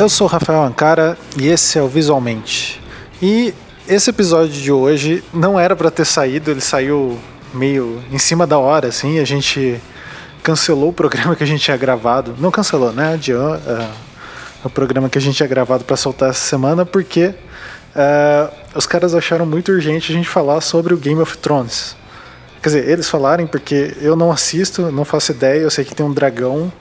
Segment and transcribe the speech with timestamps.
[0.00, 2.80] Eu sou Rafael Ancara e esse é o Visualmente.
[3.20, 3.52] E
[3.86, 7.18] esse episódio de hoje não era para ter saído, ele saiu
[7.52, 9.18] meio em cima da hora, assim.
[9.18, 9.78] A gente
[10.42, 12.34] cancelou o programa que a gente tinha gravado.
[12.38, 13.12] Não cancelou, né?
[13.12, 13.90] Adiou uh,
[14.64, 17.34] o programa que a gente tinha gravado para soltar essa semana, porque
[17.94, 21.94] uh, os caras acharam muito urgente a gente falar sobre o Game of Thrones.
[22.62, 26.06] Quer dizer, eles falarem porque eu não assisto, não faço ideia, eu sei que tem
[26.06, 26.72] um dragão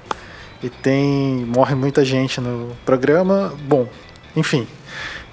[0.61, 3.53] e tem morre muita gente no programa.
[3.67, 3.87] Bom,
[4.35, 4.67] enfim,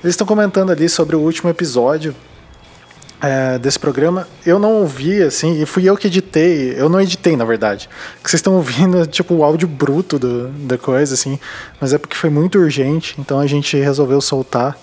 [0.02, 2.14] eles estão comentando ali sobre o último episódio
[3.20, 4.28] é, desse programa.
[4.44, 6.74] Eu não ouvi assim, e fui eu que editei.
[6.76, 7.88] Eu não editei, na verdade.
[8.22, 11.38] Que vocês estão ouvindo tipo o áudio bruto do, da coisa assim,
[11.80, 14.77] mas é porque foi muito urgente, então a gente resolveu soltar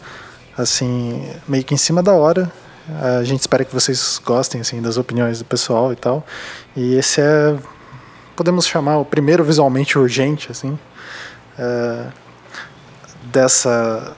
[0.57, 2.51] assim meio que em cima da hora.
[3.01, 6.25] A gente espera que vocês gostem assim das opiniões do pessoal e tal.
[6.75, 7.55] E esse é
[8.35, 10.77] podemos chamar o primeiro visualmente urgente, assim,
[11.57, 12.07] é,
[13.25, 14.15] dessa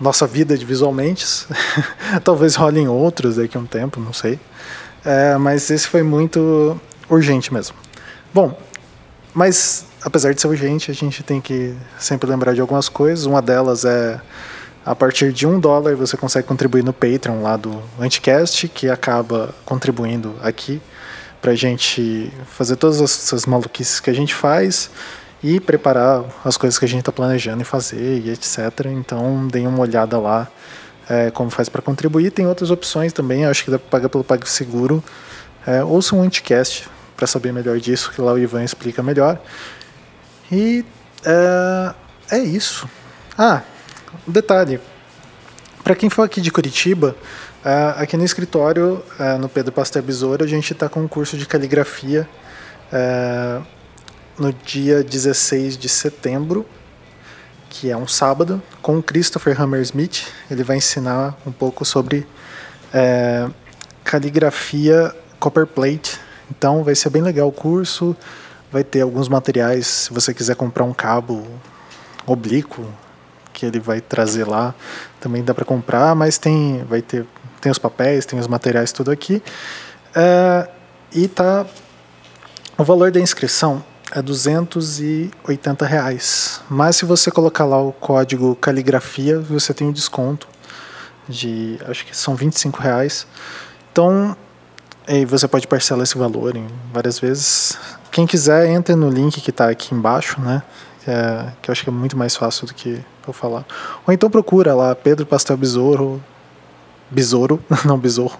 [0.00, 1.46] nossa vida de visualmente.
[2.24, 4.38] Talvez rolem outros daqui a um tempo, não sei.
[5.04, 7.76] É, mas esse foi muito urgente mesmo.
[8.32, 8.56] Bom,
[9.34, 13.26] mas apesar de ser urgente, a gente tem que sempre lembrar de algumas coisas.
[13.26, 14.20] Uma delas é
[14.84, 19.54] a partir de um dólar você consegue contribuir no Patreon lá do Anticast, que acaba
[19.64, 20.80] contribuindo aqui
[21.40, 24.90] para a gente fazer todas essas maluquices que a gente faz
[25.42, 28.86] e preparar as coisas que a gente está planejando e fazer e etc.
[28.86, 30.48] Então, deem uma olhada lá
[31.08, 32.30] é, como faz para contribuir.
[32.30, 35.02] Tem outras opções também, acho que dá para pagar pelo PagSeguro.
[35.66, 39.40] É, ouça um anticast para saber melhor disso, que lá o Ivan explica melhor.
[40.52, 40.84] E
[41.24, 41.94] é,
[42.36, 42.88] é isso.
[43.36, 43.62] Ah,
[44.28, 44.80] um detalhe.
[45.82, 47.16] Para quem for aqui de Curitiba,
[47.62, 51.36] Uh, aqui no escritório, uh, no Pedro Pasteur Besouro, a gente está com um curso
[51.36, 52.26] de caligrafia
[52.90, 53.62] uh,
[54.38, 56.64] no dia 16 de setembro,
[57.68, 60.26] que é um sábado, com o Christopher Hammersmith.
[60.50, 62.26] Ele vai ensinar um pouco sobre
[64.02, 66.18] caligrafia copperplate.
[66.50, 68.16] Então vai ser bem legal o curso.
[68.72, 71.46] Vai ter alguns materiais, se você quiser comprar um cabo
[72.26, 72.86] oblíquo,
[73.52, 74.74] que ele vai trazer lá,
[75.20, 77.26] também dá para comprar, mas tem, vai ter
[77.60, 79.42] tem os papéis, tem os materiais, tudo aqui.
[80.14, 80.68] É,
[81.12, 81.66] e tá.
[82.78, 86.60] O valor da inscrição é 280 reais.
[86.68, 90.48] Mas se você colocar lá o código caligrafia, você tem um desconto
[91.28, 93.26] de acho que são 25 reais.
[93.92, 94.36] Então
[95.26, 97.76] você pode parcelar esse valor em várias vezes.
[98.10, 100.62] Quem quiser, entre no link que está aqui embaixo, né?
[101.04, 103.64] Que, é, que eu acho que é muito mais fácil do que eu falar.
[104.06, 106.22] Ou então procura lá Pedro Pastel Besouro
[107.10, 108.36] besouro, não besouro,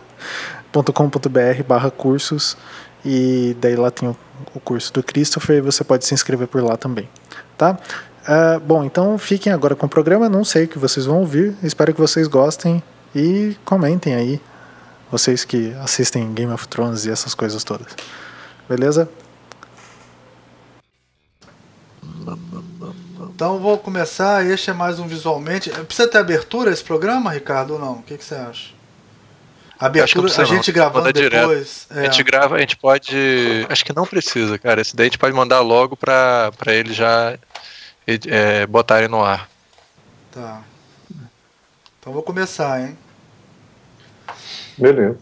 [0.72, 2.56] .com.br barra cursos
[3.04, 4.16] e daí lá tem o,
[4.54, 7.08] o, curso do Christopher e você pode se inscrever por lá também,
[7.56, 7.78] tá?
[8.22, 11.54] Uh, bom, então fiquem agora com o programa, não sei o que vocês vão ouvir,
[11.62, 12.82] espero que vocês gostem
[13.14, 14.40] e comentem aí,
[15.10, 17.88] vocês que assistem Game of Thrones e essas coisas todas,
[18.68, 19.08] beleza?
[23.40, 25.70] Então vou começar, este é mais um visualmente.
[25.70, 27.92] Precisa ter abertura esse programa, Ricardo, ou não?
[27.94, 28.74] O que, que você acha?
[29.78, 30.74] Abertura, a gente não.
[30.74, 31.86] gravando depois.
[31.88, 32.00] É.
[32.00, 33.16] A gente grava, a gente pode.
[33.66, 34.82] Acho que não precisa, cara.
[34.82, 37.38] Esse daí a gente pode mandar logo pra, pra ele já
[38.06, 39.48] é, botarem no ar.
[40.30, 40.60] Tá.
[41.98, 42.98] Então vou começar, hein?
[44.76, 45.16] Beleza.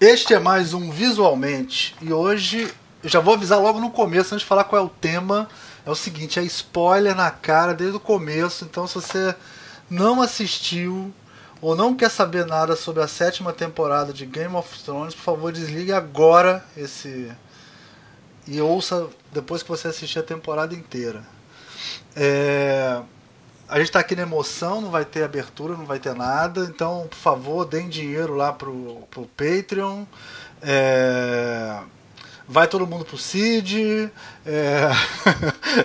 [0.00, 2.72] Este é mais um Visualmente e hoje
[3.04, 5.48] já vou avisar logo no começo, antes de falar qual é o tema.
[5.86, 8.64] É o seguinte, é spoiler na cara desde o começo.
[8.64, 9.34] Então, se você
[9.88, 11.12] não assistiu
[11.60, 15.52] ou não quer saber nada sobre a sétima temporada de Game of Thrones, por favor,
[15.52, 17.30] desligue agora esse
[18.46, 21.22] e ouça depois que você assistir a temporada inteira.
[22.16, 23.00] É...
[23.68, 26.64] A gente está aqui na emoção, não vai ter abertura, não vai ter nada.
[26.64, 30.04] Então, por favor, deem dinheiro lá pro, pro Patreon.
[30.60, 31.78] É...
[32.52, 34.10] Vai todo mundo pro Cid.
[34.44, 34.88] É...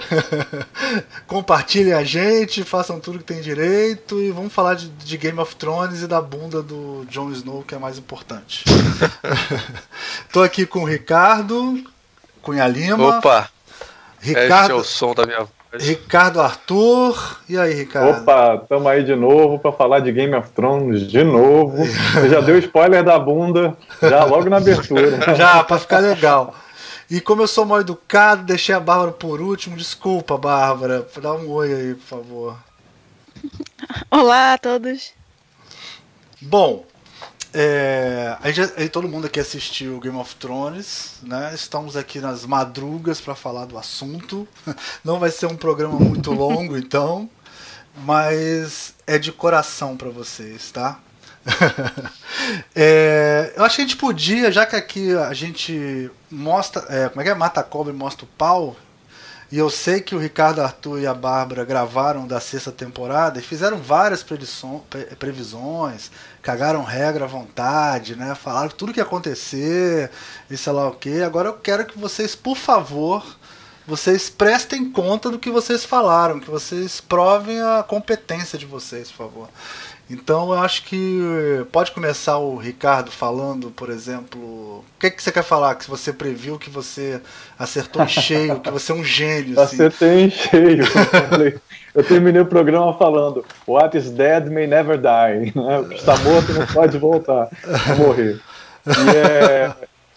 [1.28, 5.56] Compartilhem a gente, façam tudo que tem direito e vamos falar de, de, Game of
[5.58, 8.66] Thrones e da bunda do Jon Snow, que é mais importante.
[10.34, 11.84] Tô aqui com o Ricardo
[12.42, 13.20] Cunha Lima.
[13.20, 13.48] Opa!
[14.20, 15.48] Ricardo, é o som da minha
[15.80, 17.40] Ricardo Arthur.
[17.48, 18.22] E aí, Ricardo?
[18.22, 21.86] Opa, tamo aí de novo para falar de Game of Thrones de novo.
[21.86, 25.20] Você já deu spoiler da bunda, já logo na abertura.
[25.36, 26.54] já, para ficar legal.
[27.10, 29.78] E como eu sou mal educado, deixei a Bárbara por último.
[29.78, 31.08] Desculpa, Bárbara.
[31.22, 32.58] Dá um oi aí, por favor.
[34.10, 35.14] Olá a todos.
[36.42, 36.86] Bom,
[37.58, 41.54] É, a gente, todo mundo aqui assistiu Game of Thrones, né?
[41.56, 44.46] Estamos aqui nas madrugas para falar do assunto.
[45.06, 47.30] Não vai ser um programa muito longo, então,
[48.00, 51.00] mas é de coração para vocês, tá?
[52.76, 57.22] é, eu acho que a gente podia, já que aqui a gente mostra, é, como
[57.22, 57.36] é que é?
[57.36, 58.76] Mata a cobra e mostra o pau.
[59.52, 63.44] E eu sei que o Ricardo Arthur e a Bárbara gravaram da sexta temporada e
[63.44, 64.26] fizeram várias
[65.20, 66.10] previsões,
[66.42, 68.34] cagaram regra à vontade, né?
[68.34, 70.10] Falaram tudo que ia acontecer
[70.50, 71.22] e sei lá o que.
[71.22, 73.24] Agora eu quero que vocês, por favor,
[73.88, 79.18] vocês prestem conta do que vocês falaram, que vocês provem a competência de vocês, por
[79.18, 79.50] favor.
[80.10, 85.32] Então eu acho que pode começar o Ricardo falando, por exemplo, o que, que você
[85.32, 85.76] quer falar?
[85.76, 87.20] Que você previu que você
[87.58, 89.58] acertou em cheio, que você é um gênio.
[89.60, 89.76] Assim.
[89.76, 90.84] Acertei em cheio.
[91.96, 95.52] eu terminei o programa falando What is dead may never die.
[95.56, 95.80] Né?
[95.80, 98.40] O que está morto não pode voltar a morrer.
[98.86, 99.74] E, é,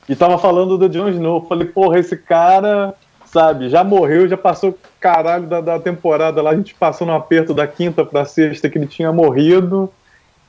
[0.08, 1.46] e tava falando do Jon Snow.
[1.48, 2.94] Falei, porra, esse cara
[3.32, 3.68] sabe?
[3.68, 6.50] Já morreu, já passou caralho da, da temporada lá.
[6.50, 9.90] A gente passou no aperto da quinta pra sexta que ele tinha morrido.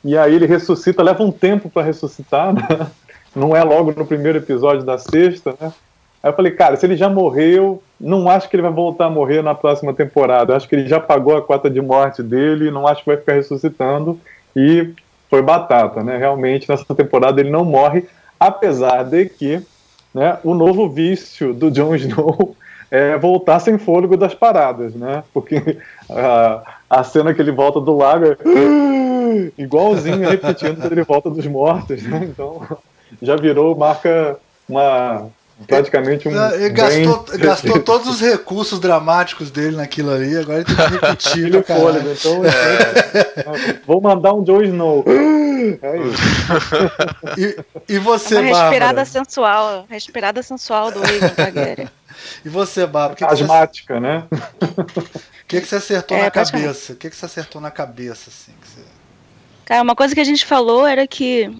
[0.03, 2.87] E aí ele ressuscita, leva um tempo para ressuscitar, né?
[3.35, 5.71] Não é logo no primeiro episódio da sexta, né?
[6.21, 9.09] Aí eu falei, cara, se ele já morreu, não acho que ele vai voltar a
[9.09, 10.55] morrer na próxima temporada.
[10.55, 13.33] Acho que ele já pagou a cota de morte dele, não acho que vai ficar
[13.33, 14.19] ressuscitando.
[14.55, 14.93] E
[15.29, 16.17] foi batata, né?
[16.17, 18.05] Realmente, nessa temporada ele não morre,
[18.39, 19.61] apesar de que
[20.13, 22.55] né, o novo vício do Jon Snow
[22.91, 25.23] é voltar sem fôlego das paradas, né?
[25.33, 25.77] Porque
[26.09, 28.37] a, a cena que ele volta do lago é
[29.57, 32.21] igualzinho repetindo quando ele volta dos mortos, né?
[32.23, 32.61] Então
[33.21, 34.37] já virou marca
[34.67, 35.29] uma
[35.67, 36.53] praticamente um.
[36.53, 41.45] Ele gastou, gastou todos os recursos dramáticos dele naquilo ali, agora ele tem que repetir.
[41.45, 43.79] Ele fôlego, então, é.
[43.85, 45.05] vou mandar um Joe Snow.
[45.59, 46.21] É isso.
[47.37, 49.05] E, e você, Uma respirada Bárbara?
[49.05, 51.89] sensual, respirada sensual do Raven Targaryen.
[52.43, 53.15] E você, Bárbara?
[53.15, 53.99] Que Asmática, você...
[53.99, 54.27] né?
[54.31, 56.93] O que, que você acertou é, na cabeça?
[56.93, 58.53] O que, que você acertou na cabeça, assim?
[58.63, 58.81] Você...
[59.65, 61.51] Cara, uma coisa que a gente falou era que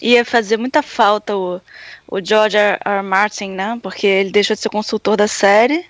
[0.00, 1.60] ia fazer muita falta o,
[2.08, 2.78] o George R.
[2.84, 3.02] R.
[3.02, 3.78] Martin, né?
[3.82, 5.84] Porque ele deixou de ser consultor da série.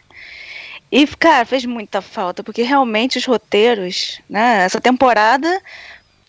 [0.90, 4.64] E, cara, fez muita falta, porque realmente os roteiros, né?
[4.64, 5.60] Essa temporada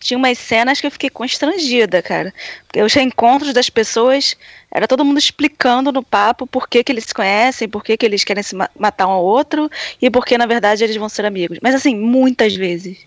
[0.00, 2.32] tinha umas cenas que eu fiquei constrangida, cara.
[2.66, 4.36] Porque os reencontros das pessoas,
[4.70, 8.06] era todo mundo explicando no papo por que, que eles se conhecem, por que, que
[8.06, 11.26] eles querem se matar um ao outro e por que, na verdade, eles vão ser
[11.26, 11.58] amigos.
[11.62, 12.98] Mas, assim, muitas vezes.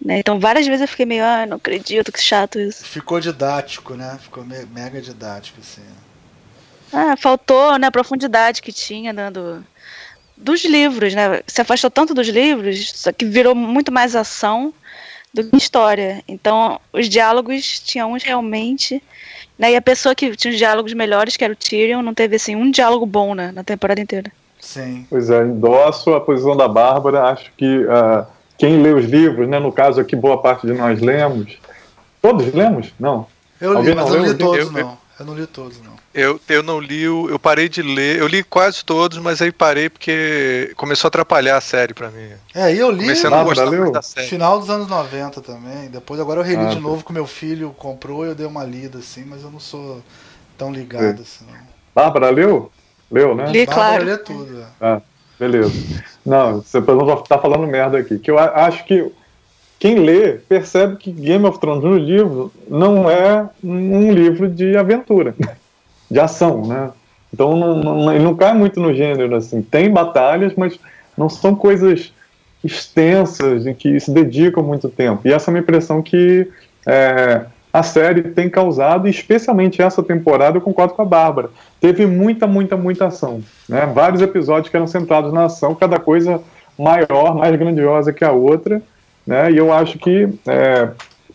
[0.00, 0.20] Né?
[0.20, 2.84] Então, várias vezes eu fiquei meio, ah, não acredito, que chato isso.
[2.84, 4.18] Ficou didático, né?
[4.22, 5.84] Ficou me mega didático, assim.
[6.92, 9.64] Ah, faltou, né, a profundidade que tinha dando
[10.36, 11.42] dos livros, né?
[11.46, 14.72] Se afastou tanto dos livros, só que virou muito mais ação
[15.32, 16.22] do que história.
[16.26, 19.02] Então, os diálogos tinham uns realmente.
[19.58, 22.36] Né, e a pessoa que tinha os diálogos melhores, que era o Tyrion, não teve
[22.36, 24.32] assim um diálogo bom né, na temporada inteira.
[24.58, 25.06] Sim.
[25.08, 27.24] Pois é, endosso a posição da Bárbara.
[27.24, 28.26] Acho que uh,
[28.58, 31.58] quem lê os livros, né, no caso aqui, boa parte de nós lemos.
[32.20, 32.92] Todos lemos?
[32.98, 33.26] Não.
[33.60, 34.98] Eu li, mas eu não li todos, não.
[35.18, 35.99] Eu não li todos, não.
[36.12, 39.88] Eu, eu não li, eu parei de ler, eu li quase todos, mas aí parei
[39.88, 42.30] porque começou a atrapalhar a série pra mim.
[42.52, 44.26] É, eu li Comecei a não gostar da série.
[44.26, 45.88] final dos anos 90 também.
[45.88, 48.64] Depois agora eu reli ah, de novo que meu filho comprou e eu dei uma
[48.64, 50.02] lida assim, mas eu não sou
[50.58, 51.22] tão ligado é.
[51.22, 51.44] assim.
[51.46, 51.58] Não.
[51.94, 52.72] Bárbara leu?
[53.08, 53.46] Leu, né?
[53.46, 54.02] Li, claro.
[54.02, 54.60] lê tudo.
[54.60, 54.66] É.
[54.80, 55.00] Ah,
[55.38, 55.72] beleza.
[56.26, 58.18] Não, você não tá falando merda aqui.
[58.18, 59.12] Que eu acho que
[59.78, 65.36] quem lê percebe que Game of Thrones no livro não é um livro de aventura
[66.10, 66.90] de ação, né?
[67.32, 69.62] Então não, não, não cai muito no gênero assim.
[69.62, 70.78] Tem batalhas, mas
[71.16, 72.12] não são coisas
[72.62, 75.22] extensas em que se dedicam muito tempo.
[75.24, 76.48] E essa é uma impressão que
[76.86, 81.50] é, a série tem causado, especialmente essa temporada, eu concordo com a Bárbara.
[81.80, 83.42] Teve muita, muita, muita ação.
[83.68, 83.86] Né?
[83.94, 86.40] Vários episódios que eram centrados na ação, cada coisa
[86.78, 88.82] maior, mais grandiosa que a outra.
[89.26, 89.52] Né?
[89.52, 90.90] E eu acho que é,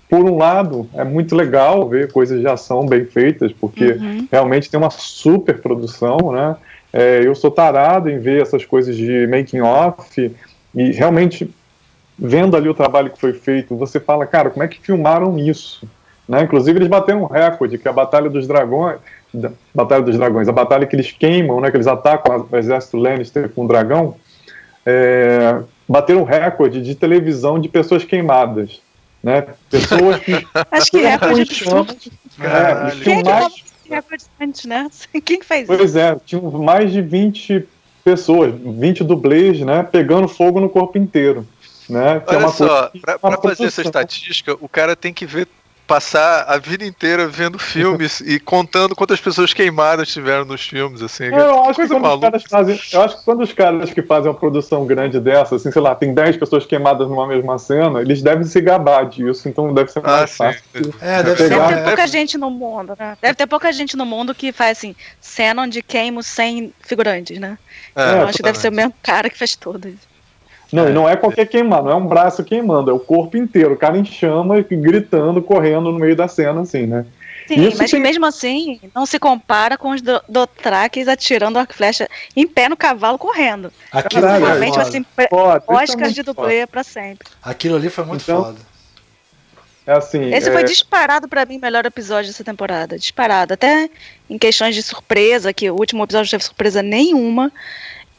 [0.09, 4.27] por um lado, é muito legal ver coisas de ação bem feitas, porque uhum.
[4.31, 6.55] realmente tem uma super produção, né?
[6.93, 10.33] É, eu sou tarado em ver essas coisas de making off
[10.74, 11.53] e realmente
[12.17, 15.85] vendo ali o trabalho que foi feito, você fala, cara, como é que filmaram isso?
[16.27, 16.43] Né?
[16.43, 19.00] Inclusive eles bateram um recorde, que é a Batalha dos Dragões,
[19.74, 23.50] Batalha dos Dragões, a batalha que eles queimam, né, que eles atacam o exército Lannister
[23.50, 24.15] com um dragão,
[24.85, 25.59] é,
[25.89, 28.81] bateram um recorde de televisão de pessoas queimadas
[29.25, 29.48] né?
[29.72, 30.34] Pessoas que.
[30.70, 31.98] Acho que recorde absurdo.
[32.39, 33.63] É, Quem é que mais...
[33.89, 34.88] recorde antes, né?
[35.25, 35.94] Quem fez pois isso?
[35.94, 37.67] Pois é, tinham mais de 20
[38.03, 39.82] pessoas, 20 dublês, né?
[39.82, 41.48] Pegando fogo no corpo inteiro.
[41.89, 42.20] Né?
[42.20, 45.48] Que é Olha é só, para fazer essa estatística, o cara tem que ver
[45.88, 51.25] passar a vida inteira vendo filmes e contando quantas pessoas queimadas tiveram nos filmes, assim.
[51.25, 54.30] Eu acho, que quando os caras fazem, eu acho que quando os caras que fazem
[54.32, 58.22] uma produção grande dessa, assim, sei lá, tem 10 pessoas queimadas numa mesma cena, eles
[58.22, 60.62] devem se gabar disso, então deve ser mais Ah, fácil.
[60.74, 60.94] sim.
[61.01, 61.68] É, deve Deve ser.
[61.68, 61.84] ter é.
[61.84, 63.18] pouca gente no mundo, né?
[63.22, 67.58] Deve ter pouca gente no mundo que faz assim, cena onde queimo sem figurantes, né?
[67.96, 69.94] É, Eu acho que deve ser o mesmo cara que faz tudo.
[70.75, 73.74] Não, e não é qualquer queimar, não é um braço queimando, é o corpo inteiro,
[73.74, 77.05] o cara em chama, gritando, correndo no meio da cena, assim, né?
[77.48, 81.65] Sim, Isso mas tem- mesmo assim, não se compara com os do- Dothrakis atirando a
[81.67, 83.72] flecha em pé no cavalo correndo.
[83.91, 84.82] Aquilo, Realmente, foda.
[84.82, 86.34] assim, é Oscars muito de foda.
[86.34, 87.27] dublê pra sempre.
[87.44, 88.58] Aquilo ali foi muito Então, foda.
[89.86, 90.34] É assim.
[90.34, 92.98] Esse é, foi disparado pra mim o melhor episódio dessa temporada.
[92.98, 93.53] Disparado.
[93.53, 93.88] Até
[94.27, 97.51] em questões de surpresa, que o último episódio não teve surpresa nenhuma.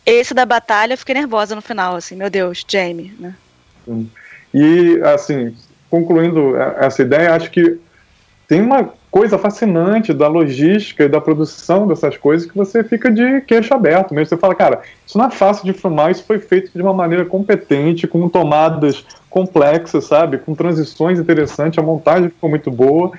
[0.06, 3.34] Esse da batalha eu fiquei nervosa no final, assim, meu Deus, Jamie, né?
[4.54, 5.54] E, assim,
[5.90, 7.78] concluindo essa ideia, acho que
[8.46, 13.40] tem uma coisa fascinante da logística e da produção dessas coisas que você fica de
[13.40, 14.28] queixo aberto mesmo.
[14.28, 17.24] Você fala, cara, isso não é fácil de filmar, isso foi feito de uma maneira
[17.24, 20.38] competente, com tomadas complexas, sabe?
[20.38, 23.10] Com transições interessantes, a montagem ficou muito boa.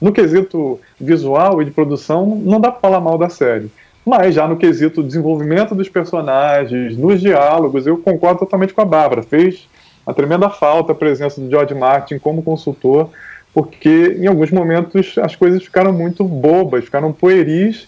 [0.00, 3.70] No quesito visual e de produção, não dá pra falar mal da série.
[4.04, 9.22] Mas já no quesito desenvolvimento dos personagens, nos diálogos, eu concordo totalmente com a Bárbara.
[9.22, 9.68] Fez
[10.06, 13.10] uma tremenda falta a presença do George Martin como consultor,
[13.54, 17.86] porque em alguns momentos as coisas ficaram muito bobas, ficaram pueris,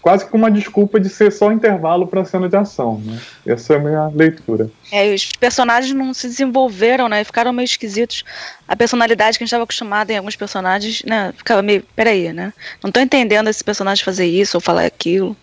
[0.00, 3.00] quase que uma desculpa de ser só intervalo para a cena de ação.
[3.04, 3.20] Né?
[3.46, 4.68] Essa é a minha leitura.
[4.90, 7.22] É, os personagens não se desenvolveram, né?
[7.22, 8.24] Ficaram meio esquisitos.
[8.66, 11.32] A personalidade que a gente estava acostumado em alguns personagens, né?
[11.36, 12.52] Ficava meio, peraí, né?
[12.82, 15.36] Não tô entendendo esse personagem fazer isso ou falar aquilo.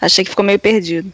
[0.00, 1.12] Achei que ficou meio perdido.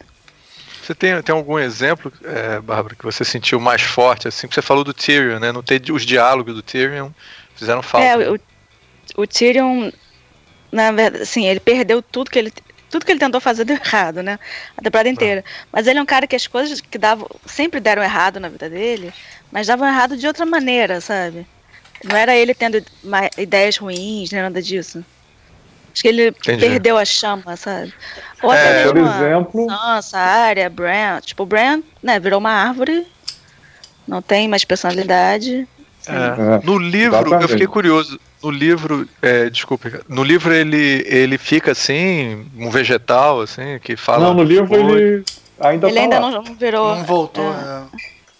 [0.81, 4.47] Você tem, tem algum exemplo, é, Bárbara, que você sentiu mais forte, assim?
[4.47, 5.51] Você falou do Tyrion, né?
[5.51, 7.09] Não ter os diálogos do Tyrion
[7.55, 8.05] fizeram falta.
[8.05, 8.39] É, o,
[9.17, 9.91] o Tyrion,
[10.71, 12.53] na verdade, assim, ele perdeu tudo que ele
[12.87, 14.39] tudo que ele tentou fazer deu errado, né?
[14.77, 15.43] A temporada inteira.
[15.71, 18.69] Mas ele é um cara que as coisas que davam sempre deram errado na vida
[18.69, 19.11] dele,
[19.51, 21.45] mas davam errado de outra maneira, sabe?
[22.03, 22.81] Não era ele tendo
[23.37, 25.03] ideias ruins, nem nada disso.
[25.95, 26.59] Acho que ele Entendi.
[26.59, 27.93] perdeu a chama, sabe?
[28.43, 31.21] Ou É, até Por exemplo, Sansa, a Arya, Bran.
[31.21, 33.07] Tipo, o Bran, né, virou uma árvore,
[34.05, 35.65] não tem mais personalidade.
[36.05, 36.11] É.
[36.11, 38.19] É, No livro, eu fiquei curioso.
[38.43, 44.25] No livro, é, desculpe, no livro ele, ele fica assim, um vegetal, assim, que fala.
[44.25, 45.01] não, no livro Oi.
[45.01, 45.23] ele
[45.59, 46.29] ainda ele tá ainda lá.
[46.31, 46.95] não, virou.
[46.97, 47.47] Não voltou, é.
[47.47, 47.81] é.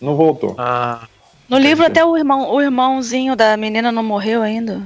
[0.01, 0.53] não voltou.
[0.59, 1.07] Ah,
[1.49, 1.99] No livro Entendi.
[2.01, 4.81] até o irmão, o irmãozinho da menina não morreu ainda.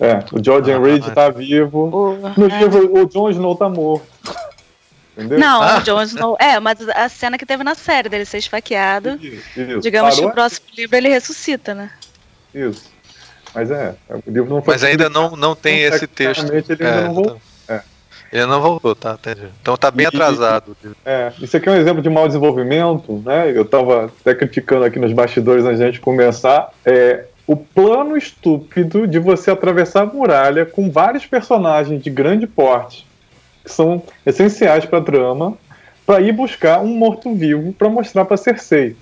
[0.00, 1.90] É, o George Ah, Reed mas- tá vivo.
[1.92, 2.58] O- No é.
[2.58, 4.06] livro, o Jon Snow tá morto.
[5.16, 5.38] Entendeu?
[5.38, 5.78] Não, Ah.
[5.78, 6.36] o Jon Snow.
[6.40, 9.80] É, mas a cena que teve na série dele ser esfaqueado, Isso, isso.
[9.80, 11.90] digamos que Parou o próximo livro ele ressuscita, né?
[12.54, 12.88] Isso.
[13.54, 16.50] Mas é, o livro não foi mas ainda não, não tem Então, esse texto.
[16.52, 17.40] ele ainda não voltou.
[17.68, 17.80] É.
[18.32, 19.48] Ele não voltou, tá, entendi.
[19.60, 20.76] Então tá bem E- atrasado.
[21.04, 23.50] É, isso aqui é um exemplo de mau desenvolvimento, né?
[23.54, 26.70] Eu tava até criticando aqui nos bastidores antes de a gente começar.
[26.86, 33.04] É, o plano estúpido de você atravessar a muralha com vários personagens de grande porte,
[33.64, 35.54] que são essenciais pra trama,
[36.06, 38.94] pra ir buscar um morto-vivo pra mostrar pra Cersei.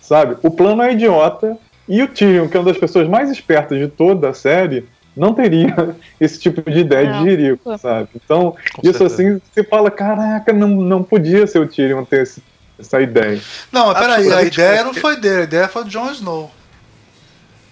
[0.00, 0.38] Sabe?
[0.42, 3.86] O plano é idiota e o Tyrion, que é uma das pessoas mais espertas de
[3.86, 7.22] toda a série, não teria esse tipo de ideia Não.
[7.22, 8.08] de jirico, sabe?
[8.16, 9.04] Então, Com isso certeza.
[9.34, 12.42] assim, você fala, caraca, não, não podia ser o Tyrion ter esse-
[12.78, 13.38] essa ideia.
[13.70, 16.50] Não, mas peraí, a Absolutamente ideia não foi dele, a ideia foi do Jon Snow.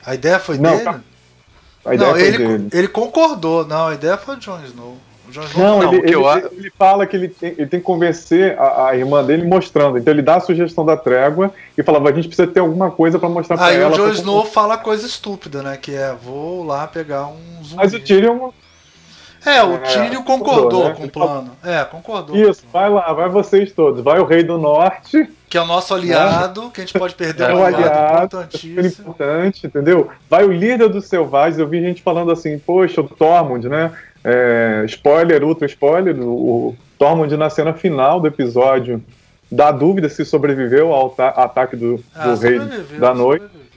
[0.09, 0.85] A ideia foi Não, dele?
[0.85, 1.01] tá.
[1.85, 2.69] A ideia não, foi ele, dele.
[2.73, 3.67] ele concordou.
[3.67, 4.97] Não, a ideia foi do Jon Snow.
[5.29, 7.51] O Jon Snow Não, Não, ele, o que eu ele- ele fala que ele tem,
[7.59, 9.99] ele tem que convencer a, a irmã dele mostrando.
[9.99, 13.19] Então ele dá a sugestão da trégua e falava, a gente precisa ter alguma coisa
[13.19, 13.93] pra mostrar Aí ela.
[13.93, 15.77] o Jon Snow fala coisa estúpida, né?
[15.77, 17.77] Que é, vou lá pegar um zumbi.
[17.77, 18.51] Mas o Tyrion,
[19.57, 20.95] É, o É, Tyrion concordou né?
[20.95, 21.51] com o plano.
[21.65, 22.37] É, concordou.
[22.37, 24.03] isso, vai lá, vai vocês todos.
[24.03, 27.51] Vai o Rei do Norte, Que é o nosso aliado, que a gente pode perder
[27.51, 29.11] É um o aliado aliado, super importantíssimo.
[29.11, 30.09] importante, entendeu?
[30.29, 31.59] Vai o líder dos selvagens.
[31.59, 33.91] Eu vi gente falando assim, poxa, o Tormund, né?
[34.25, 39.03] É, spoiler, ultra spoiler, o, Tormund na cena final do episódio
[39.51, 42.59] dá dúvida se sobreviveu ao ta- ataque do, do Ah, rei
[42.99, 43.45] da noite.
[43.45, 43.68] sobreviveu.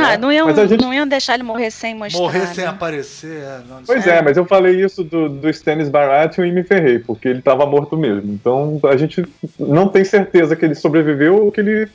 [0.00, 2.20] Não, É, não, iam, gente- não iam deixar ele morrer sem mostrar.
[2.20, 2.70] Morrer sem né?
[2.70, 3.60] aparecer, é.
[3.68, 7.28] Não, Pois é, mas eu falei isso do, do Stannis Baratheon e me ferrei, porque
[7.28, 8.32] ele estava morto mesmo.
[8.32, 9.24] Então a gente
[9.58, 11.88] não tem certeza que ele sobreviveu ou que ele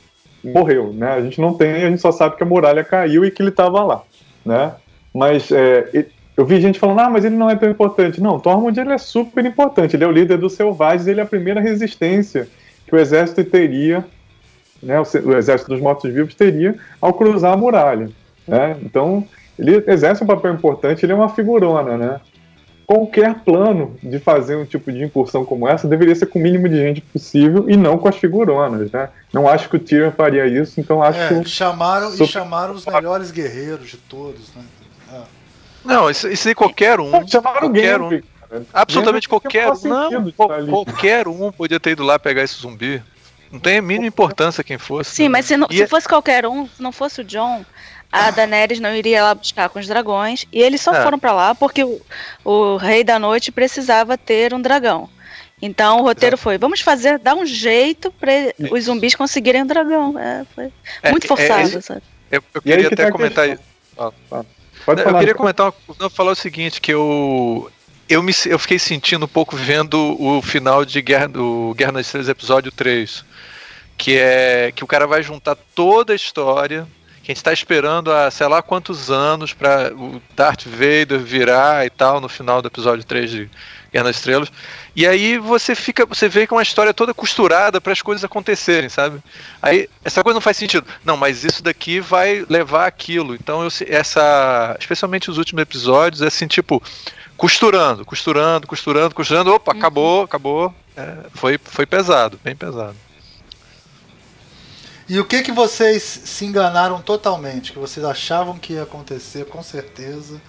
[0.44, 1.12] morreu, né?
[1.12, 3.50] A gente não tem, a gente só sabe que a muralha caiu e que ele
[3.50, 4.02] estava lá,
[4.44, 4.72] né?
[5.12, 8.20] Mas é, eu vi gente falando, ah, mas ele não é tão importante.
[8.20, 11.26] Não, Tormund ele é super importante, ele é o líder dos selvagens, ele é a
[11.26, 12.46] primeira resistência
[12.86, 14.04] que o exército teria,
[14.82, 15.00] né?
[15.00, 18.10] O, exército dos mortos-vivos teria ao cruzar a muralha,
[18.46, 18.76] né?
[18.82, 19.26] Então
[19.58, 22.20] ele exerce um papel importante, ele é uma figurona, né?
[22.86, 26.68] Qualquer plano de fazer um tipo de incursão como essa deveria ser com o mínimo
[26.68, 29.08] de gente possível e não com as figuronas, né?
[29.32, 31.48] Não acho que o Tyrion faria isso, então acho É, que.
[31.48, 34.62] chamaram, e Super- chamaram os melhores guerreiros de todos, né?
[35.12, 35.20] É.
[35.84, 37.10] Não, isso, isso aí qualquer um.
[37.10, 38.08] Pô, chamaram qualquer um.
[38.08, 38.22] Cara.
[38.72, 39.88] Absolutamente qualquer um.
[39.88, 43.02] Não, qualquer um podia ter ido lá pegar esse zumbi.
[43.50, 45.14] Não tem a mínima importância quem fosse.
[45.14, 47.64] Sim, mas se, não- se é- fosse qualquer um, se não fosse o John,
[48.10, 50.44] a Daenerys não iria lá buscar com os dragões.
[50.52, 51.02] E eles só É.
[51.02, 52.00] foram pra lá porque o,
[52.44, 55.08] o Rei da Noite precisava ter um dragão.
[55.62, 58.30] Então o roteiro foi: vamos fazer, dar um jeito pra
[58.70, 60.18] os zumbis conseguirem um dragão.
[60.18, 60.72] É, foi
[61.02, 62.02] é- muito é- forçado, é- sabe?
[62.30, 63.46] Eu, eu queria que até tá comentar.
[64.84, 65.18] Pode eu falar.
[65.20, 67.70] queria comentar, uma- não, falar o seguinte, que eu
[68.08, 72.06] eu me eu fiquei sentindo um pouco vendo o final de Guerra do Guerra nas
[72.06, 73.24] Estrelas episódio 3,
[73.96, 76.86] que é que o cara vai juntar toda a história
[77.22, 81.84] que a gente está esperando há sei lá quantos anos para o Darth Vader virar
[81.84, 83.50] e tal no final do episódio 3 de
[83.96, 84.52] Guerra nas Estrelas.
[84.94, 88.24] E aí você fica, você vê que é uma história toda costurada para as coisas
[88.24, 89.22] acontecerem, sabe?
[89.62, 90.86] Aí essa coisa não faz sentido.
[91.04, 93.34] Não, mas isso daqui vai levar aquilo.
[93.34, 96.82] Então eu, essa, especialmente os últimos episódios, é assim tipo
[97.36, 99.52] costurando, costurando, costurando, costurando.
[99.52, 99.78] Opa, Uhum.
[99.78, 100.74] acabou, acabou.
[100.96, 102.96] É, foi, foi pesado, bem pesado.
[105.08, 107.72] E o que que vocês se enganaram totalmente?
[107.72, 110.40] Que vocês achavam que ia acontecer, com certeza.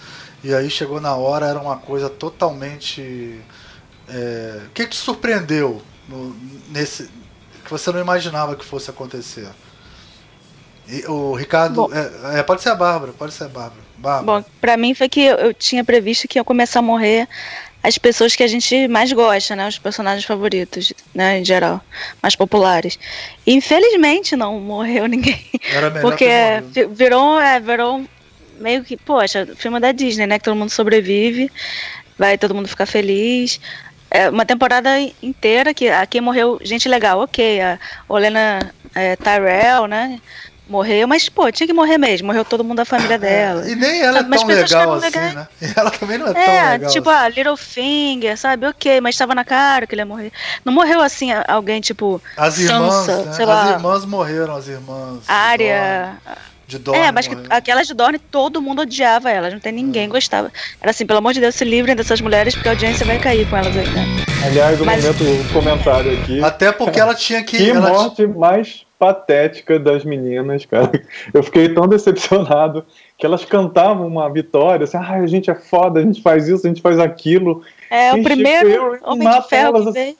[0.43, 3.39] E aí chegou na hora, era uma coisa totalmente.
[4.09, 6.35] é, O que que te surpreendeu no-
[6.69, 7.09] nesse.
[7.65, 9.47] que você não imaginava que fosse acontecer?
[10.87, 11.87] E o Ricardo.
[11.87, 11.89] Bom.
[11.93, 13.81] é, é, pode ser a Bárbara, pode ser a Bárbara.
[13.97, 14.41] Bárbara.
[14.41, 17.27] Bom, pra mim foi que eu, eu tinha previsto que ia começar a morrer
[17.83, 19.67] as pessoas que a gente mais gosta, né?
[19.67, 21.39] Os personagens favoritos, né?
[21.39, 21.81] Em geral,
[22.23, 22.97] mais populares.
[23.45, 25.41] Infelizmente não morreu ninguém.
[25.73, 26.73] era melhor Porque morrido.
[26.73, 28.05] fi- virou, é, virou
[28.59, 30.37] meio que, poxa, filme da Disney, né?
[30.39, 31.51] Que todo mundo sobrevive,
[32.17, 33.59] vai todo mundo ficar feliz.
[34.09, 34.89] É uma temporada
[35.21, 37.61] inteira que aqui morreu gente legal, ok.
[37.61, 37.77] A
[38.07, 40.19] Olena é, Tyrell, né?
[40.69, 42.27] Morreu, mas, pô, tinha que morrer mesmo.
[42.27, 43.69] Morreu todo mundo da família dela.
[43.69, 45.33] E nem ela é Sabe, mas tão legal assim, legais.
[45.33, 45.47] né?
[45.61, 46.91] E ela também não é, tão É, legal.
[46.91, 47.19] tipo assim.
[47.25, 48.67] a Littlefinger, sabe?
[48.67, 50.29] Ok, mas estava na cara que ele ia morrer.
[50.65, 53.31] Não morreu assim alguém tipo As irmãs, Sansa, né?
[53.31, 53.71] As lá.
[53.71, 55.19] irmãs morreram, as irmãs.
[55.25, 56.17] Arya.
[56.67, 57.55] De Dorne É, mas que morreram.
[57.55, 60.51] aquelas de Dorne todo mundo odiava elas, não tem ninguém gostava.
[60.81, 63.49] Era assim, pelo amor de Deus, se livrem dessas mulheres porque a audiência vai cair
[63.49, 64.05] com elas aí, né?
[64.45, 66.43] Aliás, o Mas- momento comentário aqui.
[66.43, 67.57] Até porque ela tinha que.
[67.57, 70.91] Que ela morte mais patética das meninas, cara.
[71.33, 72.85] Eu fiquei tão decepcionado
[73.17, 76.65] que elas cantavam uma vitória, assim, ah, a gente é foda, a gente faz isso,
[76.65, 77.63] a gente faz aquilo.
[77.89, 80.15] É, o primeiro Homem de Ferro elas que assim.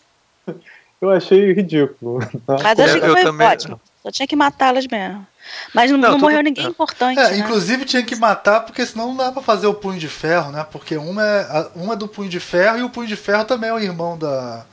[0.48, 0.60] veio.
[1.02, 2.20] Eu achei ridículo.
[2.48, 3.80] Mas achei Eu- que eu foi também- ótimo.
[4.02, 5.28] Só tinha que matá-las mesmo.
[5.74, 6.70] Mas não, Não, não tudo- morreu ninguém é.
[6.70, 7.20] importante.
[7.20, 7.38] É, né?
[7.40, 10.66] inclusive tinha que matar, porque senão não dá pra fazer o punho de ferro, né?
[10.72, 13.70] Porque uma é, uma é do punho de ferro e o punho de ferro também
[13.70, 14.66] é o irmão da.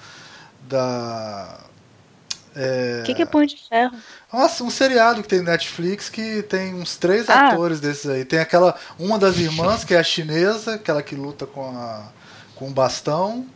[0.68, 1.58] Da.
[2.56, 3.94] É, O que, que é punho de ferro?
[4.32, 7.48] Nossa, um seriado que tem Netflix que tem uns três Ah.
[7.48, 8.24] atores desses aí.
[8.24, 8.74] Tem aquela.
[8.98, 12.02] Uma das irmãs, que é a chinesa, aquela que luta com, a,
[12.54, 13.46] com o bastão.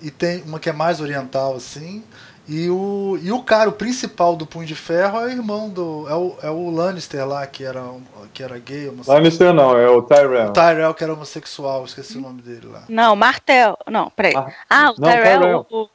[0.00, 2.04] E tem uma que é mais oriental, assim.
[2.48, 6.06] E o, e o cara, o principal do Punho de Ferro é o irmão do.
[6.08, 7.84] É o, é o Lannister lá, que era,
[8.32, 9.16] que era gay, homossexual.
[9.18, 10.48] Lannister não, é o Tyrell.
[10.48, 12.84] O Tyrell, que era homossexual, esqueci o nome dele lá.
[12.88, 13.76] Não, Martel.
[13.90, 14.34] Não, peraí.
[14.34, 15.40] Ah, Ah, o não, Tyrell.
[15.40, 15.66] Tyrell.
[15.70, 15.88] o-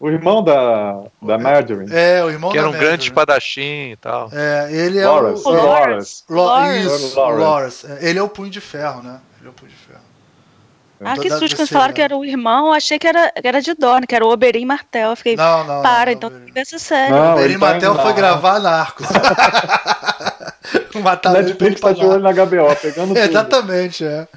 [0.00, 1.86] O irmão da, da Marjorie.
[1.94, 3.06] É, o irmão Que era da um grande Marjorie.
[3.06, 4.28] espadachim e tal.
[4.32, 5.44] É, ele é Loras.
[5.46, 5.48] o.
[5.48, 6.24] o é, Loras.
[6.28, 6.76] Lo- Loras.
[6.84, 7.38] Isso, Loras.
[7.38, 7.84] Loras.
[7.84, 9.20] É, Ele é o Punho de Ferro, né?
[9.38, 9.81] Ele é o Punho de Ferro.
[11.04, 13.60] Ah, que susto, quando falaram que era o irmão, eu achei que era, que era
[13.60, 15.10] de Dorne, que era o Oberyn Martel.
[15.10, 15.82] Eu fiquei, Não, não.
[15.82, 17.10] para, não, então não, tem que ver essa série.
[17.12, 19.06] Não, O ele tá indo foi gravar Narcos.
[21.02, 23.18] Mataram ele Netflix tá de olho na HBO, pegando tudo.
[23.18, 24.28] Exatamente, é.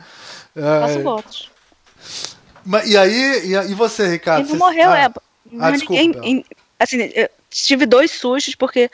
[0.56, 1.51] É, Faço votos.
[2.63, 4.41] mas- e aí, e, e você, Ricardo?
[4.45, 5.10] Ele não morreu, ah, é.
[5.51, 6.45] Não, desculpa, ninguém,
[6.80, 8.89] assim, eu tive dois sustos, porque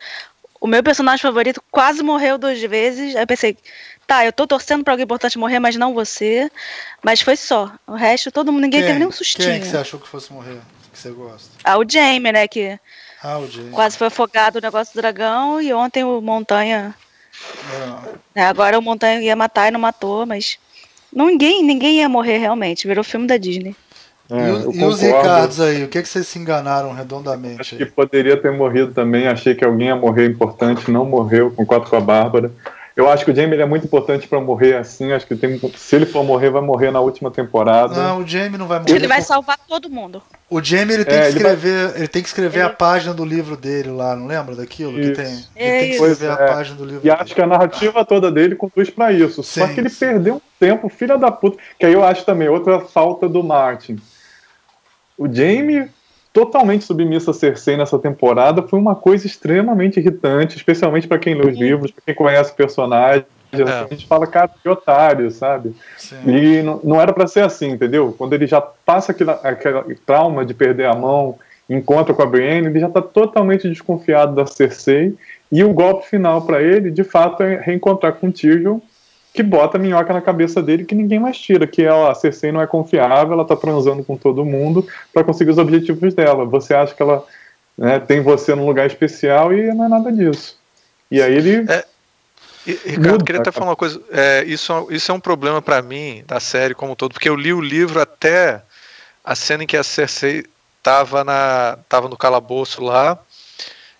[0.61, 3.15] o meu personagem favorito quase morreu duas vezes.
[3.15, 3.57] Aí eu pensei,
[4.05, 6.49] tá, eu tô torcendo pra alguém importante morrer, mas não você.
[7.03, 7.71] Mas foi só.
[7.87, 8.87] O resto, todo mundo, ninguém Quem?
[8.87, 9.49] teve nenhum sustinho.
[9.49, 10.59] Quem que você achou que fosse morrer?
[10.93, 11.49] Que você gosta?
[11.63, 12.79] Ah, o Jamie, né, que
[13.23, 13.73] Ah, o James.
[13.73, 16.93] quase foi afogado no negócio do dragão, e ontem o Montanha.
[18.35, 18.43] É.
[18.43, 20.59] agora o Montanha ia matar e não matou, mas.
[21.11, 23.75] Ninguém, ninguém ia morrer realmente, virou filme da Disney.
[24.31, 25.01] É, e, e os.
[25.01, 25.83] Ricardos aí?
[25.83, 27.85] O que, que vocês se enganaram redondamente Acho aí?
[27.85, 29.27] que poderia ter morrido também.
[29.27, 31.51] Achei que alguém ia morrer importante, não morreu.
[31.51, 32.51] Concordo com a Bárbara.
[32.95, 35.13] Eu acho que o Jamie ele é muito importante para morrer assim.
[35.13, 37.95] Acho que tem, se ele for morrer, vai morrer na última temporada.
[37.95, 38.93] Não, o Jamie não vai morrer.
[38.93, 40.21] Ele vai salvar todo mundo.
[40.49, 41.97] O Jamie ele tem é, que escrever, ele, vai...
[41.97, 42.67] ele, tem que escrever ele...
[42.67, 45.11] a página do livro dele lá, não lembra daquilo isso.
[45.11, 45.33] que tem?
[45.55, 46.47] Ele é tem que escrever a é.
[46.47, 46.99] página do livro.
[46.99, 47.15] E dele.
[47.17, 49.41] acho que a narrativa toda dele conduz para isso.
[49.41, 49.99] Sim, Só que ele sim.
[49.99, 51.57] perdeu um tempo, filha da puta.
[51.79, 53.97] Que aí eu acho também outra falta do Martin.
[55.21, 55.87] O Jamie
[56.33, 61.47] totalmente submissa a Cersei nessa temporada foi uma coisa extremamente irritante, especialmente para quem lê
[61.47, 63.23] os livros, para quem conhece o personagem.
[63.51, 63.61] É.
[63.61, 65.75] A gente fala, cara, que otário, sabe?
[65.95, 66.15] Sim.
[66.25, 68.15] E não, não era para ser assim, entendeu?
[68.17, 71.37] Quando ele já passa aquele, aquele trauma de perder a mão,
[71.69, 75.15] encontra com a Brienne, ele já está totalmente desconfiado da Cersei.
[75.51, 78.79] E o golpe final para ele, de fato, é reencontrar com o Tyrion
[79.33, 82.51] que bota a minhoca na cabeça dele que ninguém mais tira, que ela, a Cersei
[82.51, 86.45] não é confiável, ela tá transando com todo mundo para conseguir os objetivos dela.
[86.45, 87.25] Você acha que ela
[87.77, 90.57] né, tem você num lugar especial e não é nada disso.
[91.09, 91.71] E aí ele.
[91.71, 91.85] É,
[92.67, 94.01] e, Ricardo, muda, queria até falar uma coisa.
[94.11, 97.35] É, isso, isso é um problema para mim da série como um todo, porque eu
[97.35, 98.61] li o livro até
[99.23, 100.45] a cena em que a Cersei
[100.83, 103.17] tava, na, tava no calabouço lá.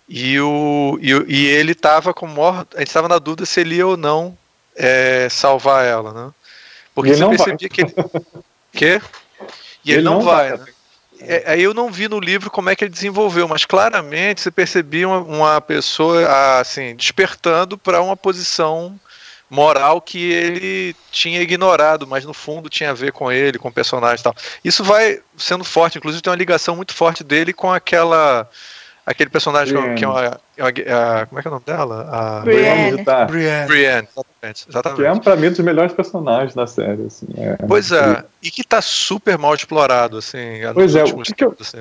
[0.06, 2.66] E, o, e, e ele tava com maior.
[2.74, 4.36] A gente estava na dúvida se ele ia ou não
[4.76, 6.32] é, salvar ela, né?
[6.94, 7.68] Porque você percebia vai.
[7.68, 7.94] que ele.
[8.72, 9.02] Quê?
[9.84, 10.72] E ele, ele não, não, vai, vai né?
[11.20, 14.50] É, aí eu não vi no livro como é que ele desenvolveu, mas claramente você
[14.50, 18.98] percebia uma, uma pessoa assim despertando para uma posição
[19.48, 23.72] moral que ele tinha ignorado, mas no fundo tinha a ver com ele, com o
[23.72, 24.34] personagem e tal.
[24.64, 28.48] Isso vai sendo forte, inclusive tem uma ligação muito forte dele com aquela
[29.04, 32.08] aquele personagem que é uma, é uma, como é que é o nome dela?
[32.10, 33.04] A Brienne.
[33.28, 33.66] Brienne.
[33.66, 34.08] Brienne.
[34.12, 35.00] Exatamente, exatamente.
[35.00, 37.26] Que é pra mim um dos melhores personagens da série, assim.
[37.36, 40.60] É, pois é, e que tá super mal explorado, assim.
[40.74, 41.78] Pois é, o que, que eu, assim.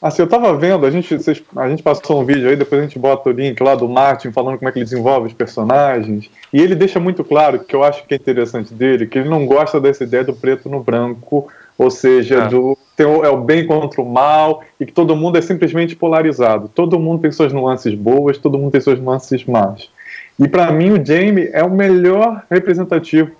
[0.00, 0.22] assim.
[0.22, 2.98] eu tava vendo, a gente, vocês, a gente passou um vídeo aí, depois a gente
[2.98, 6.30] bota o link lá do Martin falando como é que ele desenvolve os personagens.
[6.52, 9.46] E ele deixa muito claro que eu acho que é interessante dele, que ele não
[9.46, 12.48] gosta dessa ideia do preto no branco ou seja, é.
[12.48, 16.68] do é o bem contra o mal, e que todo mundo é simplesmente polarizado.
[16.74, 19.88] Todo mundo tem suas nuances boas, todo mundo tem suas nuances más.
[20.36, 23.30] E para mim o Jamie é o melhor representativo,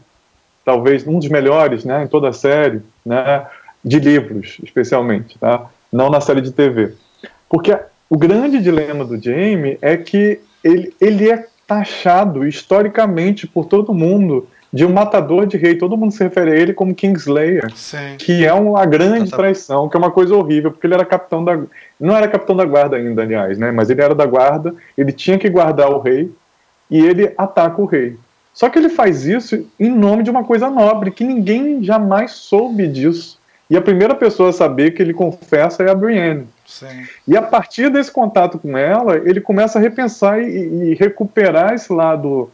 [0.64, 3.46] talvez um dos melhores, né, em toda a série, né,
[3.84, 5.66] de livros, especialmente, tá?
[5.92, 6.92] Não na série de TV.
[7.48, 7.76] Porque
[8.08, 14.46] o grande dilema do Jamie é que ele, ele é taxado historicamente por todo mundo
[14.72, 15.76] de um matador de rei.
[15.76, 18.16] Todo mundo se refere a ele como Kingslayer, Sim.
[18.18, 21.58] que é uma grande traição, que é uma coisa horrível, porque ele era capitão da.
[21.98, 23.70] Não era capitão da guarda ainda, aliás, né?
[23.70, 26.30] Mas ele era da guarda, ele tinha que guardar o rei
[26.90, 28.16] e ele ataca o rei.
[28.52, 32.88] Só que ele faz isso em nome de uma coisa nobre, que ninguém jamais soube
[32.88, 33.38] disso.
[33.70, 36.46] E a primeira pessoa a saber que ele confessa é a Brienne.
[36.66, 37.06] Sim.
[37.26, 41.92] E a partir desse contato com ela, ele começa a repensar e, e recuperar esse
[41.92, 42.50] lado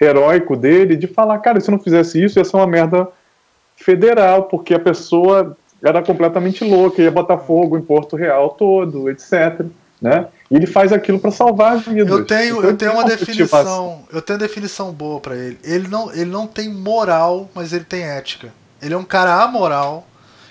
[0.00, 3.08] heróico dele de falar, cara, se eu não fizesse isso, ia ser uma merda
[3.76, 9.64] federal, porque a pessoa era completamente louca, ia botar fogo em Porto Real todo, etc.
[10.00, 10.26] Né?
[10.50, 12.08] E ele faz aquilo para salvar vidas.
[12.08, 15.58] Eu tenho, então, eu tenho uma definição, eu tenho uma definição boa para ele.
[15.62, 18.52] Ele não, ele não tem moral, mas ele tem ética.
[18.80, 20.06] Ele é um cara amoral.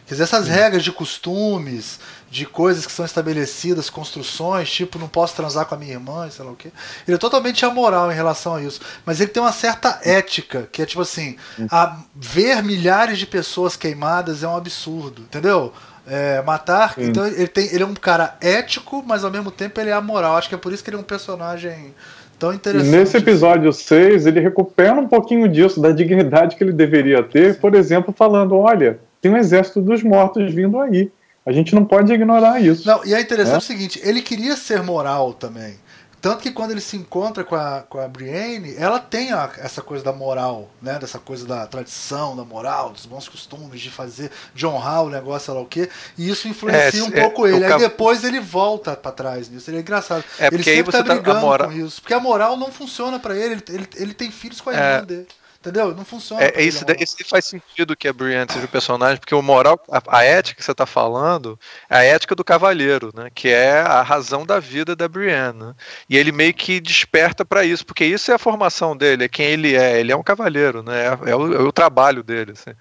[0.05, 5.35] Quer dizer, essas regras de costumes, de coisas que são estabelecidas, construções, tipo, não posso
[5.35, 6.69] transar com a minha irmã, sei lá o quê.
[7.07, 8.81] Ele é totalmente amoral em relação a isso.
[9.05, 11.37] Mas ele tem uma certa ética, que é tipo assim,
[11.71, 15.71] a ver milhares de pessoas queimadas é um absurdo, entendeu?
[16.05, 16.93] É, matar.
[16.95, 17.05] Sim.
[17.05, 20.35] Então ele, tem, ele é um cara ético, mas ao mesmo tempo ele é amoral.
[20.35, 21.93] Acho que é por isso que ele é um personagem
[22.37, 22.89] tão interessante.
[22.89, 27.59] Nesse episódio 6, ele recupera um pouquinho disso, da dignidade que ele deveria ter, Sim.
[27.59, 31.11] por exemplo, falando: olha, tem um exército dos mortos vindo aí.
[31.47, 32.85] A gente não pode ignorar isso.
[32.85, 33.57] Não, e é interessante né?
[33.57, 35.79] o seguinte, ele queria ser moral também.
[36.19, 39.81] Tanto que quando ele se encontra com a, com a Brienne, ela tem a, essa
[39.81, 40.99] coisa da moral, né?
[40.99, 45.45] Dessa coisa da tradição, da moral, dos bons costumes, de fazer, de honrar o negócio,
[45.45, 45.89] sei lá o quê.
[46.17, 47.63] E isso influencia é, um é, pouco ele.
[47.63, 49.69] Aí depois ele volta para trás nisso.
[49.69, 50.25] Ele é engraçado.
[50.37, 51.69] É, ele sempre tá brigando tá, moral...
[51.69, 52.01] com isso.
[52.01, 53.53] Porque a moral não funciona para ele.
[53.53, 53.87] Ele, ele.
[53.95, 55.05] ele tem filhos com a irmã é.
[55.05, 55.27] dele.
[55.59, 55.93] Entendeu?
[55.93, 56.43] Não funciona.
[56.43, 60.19] É, isso, isso faz sentido que a Brienne seja o personagem, porque o moral, a,
[60.19, 63.29] a, ética que você está falando é a ética do cavaleiro, né?
[63.33, 65.59] Que é a razão da vida da Brienne.
[65.59, 65.73] Né?
[66.09, 69.47] E ele meio que desperta para isso, porque isso é a formação dele, é quem
[69.47, 69.99] ele é.
[69.99, 71.07] Ele é um cavaleiro, né?
[71.07, 72.51] É, é, o, é o, trabalho dele.
[72.51, 72.71] Assim.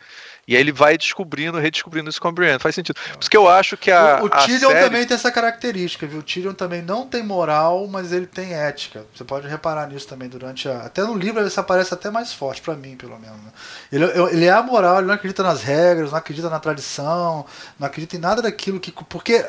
[0.49, 2.61] E aí ele vai descobrindo, redescobrindo isso com a Brienne.
[2.61, 2.95] Faz sentido.
[2.95, 4.21] Por isso que eu acho que a.
[4.23, 4.85] O, o Tyrion série...
[4.85, 6.21] também tem essa característica, viu?
[6.21, 9.05] O Tyrion também não tem moral, mas ele tem ética.
[9.13, 10.83] Você pode reparar nisso também durante a.
[10.83, 13.37] Até no livro isso aparece até mais forte, para mim, pelo menos.
[13.39, 13.53] Né?
[13.91, 17.45] Ele, ele é amoral, ele não acredita nas regras, não acredita na tradição,
[17.79, 18.93] não acredita em nada daquilo que.
[18.93, 19.45] Porque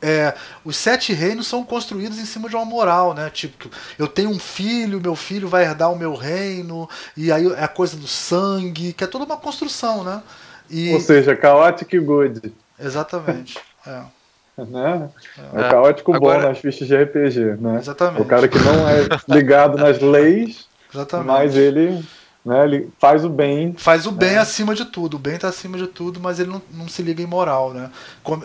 [0.00, 0.34] é,
[0.64, 3.30] os sete reinos são construídos em cima de uma moral, né?
[3.30, 7.64] Tipo, eu tenho um filho, meu filho vai herdar o meu reino, e aí é
[7.64, 10.22] a coisa do sangue, que é toda uma construção, né?
[10.70, 10.92] E...
[10.94, 12.52] Ou seja, chaotic good.
[12.78, 13.58] Exatamente.
[13.86, 14.02] É.
[14.58, 15.08] Né?
[15.54, 16.40] É, é caótico Agora...
[16.40, 17.78] bom nas fichas de RPG, né?
[17.78, 18.22] Exatamente.
[18.22, 21.26] O cara que não é ligado nas leis, Exatamente.
[21.28, 22.04] mas ele
[22.48, 22.64] né?
[22.64, 23.74] Ele faz o bem.
[23.76, 24.38] Faz o bem né?
[24.38, 25.14] acima de tudo.
[25.14, 27.90] O bem está acima de tudo, mas ele não, não se liga em moral, né?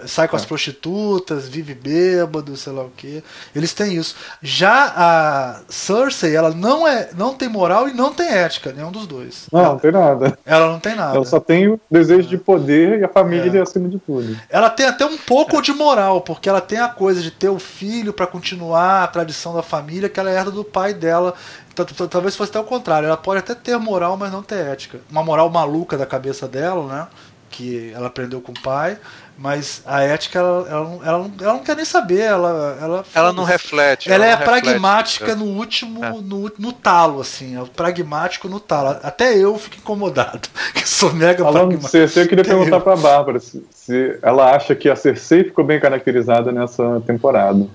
[0.05, 0.39] sai com é.
[0.39, 3.23] as prostitutas, vive bêbado, sei lá o que.
[3.55, 4.15] Eles têm isso.
[4.41, 9.07] Já a Cersei, ela não é, não tem moral e não tem ética, nenhum dos
[9.07, 9.47] dois.
[9.51, 10.37] Não, ela, não tem nada.
[10.45, 11.15] Ela não tem nada.
[11.15, 12.29] Ela só tem o desejo é.
[12.29, 13.61] de poder e a família é.
[13.61, 14.37] acima de tudo.
[14.49, 17.59] Ela tem até um pouco de moral, porque ela tem a coisa de ter o
[17.59, 21.33] filho para continuar a tradição da família que ela herda do pai dela
[22.09, 23.07] Talvez fosse até o contrário.
[23.07, 24.99] Ela pode até ter moral, mas não ter ética.
[25.09, 27.07] Uma moral maluca da cabeça dela, né?
[27.49, 28.97] Que ela aprendeu com o pai.
[29.35, 32.19] Mas a ética, ela, ela, não, ela, não, ela não quer nem saber.
[32.19, 34.11] Ela, ela, ela não reflete.
[34.11, 35.43] Ela, ela é pragmática reflete.
[35.43, 36.11] no último, é.
[36.11, 37.55] no, no talo, assim.
[37.55, 38.99] É o pragmático no talo.
[39.01, 40.47] Até eu fico incomodado.
[40.73, 41.89] Que sou mega Falando pragmático.
[41.89, 42.81] Cersei, eu queria perguntar eu.
[42.81, 47.67] pra Bárbara se, se ela acha que a Cersei ficou bem caracterizada nessa temporada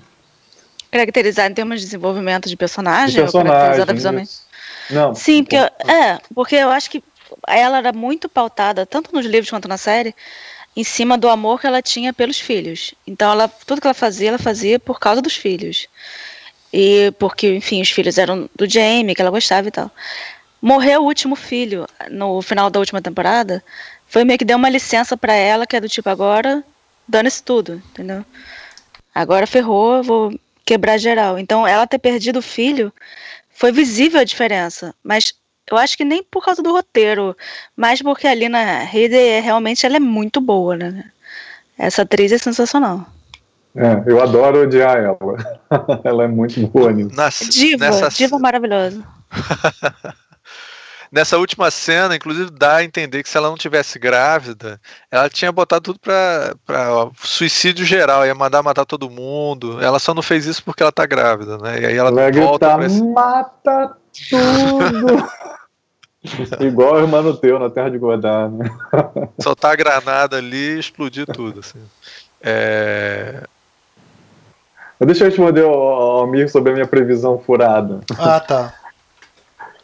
[0.90, 4.32] caracterizar em termos de desenvolvimento de personagem, de personagem visualmente?
[4.90, 5.14] Não.
[5.14, 7.02] Sim, porque eu, é, porque eu acho que
[7.46, 10.14] ela era muito pautada, tanto nos livros quanto na série,
[10.74, 12.94] em cima do amor que ela tinha pelos filhos.
[13.06, 15.88] Então, ela, tudo que ela fazia, ela fazia por causa dos filhos.
[16.72, 19.90] E porque, enfim, os filhos eram do Jamie, que ela gostava e tal.
[20.60, 23.62] Morreu o último filho no final da última temporada.
[24.06, 26.62] Foi meio que deu uma licença para ela, que é do tipo, agora
[27.06, 28.24] dane-se tudo, entendeu?
[29.14, 31.38] Agora ferrou, vou quebrar geral.
[31.38, 32.92] Então, ela ter perdido o filho
[33.48, 35.32] foi visível a diferença, mas
[35.70, 37.34] eu acho que nem por causa do roteiro,
[37.74, 41.10] mas porque a Lina Headey é, realmente ela é muito boa, né?
[41.78, 43.06] Essa atriz é sensacional.
[43.74, 45.18] É, eu adoro odiar ela.
[46.04, 47.50] ela é muito boa nisso.
[47.50, 48.10] diva, nessa...
[48.10, 49.02] diva maravilhosa.
[51.10, 55.50] nessa última cena, inclusive, dá a entender que se ela não tivesse grávida, ela tinha
[55.50, 59.80] botado tudo pra, pra suicídio geral, ia mandar matar todo mundo.
[59.82, 61.80] Ela só não fez isso porque ela tá grávida, né?
[61.80, 63.02] E aí ela Vai volta gritar, pra esse...
[63.02, 63.96] Mata
[64.30, 65.28] tudo!
[66.60, 68.70] Igual o irmão teu na Terra de Godard, né?
[69.38, 71.80] Soltar a granada ali e explodir tudo, assim.
[72.42, 73.44] É...
[75.00, 78.00] Deixa eu responder ao, ao Mir sobre a minha previsão furada.
[78.18, 78.74] Ah, tá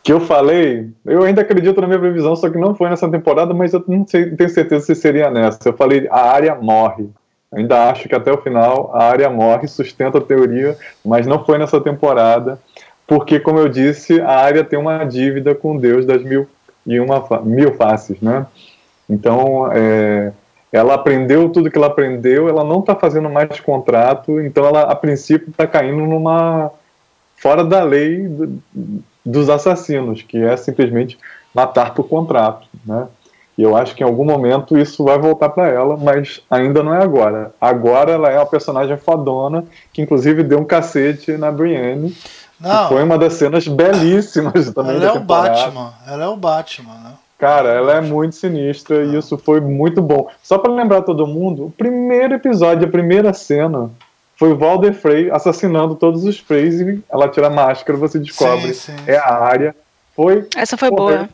[0.04, 3.54] que eu falei, eu ainda acredito na minha previsão, só que não foi nessa temporada,
[3.54, 5.58] mas eu não sei, tenho certeza se seria nessa.
[5.66, 7.08] Eu falei, a área morre.
[7.50, 11.56] ainda acho que até o final a área morre, sustenta a teoria, mas não foi
[11.56, 12.60] nessa temporada,
[13.06, 16.46] porque, como eu disse, a área tem uma dívida com Deus das mil
[16.86, 18.46] e uma mil faces, né?
[19.08, 20.32] Então, é,
[20.70, 24.94] ela aprendeu tudo que ela aprendeu, ela não está fazendo mais contrato, então ela, a
[24.94, 26.70] princípio, está caindo numa
[27.44, 28.58] fora da lei do,
[29.22, 31.18] dos assassinos, que é simplesmente
[31.54, 33.06] matar por contrato, né?
[33.56, 36.94] E eu acho que em algum momento isso vai voltar para ela, mas ainda não
[36.94, 37.54] é agora.
[37.60, 42.16] Agora ela é uma personagem fodona, que inclusive deu um cacete na Brienne.
[42.58, 46.94] Não, foi uma das cenas belíssimas também ela é o Batman, ela é o Batman,
[46.94, 47.12] né?
[47.38, 50.28] Cara, ela é muito sinistra e isso foi muito bom.
[50.42, 53.90] Só para lembrar todo mundo, o primeiro episódio, a primeira cena
[54.36, 58.74] foi o Walder Frey assassinando todos os Freys e ela tira a máscara, você descobre
[58.74, 59.74] sim, sim, é a área.
[60.14, 60.48] Foi.
[60.56, 61.28] Essa foi boa.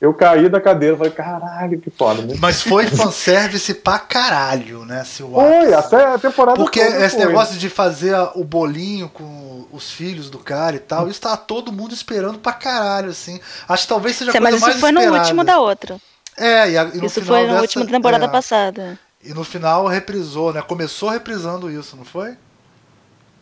[0.00, 2.22] Eu caí da cadeira, falei, caralho, que foda.
[2.22, 2.34] Né?
[2.40, 5.34] Mas foi fanservice pra caralho, né, Silvio?
[5.34, 7.26] Foi, até a temporada Porque esse foi.
[7.26, 11.70] negócio de fazer o bolinho com os filhos do cara e tal, isso tá todo
[11.70, 13.38] mundo esperando pra caralho, assim.
[13.68, 15.10] Acho que talvez seja a coisa mais Mas isso foi esperada.
[15.10, 15.98] no último da outra.
[16.38, 18.98] É, e, a, e Isso foi na dessa, última temporada é, passada.
[19.22, 20.62] E no final reprisou, né?
[20.62, 22.36] Começou reprisando isso, não foi?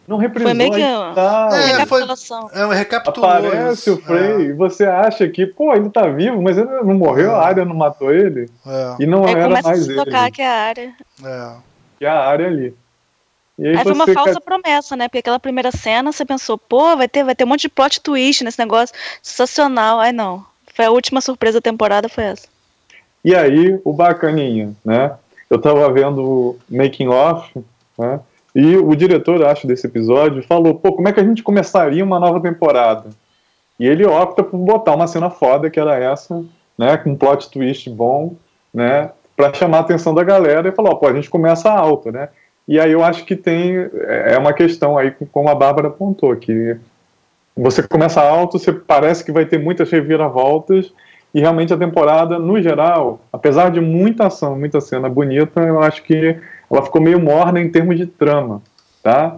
[0.09, 0.49] Não reprisou.
[0.49, 1.51] Foi meio que tá.
[1.53, 2.49] é, recapitulação.
[2.49, 3.95] Foi, é, recapitulou Aparece isso.
[3.95, 4.41] o Frey é.
[4.41, 7.35] e você acha que, pô, ele tá vivo, mas ele não morreu, é.
[7.35, 8.51] a área não matou ele.
[8.67, 8.97] É.
[9.01, 10.31] E não aí era começa mais a se tocar ele.
[10.33, 10.95] que é a área.
[11.23, 11.53] É.
[11.99, 12.75] Que é a área ali.
[13.59, 15.09] E aí, aí foi uma falsa promessa, né?
[15.09, 18.01] Porque aquela primeira cena você pensou, pô, vai ter, vai ter um monte de plot
[18.01, 18.95] twist nesse negócio.
[19.21, 20.01] Sensacional.
[20.01, 20.45] Aí não.
[20.75, 22.47] Foi a última surpresa da temporada, foi essa.
[23.25, 25.13] E aí, o bacaninha, né?
[25.51, 27.53] Eu tava vendo Making Off,
[27.99, 28.21] né?
[28.55, 32.19] E o diretor, acho, desse episódio falou: pô, como é que a gente começaria uma
[32.19, 33.11] nova temporada?
[33.79, 36.45] E ele opta por botar uma cena foda, que era essa,
[36.77, 38.35] né, com um plot twist bom,
[38.75, 42.29] né, para chamar a atenção da galera e falar: pô, a gente começa alto, né?
[42.67, 46.77] E aí eu acho que tem é uma questão aí, como a Bárbara apontou, que
[47.57, 50.93] você começa alto, você parece que vai ter muitas reviravoltas,
[51.35, 56.03] e realmente a temporada, no geral, apesar de muita ação, muita cena bonita, eu acho
[56.03, 56.37] que
[56.71, 58.63] ela ficou meio morna em termos de trama,
[59.03, 59.37] tá?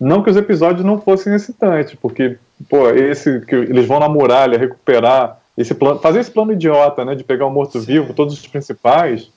[0.00, 2.36] Não que os episódios não fossem excitantes, porque,
[2.68, 7.14] pô, esse que eles vão na muralha recuperar esse plano, fazer esse plano idiota, né,
[7.14, 9.30] de pegar o morto-vivo, todos os principais,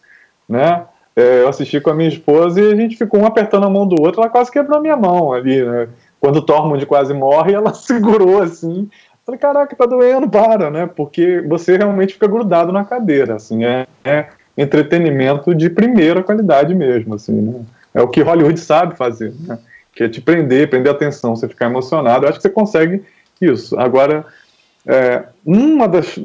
[0.50, 0.86] né?
[1.16, 3.88] É, eu assisti com a minha esposa e a gente ficou um apertando a mão
[3.88, 5.88] do outro, ela quase quebrou a minha mão ali, né?
[6.20, 8.90] Quando o Tormund quase morre, ela segurou assim.
[9.26, 10.86] Falei, caraca, tá doendo, para, né?
[10.86, 17.16] Porque você realmente fica grudado na cadeira, assim, é, é entretenimento de primeira qualidade mesmo,
[17.16, 17.62] assim, né?
[17.94, 19.58] É o que Hollywood sabe fazer, né?
[19.94, 22.26] Que é te prender, prender a atenção, você ficar emocionado.
[22.26, 23.02] Eu acho que você consegue
[23.42, 23.80] isso.
[23.80, 24.26] Agora,
[24.86, 25.78] é, um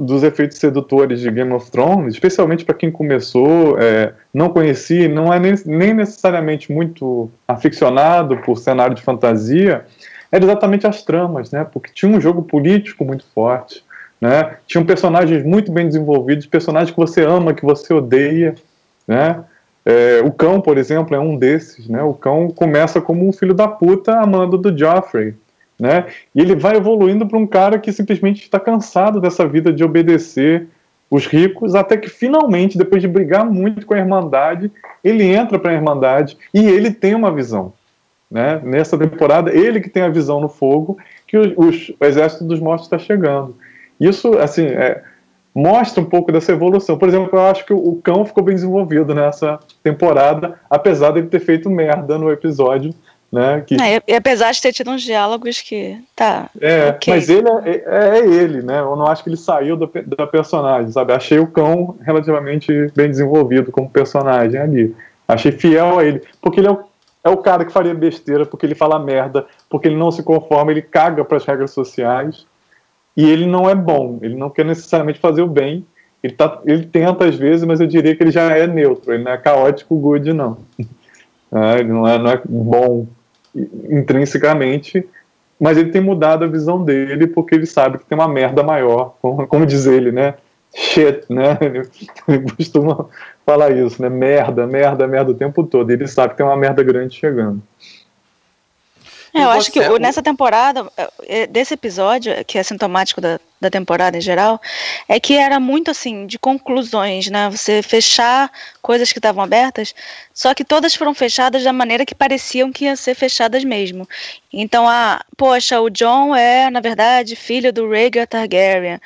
[0.04, 5.32] dos efeitos sedutores de Game of Thrones, especialmente para quem começou, é, não conhecia, não
[5.32, 9.86] é nem, nem, necessariamente muito aficionado por cenário de fantasia,
[10.30, 11.64] era exatamente as tramas, né?
[11.64, 13.84] Porque tinha um jogo político muito forte,
[14.20, 14.56] né?
[14.66, 18.54] Tinham personagens muito bem desenvolvidos, personagens que você ama, que você odeia,
[19.06, 19.42] né?
[19.84, 22.02] É, o cão, por exemplo, é um desses, né?
[22.02, 25.34] O cão começa como um filho da puta amando do Joffrey,
[25.78, 26.06] né?
[26.34, 30.68] E ele vai evoluindo para um cara que simplesmente está cansado dessa vida de obedecer
[31.10, 34.70] os ricos, até que finalmente, depois de brigar muito com a Irmandade,
[35.02, 37.72] ele entra para a Irmandade e ele tem uma visão.
[38.30, 38.60] Né?
[38.62, 42.60] Nessa temporada, ele que tem a visão no fogo que os, os, o exército dos
[42.60, 43.56] mortos está chegando.
[43.98, 45.02] Isso, assim, é,
[45.54, 46.96] mostra um pouco dessa evolução.
[46.96, 51.40] Por exemplo, eu acho que o, cão ficou bem desenvolvido nessa temporada, apesar dele ter
[51.40, 52.94] feito merda no episódio
[53.32, 53.62] né?
[53.64, 53.80] Que...
[53.80, 55.96] É, e apesar de ter tido uns diálogos que.
[56.16, 56.50] Tá.
[56.60, 57.14] É, okay.
[57.14, 58.80] mas ele é, é, é, ele, né?
[58.80, 61.12] Eu não acho que ele saiu da, da personagem, sabe?
[61.12, 64.96] Achei o cão relativamente bem desenvolvido como personagem ali.
[65.28, 66.22] Achei fiel a ele.
[66.42, 66.80] Porque ele é o,
[67.22, 70.70] é o cara que faria besteira, porque ele fala merda, porque ele não se conforma,
[70.70, 72.46] ele caga para as regras sociais.
[73.16, 75.84] E ele não é bom, ele não quer necessariamente fazer o bem.
[76.22, 79.24] Ele, tá, ele tenta às vezes, mas eu diria que ele já é neutro, ele
[79.24, 80.58] não é caótico good, não.
[81.52, 83.08] É, ele não é, não é bom
[83.90, 85.04] intrinsecamente,
[85.58, 89.16] mas ele tem mudado a visão dele porque ele sabe que tem uma merda maior,
[89.20, 90.34] como, como diz ele, né?
[90.72, 91.58] Shit, né?
[91.60, 91.82] Ele,
[92.28, 93.08] ele costuma
[93.50, 94.08] falar isso, né?
[94.08, 95.90] Merda, merda, merda o tempo todo.
[95.90, 97.60] Ele sabe que tem uma merda grande chegando.
[99.32, 103.70] É, eu acho que nessa temporada, é, é, desse episódio, que é sintomático da, da
[103.70, 104.60] temporada em geral,
[105.08, 107.48] é que era muito assim, de conclusões, né?
[107.48, 108.50] Você fechar
[108.82, 109.94] coisas que estavam abertas,
[110.34, 114.08] só que todas foram fechadas da maneira que pareciam que iam ser fechadas mesmo.
[114.52, 119.00] Então, a, poxa, o John é, na verdade, filho do Rhaegar Targaryen.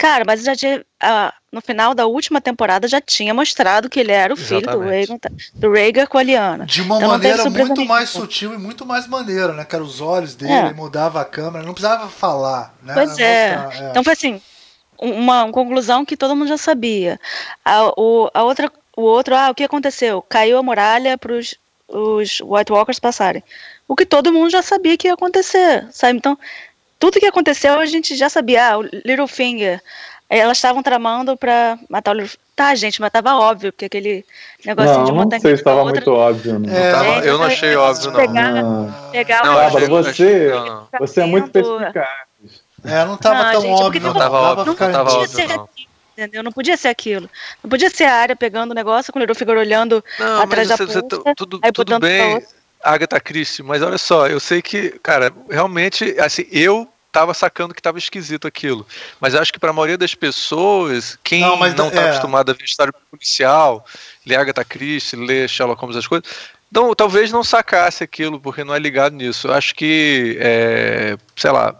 [0.00, 4.10] Cara, mas já tinha, ah, no final da última temporada já tinha mostrado que ele
[4.10, 5.18] era o filho do Rhaegar,
[5.52, 6.64] do Rhaegar com a Lyanna.
[6.64, 9.62] De uma então, maneira muito mais sutil e muito mais maneira, né?
[9.62, 10.72] Que eram os olhos dele, é.
[10.72, 12.94] mudava a câmera, não precisava falar, né?
[12.94, 13.58] Pois é.
[13.58, 13.90] Mostrar, é.
[13.90, 14.40] Então foi assim,
[14.98, 17.20] uma, uma, conclusão que todo mundo já sabia.
[17.62, 20.22] A, o, a outra, o outro, ah, o que aconteceu?
[20.22, 23.44] Caiu a muralha para os White Walkers passarem.
[23.86, 26.16] O que todo mundo já sabia que ia acontecer, sabe?
[26.16, 26.38] Então,
[27.00, 28.72] tudo que aconteceu a gente já sabia.
[28.72, 29.82] Ah, o Littlefinger,
[30.28, 32.50] elas estavam tramando pra matar o Littlefinger.
[32.54, 34.22] Tá, gente, mas tava óbvio, porque aquele
[34.64, 35.38] negocinho não, de montanha.
[35.38, 36.72] Não sei se estava muito óbvio, não.
[36.72, 38.20] É, tava, eu não achei óbvio, não.
[38.20, 38.94] Pegar, não.
[39.10, 42.08] pegar não, Bárbara, você, não, você é muito perspicaz.
[42.84, 44.02] É, não tava não, tão gente, óbvio.
[44.02, 45.68] Não, tava óbvio, não, não tava óbvio, não.
[46.12, 46.42] Entendeu?
[46.42, 47.30] Não podia ser aquilo.
[47.62, 50.76] Não podia ser a área pegando o negócio com o Littlefinger olhando não, atrás da
[50.76, 52.44] você, ponta, você, tudo, aí tudo bem,
[52.82, 57.82] Agatha Christie, mas olha só, eu sei que, cara, realmente, assim, eu tava sacando que
[57.82, 58.86] tava esquisito aquilo.
[59.20, 62.08] Mas acho que para a maioria das pessoas, quem não, mas, não tá é.
[62.10, 63.84] acostumado a ver história policial,
[64.24, 66.28] ler Agatha Christie, ler Sherlock Holmes, as coisas,
[66.70, 69.48] então, talvez não sacasse aquilo, porque não é ligado nisso.
[69.48, 71.74] Eu acho que, é, sei lá,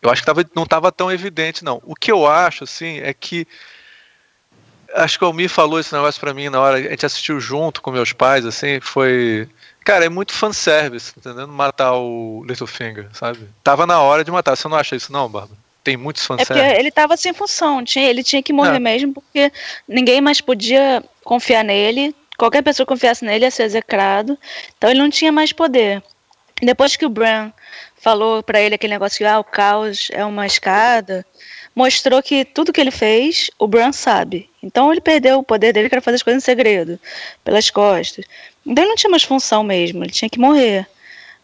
[0.00, 1.82] eu acho que tava, não estava tão evidente, não.
[1.84, 3.46] O que eu acho, assim, é que
[4.94, 7.80] acho que o Almir falou esse negócio para mim na hora, a gente assistiu junto
[7.80, 9.48] com meus pais, assim, foi
[9.84, 11.46] Cara, é muito fanservice, entendeu?
[11.48, 13.48] Matar o Littlefinger, sabe?
[13.64, 14.56] Tava na hora de matar.
[14.56, 15.58] Você não acha isso, não, Bárbara?
[15.82, 16.60] Tem muitos fanservice.
[16.60, 17.84] É porque ele tava sem função.
[17.84, 19.50] Tinha, ele tinha que morrer mesmo, porque
[19.88, 22.14] ninguém mais podia confiar nele.
[22.38, 24.38] Qualquer pessoa que confiasse nele ia ser execrado.
[24.78, 26.02] Então ele não tinha mais poder.
[26.62, 27.50] Depois que o Bran
[27.96, 31.26] falou para ele aquele negócio que ah, o caos é uma escada,
[31.74, 34.48] mostrou que tudo que ele fez, o Bran sabe.
[34.62, 36.98] Então ele perdeu o poder dele, que era fazer as coisas em segredo,
[37.44, 38.24] pelas costas.
[38.66, 40.86] Então ele não tinha mais função mesmo, ele tinha que morrer.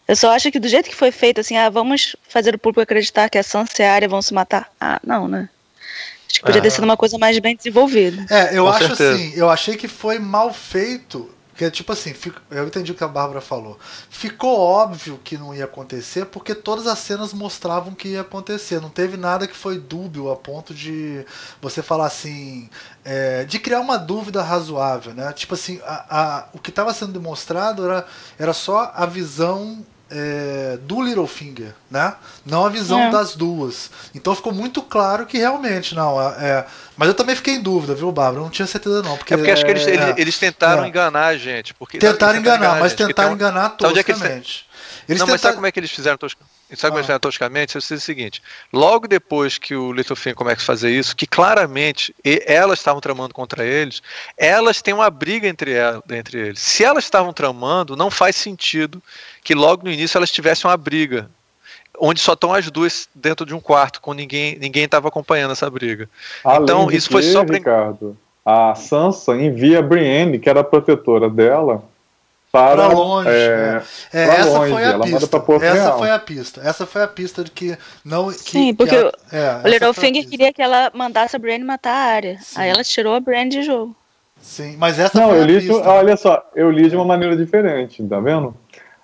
[0.07, 2.81] Eu só acho que do jeito que foi feito, assim, ah, vamos fazer o público
[2.81, 4.71] acreditar que a Sansa e a Arya vão se matar.
[4.79, 5.49] Ah, não, né?
[6.27, 6.71] Acho que podia ter é.
[6.71, 8.25] sido uma coisa mais bem desenvolvida.
[8.29, 9.13] É, eu Com acho certeza.
[9.13, 11.29] assim, eu achei que foi mal feito
[11.59, 12.15] Porque, tipo assim,
[12.49, 13.77] eu entendi o que a Bárbara falou.
[14.09, 18.79] Ficou óbvio que não ia acontecer porque todas as cenas mostravam que ia acontecer.
[18.79, 21.25] Não teve nada que foi dúbio a ponto de
[21.61, 22.69] você falar assim.
[23.03, 25.33] É, de criar uma dúvida razoável, né?
[25.33, 28.07] Tipo assim, a, a, o que estava sendo demonstrado era,
[28.37, 32.15] era só a visão é, do Littlefinger, né?
[32.45, 33.11] Não a visão é.
[33.11, 33.91] das duas.
[34.13, 36.21] Então ficou muito claro que realmente não.
[36.21, 36.65] É, é
[36.97, 38.43] mas eu também fiquei em dúvida, viu, Bárbara?
[38.43, 39.15] Não tinha certeza não.
[39.17, 41.73] Porque, é porque acho que eles, é, eles, eles tentaram enganar a gente.
[41.73, 44.67] Porque, tentaram enganar, enganar mas tentaram enganar toscamente.
[45.07, 45.27] Eles não, tentaram...
[45.27, 46.59] mas sabe como é que eles fizeram toscamente?
[46.75, 47.75] Sabe como eles fizeram toscamente?
[47.75, 52.79] É o seguinte: logo depois que o Littlefinger começa a fazer isso, que claramente elas
[52.79, 54.03] estavam tramando contra eles,
[54.37, 56.59] elas têm uma briga entre, ela, entre eles.
[56.59, 59.01] Se elas estavam tramando, não faz sentido
[59.49, 61.27] que logo no início elas tivessem uma briga
[61.99, 65.67] onde só estão as duas dentro de um quarto, com ninguém ninguém estava acompanhando essa
[65.67, 66.07] briga.
[66.43, 67.57] Além então isso foi só pra...
[67.57, 71.83] Ricardo, a Sansa envia a Brienne, que era a protetora dela,
[72.51, 73.27] para pra longe.
[73.27, 73.81] É,
[74.13, 74.19] é.
[74.19, 74.71] é essa longe.
[74.71, 75.25] foi a ela pista.
[75.25, 75.97] Essa Real.
[75.97, 76.61] foi a pista.
[76.63, 77.75] Essa foi a pista de que
[78.05, 78.27] não.
[78.27, 81.91] Que, Sim, porque que ela, é, o Littlefinger queria que ela mandasse a Brienne matar
[81.91, 82.39] a área.
[82.55, 83.95] Aí ela tirou a Brienne de jogo.
[84.39, 85.89] Sim, mas essa não, foi eu li, pista.
[85.89, 88.53] Olha só, eu li de uma maneira diferente, tá vendo?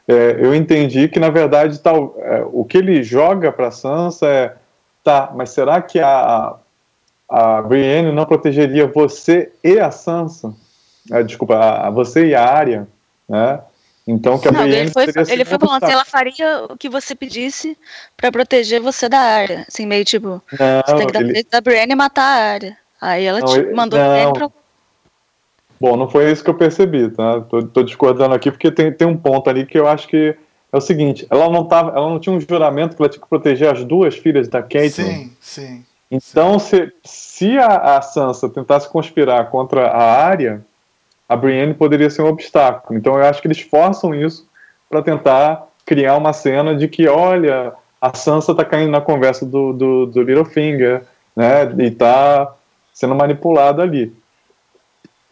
[0.07, 4.55] É, eu entendi que na verdade tal, é, o que ele joga para Sansa é
[5.03, 6.55] tá, mas será que a
[7.27, 10.53] a Brienne não protegeria você e a Sansa?
[11.11, 12.87] É, desculpa, a, a você e a Arya?
[13.27, 13.59] Né?
[14.07, 17.15] Então que a não, Brienne ele foi, ele foi falando, ela faria o que você
[17.15, 17.75] pedisse
[18.15, 19.65] para proteger você da área.
[19.67, 21.47] Assim, meio tipo, não, você tem que dar ele...
[21.49, 22.77] da Brienne e matar a área.
[23.01, 23.73] Aí ela não, te ele...
[23.73, 24.33] mandou não.
[24.33, 24.49] pra...
[25.79, 27.41] Bom, não foi isso que eu percebi, tá?
[27.41, 30.35] Tô, tô, discordando aqui porque tem, tem um ponto ali que eu acho que
[30.71, 33.29] é o seguinte, ela não tava, ela não tinha um juramento que ela tinha que
[33.29, 35.05] proteger as duas filhas da Caitlyn.
[35.05, 35.85] Sim, sim.
[36.09, 36.89] Então, sim.
[37.03, 40.61] se, se a, a Sansa tentasse conspirar contra a Arya,
[41.27, 42.97] a Brienne poderia ser um obstáculo.
[42.97, 44.47] Então eu acho que eles forçam isso
[44.89, 49.73] para tentar criar uma cena de que, olha, a Sansa está caindo na conversa do,
[49.73, 51.03] do, do Littlefinger,
[51.35, 52.53] né, e está
[52.93, 54.13] sendo manipulada ali.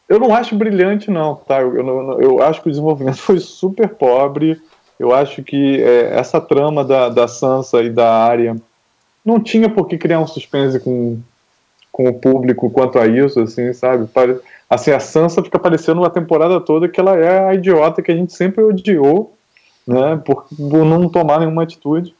[0.08, 1.62] Eu não acho brilhante, não, tá?
[1.62, 4.62] Eu, eu, eu, acho que o desenvolvimento foi super pobre.
[5.00, 8.56] Eu acho que é, essa trama da, da Sansa e da Arya
[9.26, 11.20] não tinha por que criar um suspense com,
[11.92, 14.08] com o público quanto a isso, assim, sabe?
[14.70, 18.16] Assim, a Sansa fica parecendo a temporada toda que ela é a idiota que a
[18.16, 19.34] gente sempre odiou,
[19.88, 22.14] né, por, por não tomar nenhuma atitude.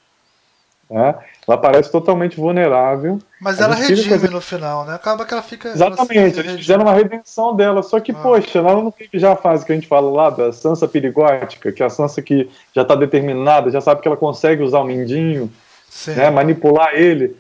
[0.90, 1.16] Né?
[1.48, 3.20] Ela parece totalmente vulnerável.
[3.40, 4.96] Mas ela redime no final, né?
[4.96, 5.70] Acaba que ela fica.
[5.70, 7.84] Exatamente, eles fizeram uma redenção dela.
[7.84, 8.16] Só que, ah.
[8.16, 11.72] poxa, ela não tem já a fase que a gente fala lá da Sansa perigótica,
[11.72, 14.86] que é a Sansa que já está determinada, já sabe que ela consegue usar o
[14.86, 15.52] mindinho,
[16.08, 17.36] né, manipular ele.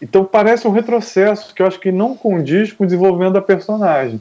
[0.00, 4.20] Então parece um retrocesso que eu acho que não condiz com o desenvolvimento da personagem.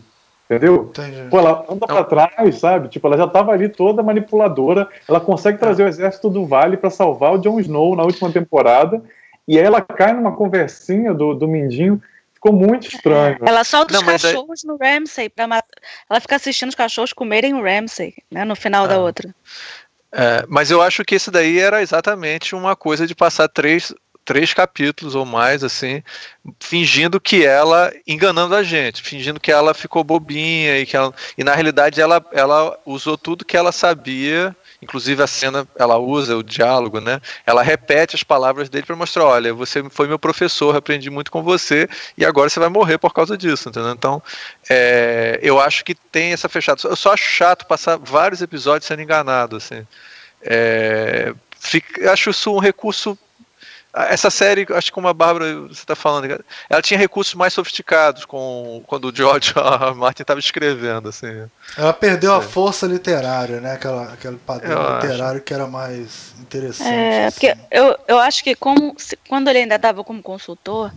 [0.51, 0.89] Entendeu?
[0.89, 1.29] Entendi.
[1.29, 2.89] Pô, ela anda pra trás, sabe?
[2.89, 4.89] Tipo, ela já tava ali toda manipuladora.
[5.07, 9.01] Ela consegue trazer o exército do Vale para salvar o Jon Snow na última temporada.
[9.47, 12.01] E aí ela cai numa conversinha do, do Mindinho.
[12.33, 13.37] Ficou muito estranho.
[13.41, 15.77] Ela solta os cachorros no Ramsay pra matar.
[16.09, 18.43] Ela fica assistindo os cachorros comerem o Ramsay, né?
[18.43, 18.99] No final da ah.
[18.99, 19.33] outra.
[20.11, 24.53] É, mas eu acho que isso daí era exatamente uma coisa de passar três três
[24.53, 26.03] capítulos ou mais, assim,
[26.59, 31.43] fingindo que ela, enganando a gente, fingindo que ela ficou bobinha e que ela, e
[31.43, 36.43] na realidade ela, ela usou tudo que ela sabia, inclusive a cena, ela usa o
[36.43, 37.21] diálogo, né?
[37.45, 41.43] Ela repete as palavras dele para mostrar, olha, você foi meu professor, aprendi muito com
[41.43, 43.91] você e agora você vai morrer por causa disso, entendeu?
[43.91, 44.21] Então,
[44.69, 46.81] é, eu acho que tem essa fechada.
[46.83, 49.85] Eu só acho chato passar vários episódios sendo enganado, assim.
[50.41, 53.17] É, fica, acho isso um recurso
[53.93, 58.23] essa série, acho que como a Bárbara você está falando, ela tinha recursos mais sofisticados
[58.23, 59.93] com quando o George R.
[59.95, 61.43] Martin estava escrevendo, assim.
[61.77, 63.73] Ela perdeu a força literária, né?
[63.73, 65.41] Aquela, aquele padrão eu literário acho.
[65.41, 66.89] que era mais interessante.
[66.89, 67.33] É, assim.
[67.35, 68.95] porque eu, eu acho que como,
[69.27, 70.91] quando ele ainda estava como consultor,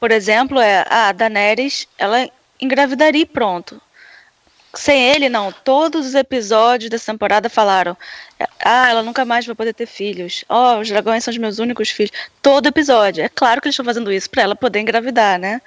[0.00, 2.28] por exemplo, é, a Daenerys, ela
[2.60, 3.80] engravidaria pronto.
[4.74, 5.52] Sem ele, não.
[5.52, 7.96] Todos os episódios dessa temporada falaram:
[8.64, 10.44] ah, ela nunca mais vai poder ter filhos.
[10.48, 12.12] Ó, oh, os dragões são os meus únicos filhos.
[12.40, 13.22] Todo episódio.
[13.22, 15.60] É claro que eles estão fazendo isso para ela poder engravidar, né?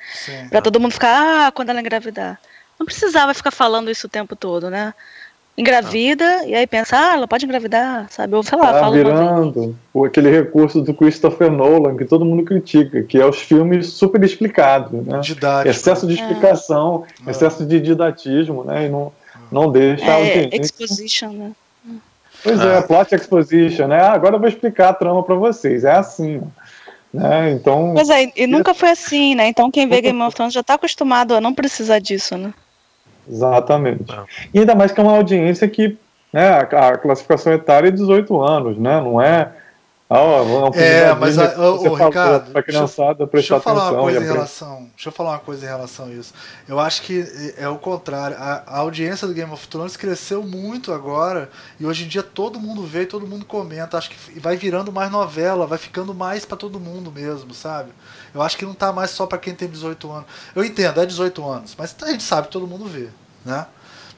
[0.50, 2.40] Para todo mundo ficar, ah, quando ela engravidar.
[2.80, 4.94] Não precisava ficar falando isso o tempo todo, né?
[5.58, 8.36] Engravida e aí pensa, ah, ela pode engravidar, sabe?
[8.36, 9.76] Ou sei lá, tá fala virando
[10.06, 14.92] aquele recurso do Christopher Nolan que todo mundo critica, que é os filmes super explicados,
[15.06, 15.20] né?
[15.20, 15.70] Didático.
[15.70, 16.22] Excesso de é.
[16.22, 17.32] explicação, é.
[17.32, 18.86] excesso de didatismo, né?
[18.86, 19.14] E não,
[19.52, 20.06] não deixa.
[20.06, 21.52] É, exposition, né?
[22.44, 22.78] Pois é, ah.
[22.80, 24.02] é, plot exposition, né?
[24.02, 25.86] Ah, agora eu vou explicar a trama para vocês.
[25.86, 26.42] É assim.
[27.14, 27.52] Né?
[27.52, 27.94] Então.
[27.96, 29.48] Pois é, e nunca foi assim, né?
[29.48, 32.54] Então quem vê Game of Thrones já tá acostumado a não precisar disso, né?
[33.30, 34.04] Exatamente.
[34.08, 34.26] Não.
[34.54, 35.98] E ainda mais que é uma audiência que
[36.34, 36.60] né, a,
[36.90, 39.00] a classificação etária é 18 anos, né?
[39.02, 39.52] Não é.
[40.08, 43.60] Ah, ó, é, um É, mas a- você falou Ricardo, pra criançada Deixa prestar eu
[43.62, 43.96] falar atenção.
[43.98, 44.88] uma coisa em relação.
[44.96, 46.32] Deixa eu falar uma coisa em relação a isso.
[46.70, 47.26] Eu acho que
[47.58, 48.38] é o contrário.
[48.38, 51.50] A, a audiência do Game of Thrones cresceu muito agora
[51.80, 53.98] e hoje em dia todo mundo vê e todo mundo comenta.
[53.98, 57.90] Acho que vai virando mais novela, vai ficando mais pra todo mundo mesmo, sabe?
[58.36, 60.26] Eu acho que não tá mais só pra quem tem 18 anos.
[60.56, 63.08] Eu entendo, é 18 anos, mas a gente sabe que todo mundo vê,
[63.46, 63.66] né?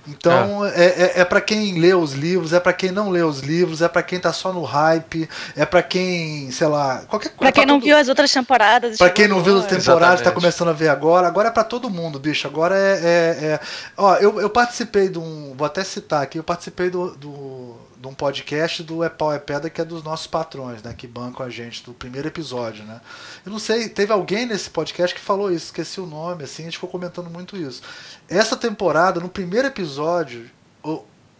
[0.09, 3.41] Então é, é, é para quem lê os livros, é pra quem não lê os
[3.41, 7.39] livros, é pra quem tá só no hype, é pra quem, sei lá, qualquer coisa.
[7.39, 8.97] Pra quem não todo- viu as outras temporadas.
[8.97, 11.27] Pra quem não viu as chegou temporadas, tá começando a ver agora.
[11.27, 12.47] Agora é pra todo mundo, bicho.
[12.47, 12.91] Agora é.
[12.93, 13.59] é- é-
[13.97, 15.53] Ó, eu, eu participei de um.
[15.57, 19.39] Vou até citar aqui, eu participei do, do, de um podcast do É Pau é
[19.39, 20.93] Pedra, que é dos nossos patrões, né?
[20.95, 23.01] Que bancam a gente, do primeiro episódio, né?
[23.45, 26.65] Eu não sei, teve alguém nesse podcast que falou isso, esqueci o nome, assim, a
[26.65, 27.81] gente ficou comentando muito isso.
[28.29, 30.49] Essa temporada, no primeiro episódio,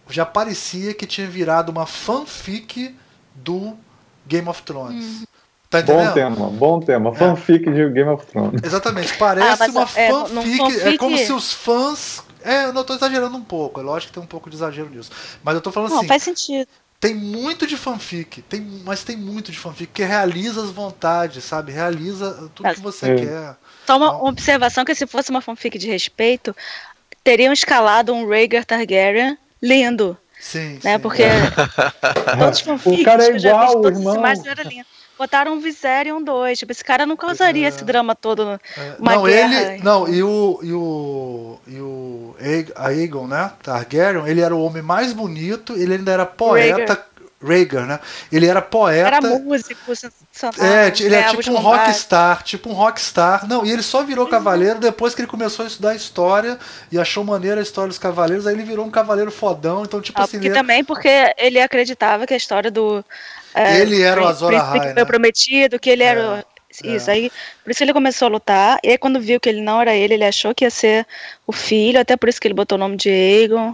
[0.09, 2.95] já parecia que tinha virado uma fanfic
[3.35, 3.77] do
[4.25, 5.25] Game of Thrones.
[5.69, 6.07] Tá entendendo?
[6.07, 7.13] Bom tema, bom tema.
[7.13, 8.61] Fanfic de Game of Thrones.
[8.63, 12.23] Exatamente, parece Ah, mas, uma é, num fanfic, É fanfic- como se os fãs.
[12.47, 14.89] É, eu não tô exagerando um pouco, é lógico que tem um pouco de exagero
[14.89, 15.11] nisso.
[15.43, 16.67] Mas eu tô falando Não, assim, faz sentido.
[16.99, 21.71] tem muito de fanfic, tem, mas tem muito de fanfic que realiza as vontades, sabe?
[21.71, 23.15] Realiza tudo que você É.
[23.15, 23.55] quer.
[23.85, 24.19] Só uma Não.
[24.21, 26.55] uma observação que se fosse uma fanfic de respeito,
[27.23, 30.95] teriam escalado um Rhaegar Targaryen lindo, Sim, né?
[30.95, 30.99] sim.
[30.99, 31.23] Porque
[32.39, 34.15] todos os fanfics O cara é que eu já vi, igual, as irmão.
[34.15, 34.96] imagens eram lindas.
[35.17, 38.59] Botaram um Viserion 2, tipo, esse cara não causaria esse drama todo.
[38.77, 39.83] É, não, guerra, ele.
[39.83, 40.59] Não, e o.
[40.61, 41.59] E o.
[41.67, 43.51] E o Aeg- Aegon, né?
[43.63, 47.05] Targaryen, ele era o homem mais bonito, ele ainda era poeta.
[47.39, 47.99] Rhaegar, né?
[48.31, 49.07] Ele era poeta.
[49.07, 50.73] Era músico, sensacional.
[50.73, 53.47] É, ele é ganhava tipo os um rockstar, tipo um rockstar.
[53.47, 56.57] Não, e ele só virou cavaleiro depois que ele começou a estudar história
[56.91, 60.19] e achou maneira a história dos cavaleiros, aí ele virou um cavaleiro fodão, então tipo
[60.19, 63.05] Ah, assim, porque ele, também porque ele acreditava que a história do.
[63.57, 64.93] É, Ele era o Azor Ahai, que né?
[64.93, 66.21] foi prometido, que ele era.
[66.31, 66.43] o- é.
[66.83, 67.31] Isso, aí
[67.63, 68.77] por isso ele começou a lutar.
[68.83, 71.07] E aí quando viu que ele não era ele, ele achou que ia ser
[71.47, 73.73] o filho, até por isso que ele botou o nome de Aegon.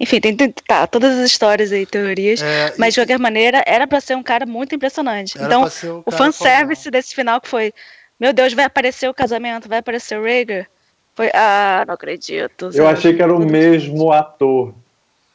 [0.00, 2.40] Enfim, tem, tem- tá, todas as histórias aí, teorias.
[2.42, 5.36] É, mas e- de qualquer maneira, era pra ser um cara muito impressionante.
[5.36, 6.98] Era então, ser o fanservice fodão.
[6.98, 7.72] desse final que foi:
[8.18, 10.66] Meu Deus, vai aparecer o casamento, vai aparecer o Rhaegar.
[11.14, 12.70] Foi, ah, não acredito.
[12.72, 14.74] Eu achei que era o mesmo ator.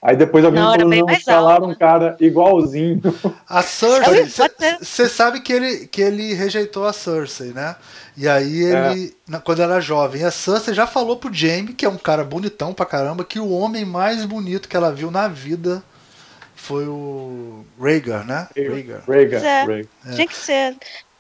[0.07, 3.01] Aí depois alguém Não, falou, não, escalaram um cara igualzinho.
[3.49, 4.77] A É, Cersei, pode ser.
[4.79, 7.75] você sabe que ele, que ele rejeitou a Cersei, né?
[8.15, 11.89] E aí ele, na- quando era jovem, a Cersei já falou pro Jaime, que é
[11.89, 15.81] um cara bonitão pra caramba, que o homem mais bonito que ela viu na vida
[16.55, 18.47] foi o Rhaegar, né?
[18.55, 19.01] Rhaegar.
[19.07, 19.63] Rhaegar, É.
[19.65, 19.89] Rhaegar.
[20.13, 20.75] Tinha que ser.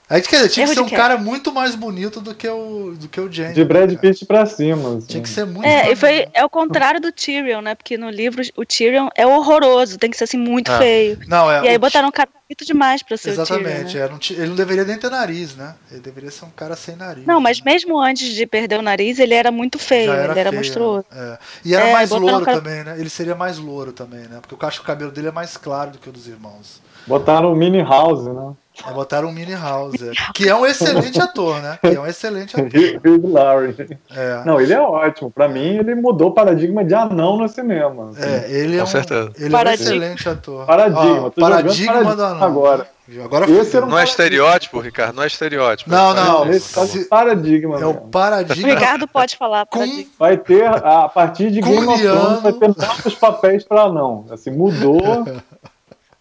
[0.07, 2.47] Aí quer dizer, tinha que Erro ser de um cara muito mais bonito do que
[2.47, 3.55] o, do que o Jaime.
[3.55, 3.99] De Brad cara.
[3.99, 4.97] Pitt pra cima.
[4.97, 5.07] assim.
[5.07, 7.73] Tinha que ser muito É, e foi, é o contrário do Tyrion, né?
[7.73, 10.77] Porque no livro o Tyrion é horroroso, tem que ser assim muito Ah.
[10.77, 11.17] feio.
[11.27, 14.09] Não, é, e aí o- botaram um cara bonito demais pra ser o Exatamente, Tyrion.
[14.13, 14.19] Né?
[14.29, 15.73] é, ele não deveria nem ter nariz, né?
[15.89, 17.25] Ele deveria ser um cara sem nariz.
[17.25, 17.71] Não, mas né?
[17.71, 21.05] mesmo antes de perder o nariz, ele era muito feio, Já ele era feio, monstruoso.
[21.11, 21.37] é.
[21.65, 22.95] E era É, mais louro o cara- também, né?
[22.99, 24.37] Ele seria mais louro também, né?
[24.39, 26.79] Porque eu acho que o cabelo dele é mais claro do que o dos irmãos.
[27.07, 28.53] Botaram o Mini House, né?
[28.87, 30.11] É, botaram o Mini House, é.
[30.33, 31.77] que é um excelente ator, né?
[31.81, 32.67] Que é um excelente ator.
[33.05, 33.75] Hugh Laurie.
[34.11, 34.43] É.
[34.45, 35.31] Não, ele é ótimo.
[35.31, 38.09] Pra mim, ele mudou o paradigma de anão no cinema.
[38.09, 38.21] assim.
[38.21, 39.31] É, ele é Com um, certeza.
[39.37, 40.65] ele é um excelente ator.
[40.65, 42.43] Paradigma, jogando paradigma paradigma do anão.
[42.43, 42.87] agora.
[43.23, 45.15] Agora Esse um Não é estereótipo, Ricardo?
[45.15, 45.91] Não é estereótipo.
[45.91, 46.49] Não, É não.
[46.49, 47.75] Esse se- de paradigma.
[47.79, 48.01] É o mesmo.
[48.07, 48.67] O paradigma.
[48.67, 49.67] Ricardo pode falar.
[49.67, 50.11] Com- paradigma.
[50.17, 52.01] Vai ter, a partir de Game of.
[52.01, 54.25] Thrones, vai ter novos papéis pra anão.
[54.31, 54.99] Assim, mudou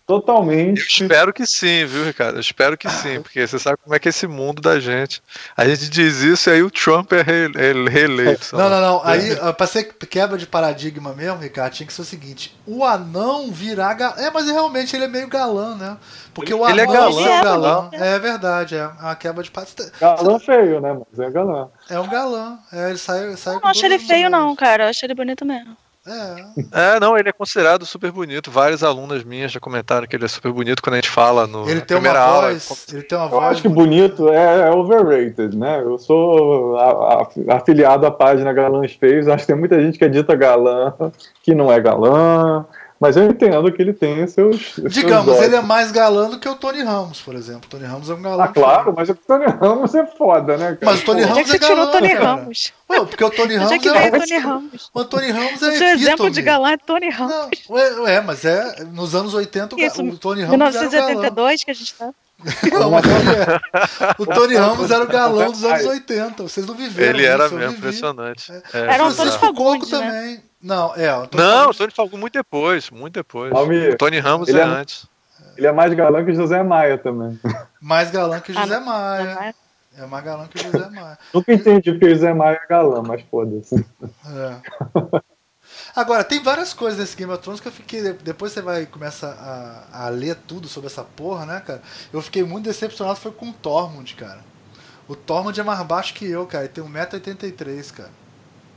[0.07, 1.03] Eu totalmente.
[1.03, 2.37] espero que sim, viu, Ricardo?
[2.37, 5.23] Eu espero que sim, porque você sabe como é que é esse mundo da gente.
[5.57, 8.45] A gente diz isso e aí o Trump é re- é reeleito.
[8.45, 9.03] sei Não, não, não.
[9.03, 12.85] Aí, ah, pra ser quebra de paradigma mesmo, Ricardo, tinha que ser o seguinte: o
[12.85, 14.15] anão virar galã.
[14.19, 15.97] É, mas realmente ele é meio galã, né?
[16.35, 17.89] Porque o Ele é anão galã, ser é, galã.
[17.91, 17.91] galã.
[17.93, 19.91] É verdade, é uma quebra de paradigma.
[19.99, 21.01] Galã feio, né?
[21.11, 21.69] Mas é galã.
[21.89, 22.59] É um galã.
[22.71, 24.85] É, ele sai, sai Eu com não acho ele feio, não, cara.
[24.85, 25.75] Eu acho ele bonito mesmo.
[26.07, 26.97] É.
[26.97, 28.51] É, não, ele é considerado super bonito.
[28.51, 31.63] Várias alunas minhas já comentaram que ele é super bonito quando a gente fala no
[31.65, 32.49] Ele na tem uma primeira aula.
[32.51, 32.87] voz.
[32.93, 33.45] Ele tem uma Eu voz.
[33.47, 35.81] acho que bonito é, é overrated, né?
[35.83, 39.29] Eu sou a- a- afiliado à página Galãs Feios.
[39.29, 40.93] Acho que tem muita gente que é dita galã,
[41.43, 42.67] que não é galã.
[43.01, 44.75] Mas eu entendo que ele tem seus.
[44.75, 47.63] seus Digamos, ele é mais galã do que o Tony Ramos, por exemplo.
[47.67, 48.45] O Tony Ramos é um galã.
[48.45, 50.79] Ah, claro, mas o Tony Ramos é foda, né, cara?
[50.83, 52.25] Mas o Tony Pô, é Ramos que é você tirou o galã, Tony cara.
[52.25, 52.73] Ramos?
[52.89, 53.93] Ué, porque o Tony é Ramos que é.
[53.93, 54.91] o o- Tony Ramos?
[54.95, 57.35] O Tony Ramos O é seu exemplo de galã é Tony Ramos.
[57.69, 58.85] Não, ué, ué, mas é.
[58.93, 61.07] Nos anos 80, o, ga- Isso, o Tony Ramos era o galã.
[61.09, 62.11] 1982 que a gente tá.
[62.73, 64.15] Não, mas ele é.
[64.19, 66.43] O Tony Ramos era o galão dos anos 80.
[66.43, 67.75] Vocês não viveram Ele era mesmo, vivi.
[67.79, 68.53] impressionante.
[68.53, 69.15] É, Eram bizarro.
[69.15, 69.99] todos Francisco Coco fagundes, né?
[69.99, 70.43] também.
[70.65, 71.15] Não, é.
[71.15, 73.53] O Tony Não, o Tony Falcão muito depois, muito depois.
[73.53, 75.07] Almir, o Tony Ramos ele é é- antes.
[75.59, 77.39] Ele é mais galã que o José Maia também.
[77.81, 78.81] mais galã que o Ah, José.
[78.81, 79.55] Maia.
[79.97, 81.19] É mais galã que o José Maia.
[81.33, 83.87] Nunca entendi porque o José Maia é galã, mas foda-se.
[84.27, 84.57] É.
[85.95, 88.13] Agora, tem várias coisas nesse Game of Thrones que eu fiquei.
[88.15, 89.29] Depois você vai começa
[89.93, 91.83] a, a ler tudo sobre essa porra, né, cara?
[92.13, 94.41] Eu fiquei muito decepcionado foi com o Tormund, cara.
[95.07, 96.65] O Tormund é mais baixo que eu, cara.
[96.65, 98.11] Ele tem 1,83m, cara.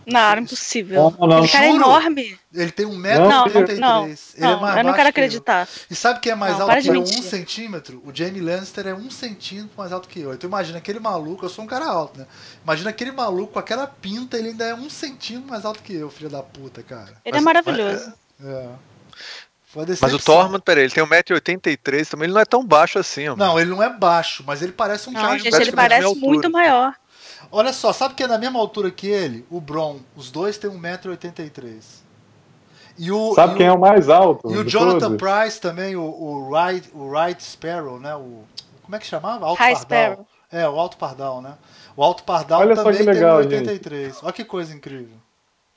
[0.08, 1.16] Não, era impossível.
[1.20, 2.40] Não, não, Aquele cara é enorme.
[2.54, 3.78] Ele tem Não, 1,83m.
[3.80, 5.26] não, Ele é Não, mais eu não quero que eu.
[5.26, 5.68] acreditar.
[5.92, 6.94] E sabe quem é mais Não, alto que de eu?
[6.96, 7.24] Um mentir.
[7.24, 8.02] centímetro?
[8.06, 10.34] O Jamie Lannister é um centímetro mais alto que eu.
[10.34, 12.26] Então imagina aquele maluco, eu sou um cara alto, né?
[12.64, 16.10] Imagina aquele maluco com aquela pinta, ele ainda é um centímetro mais alto que eu,
[16.10, 17.14] filho da puta, cara.
[17.26, 18.14] Ele é maravilhoso.
[18.44, 18.70] É.
[19.76, 20.16] Uma Mas decepção.
[20.18, 23.36] o Tormund, peraí, ele tem 1,83m também, ele não é tão baixo assim, ó.
[23.36, 26.16] Não, ele não é baixo, mas ele parece um Não, cara gente, praticamente ele parece
[26.16, 26.96] muito maior.
[27.52, 29.46] Olha só, sabe quem é na mesma altura que ele?
[29.50, 30.00] O Bron.
[30.16, 32.06] Os dois têm 1,83m.
[33.00, 34.52] E o, Sabe e quem o, é o mais alto?
[34.52, 35.18] E o Jonathan todos?
[35.18, 38.16] Price também, o, o, Wright, o Wright Sparrow, né?
[38.16, 38.44] O,
[38.82, 39.46] como é que chamava?
[39.46, 40.00] Alto High Pardal.
[40.12, 40.28] Sparrow.
[40.52, 41.54] É, o Alto Pardal, né?
[41.96, 43.70] O Alto Pardal Olha só também que legal, tem gente.
[43.70, 44.24] 83.
[44.24, 45.16] Olha que coisa incrível.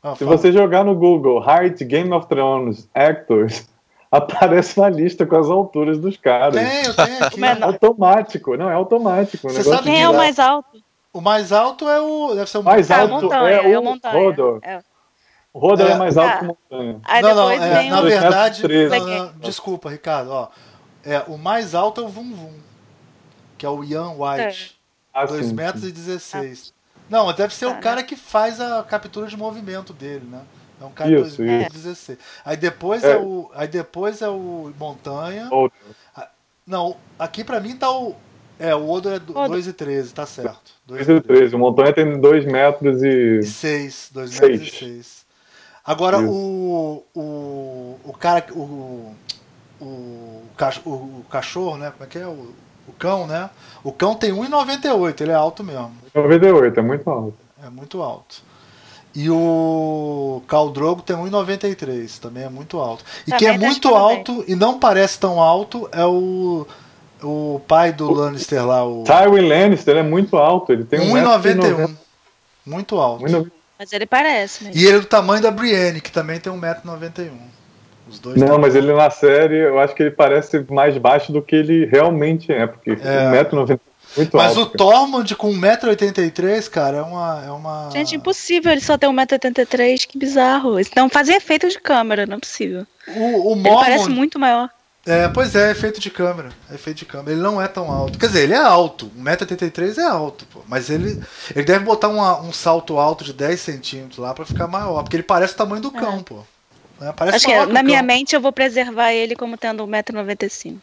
[0.03, 0.37] Ah, Se fala.
[0.37, 3.68] você jogar no Google Height Game of Thrones Actors,
[4.11, 6.55] aparece uma lista com as alturas dos caras.
[6.55, 7.41] Tem, eu tenho aqui.
[7.41, 7.75] Menor.
[7.75, 9.49] Automático, não é automático.
[9.49, 10.83] Você sabe Quem é o mais alto?
[11.13, 12.35] O mais alto é o.
[12.35, 14.15] Deve ser o Mais Ah, alto montanha, é é o o montanha.
[14.15, 14.61] Rodor.
[14.63, 14.81] É.
[15.53, 15.95] O Rodor é, É.
[15.97, 16.39] mais alto Ah.
[16.39, 17.01] que o Montanha.
[17.05, 18.03] Aí não, não, depois é, na o.
[18.05, 18.63] verdade.
[18.63, 18.99] 213.
[18.99, 20.49] não, não, desculpa, Ricardo, ó.
[21.05, 22.55] É, o mais alto é o Vum Vum,
[23.59, 24.79] que é o Ian White.
[25.13, 25.89] Ah, 2 sim, metros sim.
[25.89, 26.73] e 16.
[27.09, 30.43] Não, mas deve ser o Tá, cara que faz a captura de movimento dele, né?
[30.81, 32.19] É um cara de Isso, 2 metros e 16.
[32.45, 33.13] Aí depois é.
[33.15, 33.17] É.
[33.19, 33.51] o.
[33.55, 35.49] Aí depois é o Montanha.
[35.51, 35.77] Outro.
[36.65, 38.15] Não, aqui pra mim tá o.
[38.59, 39.49] É, o Odo é Odo.
[39.49, 40.73] 2 e 13, tá certo.
[40.91, 41.55] 2 2 e 13.
[41.55, 43.43] O Montanha tem 2 metros e.
[43.43, 44.51] 6, 2 Seis.
[44.61, 45.26] metros e 6.
[45.84, 46.30] Agora Isso.
[46.30, 47.05] o.
[47.14, 47.97] O.
[48.05, 48.45] O cara.
[48.53, 49.14] O.
[49.80, 51.91] O, cach- o, o cachorro, né?
[51.91, 52.26] Como é que é?
[52.26, 52.53] O,
[52.86, 53.49] o cão, né?
[53.82, 55.93] O cão tem 1,98, ele é alto mesmo.
[56.14, 57.34] 98, é muito alto.
[57.64, 58.43] É muito alto.
[59.14, 63.05] E o Khal Drogo tem 1,93, também é muito alto.
[63.26, 66.66] E Também quem é tá muito alto e não parece tão alto é o
[67.23, 70.73] o pai do Lannister lá, o Tywin Lannister é muito alto.
[70.73, 71.95] Ele tem 1,91.
[72.66, 73.25] Muito alto.
[73.25, 73.51] 1,91.
[73.79, 74.71] Mas ele parece, né?
[74.75, 77.31] E ele é do tamanho da Brienne, que também tem 1,91m.
[78.09, 81.41] Os dois Não, mas ele na série, eu acho que ele parece mais baixo do
[81.41, 83.45] que ele realmente é, porque É.
[83.45, 84.77] 1,90m é muito Mas o alto.
[84.77, 87.45] Tormund com 1,83m, cara, é uma.
[87.47, 87.91] É uma...
[87.93, 90.81] Gente, impossível ele só ter 1,83m, que bizarro.
[90.81, 92.87] Isso não fazem efeito de câmera, não é possível.
[93.09, 94.68] O, o Ele parece muito maior.
[95.07, 96.51] É, pois é, efeito de câmera.
[96.70, 97.32] É efeito de câmera.
[97.32, 98.18] Ele não é tão alto.
[98.18, 99.11] Quer dizer, ele é alto.
[99.18, 100.62] 1,83m é alto, pô.
[100.68, 101.22] Mas ele,
[101.57, 105.03] ele deve botar uma- um salto alto de 10 centímetros lá pra ficar maior.
[105.03, 106.40] Porque ele parece o tamanho do cão, pô.
[107.01, 108.07] É, parece Acho que na o minha cão.
[108.07, 110.78] mente eu vou preservar ele como tendo 1,95m.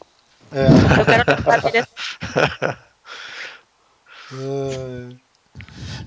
[0.51, 0.65] É.
[0.99, 2.77] Eu quero assim.
[4.33, 5.26] É.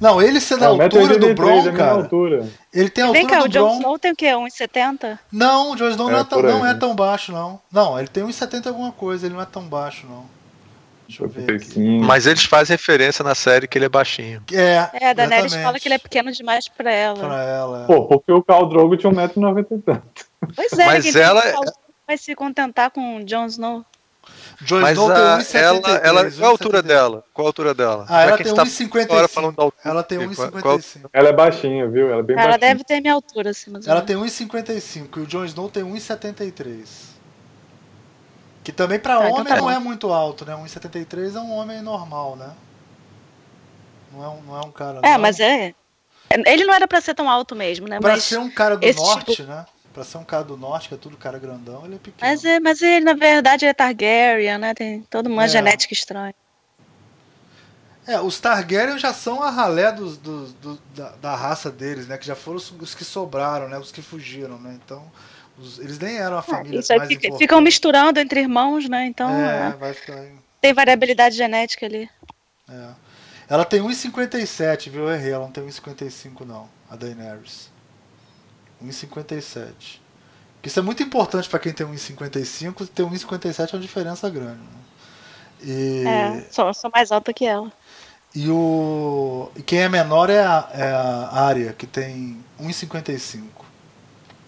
[0.01, 1.93] Não, ele sendo a É, altura do 1,83m é a Bron, cara.
[1.93, 2.49] altura.
[2.73, 3.77] Ele tem a Vem altura cá, o do Jon Bron.
[3.79, 4.27] Snow tem o quê?
[4.35, 5.19] 1,70m?
[5.31, 6.79] Não, o Jon Snow não, É, é tão, aí, não é né?
[6.81, 7.61] tão baixo, não.
[7.71, 10.25] Não, ele tem 1,70 alguma coisa, ele não é tão baixo, não.
[11.07, 11.53] Deixa eu ver aqui.
[11.53, 12.05] 85.
[12.05, 14.43] Mas eles fazem referência na série que ele é baixinho.
[14.53, 15.65] É, É, a Daenerys exatamente.
[15.65, 17.19] fala que ele é pequeno demais pra ela.
[17.19, 17.83] Pra ela.
[17.83, 17.87] é.
[17.87, 20.03] Pô, porque o Khal Drogo tinha 1,90m e tanto.
[20.55, 21.43] Pois é, Mas ela-
[22.07, 23.85] vai se contentar com o Jon Snow.
[24.63, 26.87] Jon Mas Snow a, tem ela, 1,73, ela, qual a altura 1,73.
[26.87, 27.25] dela?
[27.33, 28.07] Qual a altura dela?
[28.09, 29.29] Ah, ela Já que tem a gente tá agora 1,55.
[29.29, 29.83] falando da altura.
[29.91, 31.11] Ela tem Qual- 1,55.
[31.13, 32.11] Ela é baixinha, viu?
[32.11, 32.69] Ela é bem Ela baixinha.
[32.69, 37.11] deve ter minha altura, assim, mas Ela tem 1,55 e o Jon Snow tem 1,73.
[38.63, 39.71] Que também pra Ah, então homem tá não bom.
[39.71, 40.55] é muito alto, né?
[40.55, 42.51] 1,73 é um homem normal, né?
[44.13, 44.99] Não é um, não é um cara.
[45.03, 45.19] É, não.
[45.21, 45.73] mas é.
[46.47, 47.99] Ele não era pra ser tão alto mesmo, né?
[47.99, 49.65] Pra Mas, ser um cara do esse norte, né?
[50.01, 52.31] Pra ser um cara do norte, que é tudo cara grandão, ele é pequeno.
[52.31, 54.73] mas, é, mas ele, na verdade, é Targaryen, né?
[54.73, 55.49] Tem toda uma É.
[55.49, 56.35] genética estranha.
[58.07, 62.17] É, os Targaryen já são a ralé dos, dos- do- da, da raça deles, né?
[62.17, 63.77] Que já foram os, os que sobraram, né?
[63.79, 64.79] Os que fugiram, né?
[64.83, 65.05] Então,
[65.59, 69.05] os- eles nem eram a família Ah, Isso mais fica- ficam misturando entre irmãos, né?
[69.05, 70.19] Então É, é, vai ficar...
[70.63, 72.09] tem variabilidade genética ali.
[72.71, 72.89] É.
[73.51, 75.03] Ela tem 1,57, viu?
[75.09, 77.69] Eu errei, ela não tem 1,55 não, a Daenerys.
[78.85, 80.01] 1,57.
[80.63, 84.59] Isso é muito importante pra quem tem 1,55, ter 1,57 é uma diferença grande.
[84.59, 84.81] Né?
[85.63, 87.71] E, É, sou, sou mais alta que ela.
[88.35, 93.43] e, o, e quem é menor é a, é a Arya, que tem 1,55.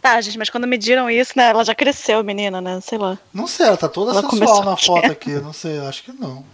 [0.03, 1.51] Tá, gente, mas quando mediram isso, né?
[1.51, 2.80] Ela já cresceu, menina, né?
[2.80, 3.16] Sei lá.
[3.33, 6.45] Não sei, ela tá toda Ela sensual na foto aqui, não sei, acho que não.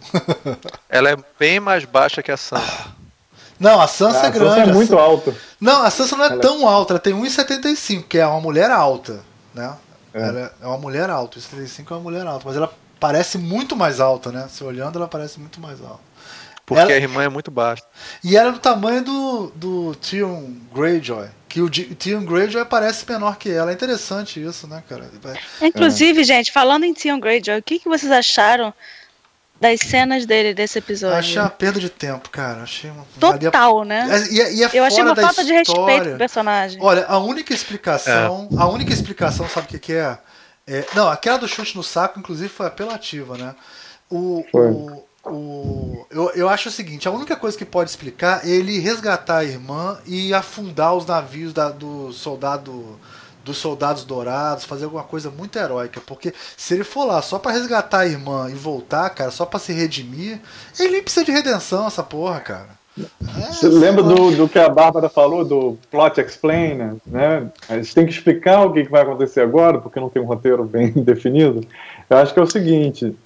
[0.89, 2.93] Ela é bem mais baixa que a Sansa.
[3.59, 4.55] Não, a Sansa Ah, é a grande.
[4.55, 5.37] Sansa é a muito alto.
[5.61, 6.41] Não, a Sansa não é ela...
[6.41, 9.21] tão alta, ela tem 1,75, que é uma mulher alta,
[9.55, 9.75] né?
[10.15, 10.23] É.
[10.23, 14.01] Ela é uma mulher alta, 1,75 é uma mulher alta, mas ela parece muito mais
[14.01, 14.49] alta, né?
[14.51, 16.09] Se olhando, ela parece muito mais alta.
[16.65, 16.93] Porque ela...
[16.93, 17.83] a irmã é muito baixa.
[18.23, 21.29] E ela é do tamanho do, do Theon Greyjoy.
[21.49, 23.71] Que o Theon Greyjoy parece menor que ela.
[23.71, 25.11] É interessante isso, né, cara?
[25.63, 26.25] Inclusive, é.
[26.25, 28.75] gente, falando em Theon Greyjoy, o que, que vocês acharam
[29.61, 31.17] das cenas dele desse episódio.
[31.17, 32.63] Achei uma perda de tempo, cara.
[32.63, 33.05] Achei uma...
[33.19, 34.09] Total, né?
[34.11, 35.45] É, e, é, e é Eu achei uma falta história.
[35.45, 36.79] de respeito pro personagem.
[36.81, 38.49] Olha, a única explicação.
[38.53, 38.57] É.
[38.57, 40.19] A única explicação, sabe o que, que é?
[40.67, 40.85] é?
[40.95, 43.55] Não, aquela do chute no saco, inclusive, foi apelativa, né?
[44.09, 44.45] O.
[44.53, 48.79] o, o eu, eu acho o seguinte: a única coisa que pode explicar é ele
[48.79, 52.99] resgatar a irmã e afundar os navios da, do soldado
[53.49, 56.01] dos soldados dourados, fazer alguma coisa muito heróica.
[56.07, 59.59] Porque se ele for lá só para resgatar a irmã e voltar, cara, só para
[59.59, 60.39] se redimir,
[60.79, 62.79] ele nem precisa de redenção, essa porra, cara.
[62.99, 67.49] É, Você lembra do, do que a Bárbara falou, do plot explainer, né?
[67.69, 70.65] A gente tem que explicar o que vai acontecer agora, porque não tem um roteiro
[70.65, 71.61] bem definido.
[72.11, 73.17] Eu acho que é o seguinte: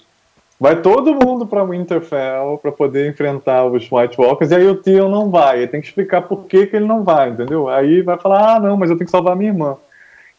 [0.59, 5.09] vai todo mundo para Winterfell para poder enfrentar os White Walkers, e aí o Theon
[5.09, 5.57] não vai.
[5.57, 7.67] Ele tem que explicar por que, que ele não vai, entendeu?
[7.67, 9.75] Aí vai falar: ah, não, mas eu tenho que salvar minha irmã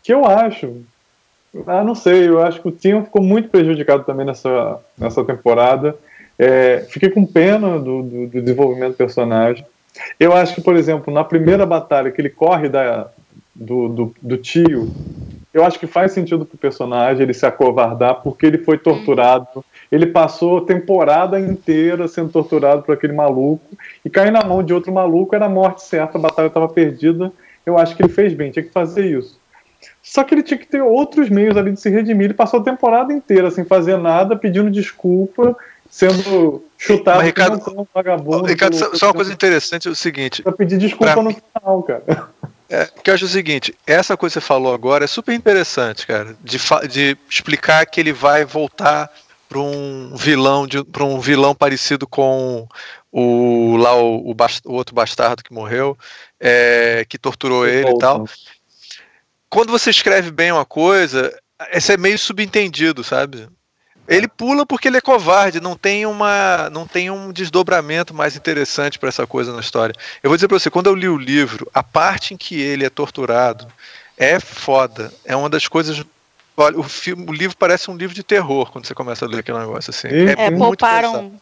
[0.04, 0.82] que eu acho.
[1.66, 5.96] Ah, não sei, eu acho que o Tion ficou muito prejudicado também nessa, nessa temporada.
[6.38, 9.64] É, fiquei com pena do, do, do, desenvolvimento do personagem.
[10.20, 13.08] Eu acho que, por exemplo, na primeira batalha que ele corre da,
[13.54, 14.92] do, do, do tio,
[15.54, 19.64] eu acho que faz sentido pro personagem ele se acovardar porque ele foi torturado.
[19.90, 23.64] Ele passou a temporada inteira sendo torturado por aquele maluco
[24.04, 27.32] e cair na mão de outro maluco era a morte certa, a batalha estava perdida.
[27.64, 29.38] Eu acho que ele fez bem, tinha que fazer isso.
[30.02, 32.26] Só que ele tinha que ter outros meios ali de se redimir.
[32.26, 35.56] Ele passou a temporada inteira sem fazer nada, pedindo desculpa,
[35.90, 38.46] sendo chutado Mas, Ricardo, um vagabundo.
[38.46, 40.42] Ricardo, só, só uma coisa interessante é o seguinte.
[40.42, 42.28] Pra pedir desculpa no final, cara.
[42.68, 46.06] É, porque eu acho o seguinte, essa coisa que você falou agora é super interessante,
[46.06, 46.58] cara, de,
[46.90, 49.10] de explicar que ele vai voltar
[49.48, 52.66] para um vilão, para um vilão parecido com
[53.12, 55.96] o lá o, o, o outro bastardo que morreu,
[56.40, 58.24] é, que torturou ele e tal
[59.54, 61.32] quando você escreve bem uma coisa,
[61.70, 63.48] esse é meio subentendido, sabe?
[64.08, 68.98] Ele pula porque ele é covarde, não tem uma, não tem um desdobramento mais interessante
[68.98, 69.94] para essa coisa na história.
[70.24, 72.84] Eu vou dizer para você, quando eu li o livro, a parte em que ele
[72.84, 73.68] é torturado
[74.18, 75.12] é foda.
[75.24, 76.04] É uma das coisas
[76.56, 79.40] Olha, o, filme, o livro parece um livro de terror quando você começa a ler
[79.40, 80.08] aquele negócio assim.
[80.08, 81.32] É, é pouparam,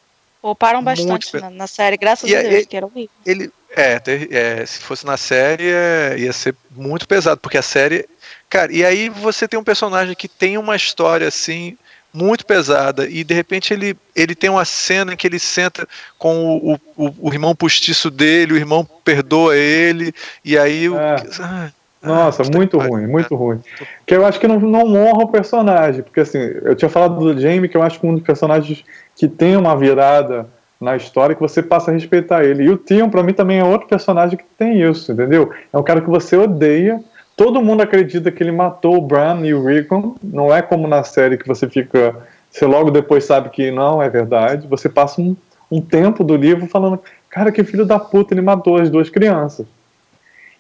[0.41, 3.11] pouparam bastante na, na, série, graças e a Deus, que era horrível.
[3.27, 4.01] Ele, é,
[4.31, 8.07] é, se fosse na série, é, ia ser muito pesado, porque a série.
[8.49, 11.77] Cara, e aí você tem um personagem que tem uma história assim
[12.13, 16.59] muito pesada e de repente ele, ele tem uma cena em que ele senta com
[16.59, 20.13] o, o, o irmão postiço dele, o irmão perdoa ele
[20.45, 21.17] e aí o, é.
[21.41, 21.71] ah,
[22.03, 23.61] nossa, muito ruim, muito ruim.
[24.05, 27.41] Que eu acho que não, não honra o personagem, porque assim, eu tinha falado do
[27.41, 28.85] Jamie, que eu acho que um dos personagens
[29.17, 30.47] que tem uma virada
[30.83, 32.65] na história que você passa a respeitar ele.
[32.65, 35.51] E o Tion, para mim, também é outro personagem que tem isso, entendeu?
[35.73, 37.01] É um cara que você odeia.
[37.37, 40.17] Todo mundo acredita que ele matou o Bran e o Rickon.
[40.21, 42.17] Não é como na série que você fica.
[42.51, 44.67] Você logo depois sabe que não é verdade.
[44.67, 45.37] Você passa um,
[45.71, 46.99] um tempo do livro falando:
[47.31, 49.65] cara, que filho da puta, ele matou as duas crianças.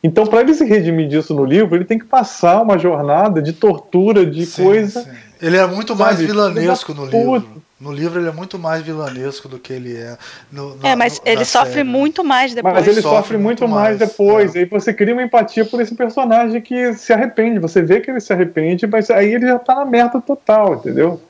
[0.04, 3.52] Então, para ele se redimir disso no livro, ele tem que passar uma jornada de
[3.52, 5.02] tortura, de sim, coisa.
[5.02, 5.10] Sim.
[5.40, 7.62] Ele é muito mais sabe, vilanesco no livro.
[7.82, 10.16] No livro ele é muito mais vilanesco do que ele é.
[10.52, 11.84] No, no, é, mas no, ele sofre série.
[11.84, 12.74] muito mais depois.
[12.74, 14.54] Mas ele sofre, sofre muito, mais, mais depois.
[14.54, 14.60] É.
[14.60, 17.58] Aí você cria uma empatia por esse personagem que se arrepende.
[17.58, 21.20] Você vê que ele se arrepende, mas aí ele já tá na merda total, entendeu?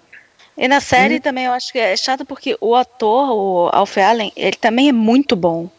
[0.55, 1.21] E na série e...
[1.21, 4.93] também eu acho que é chato porque o ator, o Alf Allen, ele também é
[4.93, 5.71] muito bom.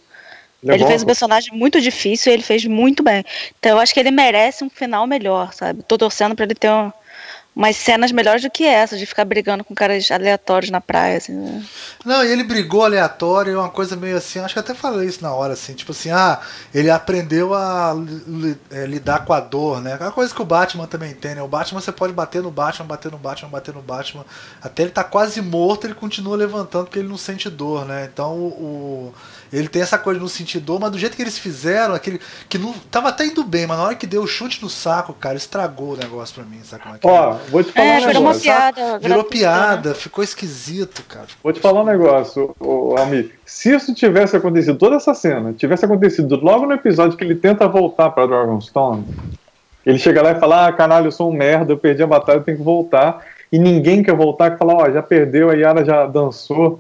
[0.64, 3.24] Ele, é ele fez um personagem muito difícil e ele fez muito bem.
[3.60, 5.84] Então eu acho que ele merece um final melhor, sabe?
[5.84, 6.92] Tô torcendo para ele ter um,
[7.56, 11.34] umas cenas melhores do que essa, de ficar brigando com caras aleatórios na praia, assim,
[11.34, 11.64] né?
[12.04, 15.34] Não, e ele brigou aleatório, uma coisa meio assim, acho que até falei isso na
[15.34, 16.40] hora, assim, tipo assim, ah,
[16.74, 17.96] ele aprendeu a
[18.72, 19.94] é, lidar com a dor, né?
[19.94, 21.42] Aquela coisa que o Batman também tem, né?
[21.44, 24.26] O Batman você pode bater no Batman, bater no Batman, bater no Batman,
[24.62, 28.10] até ele tá quase morto, ele continua levantando porque ele não sente dor, né?
[28.12, 29.14] Então o
[29.58, 32.74] ele tem essa coisa no sentido, mas do jeito que eles fizeram, aquele que não
[32.90, 35.94] tava até indo bem, mas na hora que deu o chute no saco, cara, estragou
[35.94, 37.38] o negócio pra mim, sabe como é que Ó, é?
[37.50, 38.42] vou te falar é, um negócio.
[38.42, 39.96] Piada, virou piada, né?
[39.96, 41.28] ficou esquisito, cara.
[41.44, 43.30] Vou te falar um negócio, ô, amigo.
[43.46, 47.68] Se isso tivesse acontecido, toda essa cena tivesse acontecido logo no episódio que ele tenta
[47.68, 49.06] voltar pra Dragonstone,
[49.86, 52.38] ele chega lá e fala: Ah, caralho, eu sou um merda, eu perdi a batalha,
[52.38, 53.24] eu tenho que voltar.
[53.52, 56.80] E ninguém quer voltar, que fala: Ó, oh, já perdeu, a Yara já dançou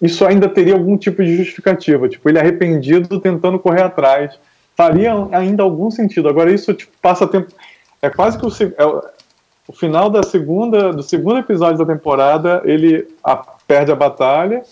[0.00, 4.38] isso ainda teria algum tipo de justificativa, tipo, ele arrependido tentando correr atrás,
[4.76, 6.28] faria ainda algum sentido.
[6.28, 7.52] Agora isso tipo, passa tempo.
[8.00, 13.08] É quase que o, é o, final da segunda, do segundo episódio da temporada, ele
[13.24, 14.62] a, perde a batalha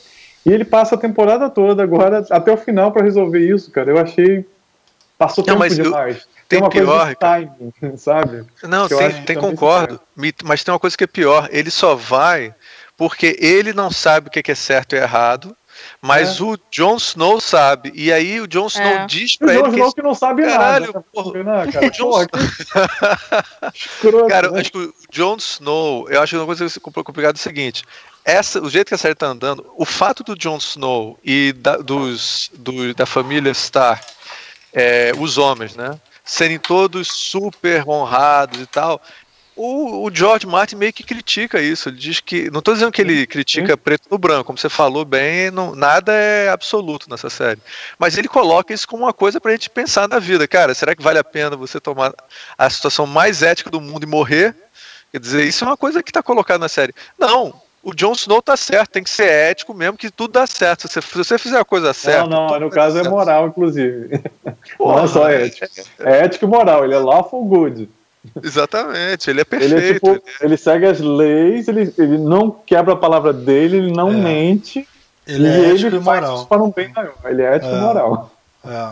[0.45, 3.91] e ele passa a temporada toda agora até o final para resolver isso, cara.
[3.91, 4.47] Eu achei
[5.18, 6.18] passou Não, tempo demais.
[6.18, 8.45] Eu, tem, tem pior, de timing, sabe?
[8.62, 10.01] Não, tem, tem concordo.
[10.45, 11.49] Mas tem uma coisa que é pior.
[11.51, 12.55] Ele só vai
[12.97, 15.57] porque ele não sabe o que é certo e errado
[16.01, 16.42] mas é.
[16.42, 17.92] o Jon Snow sabe.
[17.94, 19.07] E aí o Jon Snow é.
[19.07, 19.61] diz pra o ele.
[19.61, 20.99] O Jon Snow que não sabe Caralho, nada.
[20.99, 21.05] Né?
[21.12, 21.42] Porra.
[21.42, 22.26] Né, cara, o Jon
[24.03, 24.28] Snow...
[24.28, 27.84] cara, acho que o Jon Snow, eu acho que uma coisa complicada é o seguinte.
[28.24, 31.76] Essa, o jeito que a série tá andando, o fato do Jon Snow e da,
[31.76, 34.05] dos, do, da família Stark,
[34.72, 35.99] é, os homens, né?
[36.24, 39.01] Serem todos super honrados e tal,
[39.57, 41.88] o, o, George Martin meio que critica isso.
[41.88, 42.50] Ele diz que.
[42.50, 46.12] Não estou dizendo que ele critica preto no branco, como você falou bem, não, nada
[46.12, 47.61] é absoluto nessa série.
[47.98, 50.46] Mas ele coloca isso como uma coisa para a gente pensar na vida.
[50.46, 52.14] Cara, será que vale a pena você tomar
[52.57, 54.54] a situação mais ética do mundo e morrer?
[55.11, 56.94] Quer dizer, isso é uma coisa que está colocada na série.
[57.18, 60.88] Não, o Jon Snow tá certo, tem que ser ético mesmo, que tudo dá certo.
[60.88, 62.28] Se você fizer a coisa certa.
[62.28, 64.20] Não, não, no caso é moral, inclusive.
[64.76, 65.66] Porra, não é só ético.
[66.00, 67.88] É ético e moral, ele é lawful good.
[68.43, 69.74] Exatamente, ele é perfeito.
[69.74, 70.45] Ele, é tipo, ele, é...
[70.45, 74.16] ele segue as leis, ele, ele não quebra a palavra dele, ele não é.
[74.16, 74.89] mente.
[75.27, 76.47] Ele é ético ele e moral.
[76.47, 77.14] para um bem maior.
[77.24, 77.79] Ele é ético é.
[77.79, 78.33] e moral.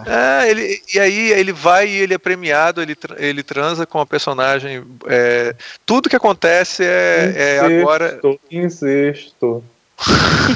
[0.07, 0.47] É.
[0.47, 4.07] é, ele, e aí ele vai e ele é premiado, ele, ele transa com a
[4.07, 4.85] personagem.
[5.07, 5.55] É,
[5.85, 8.21] tudo que acontece é, incesto, é agora.
[8.51, 9.65] Incesto.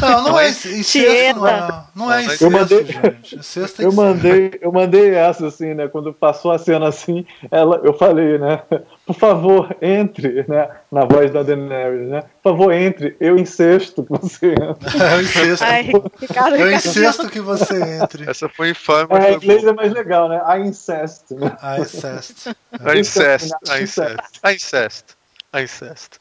[0.01, 3.39] Não, não é incesto, não é, não é incesto, eu mandei, gente.
[3.79, 5.89] eu mandei, eu mandei essa assim, né?
[5.89, 8.63] Quando passou a cena assim, ela, eu falei, né?
[9.07, 10.69] Por favor, entre, né?
[10.91, 12.23] Na voz da Daenerys, né?
[12.43, 13.17] Por favor, entre.
[13.21, 15.03] Eu incesto que você entre.
[15.03, 15.65] É, eu incesto.
[15.65, 18.29] Ai, Ricardo, eu incesto que você entre.
[18.29, 19.09] Essa foi infame.
[19.13, 20.43] É, em inglês é mais legal, né?
[20.47, 21.31] I incest.
[21.31, 21.57] Né?
[21.63, 22.49] I incest.
[22.49, 23.55] I incest.
[23.69, 24.41] I incest.
[24.45, 25.17] I incest.
[25.55, 26.21] I incest.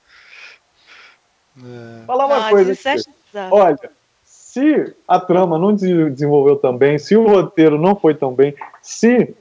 [1.64, 2.06] É.
[2.06, 2.74] Falar uma não, coisa.
[3.52, 3.78] Olha,
[4.24, 9.36] se a trama não desenvolveu tão bem, se o roteiro não foi tão bem, se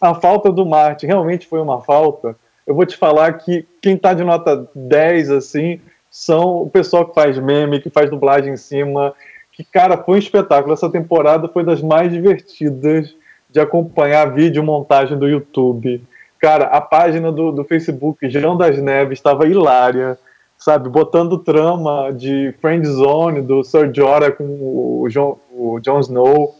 [0.00, 2.36] a falta do Marte realmente foi uma falta,
[2.66, 5.80] eu vou te falar que quem tá de nota 10, assim,
[6.10, 9.14] são o pessoal que faz meme, que faz dublagem em cima,
[9.52, 10.72] que, cara, foi um espetáculo.
[10.72, 13.14] Essa temporada foi das mais divertidas
[13.50, 16.02] de acompanhar a vídeo montagem do YouTube.
[16.38, 20.18] Cara, a página do, do Facebook, João das Neves, estava hilária
[20.58, 26.54] sabe, botando trama de Friend Zone do Sir Jorah com o Jon, o Jon Snow.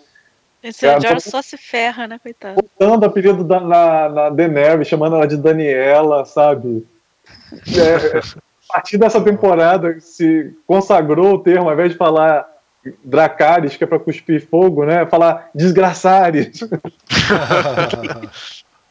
[0.62, 2.62] Esse Sir Jorah só se ferra, né, coitado.
[2.62, 6.86] Botando apelido da, na, na Daenerys, chamando ela de Daniela, sabe?
[7.52, 12.46] É, a partir dessa temporada se consagrou o termo, ao invés de falar
[13.04, 15.06] Dracarys, que é para cuspir fogo, né?
[15.06, 16.60] Falar desgraçares.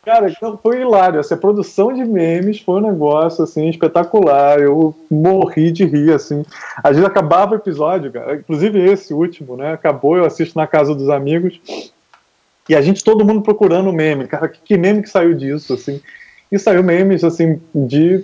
[0.08, 1.20] Cara, então foi hilário.
[1.20, 4.58] Essa produção de memes foi um negócio assim espetacular.
[4.58, 6.46] Eu morri de rir assim.
[6.82, 8.36] A gente acabava o episódio, cara.
[8.36, 9.74] Inclusive esse último, né?
[9.74, 11.60] Acabou, eu assisto na casa dos amigos.
[12.70, 14.30] E a gente todo mundo procurando meme.
[14.30, 16.00] Cara, que, que meme que saiu disso assim?
[16.50, 18.24] E saiu memes assim de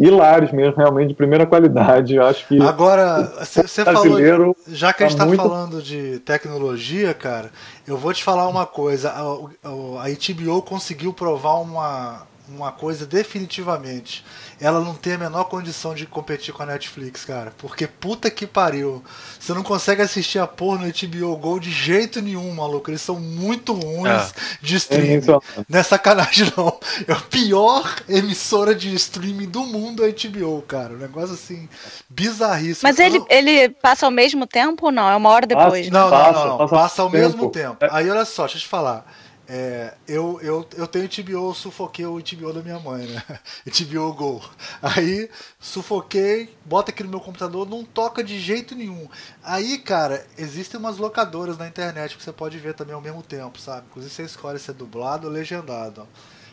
[0.00, 2.14] hilários mesmo, realmente de primeira qualidade.
[2.14, 5.42] Eu acho que agora você falou, já que a gente está tá muito...
[5.42, 7.50] falando de tecnologia, cara,
[7.86, 9.10] eu vou te falar uma coisa.
[9.10, 14.24] A, a, a HBO conseguiu provar uma uma coisa definitivamente.
[14.60, 17.52] Ela não tem a menor condição de competir com a Netflix, cara.
[17.56, 19.02] Porque puta que pariu.
[19.38, 22.90] Você não consegue assistir a porra no HBO Go de jeito nenhum, maluco.
[22.90, 24.32] Eles são muito ruins é.
[24.60, 25.24] de streaming.
[25.30, 26.78] É não é sacanagem, não.
[27.08, 30.92] É a pior emissora de streaming do mundo a HBO, cara.
[30.92, 31.68] Um negócio assim,
[32.08, 32.88] bizarríssimo.
[32.88, 35.08] Mas ele, ele passa ao mesmo tempo ou não?
[35.08, 35.88] É uma hora depois?
[35.88, 36.58] Passa, não, não, não, não.
[36.58, 37.22] Passa, passa ao tempo.
[37.22, 37.76] mesmo tempo.
[37.90, 39.06] Aí olha só, deixa eu te falar.
[39.52, 43.20] É, eu, eu, eu tenho TBO, sufoquei o TBO da minha mãe, né?
[43.66, 44.40] TBO Go.
[44.80, 45.28] Aí,
[45.58, 49.08] sufoquei, bota aqui no meu computador, não toca de jeito nenhum.
[49.42, 53.58] Aí, cara, existem umas locadoras na internet que você pode ver também ao mesmo tempo,
[53.58, 53.88] sabe?
[53.90, 56.06] Inclusive você escolhe se é dublado ou legendado.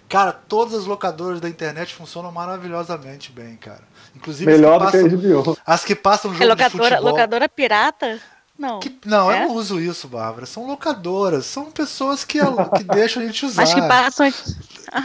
[0.09, 3.83] Cara, todas as locadoras da internet funcionam maravilhosamente bem, cara.
[4.15, 5.57] Inclusive Melhor as que, passam, do que a HBO.
[5.63, 7.11] As que passam jogo é locadora, de futebol.
[7.11, 8.19] Locadora pirata?
[8.57, 8.79] Não.
[8.79, 9.43] Que, não, é?
[9.43, 10.45] eu não uso isso, Bárbara.
[10.45, 11.45] São locadoras.
[11.45, 13.61] São pessoas que, que deixam a gente usar.
[13.61, 14.33] Mas que passam.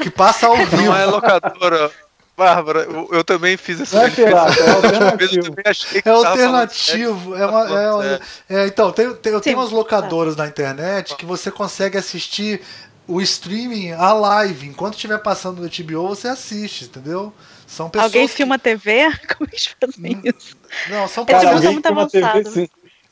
[0.03, 0.77] Que passa ao vivo.
[0.77, 1.91] Não é locadora.
[2.35, 3.95] Bárbara, eu, eu, também fiz essa.
[3.95, 5.55] Não é pirata, é alternativo.
[6.03, 7.35] é alternativo.
[7.37, 11.27] É uma, é uma, é, então, tem, tem, eu tenho umas locadoras na internet que
[11.27, 12.63] você consegue assistir
[13.07, 14.67] o streaming a live.
[14.67, 17.35] Enquanto estiver passando no HBO, você assiste, entendeu?
[17.67, 18.13] São pessoas.
[18.13, 18.65] Alguém filma que...
[18.65, 19.11] TV?
[19.37, 20.57] Como eles fazem isso?
[20.89, 21.63] Não, são pessoas.
[21.65, 21.93] muito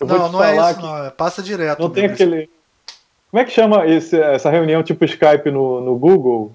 [0.00, 0.32] avançados.
[0.32, 0.82] não, não é isso, que...
[0.82, 1.04] não.
[1.04, 1.80] É, passa direto.
[1.80, 2.50] Não tem aquele.
[3.30, 6.52] Como é que chama esse, essa reunião tipo Skype no, no Google?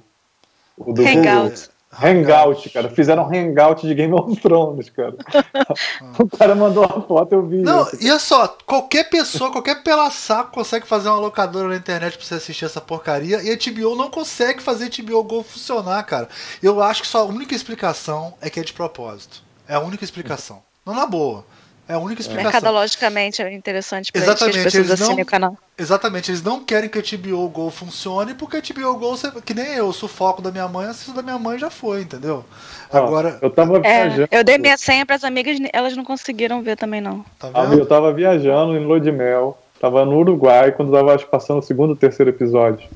[0.78, 1.70] O do Hangout.
[1.70, 1.76] Google?
[2.02, 2.90] Hangout, cara.
[2.90, 5.16] Fizeram hangout de Game of Thrones, cara.
[6.20, 7.62] o cara mandou uma foto, eu vi.
[7.62, 7.98] Não, isso.
[8.02, 12.26] e olha só, qualquer pessoa, qualquer pela saco consegue fazer uma locadora na internet pra
[12.26, 16.28] você assistir essa porcaria e a HBO não consegue fazer a HBO Go funcionar, cara.
[16.62, 19.42] Eu acho que só a única explicação é que é de propósito.
[19.68, 20.62] É a única explicação.
[20.86, 21.46] Não na boa.
[21.88, 22.52] É a única explicação.
[22.52, 25.58] Mercadologicamente é interessante para Exatamente, as pessoas eles não, o canal.
[25.78, 29.16] Exatamente, eles não querem que a HBO Go funcione, porque a HBO Go,
[29.46, 32.44] que nem eu, sufoco da minha mãe, assisto da minha mãe já foi, entendeu?
[32.92, 33.38] Agora.
[33.40, 34.28] Eu tava é, viajando.
[34.32, 37.24] Eu dei minha senha para as amigas, elas não conseguiram ver também, não.
[37.38, 41.60] Tá eu tava viajando em Lua de Mel, tava no Uruguai, quando tava acho, passando
[41.60, 42.88] o segundo ou terceiro episódio.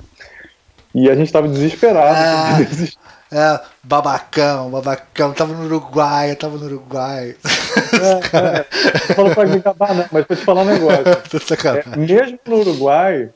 [0.95, 2.17] E a gente tava desesperado.
[2.17, 2.57] Ah,
[3.32, 7.36] é, babacão, babacão, tava no Uruguai, eu tava no Uruguai.
[7.93, 9.13] É, é.
[9.13, 11.03] Falou pra me acabar, não, mas pra te falar um negócio.
[11.93, 13.30] é, mesmo no Uruguai,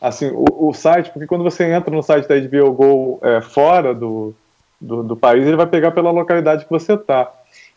[0.00, 3.94] assim, o, o, site, porque quando você entra no site da HBO Go é, fora
[3.94, 4.34] do,
[4.80, 7.30] do, do país, ele vai pegar pela localidade que você tá.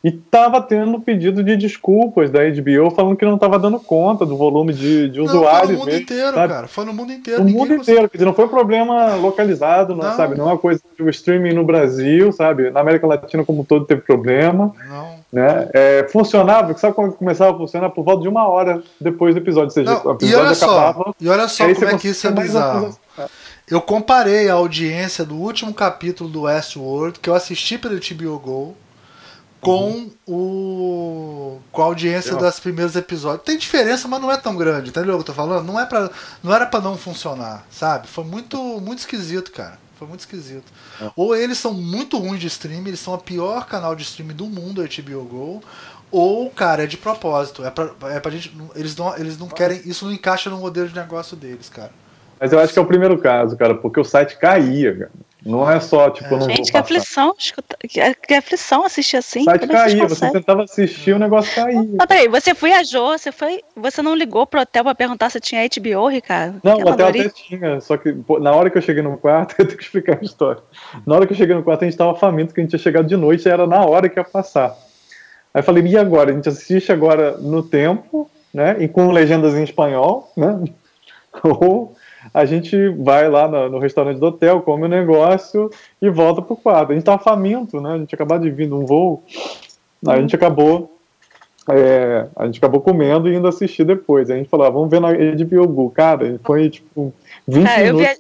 [0.04, 4.38] E tava tendo pedido de desculpas da HBO falando que não tava dando conta do
[4.38, 5.66] volume de, de usuários.
[5.66, 6.54] Foi no mundo mesmo, inteiro, sabe?
[6.54, 6.68] cara.
[6.68, 7.43] Foi no mundo inteiro.
[7.43, 10.16] No mundo inteiro, quer dizer, não foi um problema localizado, não, não.
[10.16, 10.38] sabe?
[10.38, 12.70] Não é uma coisa do streaming no Brasil, sabe?
[12.70, 14.72] Na América Latina como um todo teve problema.
[14.88, 15.18] Não.
[15.34, 15.68] Né?
[15.74, 17.89] É, funcionava, sabe quando começava a funcionar?
[17.89, 19.66] Por volta de uma hora depois do episódio.
[19.66, 21.04] Ou seja, não, o episódio e olha acabava.
[21.04, 22.95] Só, e olha só como é que isso é bizarro.
[23.70, 28.76] Eu comparei a audiência do último capítulo do Westworld, que eu assisti pelo HBO Go,
[29.60, 32.38] com o com a audiência eu...
[32.38, 33.43] das primeiros episódios.
[33.43, 35.66] Tem diferença, mas não é tão grande, entendeu o que eu tô falando?
[35.66, 36.10] Não é para
[36.43, 38.08] não era para não funcionar, sabe?
[38.08, 39.80] Foi muito muito esquisito, cara.
[39.97, 40.72] Foi muito esquisito.
[41.01, 41.10] É.
[41.16, 44.45] Ou eles são muito ruins de streaming, eles são o pior canal de streaming do
[44.45, 45.64] mundo, a HBO Go,
[46.12, 47.66] ou, cara, é de propósito.
[47.66, 48.55] É pra, é pra gente.
[48.76, 49.82] Eles não, eles não querem.
[49.86, 51.91] Isso não encaixa no modelo de negócio deles, cara.
[52.39, 55.12] Mas eu acho que é o primeiro caso, cara, porque o site caía, cara.
[55.48, 57.34] Não é só, tipo, não Gente, que aflição,
[58.28, 59.45] que aflição assistir assim.
[59.45, 61.88] Site caía, você tentava assistir, o negócio caía.
[61.98, 63.62] Mas peraí, você viajou, você foi.
[63.74, 66.60] Você não ligou pro hotel pra perguntar se tinha HBO, Ricardo?
[66.62, 69.56] Não, o hotel até tinha, só que pô, na hora que eu cheguei no quarto,
[69.58, 70.62] eu tenho que explicar a história.
[71.06, 72.80] Na hora que eu cheguei no quarto, a gente tava faminto, que a gente tinha
[72.80, 74.76] chegado de noite, era na hora que ia passar.
[75.54, 76.30] Aí eu falei, e agora?
[76.30, 78.76] A gente assiste agora no tempo, né?
[78.80, 80.66] E com legendas em espanhol, né?
[81.41, 81.95] Ou
[82.34, 85.69] a gente vai lá no, no restaurante do hotel, come o negócio
[86.01, 86.91] e volta pro quarto.
[86.91, 87.93] A gente tava faminto, né?
[87.93, 89.23] A gente acabou de vir de um voo,
[90.05, 90.97] a gente acabou
[91.69, 94.30] é, a gente acabou comendo e indo assistir depois.
[94.30, 95.89] A gente falou, ah, vamos ver na HBO Go.
[95.89, 97.13] Cara, foi tipo
[97.45, 98.19] 20 é, minutos.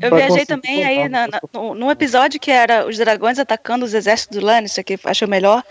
[0.00, 1.40] Eu, eu viajei também aí na, na,
[1.74, 5.62] num episódio que era os dragões atacando os exércitos do Lannister, que achou melhor.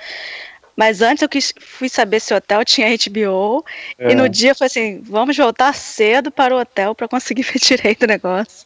[0.79, 3.65] Mas antes eu quis, fui saber se o hotel tinha HBO.
[3.97, 4.13] É.
[4.13, 8.03] E no dia foi assim: vamos voltar cedo para o hotel para conseguir ver direito
[8.03, 8.65] o negócio.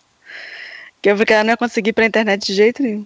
[1.02, 3.04] Que eu porque ela não ia conseguir para a internet de jeito nenhum.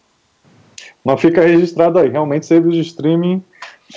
[1.06, 2.10] Mas fica registrado aí.
[2.10, 3.42] Realmente, serviço de streaming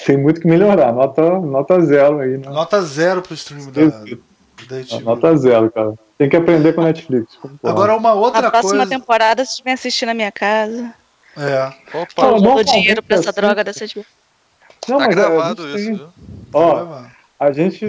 [0.07, 0.93] tem muito que melhorar.
[0.93, 2.39] Nota, nota zero aí.
[2.39, 2.49] Né?
[2.49, 5.01] Nota zero para o streaming da, da HBO.
[5.01, 5.95] Nota zero, cara.
[6.17, 7.37] Tem que aprender com a Netflix.
[7.65, 8.47] Agora, uma outra coisa.
[8.47, 8.91] A próxima coisa...
[8.91, 10.95] temporada, se estiver assistindo na minha casa.
[11.37, 11.99] É.
[11.99, 14.07] Opa, eu dou dinheiro para essa droga dessa HBO.
[14.89, 16.07] Não, tá gravado a isso, viu?
[16.53, 17.03] Ó,
[17.39, 17.87] a gente.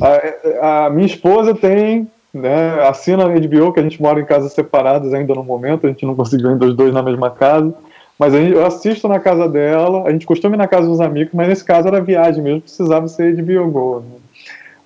[0.00, 4.52] A, a, minha esposa tem, né, assina a HBO, que a gente mora em casas
[4.52, 7.74] separadas ainda no momento, a gente não conseguiu ainda os dois na mesma casa.
[8.18, 11.34] Mas gente, eu assisto na casa dela, a gente costuma ir na casa dos amigos,
[11.34, 14.00] mas nesse caso era viagem mesmo, precisava ser HBO Go.
[14.00, 14.16] Né?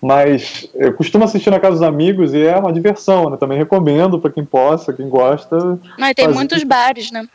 [0.00, 3.36] Mas eu costumo assistir na casa dos amigos e é uma diversão, né?
[3.36, 5.78] Também recomendo para quem possa, quem gosta.
[5.98, 7.26] Mas tem muitos bares, né?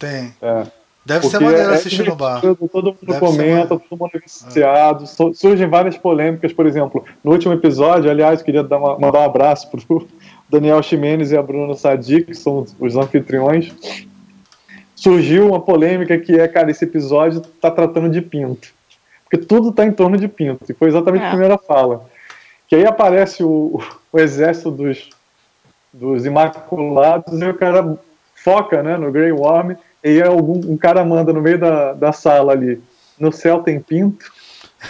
[0.00, 0.34] Tem.
[0.40, 0.66] É.
[1.06, 2.40] Deve Porque ser maneiro é assistir no bar.
[2.40, 5.04] Todo mundo Deve comenta, todo mundo é viciado.
[5.04, 5.34] É.
[5.34, 9.70] Surgem várias polêmicas, por exemplo, no último episódio, aliás, queria dar uma, mandar um abraço
[9.70, 10.08] pro
[10.50, 13.72] Daniel Ximenes e a Bruna Sadi, que são os anfitriões.
[14.96, 18.74] Surgiu uma polêmica que é, cara, esse episódio tá tratando de pinto.
[19.22, 20.64] Porque tudo tá em torno de pinto.
[20.68, 21.26] E foi exatamente é.
[21.26, 22.04] a primeira fala.
[22.66, 23.80] Que aí aparece o,
[24.12, 25.08] o exército dos,
[25.92, 27.96] dos Imaculados e o cara
[28.34, 29.76] foca né, no Grey Worm
[30.06, 32.80] e algum, um cara manda no meio da, da sala ali,
[33.18, 34.32] no céu tem pinto.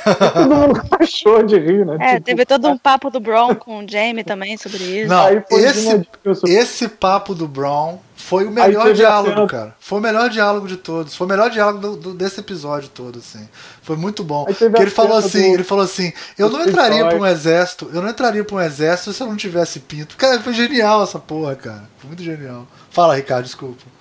[0.04, 1.96] todo mundo achou de rir, né?
[1.98, 5.08] É, tipo, teve todo um papo do Brown com o Jamie também sobre isso.
[5.08, 6.06] Não, esse,
[6.46, 9.74] esse papo do Brown foi o melhor diálogo, cara.
[9.80, 11.14] Foi o melhor diálogo de todos.
[11.14, 13.48] Foi o melhor diálogo do, do, desse episódio todo, assim.
[13.80, 14.44] Foi muito bom.
[14.44, 15.54] Porque ele falou assim, do...
[15.54, 19.14] ele falou assim, eu não entraria para um exército, eu não entraria para um exército
[19.14, 20.14] se eu não tivesse pinto.
[20.16, 21.84] Cara, foi genial essa porra, cara.
[21.96, 22.66] Foi muito genial.
[22.90, 23.96] Fala, Ricardo, desculpa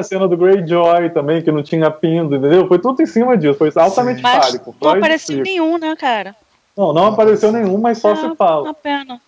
[0.00, 2.66] a cena do Greyjoy também, que não tinha pindo, entendeu?
[2.66, 4.74] Foi tudo em cima disso, foi altamente fálico.
[4.80, 6.34] Não apareceu nenhum, né, cara?
[6.76, 8.62] Não, não apareceu nenhum, mas só é, se fala.
[8.62, 9.20] Uma pena.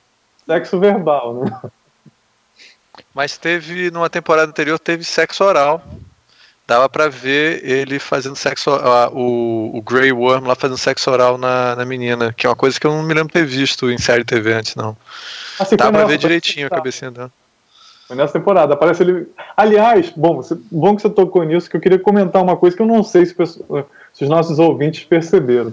[0.46, 1.60] Sexo verbal, né?
[3.14, 5.82] Mas teve, numa temporada anterior, teve sexo oral.
[6.66, 11.36] Dava pra ver ele fazendo sexo uh, o, o Grey Worm lá fazendo sexo oral
[11.36, 13.98] na, na menina, que é uma coisa que eu não me lembro ter visto em
[13.98, 14.96] série TV antes, não.
[15.58, 17.30] Assim, Dá pra ver direitinho a cabecinha dela.
[18.12, 18.74] Foi nessa temporada.
[18.74, 19.26] Aparece ele.
[19.56, 22.82] Aliás, bom, você- bom que você tocou nisso, que eu queria comentar uma coisa que
[22.82, 25.72] eu não sei se, se os nossos ouvintes perceberam.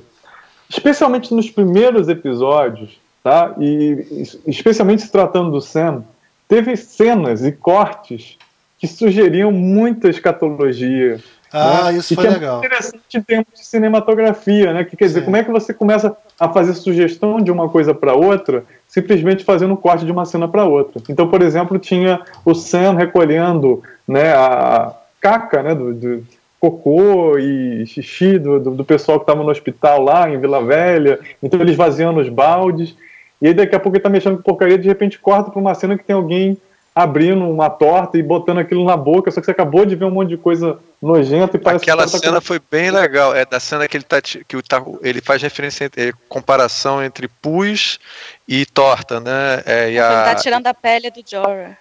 [0.70, 3.54] Especialmente nos primeiros episódios, tá?
[3.60, 6.04] E es- especialmente se tratando do Sam,
[6.48, 8.38] teve cenas e cortes
[8.78, 11.20] que sugeriam muita escatologia.
[11.52, 11.98] Ah, né?
[11.98, 12.62] isso E foi que legal.
[12.62, 14.84] É interessante em termos de cinematografia, né?
[14.84, 15.26] Que quer dizer, Sim.
[15.26, 19.74] como é que você começa a fazer sugestão de uma coisa para outra, simplesmente fazendo
[19.74, 21.02] um corte de uma cena para outra.
[21.10, 26.24] Então, por exemplo, tinha o Sam recolhendo, né, a caca, né, do, do
[26.60, 31.20] cocô e xixi do, do, do pessoal que estava no hospital lá em Vila Velha.
[31.42, 32.96] Então, eles vaziando os baldes.
[33.42, 35.74] E aí, daqui a pouco, ele tá mexendo com porcaria, de repente corta para uma
[35.74, 36.58] cena que tem alguém
[37.04, 40.12] abrindo uma torta e botando aquilo na boca, só que você acabou de ver um
[40.12, 43.36] monte de coisa nojenta e parece Aquela que tá cena foi bem legal.
[43.36, 47.28] É da cena que ele tá, que o tá, ele faz referência é, comparação entre
[47.28, 48.00] pus
[48.48, 49.64] e torta, né?
[49.66, 51.78] É, e Ele a, tá tirando a pele do Jorah.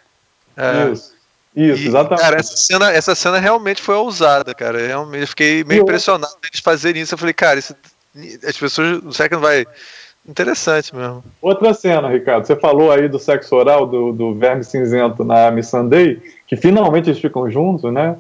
[0.57, 1.15] é, Isso,
[1.57, 2.21] isso, e, exatamente.
[2.23, 4.79] Cara, essa cena, essa cena realmente foi ousada, cara.
[4.81, 7.15] Eu Realmente, eu fiquei meio E eu- impressionado deles fazerem isso.
[7.15, 7.75] Eu falei, cara, isso,
[8.47, 9.17] as pessoas.
[9.17, 9.67] Será que não vai.
[10.29, 11.25] Interessante mesmo.
[11.41, 15.69] Outra cena, Ricardo, você falou aí do sexo oral do, do Verme Cinzento na Miss
[15.69, 18.15] Sunday, que finalmente eles ficam juntos, né?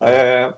[0.00, 0.52] É,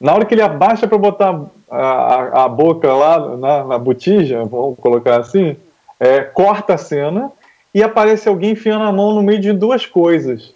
[0.00, 1.38] na hora que ele abaixa para botar
[1.70, 5.56] a, a, a boca lá na, na botija, vamos colocar assim,
[5.98, 7.30] é, corta a cena
[7.74, 10.54] e aparece alguém enfiando a mão no meio de duas coisas.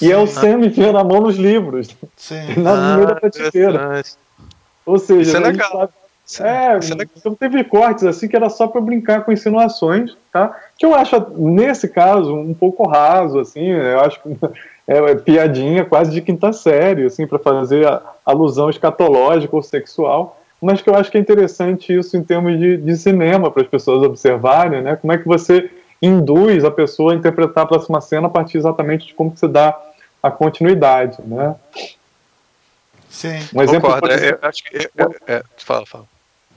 [0.00, 0.34] E é o Sim.
[0.40, 2.54] Sam enfiando a mão nos livros, Sim.
[2.60, 4.02] na- no meio da prateleira.
[4.84, 5.70] Ou seja, Isso é a gente legal.
[5.72, 5.92] sabe-
[6.40, 7.06] É, é legal.
[7.16, 10.56] então teve cortes assim que era só para brincar com insinuações, tá?
[10.76, 13.64] Que eu acho nesse caso um pouco raso, assim.
[13.68, 14.28] Eu acho que
[14.88, 20.42] é, é piadinha quase de quinta série, assim, para fazer a alusão escatológica ou sexual.
[20.60, 23.68] Mas que eu acho que é interessante isso em termos de, de cinema para as
[23.68, 24.96] pessoas observarem, né?
[24.96, 25.70] Como é que você
[26.02, 29.48] induz a pessoa a interpretar a próxima cena a partir exatamente de como que você
[29.48, 29.78] dá
[30.22, 31.54] a continuidade, né?
[33.08, 33.38] Sim.
[33.54, 34.08] Um exemplo, Concordo.
[34.08, 34.76] por é, acho que.
[34.76, 36.15] é, é, é, fala, fala.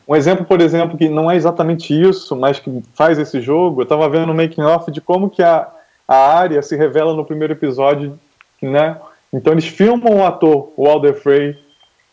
[0.10, 3.84] Um exemplo, por exemplo, que não é exatamente isso, mas que faz esse jogo, eu
[3.84, 5.68] estava vendo um making off de como que a,
[6.07, 8.20] a área se revela no primeiro episódio,
[8.60, 8.97] né?
[9.32, 11.55] Então eles filmam o ator, o Alder Frey,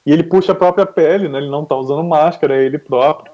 [0.05, 1.39] e ele puxa a própria pele, né?
[1.39, 3.33] Ele não está usando máscara, é ele próprio.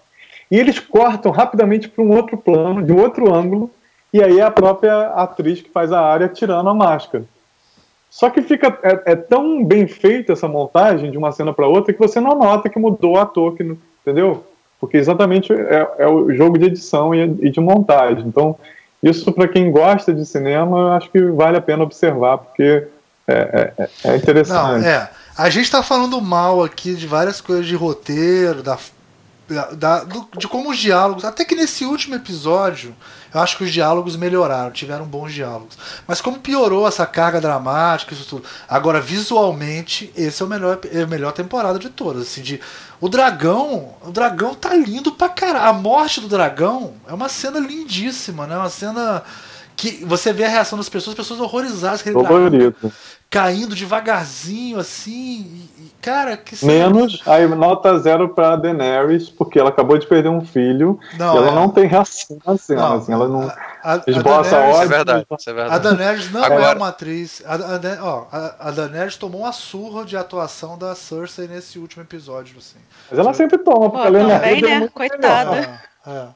[0.48, 3.68] E eles cortam rapidamente para um outro plano, de um outro ângulo,
[4.12, 7.24] e aí é a própria atriz que faz a área tirando a máscara.
[8.08, 11.92] Só que fica é, é tão bem feita essa montagem de uma cena para outra
[11.92, 14.51] que você não nota que mudou o ator, que, entendeu?
[14.82, 18.24] Porque exatamente é, é o jogo de edição e, e de montagem.
[18.26, 18.56] Então,
[19.00, 22.88] isso para quem gosta de cinema, eu acho que vale a pena observar, porque
[23.28, 24.84] é, é- é Não, interessante.
[24.84, 25.08] é.
[25.38, 28.76] A gente tá falando mal aqui de várias coisas de roteiro, da,
[29.72, 31.24] da- do- de como os diálogos.
[31.24, 32.94] Até que nesse último episódio,
[33.34, 35.76] eu acho que os diálogos melhoraram, tiveram bons diálogos.
[36.06, 38.44] Mas como piorou essa carga dramática, isso tudo.
[38.68, 42.22] Agora, visualmente, esse é o melhor, é a melhor temporada de todas.
[42.22, 42.60] Assim, de,
[43.00, 43.94] o dragão.
[44.02, 45.66] O dragão tá lindo pra caralho.
[45.68, 48.56] A morte do dragão é uma cena lindíssima, né?
[48.56, 49.22] Uma cena.
[49.74, 52.02] Que você vê a reação das pessoas, as pessoas horrorizadas.
[52.12, 52.92] Favorito.
[53.32, 55.40] Caindo devagarzinho assim.
[55.78, 57.32] E, e, cara, que Menos, linda.
[57.34, 61.50] aí nota zero para Daenerys, porque ela acabou de perder um filho Não, e ela
[61.50, 61.54] é.
[61.54, 62.82] não tem reação na cena.
[62.90, 64.88] Não, assim, ela não a, a, a esboça Daenerys- Isso é ódio.
[64.88, 65.26] verdade.
[65.38, 65.82] Isso é A verdade.
[65.96, 67.42] Daenerys não é Agora- uma atriz.
[67.46, 72.02] A, a, ó, a, a Daenerys tomou uma surra de atuação da Cersei nesse último
[72.02, 72.56] episódio.
[72.58, 72.76] Assim.
[73.10, 74.78] Mas ela sempre toma, porque Pô, ela é é né?
[74.80, 75.80] muito Coitada.
[76.06, 76.26] É, é.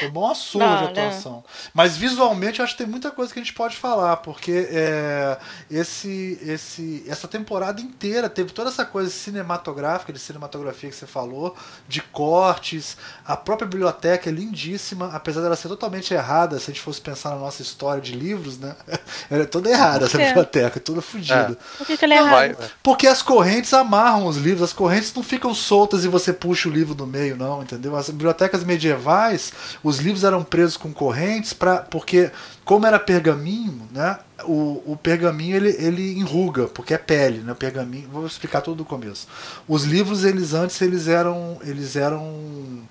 [0.00, 1.06] Tomou uma surra Não, de né?
[1.06, 1.44] atuação.
[1.72, 5.38] Mas visualmente eu acho que tem muita coisa que a gente pode falar, porque é,
[5.70, 11.56] esse, esse, essa temporada inteira teve toda essa coisa cinematográfica, de cinematografia que você falou,
[11.88, 16.82] de cortes, a própria biblioteca é lindíssima, apesar dela ser totalmente errada, se a gente
[16.82, 18.76] fosse pensar na nossa história de livros, né?
[19.30, 21.56] Ela é toda errada, essa biblioteca, toda fodida.
[21.78, 22.56] Por que, que ele é Não, vai.
[22.82, 26.72] Porque as correntes amarram os livros, as correntes não ficam soltas e você puxa o
[26.72, 27.96] livro do meio, não, entendeu?
[27.96, 29.52] As bibliotecas medievais,
[29.82, 32.30] os livros eram presos com correntes, pra, porque,
[32.64, 34.18] como era pergaminho, né?
[34.44, 37.54] O, o pergaminho ele, ele enruga, porque é pele, né?
[37.54, 38.08] Pergaminho.
[38.08, 39.28] Vou explicar tudo do começo.
[39.68, 41.58] Os livros, eles antes, eles eram.
[41.62, 42.82] Eles eram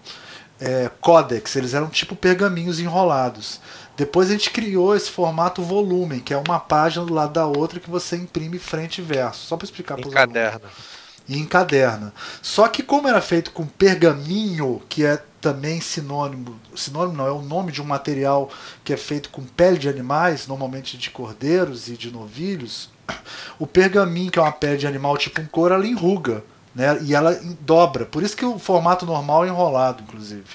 [0.59, 3.61] é, códex, eles eram tipo pergaminhos enrolados.
[3.95, 7.79] Depois a gente criou esse formato volumen, que é uma página do lado da outra
[7.79, 9.45] que você imprime frente e verso.
[9.45, 10.33] Só para explicar para os alunos.
[11.29, 12.11] E encaderna.
[12.41, 17.41] Só que como era feito com pergaminho, que é também sinônimo, sinônimo não, é o
[17.41, 18.49] nome de um material
[18.83, 22.89] que é feito com pele de animais, normalmente de cordeiros e de novilhos,
[23.57, 26.43] o pergaminho, que é uma pele de animal tipo um couro, ela enruga.
[26.73, 26.99] Né?
[27.01, 28.05] E ela dobra.
[28.05, 30.45] Por isso que o formato normal é enrolado, inclusive.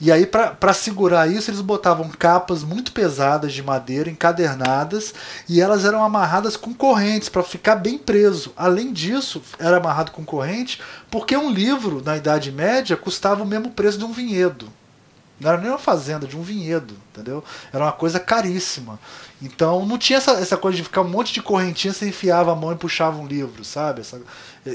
[0.00, 5.14] E aí, para segurar isso, eles botavam capas muito pesadas de madeira, encadernadas,
[5.48, 8.52] e elas eram amarradas com correntes para ficar bem preso.
[8.56, 10.80] Além disso, era amarrado com corrente,
[11.10, 14.68] porque um livro, na Idade Média, custava o mesmo preço de um vinhedo.
[15.40, 17.42] Não era nem uma fazenda, de um vinhedo, entendeu?
[17.72, 19.00] Era uma coisa caríssima.
[19.42, 22.54] Então não tinha essa, essa coisa de ficar um monte de correntinha, você enfiava a
[22.54, 24.00] mão e puxava um livro, sabe?
[24.00, 24.22] Essa,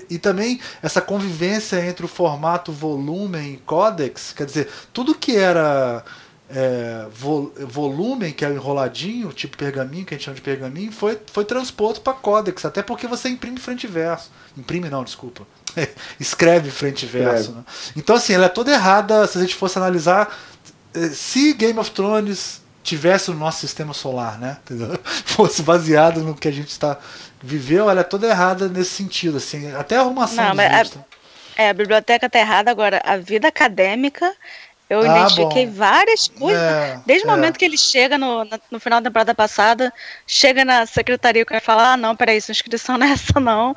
[0.10, 6.03] e também essa convivência entre o formato volume e códex, quer dizer, tudo que era
[6.49, 7.53] é, vol,
[8.36, 12.02] que é o enroladinho, tipo pergaminho, que a gente chama de pergaminho, foi, foi transposto
[12.02, 14.32] para códex, até porque você imprime frente e verso.
[14.57, 15.45] Imprime não, desculpa.
[16.20, 17.52] Escreve frente e verso.
[17.52, 17.64] Né?
[17.95, 20.36] Então, assim, ela é toda errada se a gente fosse analisar.
[20.94, 24.57] Eh, se Game of Thrones tivesse no nosso sistema solar, né?
[25.26, 26.98] Fosse baseado no que a gente está
[27.41, 31.06] viveu, ela é toda errada nesse sentido, assim, até a arrumação Não, mas a,
[31.61, 33.02] é, a biblioteca está errada agora.
[33.06, 34.34] A vida acadêmica
[34.90, 35.74] eu ah, identifiquei bom.
[35.74, 36.60] várias coisas.
[36.60, 37.30] É, Desde é.
[37.30, 39.94] o momento que ele chega no, no, final da temporada passada,
[40.26, 43.76] chega na secretaria e fala: Ah, não, peraí, sua inscrição não é essa, não.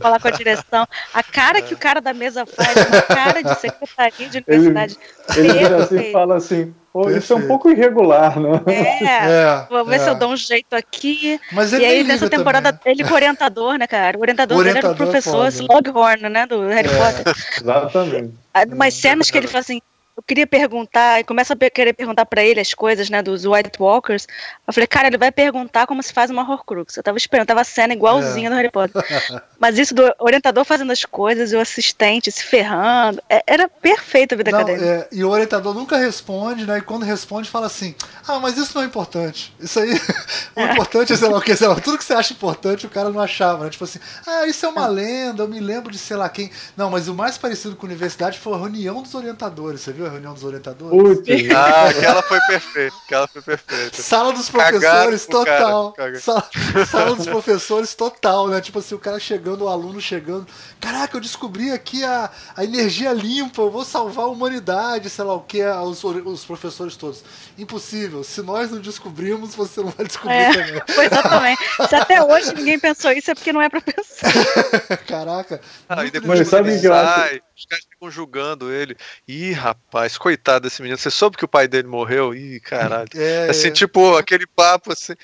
[0.00, 0.86] Falar com a direção.
[1.12, 4.96] A cara que o cara da mesa faz, uma cara de secretaria de universidade.
[5.36, 8.50] Ele, ele assim, fala assim: Pô, isso é um pouco irregular, né?
[8.68, 9.98] É, é vou ver é.
[9.98, 11.40] se eu dou um jeito aqui.
[11.50, 12.92] Mas e aí, nessa temporada, também.
[12.92, 14.16] ele com orientador, né, cara?
[14.16, 17.34] O orientador, o orientador dele era o professor Slughorn, né, do Harry é, Potter.
[17.60, 18.34] Exatamente.
[18.70, 19.82] Umas cenas que ele fala assim,
[20.16, 23.80] eu queria perguntar, e começa a querer perguntar para ele as coisas, né, dos White
[23.80, 24.28] Walkers.
[24.66, 26.96] Eu falei, cara, ele vai perguntar como se faz uma Horcrux.
[26.96, 28.50] Eu tava esperando, tava a cena igualzinha é.
[28.50, 29.02] do Harry Potter.
[29.58, 34.34] Mas isso do orientador fazendo as coisas e o assistente se ferrando, é, era perfeito
[34.34, 34.86] a vida não, acadêmica.
[34.86, 37.94] É, e o orientador nunca responde, né, e quando responde fala assim,
[38.28, 39.54] ah, mas isso não é importante.
[39.58, 39.94] Isso aí,
[40.54, 40.72] o é.
[40.72, 43.10] importante é, sei lá, o que, sei lá, tudo que você acha importante o cara
[43.10, 44.90] não achava, né, tipo assim, ah, isso é uma é.
[44.90, 46.50] lenda, eu me lembro de sei lá quem.
[46.76, 50.03] Não, mas o mais parecido com a universidade foi a reunião dos orientadores, você viu?
[50.06, 50.90] A reunião dos orientadores?
[50.90, 51.44] Putz.
[51.54, 52.96] Ah, aquela foi perfeita.
[53.04, 54.02] Aquela foi perfeita.
[54.02, 55.92] Sala dos professores total.
[55.92, 56.50] Cara, sala,
[56.90, 58.60] sala, dos professores total, né?
[58.60, 60.46] Tipo assim, o cara chegando, o aluno chegando.
[60.80, 65.34] Caraca, eu descobri aqui a, a energia limpa, eu vou salvar a humanidade, sei lá
[65.34, 67.24] o que, os, os professores todos.
[67.56, 68.24] Impossível.
[68.24, 70.82] Se nós não descobrimos, você não vai descobrir é, também.
[70.94, 71.62] Foi exatamente.
[71.88, 74.96] Se até hoje ninguém pensou isso, é porque não é pra pensar.
[75.06, 75.60] Caraca.
[75.88, 78.96] Ah, e depois Mas sabe que sai, os caras ficam julgando ele.
[79.26, 80.98] Ih, rapaz, coitado desse menino.
[80.98, 82.34] Você soube que o pai dele morreu?
[82.34, 83.08] Ih, caralho.
[83.14, 83.70] É, assim, é.
[83.70, 85.14] tipo, aquele papo assim.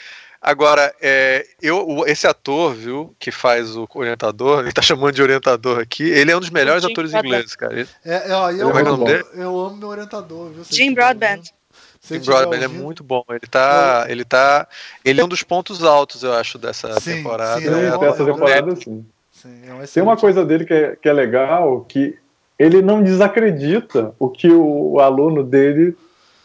[0.40, 5.78] Agora, é, eu, esse ator, viu, que faz o orientador, ele tá chamando de orientador
[5.78, 7.74] aqui, ele é um dos melhores atores ingleses, cara.
[7.74, 10.64] Ele, é, ó, eu, é amo, eu amo meu orientador, viu?
[10.70, 11.42] Jim Broadband.
[12.02, 13.22] Jim Broadband é muito bom.
[13.28, 14.66] Ele tá, ele tá,
[15.04, 17.60] ele é um dos pontos altos, eu acho, dessa sim, temporada.
[17.60, 19.06] Sim, é, é, dessa temporada, sim.
[19.30, 22.18] sim é Tem uma coisa dele que é, que é legal, que
[22.60, 25.96] ele não desacredita o que o, o aluno dele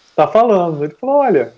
[0.09, 0.81] está falando.
[0.85, 1.51] Ele falou: olha,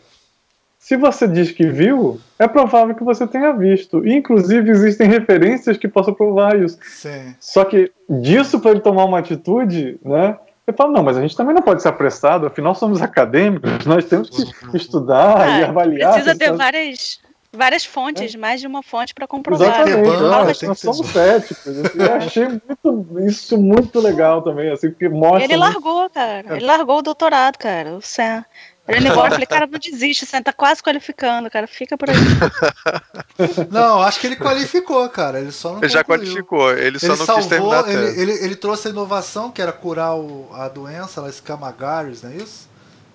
[0.80, 4.04] se você diz que viu, é provável que você tenha visto.
[4.04, 6.80] E, inclusive, existem referências que possam provar isso.
[6.82, 7.36] Sim.
[7.40, 10.36] Só que disso para ele tomar uma atitude, né?
[10.68, 14.04] Ele fala, não, mas a gente também não pode ser apressado, afinal somos acadêmicos, nós
[14.04, 16.12] temos que estudar ah, e avaliar.
[16.12, 17.22] Precisa ter várias,
[17.52, 18.38] várias fontes, é.
[18.38, 19.88] mais de uma fonte para comprovar.
[19.88, 21.68] Exatamente, nós somos céticos.
[21.68, 25.44] Assim, eu achei muito, isso muito legal também, assim, porque mostra.
[25.44, 26.56] Ele largou, cara.
[26.56, 27.96] Ele largou o doutorado, cara.
[27.96, 28.46] O Sam.
[28.88, 32.16] Ele embora, eu falei, cara, não desiste, você tá quase qualificando, cara, fica por aí.
[33.70, 37.18] Não, acho que ele qualificou, cara, ele só não Ele já qualificou, ele só ele
[37.18, 40.70] não salvou, quis terminar ele, ele, ele, trouxe a inovação, que era curar o, a
[40.70, 42.70] doença, lá, escamagares, não é isso?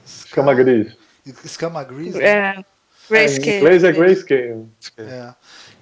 [0.04, 0.94] Escamagris.
[1.42, 2.14] Escamagris?
[2.16, 2.24] Né?
[2.24, 2.64] É.
[3.12, 3.50] Grayscale.
[3.50, 4.66] É, em inglês é grayscale.
[4.98, 5.28] É.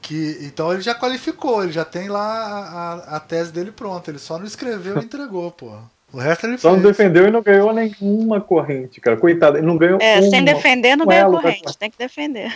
[0.02, 4.10] Que, então ele já qualificou, ele já tem lá a, a, tese dele pronta.
[4.10, 5.72] Ele só não escreveu e entregou, pô.
[6.12, 6.82] O resto ele Só fez.
[6.82, 9.16] não defendeu e não ganhou nenhuma corrente, cara.
[9.16, 12.52] Coitado, ele não ganhou É, uma, sem defender não um ganha corrente, tem que defender.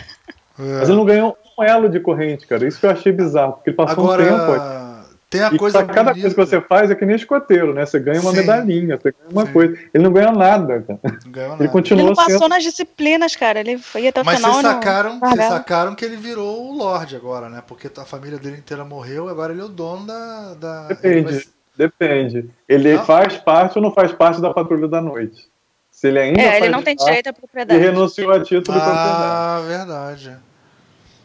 [0.59, 0.79] É.
[0.79, 2.67] Mas ele não ganhou um elo de corrente, cara.
[2.67, 4.84] Isso que eu achei bizarro, porque ele passou Agora, um tempo.
[5.35, 7.85] Tem a e coisa cada coisa que você faz é que nem escoteiro, né?
[7.85, 8.37] Você ganha uma Sim.
[8.37, 9.51] medalhinha, você ganha uma Sim.
[9.51, 9.77] coisa.
[9.93, 10.99] Ele não ganhou nada, cara.
[11.03, 11.63] Não ganhou nada.
[11.63, 12.49] Ele continuou Ele não passou sendo...
[12.49, 13.59] nas disciplinas, cara.
[13.59, 14.53] Ele foi até o Mas final.
[14.53, 15.19] Mas vocês sacaram, não...
[15.19, 17.61] vocês sacaram que ele virou o Lorde agora, né?
[17.67, 20.53] Porque a família dele inteira morreu, agora ele é o dono da.
[20.53, 20.87] da...
[20.87, 21.47] Depende.
[21.77, 22.49] Depende.
[22.69, 23.03] Ele não.
[23.03, 25.49] faz parte ou não faz parte da patrulha da noite?
[25.91, 27.77] Se ele ainda É, ele não tem direito à propriedade.
[27.77, 29.25] E renunciou a título ah, de propriedade.
[29.25, 30.37] Ah, verdade.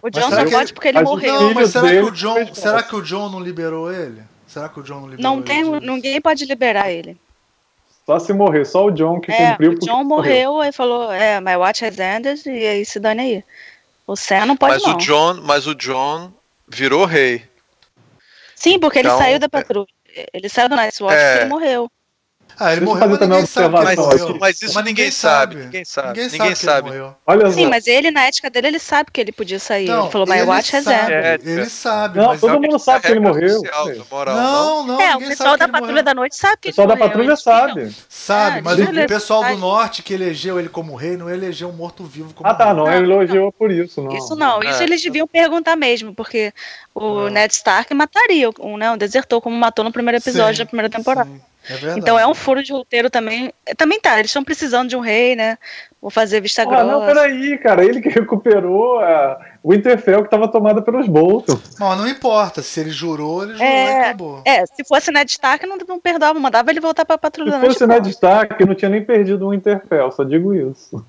[0.02, 1.40] O John só que pode ele- porque ele morreu.
[1.40, 4.22] Não, mas será que o John, será que o John não liberou ele?
[4.46, 7.16] Será que o John não liberou Não ele tem, ninguém pode liberar ele.
[8.06, 9.72] Só se morrer, só o John que É, cumpriu.
[9.72, 13.44] o John morreu e falou, é, my watch has ended, e aí se dane aí.
[14.06, 14.94] O Sam não pode Mas não.
[14.94, 16.32] o John, mas o John
[16.66, 17.44] virou rei.
[18.56, 19.86] Sim, porque ele Então, saiu da é- patrulha.
[20.34, 21.28] Ele saiu do Night's Watch É.
[21.30, 21.90] porque ele morreu.
[22.62, 24.50] Ah, ele Deixa eu morreu, mas também ninguém sabe ele Mas, observação morreu.
[24.52, 25.56] isso, mas ninguém, sabe.
[25.56, 26.08] Ninguém sabe.
[26.08, 26.48] Ninguém, Ninguém sabe.
[26.50, 26.88] ele sabe.
[26.88, 27.14] morreu.
[27.26, 29.88] Olha Sim, mas ele, na ética dele, ele sabe que ele podia sair.
[29.88, 31.48] Não, ele falou, my ele watch has sabe, ended.
[31.48, 32.40] É, Ele sabe, Não, mas...
[32.40, 33.62] todo mundo sabe que ele morreu.
[34.10, 36.04] moral, Não, não, É, o pessoal sabe da ele Patrulha morreu.
[36.04, 37.10] da Noite sabe que O pessoal ele da morreu.
[37.10, 37.94] patrulha sabe.
[38.08, 39.60] Sabe, É, mas o ele, pessoal do sabe.
[39.60, 42.74] norte que elegeu ele como rei não elegeu um morto-vivo como Ah, tá, rei.
[42.74, 44.14] não, ele elogiou por isso, não.
[44.14, 44.84] Isso não, isso É.
[44.84, 46.52] eles deviam perguntar mesmo, porque
[46.94, 47.30] o É.
[47.30, 50.90] Ned Stark mataria um, né, um desertor, como matou no primeiro episódio Sim, da primeira
[50.90, 51.30] temporada.
[51.70, 51.98] É.
[51.98, 53.52] Então é um furo de roteiro também.
[53.76, 55.56] Também tá, eles estão precisando de um rei, né?
[56.00, 56.84] Vou fazer vista Ah, grossa.
[56.84, 57.84] não, peraí, cara.
[57.84, 61.58] Ele que recuperou a Winterfell que estava tomada pelos Bolton.
[61.78, 64.42] Mas não importa, se ele jurou, ele jurou É, e acabou.
[64.44, 67.86] É, se fosse Ned Stark, não, não perdoava, mandava ele voltar pra Patrulha Se fosse
[67.86, 71.04] Ned Stark, não tinha nem perdido o Winterfell, só digo isso.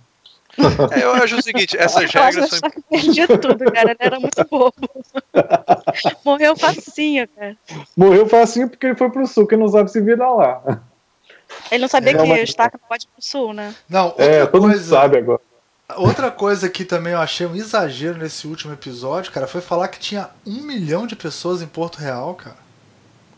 [0.91, 3.91] É, eu acho o seguinte, essas Eu regras que são Stark perdia tudo, cara.
[3.91, 4.73] Ele era muito bobo.
[6.26, 7.56] Morreu facinho, cara.
[7.95, 10.82] Morreu facinho porque ele foi pro sul, que não sabe se virar lá.
[11.72, 13.73] Ele não sabia É que uma- o Stark não pode ir pro sul, né?
[13.90, 15.41] Não, outra É, todo mundo coisa, sabe agora.
[15.98, 19.99] outra coisa que também eu achei um exagero nesse último episódio, cara, foi falar que
[19.99, 22.56] tinha um milhão de pessoas em Porto Real, cara.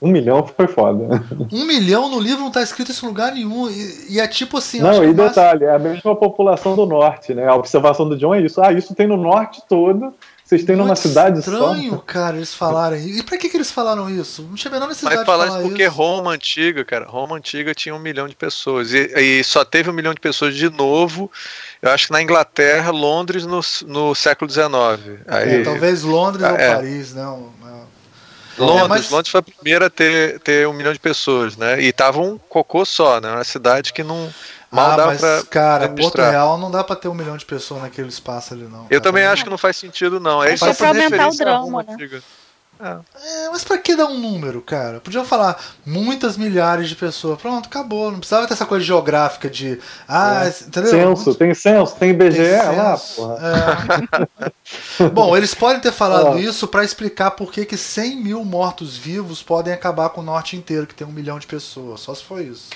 [0.03, 1.23] Um milhão foi foda.
[1.51, 3.69] Um milhão no livro não tá escrito isso em lugar nenhum.
[3.69, 4.79] E, e é tipo assim.
[4.79, 7.47] Não, que e detalhe, é a mesma população do norte, né?
[7.47, 8.61] A observação do John é isso.
[8.61, 10.13] Ah, isso tem no norte todo,
[10.43, 11.97] vocês têm numa Muito cidade estranho, só.
[12.05, 13.17] cara, eles falarem.
[13.17, 14.43] E pra que, que eles falaram isso?
[14.43, 15.95] Não tinha a menor necessidade Mas falar de isso falar porque isso.
[15.95, 18.93] Roma antiga, cara, Roma antiga tinha um milhão de pessoas.
[18.93, 18.99] E,
[19.39, 21.31] e só teve um milhão de pessoas de novo,
[21.81, 24.67] eu acho que na Inglaterra, Londres no, no século XIX.
[25.27, 26.75] Aí, É, talvez Londres ou É.
[26.75, 27.49] Paris, não.
[27.65, 27.92] é.
[28.57, 31.81] Londres, É, mas- Londres foi a primeira a ter, ter um milhão de pessoas, né?
[31.81, 33.31] E tava um cocô só, né?
[33.31, 34.31] Uma cidade que não
[34.71, 35.43] mal ah, dava mas, pra.
[35.49, 35.89] cara.
[35.89, 38.83] Porto Real não dá pra ter um milhão de pessoas naquele espaço ali, não.
[38.83, 40.43] Eu Cara, também acho que não faz sentido, não.
[40.43, 41.93] É É só só por pra aumentar o drama, né?
[41.93, 42.21] antiga.
[42.85, 44.99] É, mas pra que dar um número, cara?
[44.99, 47.39] Podia falar muitas milhares de pessoas.
[47.39, 48.11] Pronto, acabou.
[48.11, 49.79] Não precisava ter essa coisa geográfica de.
[50.07, 50.91] Ah, entendeu?
[50.91, 53.37] Censo, tem censo, tem IBGE Tem lá, porra.
[54.99, 55.09] É.
[55.13, 59.73] Bom, eles podem ter falado isso pra explicar por que que 100 mil mortos-vivos podem
[59.73, 62.01] acabar com o norte inteiro, que tem um milhão de pessoas.
[62.01, 62.69] Só se foi isso.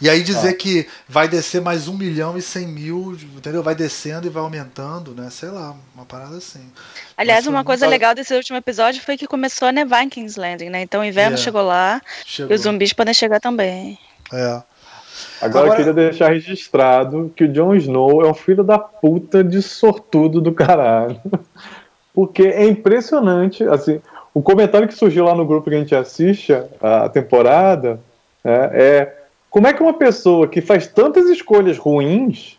[0.00, 3.62] E aí dizer que vai descer mais um milhão e 100 mil, entendeu?
[3.62, 5.28] Vai descendo e vai aumentando, né?
[5.30, 6.60] Sei lá, uma parada assim.
[7.16, 10.36] Aliás, uma coisa muito- legal desse último episódio foi que começou a nevar em King's
[10.36, 10.82] Landing, né?
[10.82, 11.38] Então o inverno É.
[11.38, 12.52] chegou lá Chegou.
[12.52, 13.98] e os zumbis podem chegar também.
[14.32, 14.60] É.
[15.40, 19.42] Agora, Agora- eu queria deixar registrado que o Jon Snow é um filho da puta
[19.42, 21.18] de sortudo do caralho.
[22.14, 24.00] Porque é impressionante, assim,
[24.34, 26.52] o comentário que surgiu lá no grupo que a gente assiste
[26.82, 27.98] a temporada
[28.44, 29.12] né, é
[29.56, 32.58] como é que uma pessoa que faz tantas escolhas ruins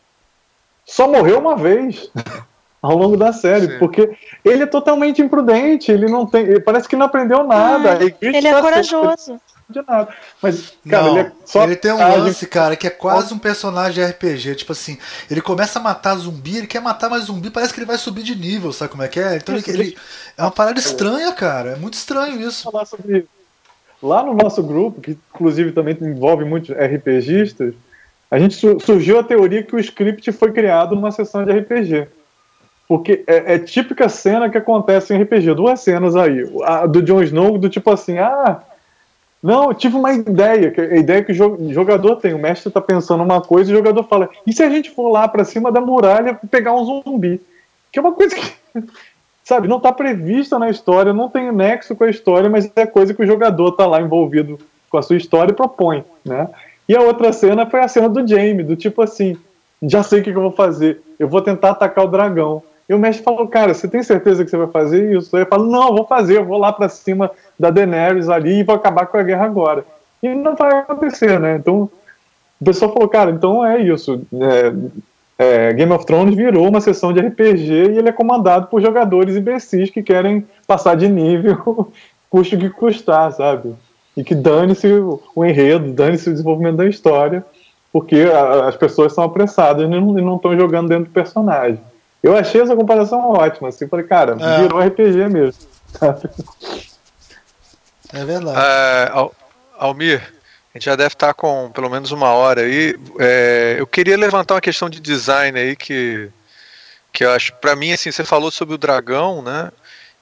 [0.84, 2.10] só morreu uma vez
[2.82, 3.78] ao longo da série, Sim.
[3.78, 8.00] porque ele é totalmente imprudente, ele não tem, ele parece que não aprendeu nada.
[8.02, 9.40] Ah, Ele é tá corajoso.
[9.70, 10.12] de nada.
[10.42, 11.64] Mas, cara, Não, ele é só.
[11.66, 14.56] ele tem um lance, cara, que é quase um personagem de RPG.
[14.56, 14.98] Tipo assim,
[15.30, 18.24] ele começa a matar zumbi, ele quer matar mais zumbi, parece que ele vai subir
[18.24, 19.36] de nível, sabe como é que é?
[19.36, 19.98] Então ele, ele-
[20.36, 21.74] é uma parada estranha, cara.
[21.74, 22.64] É muito estranho isso.
[22.72, 23.37] falar sobre isso.
[24.02, 27.74] Lá no nosso grupo, que inclusive também envolve muitos RPGistas,
[28.30, 32.08] a gente su- surgiu a teoria que o script foi criado numa sessão de RPG.
[32.88, 35.54] Porque é, é típica cena que acontece em RPG.
[35.56, 36.50] Duas cenas aí.
[36.64, 38.62] A do Jon Snow, do tipo assim, ah.
[39.44, 42.82] Não, eu tive uma ideia, a ideia que o jo- jogador tem, o mestre tá
[42.82, 45.72] pensando uma coisa e o jogador fala: e se a gente for lá pra cima
[45.72, 47.42] da muralha pegar um zumbi?
[47.92, 48.52] Que é uma coisa que,
[49.48, 53.14] sabe, não tá prevista na história, não tem nexo com a história, mas é coisa
[53.14, 54.60] que o jogador tá lá envolvido
[54.90, 56.50] com a sua história e propõe, né?
[56.88, 59.38] E a outra cena foi a cena do Jamie, do tipo assim:
[59.82, 62.62] já sei o que, eu vou fazer, eu vou tentar atacar o dragão.
[62.90, 65.34] E o mestre falou, cara, você tem certeza que você vai fazer isso?
[65.36, 68.60] Aí ele falou, não, eu vou fazer, eu vou lá pra cima da Daenerys ali
[68.60, 69.86] e vou acabar com a guerra agora.
[70.22, 71.56] E não vai acontecer, né?
[71.56, 71.90] Então,
[72.60, 74.22] o pessoal falou, cara, então é isso.
[74.34, 74.74] É,
[75.38, 79.36] é, Game of Thrones virou uma sessão de RPG e ele é comandado por jogadores
[79.36, 81.92] imbecis que querem passar de nível,
[82.30, 83.76] custe o que custar, sabe?
[84.16, 87.46] E que dane-se o, o enredo, dane-se o desenvolvimento da história,
[87.94, 91.80] porque a- as pessoas são apressadas e não- estão jogando dentro do personagem.
[92.24, 94.62] Eu achei essa comparação ótima, assim, falei, cara, É.
[94.62, 95.62] virou RPG mesmo.
[95.94, 96.30] sabe?
[98.14, 98.58] É verdade.
[98.60, 99.34] É, Al-
[99.78, 100.34] Almir,
[100.78, 102.98] gente já deve estar com pelo menos uma hora aí.
[103.20, 106.30] É, eu queria levantar uma questão de design aí que,
[107.12, 109.72] que eu acho, para mim, assim, você falou sobre o dragão, né?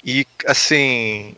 [0.04, 1.36] E assim,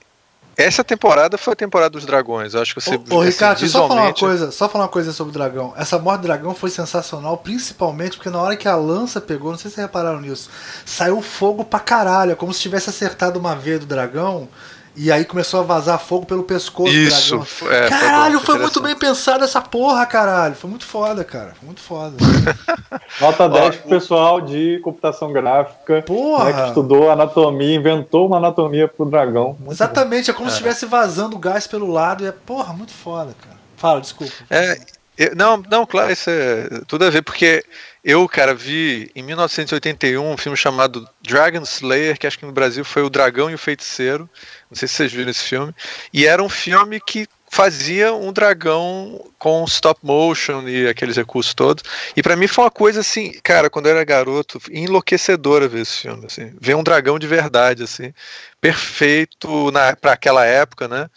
[0.57, 2.53] essa temporada foi a temporada dos dragões.
[2.53, 2.95] Eu acho que você.
[2.95, 3.69] Ô, ô assim, Ricardo, visualmente...
[3.69, 5.73] só falar uma coisa, só falar uma coisa sobre o dragão.
[5.77, 9.57] Essa morte do dragão foi sensacional, principalmente porque na hora que a lança pegou, não
[9.57, 10.49] sei se vocês repararam nisso,
[10.85, 14.49] saiu fogo pra caralho, é como se tivesse acertado uma veia do dragão
[14.97, 17.85] e aí começou a vazar fogo pelo pescoço Isso, do dragão.
[17.85, 20.55] É, caralho, foi, foi muito bem pensado essa porra, caralho.
[20.55, 21.53] Foi muito foda, cara.
[21.59, 22.17] Foi muito foda.
[23.21, 26.01] Nota 10 pro pessoal de computação gráfica.
[26.01, 26.45] Porra!
[26.45, 29.55] Né, que estudou anatomia, inventou uma anatomia pro dragão.
[29.59, 30.31] Muito Exatamente, bom.
[30.31, 30.49] é como é.
[30.49, 32.23] se estivesse vazando gás pelo lado.
[32.23, 33.57] E é, porra, muito foda, cara.
[33.75, 34.33] Fala, desculpa.
[34.49, 34.79] É,
[35.15, 37.63] eu, não, não, claro, isso é tudo a ver, porque
[38.03, 42.85] eu, cara, vi em 1981 um filme chamado Dragon Slayer, que acho que no Brasil
[42.85, 44.29] foi O Dragão e o Feiticeiro.
[44.69, 45.73] Não sei se vocês viram esse filme.
[46.13, 51.83] E era um filme que fazia um dragão com stop motion e aqueles recursos todos.
[52.15, 56.01] E para mim foi uma coisa assim, cara, quando eu era garoto, enlouquecedora ver esse
[56.01, 58.13] filme, assim, ver um dragão de verdade, assim,
[58.59, 59.71] perfeito
[60.01, 61.09] para aquela época, né?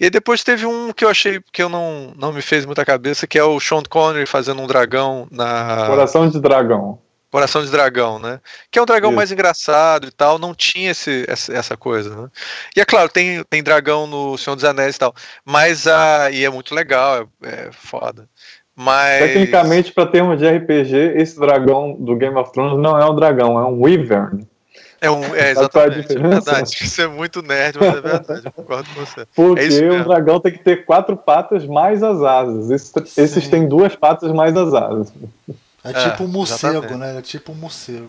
[0.00, 2.84] E aí depois teve um que eu achei que eu não, não me fez muita
[2.84, 6.98] cabeça, que é o Sean Connery fazendo um dragão na Coração de Dragão.
[7.34, 8.38] Coração de Dragão, né?
[8.70, 9.16] Que é um dragão Isso.
[9.16, 12.28] mais engraçado e tal, não tinha esse, essa coisa, né?
[12.76, 15.12] E é claro, tem, tem dragão no Senhor dos Anéis e tal,
[15.44, 18.28] mas a, e é muito legal, é, é foda.
[18.76, 19.18] Mas...
[19.18, 23.58] Tecnicamente, para termos de RPG, esse dragão do Game of Thrones não é um dragão,
[23.58, 24.46] é um Wyvern.
[25.00, 26.70] É, um, é exatamente, é verdade.
[26.80, 29.26] Isso é muito nerd, mas é verdade, eu concordo com você.
[29.34, 32.70] Porque é um dragão tem que ter quatro patas mais as asas.
[32.70, 35.12] Esses, esses têm duas patas mais as asas.
[35.84, 36.98] É, é tipo um morcego, exatamente.
[36.98, 37.18] né?
[37.18, 38.08] É tipo um morcego.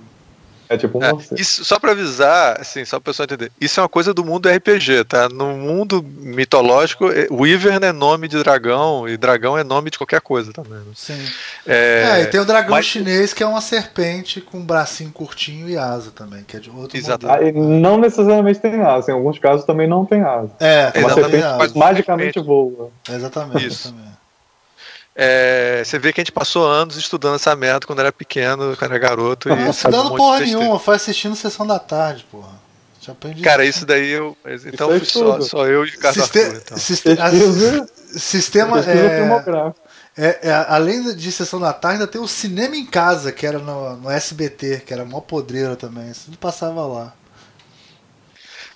[0.68, 1.40] É tipo um é, morcego.
[1.40, 4.50] Isso, só pra avisar, assim, só pra pessoa entender, isso é uma coisa do mundo
[4.50, 5.30] RPG, tá?
[5.30, 10.22] No mundo mitológico, é, Wyvern é nome de dragão e dragão é nome de qualquer
[10.22, 10.74] coisa também.
[10.74, 10.86] Né?
[10.96, 11.24] Sim.
[11.68, 12.86] É, é, e tem o dragão mas...
[12.86, 16.70] chinês que é uma serpente com um bracinho curtinho e asa também, que é de
[16.70, 17.58] outro Exatamente.
[17.58, 20.52] Ah, não necessariamente tem asa, em alguns casos também não tem asa.
[20.60, 21.74] É, é uma serpente asa.
[21.76, 22.90] magicamente voa.
[23.10, 23.68] Exatamente.
[23.68, 23.90] Isso.
[23.90, 24.15] Também.
[25.16, 28.92] É, você vê que a gente passou anos estudando essa merda quando era pequeno, quando
[28.92, 29.48] era garoto.
[29.48, 32.66] Não, estudando um porra nenhuma, foi assistindo sessão da tarde, porra.
[33.00, 34.36] Já aprendi Cara, isso, isso daí eu.
[34.66, 36.78] Então fui só, só eu e o Ricardo Siste Arthur, então.
[36.78, 37.10] Siste
[38.20, 38.80] sistema.
[38.82, 39.74] É,
[40.18, 43.60] é, é, além de sessão da tarde, ainda tem o cinema em casa, que era
[43.60, 46.10] no, no SBT, que era mó podreira também.
[46.10, 47.14] Isso tudo passava lá.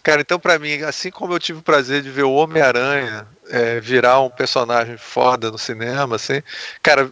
[0.03, 3.79] Cara, então para mim, assim como eu tive o prazer de ver o Homem-Aranha é,
[3.79, 6.41] virar um personagem foda no cinema, assim,
[6.81, 7.11] cara,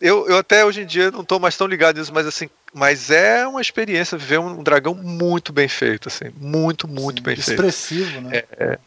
[0.00, 3.10] eu, eu até hoje em dia não tô mais tão ligado nisso, mas assim, mas
[3.10, 7.62] é uma experiência ver um dragão muito bem feito, assim, muito, muito Sim, bem expressivo,
[7.62, 8.14] feito.
[8.14, 8.36] Expressivo, né?
[8.36, 8.78] É, é,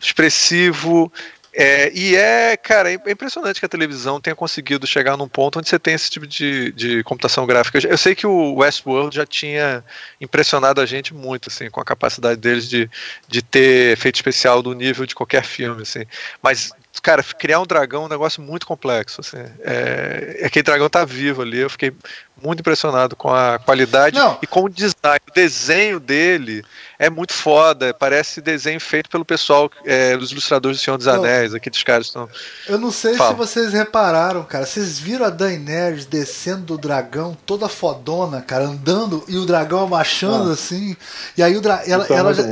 [0.00, 1.12] expressivo,
[1.52, 5.68] é, e é, cara, é impressionante que a televisão tenha conseguido chegar num ponto onde
[5.68, 7.78] você tem esse tipo de, de computação gráfica.
[7.86, 9.84] Eu sei que o Westworld já tinha
[10.20, 12.88] impressionado a gente muito, assim, com a capacidade deles de,
[13.26, 16.04] de ter efeito especial do nível de qualquer filme, assim.
[16.40, 19.20] Mas cara, criar um dragão é um negócio muito complexo.
[19.20, 19.38] Assim.
[19.60, 21.58] É, aquele dragão tá vivo ali.
[21.58, 21.92] Eu fiquei
[22.42, 24.38] muito impressionado com a qualidade Não.
[24.42, 25.20] e com o design.
[25.28, 26.64] O desenho dele
[26.98, 27.94] é muito foda.
[27.94, 31.54] Parece desenho feito pelo pessoal é, dos ilustradores do Senhor dos Anéis.
[31.54, 32.28] Aqueles caras estão.
[32.66, 33.30] Eu não sei Fala.
[33.30, 34.66] se vocês repararam, cara.
[34.66, 40.50] Vocês viram a Daenerys descendo do dragão, toda fodona, cara, andando e o dragão abaixando
[40.50, 40.52] ah.
[40.52, 40.96] assim.
[41.36, 41.82] E aí o dra...
[41.86, 42.42] ela, então, ela já...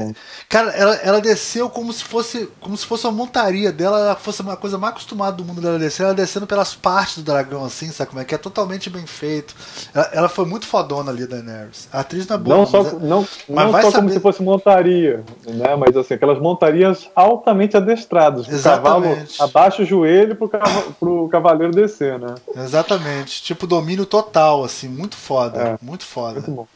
[0.48, 4.42] Cara, ela, ela desceu como se fosse como se fosse uma montaria dela, ela fosse
[4.42, 7.90] uma coisa mais acostumada do mundo dela descer, ela descendo pelas partes do dragão, assim,
[7.90, 8.38] sabe como é que é?
[8.38, 9.54] Totalmente bem feito.
[9.94, 11.88] Ela, ela foi muito fodona ali, Daenerys.
[11.90, 12.56] A atriz não é boa.
[12.58, 13.96] Não só, é- não, não só saber...
[13.96, 15.74] como se fosse montaria, né?
[15.76, 18.46] Mas assim, aquelas montarias altamente adestradas.
[18.46, 19.06] O cavalo
[19.40, 22.34] abaixa o joelho pro, cavalo, pro cavaleiro descer, né?
[22.54, 23.42] Exatamente.
[23.42, 25.58] Tipo domínio total, assim, muito foda.
[25.58, 26.34] É, muito foda.
[26.34, 26.66] Muito bom.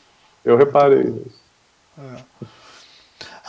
[0.43, 1.43] Eu reparei isso.
[1.99, 2.47] É.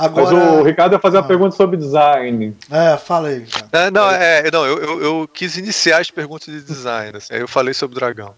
[0.04, 0.36] Agora...
[0.36, 1.28] Mas o Ricardo ia fazer uma ah.
[1.28, 2.56] pergunta sobre design.
[2.70, 3.46] É, fala aí.
[3.72, 7.18] É, não, é, não eu, eu, eu, quis iniciar as perguntas de design.
[7.18, 8.36] Assim, aí eu falei sobre o dragão.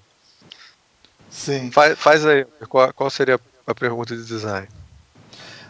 [1.30, 1.72] Sim.
[1.72, 4.68] Faz, faz aí, qual, qual seria a pergunta de design?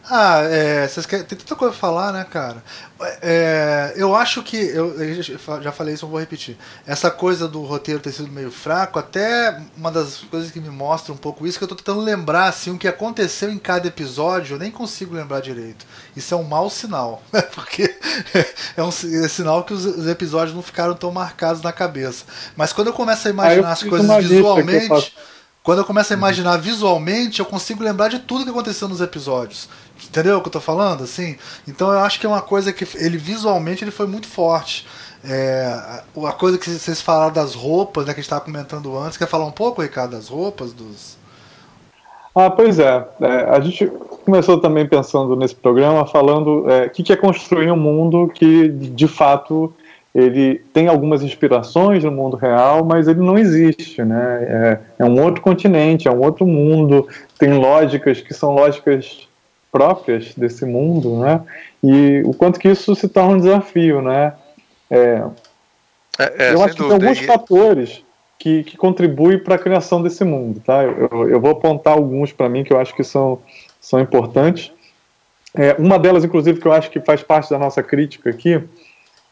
[0.07, 2.63] Ah, é, vocês querem, tem tanta coisa pra falar, né, cara?
[3.21, 4.55] É, eu acho que.
[4.55, 5.23] Eu, eu,
[5.61, 6.55] já falei isso, eu vou repetir.
[6.85, 11.11] Essa coisa do roteiro ter sido meio fraco, até uma das coisas que me mostra
[11.11, 14.55] um pouco isso, que eu tô tentando lembrar, assim, o que aconteceu em cada episódio,
[14.55, 15.87] eu nem consigo lembrar direito.
[16.15, 17.41] Isso é um mau sinal, né?
[17.53, 17.95] Porque
[18.77, 22.25] é um é sinal que os, os, episódios não ficaram tão marcados na cabeça.
[22.55, 25.13] Mas quando eu começo a imaginar as coisas visualmente.
[25.65, 29.67] Quando eu começo a imaginar visualmente, eu consigo lembrar de tudo que aconteceu nos episódios.
[30.15, 31.03] Entendeu o que eu tô falando?
[31.03, 31.35] Assim,
[31.67, 34.87] então eu acho que é uma coisa que ele visualmente ele foi muito forte.
[35.27, 39.17] É, a coisa que vocês falaram das roupas, né, que a gente estava comentando antes,
[39.17, 41.17] quer falar um pouco, Ricardo, das roupas, dos.
[42.33, 43.05] Ah, pois é.
[43.19, 43.49] é.
[43.49, 43.87] A gente
[44.23, 48.69] começou também pensando nesse programa, falando é, o que, que é construir um mundo que,
[48.69, 49.73] de fato,
[50.13, 54.79] ele tem algumas inspirações no mundo real, mas ele não existe, né?
[54.97, 57.05] É, é, um outro continente, é um outro mundo,
[57.37, 59.27] tem lógicas que são lógicas
[59.75, 61.41] próprias desse mundo, né?
[61.83, 64.33] E o quanto que isso se torna um desafio, né?
[64.89, 65.21] É,
[66.17, 68.01] é, é eu acho que tem alguns fatores
[68.39, 70.81] que, que contribuem para a criação desse mundo, tá?
[70.81, 73.41] Eu, eu vou apontar alguns para mim que eu acho que são,
[73.81, 74.71] são importantes.
[75.53, 78.63] É, uma delas, inclusive, que eu acho que faz parte da nossa crítica aqui,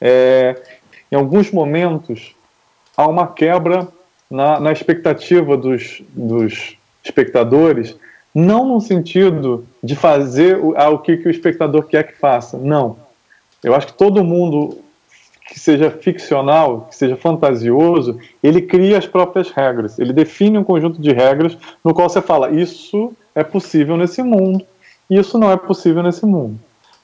[0.02, 0.61] é,
[1.10, 2.36] em alguns momentos
[2.98, 3.88] há uma quebra
[4.30, 7.95] na, na expectativa dos, dos espectadores,
[8.34, 12.57] não no sentido de fazer o, ah, o que, que o espectador quer que faça,
[12.57, 12.97] não.
[13.64, 14.80] Eu acho que todo mundo
[15.47, 19.99] que seja ficcional, que seja fantasioso, ele cria as próprias regras.
[19.99, 24.65] Ele define um conjunto de regras no qual você fala: isso é possível nesse mundo,
[25.10, 26.60] isso não é possível nesse mundo.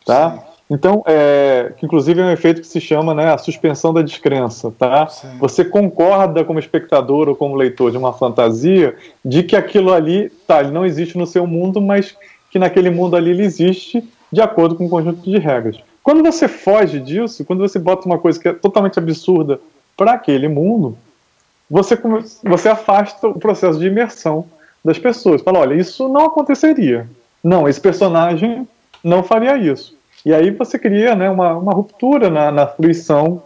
[0.05, 0.48] Tá?
[0.69, 4.71] Então, é, que inclusive é um efeito que se chama né, a suspensão da descrença.
[4.77, 5.07] Tá?
[5.39, 10.59] Você concorda como espectador ou como leitor de uma fantasia de que aquilo ali tá,
[10.59, 12.15] ele não existe no seu mundo, mas
[12.51, 15.77] que naquele mundo ali ele existe de acordo com um conjunto de regras.
[16.03, 19.59] Quando você foge disso, quando você bota uma coisa que é totalmente absurda
[19.97, 20.95] para aquele mundo,
[21.69, 21.97] você,
[22.43, 24.45] você afasta o processo de imersão
[24.85, 25.41] das pessoas.
[25.41, 27.07] Fala, olha, isso não aconteceria.
[27.43, 28.67] Não, esse personagem
[29.03, 29.98] não faria isso.
[30.25, 33.41] E aí você cria né, uma, uma ruptura na, na fruição,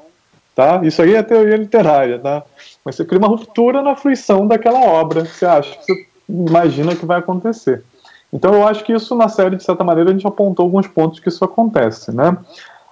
[0.55, 0.81] tá?
[0.83, 2.43] Isso aí é teoria literária, tá?
[2.83, 6.95] Mas você cria uma ruptura na fruição daquela obra que você acha, que você imagina
[6.95, 7.83] que vai acontecer.
[8.31, 11.19] Então eu acho que isso na série, de certa maneira, a gente apontou alguns pontos
[11.19, 12.35] que isso acontece, né?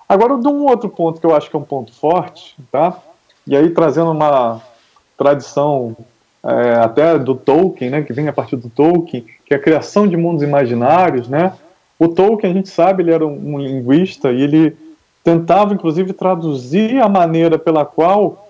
[0.08, 2.98] Agora, de um outro ponto que eu acho que é um ponto forte, tá?
[3.48, 4.62] E aí trazendo uma
[5.18, 5.96] tradição
[6.44, 10.08] é, até do Tolkien, né, que vem a partir do Tolkien, que é a criação
[10.08, 11.54] de mundos imaginários, né?
[12.02, 14.76] O Tolkien, a gente sabe, ele era um, linguista e ele
[15.24, 18.50] tentava, inclusive, traduzir a maneira pela qual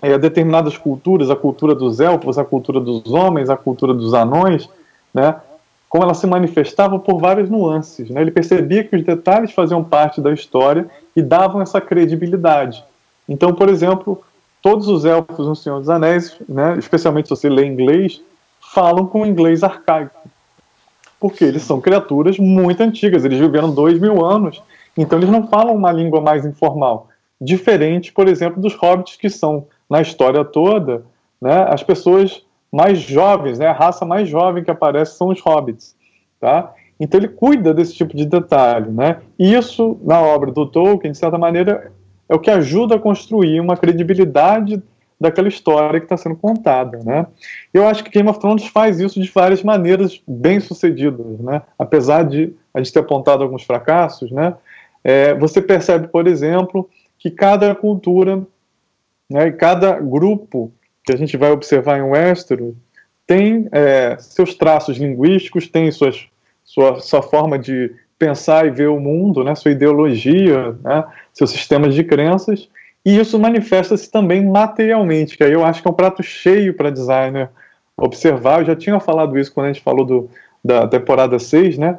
[0.00, 4.68] é, determinadas culturas, a cultura dos elfos, a cultura dos homens, a cultura dos anões,
[5.12, 5.34] né,
[5.88, 8.08] como ela se manifestava por várias nuances.
[8.08, 8.20] Né?
[8.20, 12.84] Ele percebia que os detalhes faziam parte da história e davam essa credibilidade.
[13.28, 14.22] Então, por exemplo,
[14.62, 18.22] todos os elfos no Senhor dos Anéis, né, especialmente se você lê inglês,
[18.60, 20.33] falam com inglês arcaico.
[21.24, 24.62] Porque eles são criaturas muito antigas, eles viveram dois mil anos,
[24.94, 27.08] então eles não falam uma língua mais informal.
[27.40, 31.02] Diferente, por exemplo, dos hobbits, que são, na história toda,
[31.40, 33.68] né, as pessoas mais jovens, né?
[33.68, 35.96] A raça mais jovem que aparece são os hobbits,
[36.38, 36.74] tá?
[37.00, 39.20] Então ele cuida desse tipo de detalhe, né?
[39.38, 41.90] Isso na obra do Tolkien, de certa maneira,
[42.28, 44.82] é o que ajuda a construir uma credibilidade
[45.20, 47.26] daquela história que está sendo contada, né?
[47.72, 51.62] Eu acho que Game of Thrones faz isso de várias maneiras bem sucedidas, né?
[51.78, 54.54] Apesar de a gente ter apontado alguns fracassos, né?
[55.02, 56.88] É, você percebe, por exemplo,
[57.18, 58.42] que cada cultura,
[59.30, 60.72] né, cada grupo
[61.04, 62.74] que a gente vai observar em Westeros
[63.26, 66.26] tem é, seus traços linguísticos, tem suas,
[66.62, 71.94] sua, sua forma de pensar e ver o mundo, né, sua ideologia, né, seus sistemas
[71.94, 72.68] de crenças,
[73.04, 76.90] e isso manifesta-se também materialmente, que aí eu acho que é um prato cheio para
[76.90, 77.50] designer
[77.96, 78.60] observar.
[78.60, 80.30] Eu já tinha falado isso quando a gente falou do,
[80.64, 81.98] da temporada 6, né?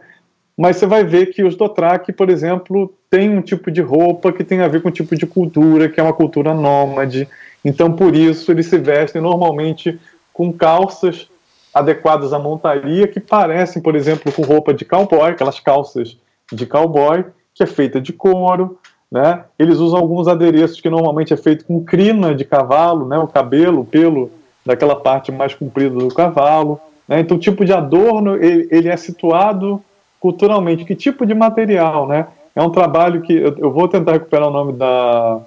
[0.58, 4.44] Mas você vai ver que os Dothraki, por exemplo, têm um tipo de roupa que
[4.44, 7.28] tem a ver com um tipo de cultura, que é uma cultura nômade,
[7.66, 10.00] então, por isso, eles se vestem normalmente
[10.32, 11.28] com calças
[11.74, 16.16] adequadas à montaria, que parecem, por exemplo, com roupa de cowboy, aquelas calças
[16.54, 17.26] de cowboy,
[17.56, 18.78] que é feita de couro.
[19.12, 19.44] Né?
[19.58, 23.18] Eles usam alguns adereços que normalmente é feito com crina de cavalo, né?
[23.18, 24.32] o cabelo, o pelo
[24.66, 26.80] daquela parte mais comprida do cavalo.
[27.08, 27.20] Né?
[27.20, 29.82] Então, o tipo de adorno ele, ele, é situado
[30.20, 30.86] culturalmente.
[30.86, 32.08] Que tipo de material?
[32.08, 32.28] Né?
[32.56, 35.40] É um trabalho que eu, eu vou tentar recuperar o nome da,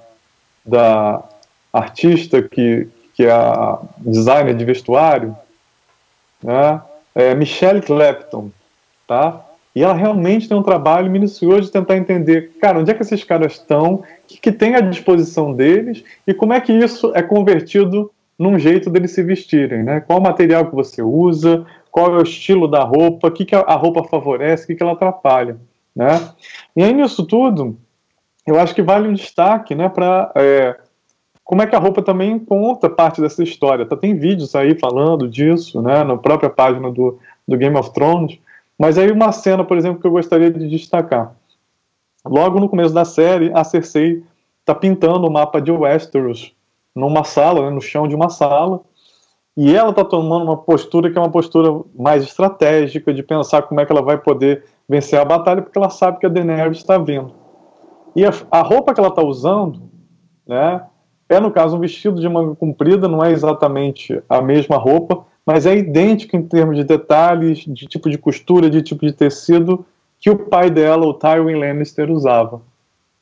[0.64, 1.22] da
[1.72, 5.36] artista que, que é a designer de vestuário,
[6.42, 6.80] né?
[7.14, 8.50] é Michelle Clapton,
[9.06, 9.44] tá?
[9.78, 13.22] E ela realmente tem um trabalho minucioso de tentar entender, cara, onde é que esses
[13.22, 17.22] caras estão, o que, que tem à disposição deles e como é que isso é
[17.22, 20.00] convertido num jeito deles se vestirem, né?
[20.00, 23.54] Qual o material que você usa, qual é o estilo da roupa, o que, que
[23.54, 25.56] a roupa favorece, o que, que ela atrapalha,
[25.94, 26.28] né?
[26.74, 27.78] E aí nisso tudo,
[28.44, 30.76] eu acho que vale um destaque, né, para é,
[31.44, 33.86] como é que a roupa também conta parte dessa história.
[33.86, 38.40] Tá, tem vídeos aí falando disso, né, na própria página do, do Game of Thrones.
[38.78, 41.34] Mas aí uma cena, por exemplo, que eu gostaria de destacar.
[42.24, 44.22] Logo no começo da série, a Cersei
[44.60, 46.54] está pintando o mapa de Westeros
[46.94, 48.80] numa sala, né, no chão de uma sala.
[49.56, 53.80] E ela está tomando uma postura que é uma postura mais estratégica, de pensar como
[53.80, 56.96] é que ela vai poder vencer a batalha, porque ela sabe que a Daenerys está
[56.96, 57.32] vindo.
[58.14, 59.82] E a, a roupa que ela está usando,
[60.46, 60.82] né,
[61.28, 65.64] é no caso um vestido de manga comprida, não é exatamente a mesma roupa, mas
[65.64, 69.82] é idêntica em termos de detalhes, de tipo de costura, de tipo de tecido
[70.20, 72.60] que o pai dela, o Tywin Lannister, usava.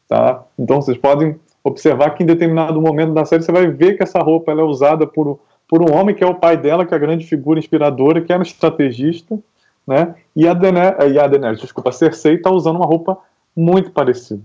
[0.09, 0.43] Tá?
[0.59, 4.19] Então vocês podem observar que em determinado momento da série você vai ver que essa
[4.19, 5.39] roupa é usada por
[5.69, 8.33] por um homem que é o pai dela, que é a grande figura inspiradora, que
[8.33, 9.39] era um estrategista,
[9.87, 10.17] né?
[10.35, 13.19] E a Daenerys, e Daenerys desculpa, a Cersei está usando uma roupa
[13.55, 14.43] muito parecida,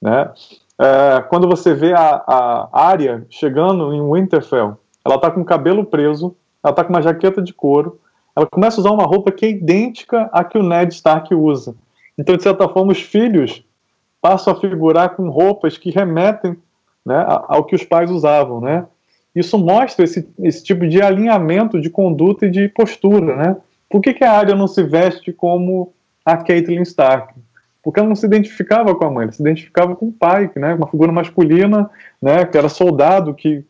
[0.00, 0.32] né?
[0.78, 5.84] É, quando você vê a, a Arya chegando em Winterfell, ela está com o cabelo
[5.84, 7.98] preso, ela está com uma jaqueta de couro,
[8.36, 11.74] ela começa a usar uma roupa que é idêntica à que o Ned Stark usa.
[12.16, 13.64] Então, de certa forma, os filhos
[14.20, 16.56] passam a figurar com roupas que remetem
[17.04, 18.86] né, ao que os pais usavam, né?
[19.34, 23.56] Isso mostra esse, esse tipo de alinhamento de conduta e de postura, né?
[23.88, 25.92] Por que, que a Arya não se veste como
[26.24, 27.34] a Caitlyn Stark?
[27.82, 30.74] Porque ela não se identificava com a mãe, ela se identificava com o pai, né?
[30.74, 31.88] Uma figura masculina,
[32.20, 32.44] né?
[32.44, 33.64] Que era soldado, que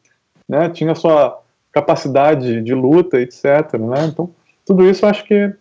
[0.48, 1.40] né, tinha sua
[1.72, 3.74] capacidade de luta, etc.
[3.74, 4.06] Né?
[4.06, 4.30] Então,
[4.66, 5.52] tudo isso eu acho que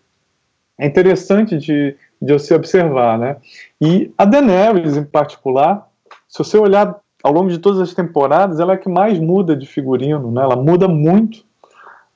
[0.77, 3.37] é interessante de, de se observar, né?
[3.81, 5.87] E a Daenerys, em particular,
[6.27, 9.55] se você olhar ao longo de todas as temporadas, ela é a que mais muda
[9.55, 10.41] de figurino, né?
[10.41, 11.43] Ela muda muito.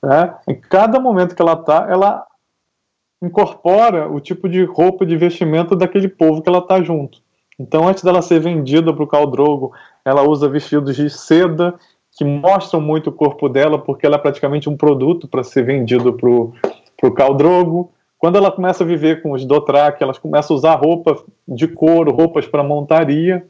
[0.02, 0.34] Né?
[0.48, 2.26] Em cada momento que ela tá, ela
[3.22, 7.22] incorpora o tipo de roupa de vestimento daquele povo que ela tá junto.
[7.58, 9.72] Então, antes dela ser vendida para o Caldrogo,
[10.04, 11.74] ela usa vestidos de seda
[12.16, 16.12] que mostram muito o corpo dela, porque ela é praticamente um produto para ser vendido
[16.12, 16.28] para
[17.08, 17.92] o Caldrogo.
[18.18, 22.12] Quando ela começa a viver com os Dothraki, elas começam a usar roupa de couro,
[22.12, 23.44] roupas para montaria.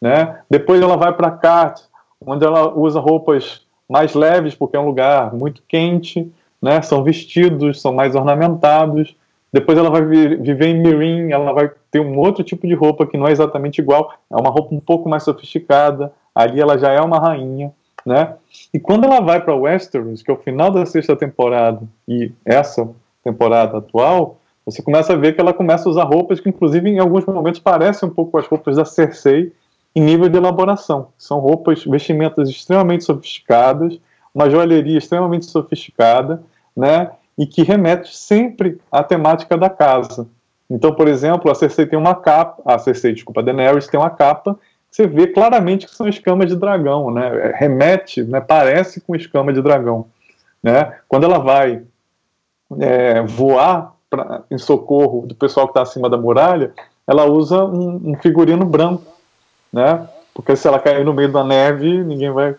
[0.00, 0.40] Né?
[0.50, 1.80] Depois ela vai para Kart,
[2.24, 6.30] onde ela usa roupas mais leves, porque é um lugar muito quente,
[6.60, 6.82] né?
[6.82, 9.16] são vestidos, são mais ornamentados.
[9.52, 13.16] Depois ela vai viver em Mirin, ela vai ter um outro tipo de roupa que
[13.16, 16.12] não é exatamente igual, é uma roupa um pouco mais sofisticada.
[16.34, 17.72] Ali ela já é uma rainha,
[18.08, 18.34] né?
[18.72, 22.88] E quando ela vai para Westeros, que é o final da sexta temporada e essa
[23.22, 26.98] temporada atual, você começa a ver que ela começa a usar roupas que, inclusive, em
[26.98, 29.52] alguns momentos parecem um pouco as roupas da Cersei,
[29.94, 31.08] em nível de elaboração.
[31.18, 34.00] São roupas, vestimentas extremamente sofisticadas,
[34.34, 36.42] uma joalheria extremamente sofisticada,
[36.76, 37.10] né?
[37.36, 40.26] E que remete sempre à temática da casa.
[40.70, 44.10] Então, por exemplo, a Cersei tem uma capa, a Cersei, desculpa, a Daenerys tem uma
[44.10, 44.58] capa,
[44.90, 47.50] você vê claramente que são escamas de dragão, né?
[47.50, 48.40] É, remete, né?
[48.40, 50.06] Parece com escama de dragão,
[50.62, 50.96] né?
[51.08, 51.82] Quando ela vai
[52.80, 56.72] é, voar pra, em socorro do pessoal que está acima da muralha,
[57.06, 59.18] ela usa um, um figurino branco
[59.72, 60.08] né?
[60.34, 62.54] Porque se ela cair no meio da neve, ninguém vai,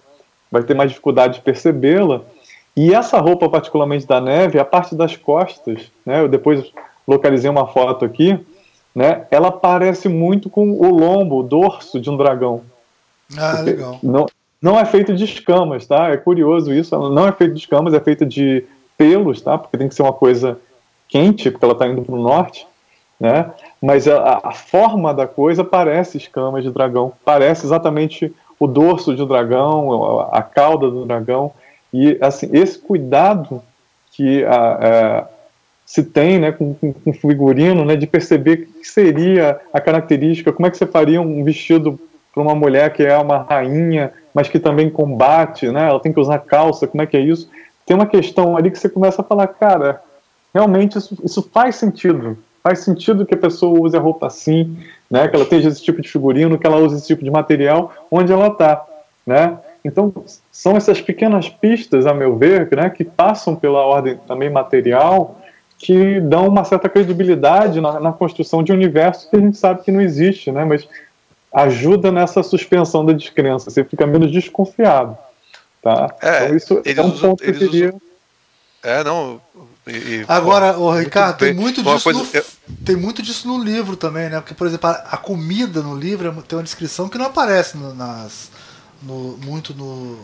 [0.51, 2.21] vai ter mais dificuldade de percebê-la.
[2.75, 6.21] E essa roupa, particularmente da neve, a parte das costas, né?
[6.21, 6.71] Eu depois
[7.07, 8.39] localizei uma foto aqui,
[8.99, 9.25] né?
[9.31, 12.61] Ela parece muito com o lombo, o dorso de um dragão.
[13.37, 13.99] Ah, legal.
[14.03, 14.25] Não,
[14.61, 16.09] não é feito de escamas, tá?
[16.09, 16.93] É curioso isso.
[16.93, 18.65] Ela não é feito de escamas, é feita de
[18.97, 19.57] pelos, tá?
[19.57, 20.59] Porque tem que ser uma coisa
[21.07, 22.67] quente, porque ela está indo para o norte
[23.19, 23.51] né?
[23.81, 29.21] Mas a, a, forma da coisa parece escamas de dragão, parece exatamente o dorso de
[29.21, 31.51] um dragão, a, a cauda do dragão
[31.91, 33.61] e assim esse cuidado
[34.13, 35.27] que a,
[35.89, 40.69] se tem, né, com, com, figurino, né, de perceber que seria a característica, como é
[40.69, 41.99] que você faria um vestido
[42.31, 45.89] para uma mulher que é uma rainha, mas que também combate, né?
[45.89, 47.49] Ela tem que usar calça, como é que é isso?
[47.87, 49.99] Tem uma questão ali que você começa a falar, cara,
[50.53, 54.77] realmente isso, isso faz sentido, faz sentido que a pessoa use a roupa assim,
[55.09, 55.27] né?
[55.27, 58.31] Que ela tenha esse tipo de figurino, que ela use esse tipo de material onde
[58.31, 58.85] ela está,
[59.25, 59.57] né?
[59.83, 60.13] Então
[60.51, 65.38] são essas pequenas pistas, a meu ver, né, que passam pela ordem também material,
[65.79, 69.81] que dão uma certa credibilidade na, na construção de um universo que a gente sabe
[69.81, 70.65] que não existe, né?
[70.65, 70.87] Mas
[71.53, 75.17] ajuda nessa suspensão da descrença, você fica menos desconfiado,
[75.81, 76.13] tá?
[76.21, 77.93] É, então isso é um ponto que eu queria.
[78.83, 79.41] É, não,
[79.87, 82.45] e, Agora, o Ricardo, tem muito, disso coisa, no, eu...
[82.85, 84.39] tem muito disso no livro também, né?
[84.39, 87.77] Porque, por exemplo, a, a comida no livro é, tem uma descrição que não aparece
[87.77, 88.51] no, nas,
[89.01, 90.19] no, muito no,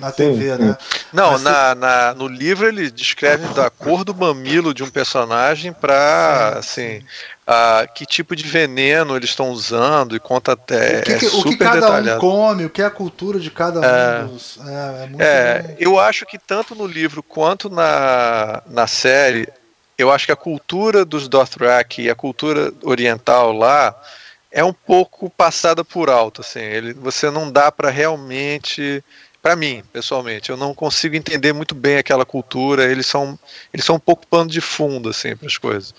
[0.00, 0.78] na TV, sim, né?
[1.12, 6.54] Não, na, na, no livro ele descreve da cor do mamilo de um personagem para
[6.58, 7.04] assim,
[7.46, 11.00] a, que tipo de veneno eles estão usando e conta até.
[11.00, 12.16] O que, é o que cada detalhado.
[12.16, 14.58] um come, o que é a cultura de cada é, um dos.
[14.66, 19.48] É, é, é eu acho que tanto no livro quanto na, na série,
[19.98, 23.94] eu acho que a cultura dos Dothraki e a cultura oriental lá
[24.50, 26.60] é um pouco passada por alto, assim.
[26.60, 29.04] Ele, você não dá para realmente
[29.42, 32.84] para mim, pessoalmente, eu não consigo entender muito bem aquela cultura.
[32.84, 33.38] Eles são,
[33.72, 35.94] eles são um pouco pano de fundo assim para as coisas.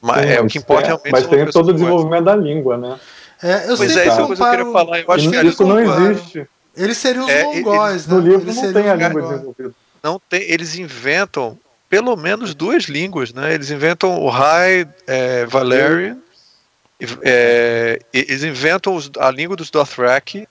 [0.00, 1.12] Mas Sim, é o que importa é, realmente.
[1.12, 2.98] Mas tem todo o desenvolvimento da língua, né?
[3.42, 5.00] É, eu pois é, isso é uma coisa que eu queria falar.
[5.00, 6.46] Eu acho que isso não existe.
[6.76, 8.14] Eles seriam os é, mongóis, né?
[8.14, 9.74] No livro eles não tem a língua desenvolvida.
[10.02, 11.58] Não tem, eles inventam
[11.88, 13.54] pelo menos duas línguas, né?
[13.54, 16.18] Eles inventam o High é, Valerian,
[17.22, 20.48] é, eles inventam os, a língua dos Dothraki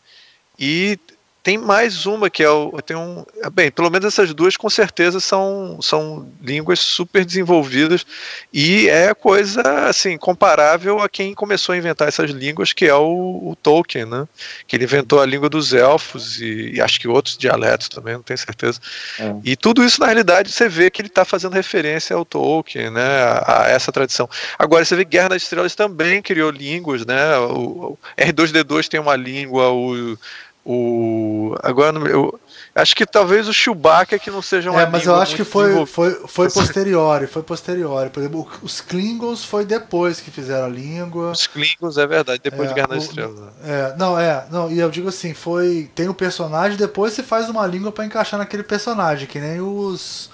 [0.57, 0.97] e
[1.45, 2.72] tem mais uma que é o.
[2.81, 3.23] Tem um,
[3.53, 8.03] bem, pelo menos essas duas com certeza são, são línguas super desenvolvidas
[8.51, 13.51] e é coisa assim comparável a quem começou a inventar essas línguas, que é o,
[13.51, 14.27] o Tolkien, né?
[14.65, 18.23] Que ele inventou a língua dos elfos e, e acho que outros dialetos também, não
[18.23, 18.80] tenho certeza.
[19.19, 19.35] É.
[19.43, 23.22] E tudo isso na realidade você vê que ele está fazendo referência ao Tolkien, né?
[23.22, 24.27] A, a, essa tradição.
[24.57, 27.38] Agora você vê Guerra das Estrelas também criou línguas, né?
[27.38, 30.17] O, o R2D2 tem uma língua, o
[30.65, 32.39] o agora eu
[32.73, 35.85] acho que talvez o Chewbacca que não seja uma É, mas eu acho que foi
[35.85, 38.09] foi foi posteriori, foi posteriori.
[38.09, 41.31] Por exemplo, os Klingons foi depois que fizeram a língua.
[41.31, 43.53] Os Klingons é verdade, depois é, de Guerra nas Estrelas.
[43.63, 47.21] É, não é, não, e eu digo assim, foi tem o um personagem, depois você
[47.21, 50.31] faz uma língua para encaixar naquele personagem, que nem os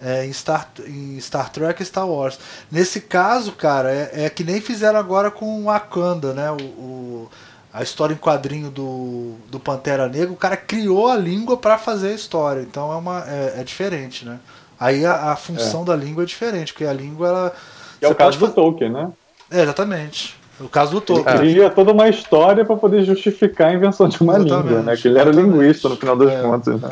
[0.00, 2.38] é, em, Star, em Star Trek e Star Wars.
[2.70, 6.50] Nesse caso, cara, é, é que nem fizeram agora com Wakanda, né?
[6.50, 7.30] o, o
[7.76, 12.08] a história em quadrinho do, do Pantera Negra, o cara criou a língua para fazer
[12.08, 12.62] a história.
[12.62, 14.38] Então é, uma, é, é diferente, né?
[14.80, 15.84] Aí a, a função é.
[15.84, 17.52] da língua é diferente, porque a língua ela.
[18.00, 19.10] é o caso do Tolkien, né?
[19.50, 20.34] É, exatamente.
[20.58, 21.36] O caso do Tolkien.
[21.36, 24.96] Ele cria toda uma história para poder justificar a invenção de uma exatamente, língua, né?
[24.96, 26.40] Que ele era linguista no final das é.
[26.40, 26.88] contas, né?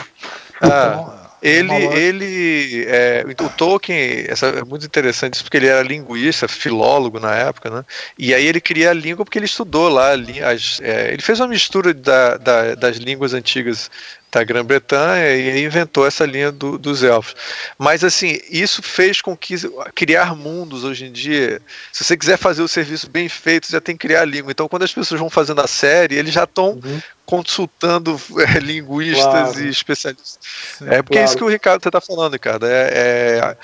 [0.61, 5.83] Ah, então, ele, ele é, o Tolkien, essa, é muito interessante isso, porque ele era
[5.83, 7.85] linguista, filólogo na época, né?
[8.19, 11.49] E aí ele cria a língua porque ele estudou lá, as, é, ele fez uma
[11.49, 13.91] mistura da, da, das línguas antigas
[14.35, 17.36] da Grã-Bretanha e inventou essa linha do, dos elfos.
[17.78, 19.55] Mas assim, isso fez com que
[19.94, 21.62] criar mundos hoje em dia,
[21.93, 24.51] se você quiser fazer o serviço bem feito, já tem que criar a língua.
[24.51, 27.01] Então, quando as pessoas vão fazendo a série, eles já estão uhum.
[27.24, 29.61] consultando é, linguistas claro.
[29.61, 30.39] e especialistas.
[30.78, 31.20] Sim, é porque claro.
[31.20, 32.66] é isso que o Ricardo está falando, Ricardo.
[32.66, 33.56] É, é,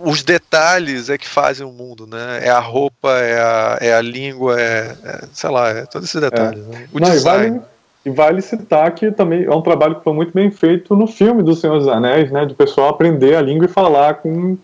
[0.00, 2.40] os detalhes é que fazem o mundo, né?
[2.42, 6.20] É a roupa, é a, é a língua, é, é sei lá, é todos esses
[6.20, 6.66] detalhes.
[6.66, 6.88] Né?
[6.92, 7.60] O Não, design.
[8.04, 11.42] E vale citar que também é um trabalho que foi muito bem feito no filme
[11.42, 12.44] do Senhor dos Anéis, né?
[12.44, 14.58] De pessoal aprender a língua e falar com,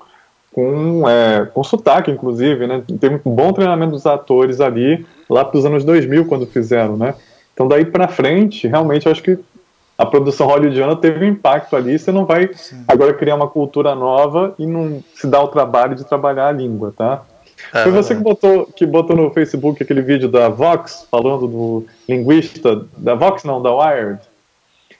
[0.52, 2.82] com, é, com sotaque, inclusive, né?
[3.00, 7.14] Teve um bom treinamento dos atores ali, lá para os anos 2000, quando fizeram, né?
[7.54, 9.38] Então, daí para frente, realmente, eu acho que
[10.00, 11.98] a produção hollywoodiana teve um impacto ali.
[11.98, 12.84] Você não vai Sim.
[12.88, 16.92] agora criar uma cultura nova e não se dar o trabalho de trabalhar a língua,
[16.96, 17.22] tá?
[17.72, 22.84] Foi você que botou, que botou no Facebook aquele vídeo da Vox, falando do linguista,
[22.96, 24.20] da Vox não, da Wired.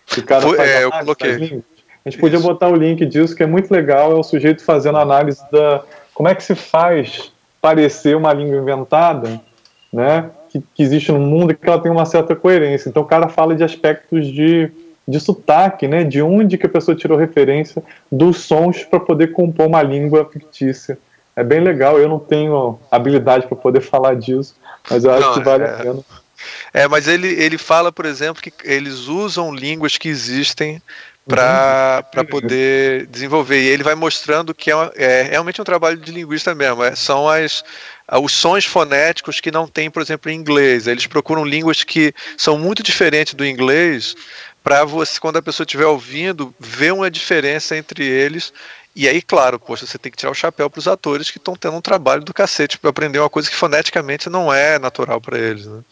[0.07, 1.63] Que o cara Foi, é, eu coloquei.
[2.05, 4.99] A gente podia botar o link disso, que é muito legal, é o sujeito fazendo
[4.99, 5.83] análise da
[6.15, 9.41] como é que se faz parecer uma língua inventada,
[9.93, 12.89] né, que, que existe no mundo e que ela tem uma certa coerência.
[12.89, 14.71] Então o cara fala de aspectos de,
[15.07, 19.67] de sotaque, né, de onde que a pessoa tirou referência dos sons para poder compor
[19.67, 20.99] uma língua fictícia
[21.41, 21.99] é bem legal.
[21.99, 24.55] Eu não tenho habilidade para poder falar disso,
[24.89, 26.01] mas eu acho não, que vale é, a pena.
[26.73, 30.81] É, mas ele, ele fala, por exemplo, que eles usam línguas que existem
[31.27, 32.25] para uhum.
[32.27, 33.63] poder desenvolver.
[33.63, 36.83] E ele vai mostrando que é, é, realmente um trabalho de linguista mesmo.
[36.83, 37.65] É, são as,
[38.21, 40.87] os sons fonéticos que não tem, por exemplo, em inglês.
[40.87, 44.15] Eles procuram línguas que são muito diferentes do inglês
[44.63, 48.53] para você, quando a pessoa estiver ouvindo, ver uma diferença entre eles
[48.95, 51.55] e aí, claro, poxa, você tem que tirar o chapéu para os atores que estão
[51.55, 55.39] tendo um trabalho do cacete para aprender uma coisa que foneticamente não é natural para
[55.39, 55.67] eles.
[55.67, 55.83] Né?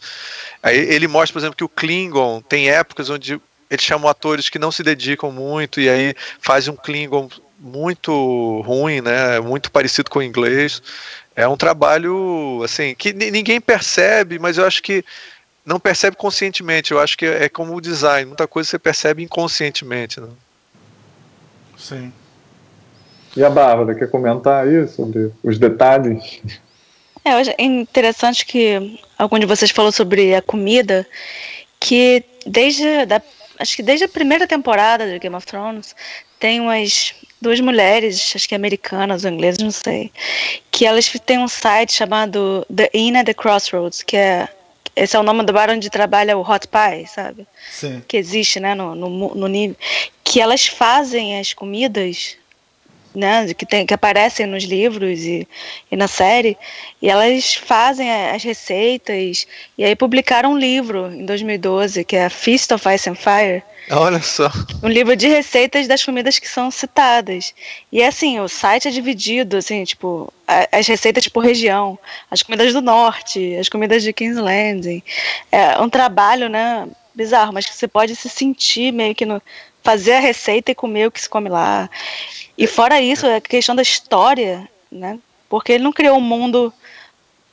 [0.61, 3.39] Aí ele mostra, por exemplo, que o Klingon tem épocas onde
[3.69, 9.01] eles chamam atores que não se dedicam muito e aí faz um Klingon muito ruim,
[9.01, 9.39] né?
[9.39, 10.81] Muito parecido com o inglês.
[11.35, 15.05] É um trabalho assim que ninguém percebe, mas eu acho que
[15.65, 16.91] não percebe conscientemente.
[16.91, 20.19] Eu acho que é como o design, muita coisa você percebe inconscientemente.
[20.19, 20.29] Né?
[21.77, 22.11] Sim.
[23.39, 26.41] E a Bárbara, quer comentar aí sobre os detalhes?
[27.23, 31.07] É, é interessante que algum de vocês falou sobre a comida,
[31.79, 33.21] que desde da,
[33.57, 35.95] acho que desde a primeira temporada de Game of Thrones
[36.37, 40.11] tem umas duas mulheres, acho que americanas ou inglesas, não sei,
[40.69, 44.49] que elas têm um site chamado The Inn at the Crossroads, que é
[44.97, 47.47] esse é o nome do bar onde trabalha o Hot Pie, sabe?
[47.71, 48.03] Sim.
[48.05, 49.77] Que existe, né, no, no, no nível.
[50.25, 52.35] Que elas fazem as comidas
[53.13, 55.47] né, que, tem, que aparecem nos livros e,
[55.91, 56.57] e na série,
[57.01, 62.71] e elas fazem as receitas, e aí publicaram um livro em 2012, que é Feast
[62.73, 63.63] of Ice and Fire.
[63.91, 64.51] Olha só.
[64.83, 67.55] Um livro de receitas das comidas que são citadas.
[67.91, 70.31] E assim, o site é dividido, assim, tipo,
[70.71, 71.97] as receitas por região.
[72.29, 75.01] As comidas do norte, as comidas de Landing.
[75.51, 79.41] É um trabalho, né, bizarro, mas que você pode se sentir meio que no,
[79.83, 81.89] fazer a receita e comer o que se come lá.
[82.59, 85.17] E fora isso, a questão da história, né?
[85.47, 86.73] Porque ele não criou um mundo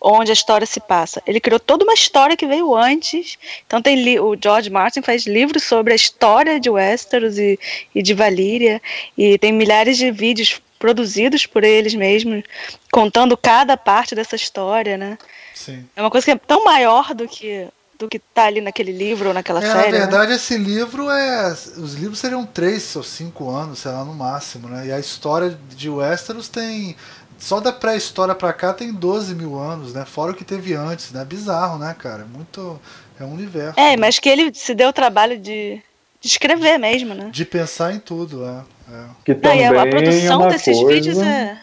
[0.00, 1.22] onde a história se passa.
[1.24, 3.38] Ele criou toda uma história que veio antes.
[3.64, 7.56] Então tem o George Martin faz livros sobre a história de Westeros e,
[7.94, 8.82] e de Valíria
[9.16, 12.42] e tem milhares de vídeos produzidos por eles mesmos,
[12.90, 15.16] contando cada parte dessa história, né?
[15.54, 15.86] Sim.
[15.94, 19.28] É uma coisa que é tão maior do que do que tá ali naquele livro
[19.28, 19.92] ou naquela é, série.
[19.92, 19.98] Na né?
[19.98, 20.36] verdade, né?
[20.36, 21.52] esse livro é.
[21.52, 24.86] Os livros seriam três ou cinco anos, sei lá, no máximo, né?
[24.86, 26.96] E a história de Westeros tem.
[27.38, 30.06] Só da pré-história pra cá tem 12 mil anos, né?
[30.06, 31.24] Fora o que teve antes, né?
[31.24, 32.22] Bizarro, né, cara?
[32.22, 32.80] É muito.
[33.20, 33.78] É um universo.
[33.78, 35.80] É, mas que ele se deu o trabalho de,
[36.20, 37.30] de escrever mesmo, né?
[37.30, 38.62] De pensar em tudo, é.
[38.92, 39.04] é.
[39.24, 41.58] Que também Não, a, a é produção uma desses coisa vídeos é.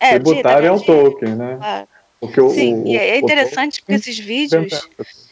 [0.00, 1.56] É, tributária ao de- Tolkien, né?
[1.58, 1.88] Claro.
[2.20, 4.88] Porque o, Sim, o, e é o interessante porque esses vídeos,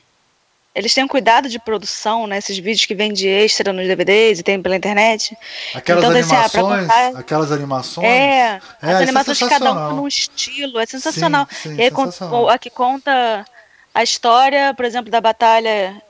[0.77, 2.39] eles têm um cuidado de produção, né?
[2.39, 5.37] Esses vídeos que vêm de extra nos DVDs e tem pela internet.
[5.75, 6.83] Aquelas Então, assim, ah, animações.
[6.87, 8.07] contar- Aquelas animações.
[8.07, 11.49] É, É, as é animações de cada um num estilo, é sensacional.
[11.51, 12.49] Sim, sim, e aí sensacional.
[12.51, 13.45] a que conta
[13.95, 16.01] a história, por exemplo, da batalha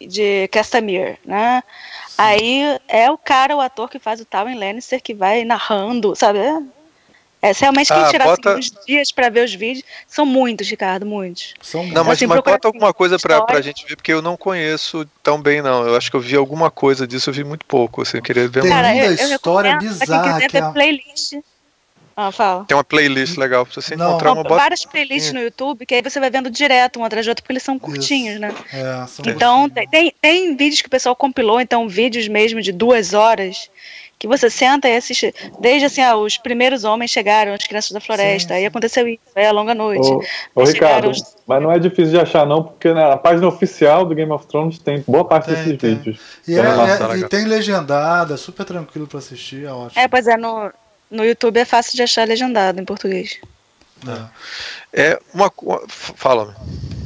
[0.00, 1.62] de Castamere, né?
[2.18, 6.38] Aí é o cara, o ator que faz o Tywin Lannister que vai narrando, sabe?
[7.46, 10.26] É, se realmente quem Ah, tirar bota- assim, uns dias pra ver os vídeos, são
[10.26, 11.54] muitos, Ricardo, muitos.
[11.60, 14.36] São Não, mas, Assim, mas bota alguma coisa pra, pra gente ver, porque eu não
[14.36, 15.86] conheço tão bem, não.
[15.86, 18.48] Eu acho que eu vi alguma coisa disso, eu vi muito pouco, assim, eu queria
[18.48, 18.82] ver Tem uma...
[18.82, 21.32] Cara, eu, eu história bizarra quem quiser é ver playlist.
[22.18, 22.64] Ah, fala.
[22.64, 24.08] Tem uma playlist legal pra você Não.
[24.08, 24.54] encontrar uma bota.
[24.56, 27.52] várias playlists no YouTube, que aí você vai vendo direto um atrás do outro, porque
[27.52, 28.54] eles são curtinhos, né?
[28.72, 29.90] É, são Então, curtinhos.
[29.90, 30.14] tem, tem,
[30.46, 33.68] tem vídeos que o pessoal compilou, então vídeos mesmo de duas horas,
[34.18, 35.34] que você senta e assiste.
[35.60, 39.20] Desde assim, ah, os primeiros homens chegaram, as crianças da floresta, Sim, aí aconteceu isso,
[39.34, 40.06] aí a longa noite.
[40.08, 40.22] Ô,
[40.54, 44.14] ô, Ricardo, os- mas não é difícil de achar, não, porque na página oficial do
[44.14, 45.94] Game of Thrones tem boa parte Tem, desses tem.
[45.96, 46.18] vídeos.
[46.48, 50.00] E, Tem é- é- e tem legendado, é super tranquilo pra assistir, é ótimo.
[50.00, 50.72] É, pois é, no,
[51.10, 53.38] no YouTube é fácil de achar legendado em português.
[54.94, 55.10] É.
[55.12, 55.52] É uma.
[55.62, 56.54] uma- Fala.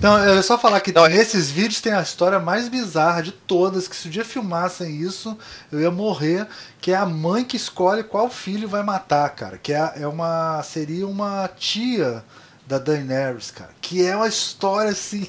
[0.01, 3.23] Então, eu ia só falar que Não, é- nesses vídeos tem a história mais bizarra
[3.23, 5.37] de todas, que se um dia filmassem isso,
[5.71, 6.47] eu ia morrer,
[6.81, 9.59] que é a mãe que escolhe qual filho vai matar, cara.
[9.59, 10.63] Que é, é uma.
[10.63, 12.25] seria uma tia
[12.67, 13.73] da Daenerys, cara.
[13.79, 15.29] Que é uma história assim.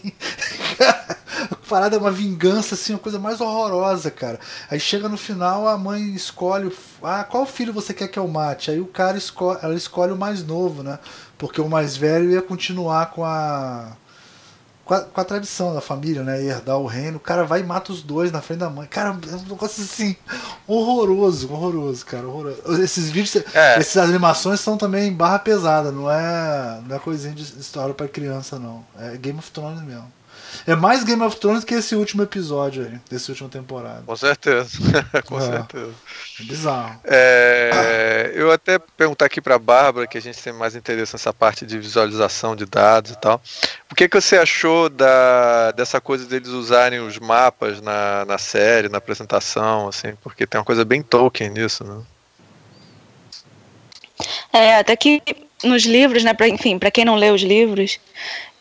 [1.52, 4.40] a parada é uma vingança, assim, uma coisa mais horrorosa, cara.
[4.70, 6.72] Aí chega no final, a mãe escolhe.
[7.04, 8.72] Ah, qual filho você quer que eu mate?
[8.72, 9.60] Aí o cara escolhe.
[9.62, 10.98] Ela escolhe o mais novo, né?
[11.38, 13.98] Porque o mais velho ia continuar com a
[14.86, 16.42] com a, com a tradição da família, né?
[16.44, 17.18] Herdar o reino.
[17.18, 18.88] O cara vai e mata os dois na frente da mãe.
[18.88, 20.16] Cara, é um negócio assim,
[20.68, 22.28] horroroso, horroroso, cara.
[22.28, 22.62] Horroroso.
[22.82, 23.80] Esses vídeos, É.
[23.80, 28.58] essas animações são também barra pesada, não é, não é coisinha de história pra criança,
[28.60, 28.84] não.
[29.00, 30.12] É Game of Thrones mesmo.
[30.68, 34.04] É mais Game of Thrones que esse último episódio aí, dessa última temporada.
[34.06, 34.70] Com certeza.
[35.26, 35.42] Com É.
[35.42, 35.94] certeza.
[36.40, 37.00] É bizarro.
[37.04, 41.66] É, eu até perguntar aqui para Bárbara, que a gente tem mais interesse nessa parte
[41.66, 43.42] de visualização de dados e tal.
[43.92, 48.90] O que, que você achou da, dessa coisa deles usarem os mapas na, na série,
[48.90, 50.14] na apresentação, assim?
[50.22, 52.02] Porque tem uma coisa bem Tolkien nisso, né?
[54.54, 55.22] É, até que
[55.64, 58.00] nos livros, né, pra, enfim, para quem não lê os livros,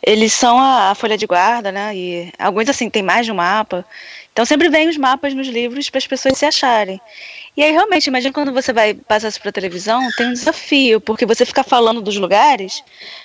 [0.03, 3.37] eles são a, a folha de guarda, né, e alguns, assim, tem mais de um
[3.37, 3.85] mapa.
[4.33, 7.01] Então sempre vem os mapas nos livros para as pessoas se acharem.
[7.57, 11.27] E aí, realmente, imagina quando você vai passar isso para televisão, tem um desafio, porque
[11.27, 12.83] você ficar falando dos lugares,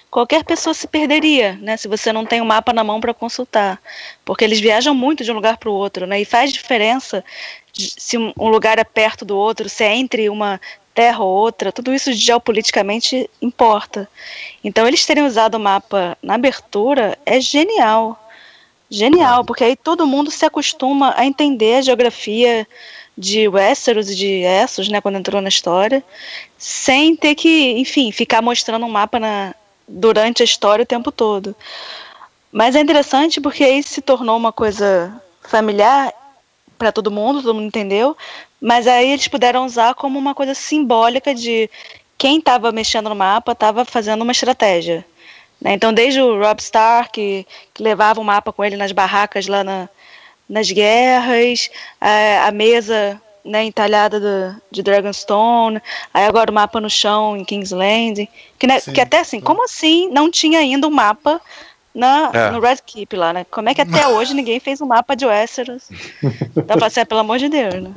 [0.10, 3.80] qualquer pessoa se perderia, né, se você não tem o mapa na mão para consultar.
[4.26, 7.24] Porque eles viajam muito de um lugar para o outro, né, e faz diferença
[7.76, 10.60] se um lugar é perto do outro, se é entre uma
[10.94, 14.08] terra ou outra, tudo isso geopoliticamente importa.
[14.64, 18.20] Então, eles terem usado o mapa na abertura é genial.
[18.90, 22.66] Genial, porque aí todo mundo se acostuma a entender a geografia
[23.18, 26.04] de Westeros e de Essos, né, quando entrou na história,
[26.58, 29.56] sem ter que, enfim, ficar mostrando um mapa na,
[29.88, 31.56] durante a história o tempo todo.
[32.52, 36.14] Mas é interessante porque aí se tornou uma coisa familiar
[36.78, 38.16] para todo mundo, todo mundo entendeu,
[38.62, 41.70] mas aí eles puderam usar como uma coisa simbólica de
[42.18, 45.06] quem estava mexendo no mapa estava fazendo uma estratégia.
[45.62, 45.74] né?
[45.74, 49.64] Então, desde o Rob Stark, que, que levava o mapa com ele nas barracas lá
[49.64, 49.90] na,
[50.48, 51.70] nas guerras,
[52.00, 55.82] a, a mesa né, entalhada do, de Dragonstone,
[56.14, 58.28] aí agora o mapa no chão em Kingsland.
[58.58, 59.44] Que, né, que até assim, sim.
[59.44, 61.40] como assim não tinha ainda um mapa
[61.96, 62.50] na, É.
[62.52, 63.46] no Red Keep lá, né?
[63.50, 65.84] Como é que até hoje ninguém fez um mapa de Westeros?
[66.66, 67.92] Dá pra ser, pelo amor de Deus, né?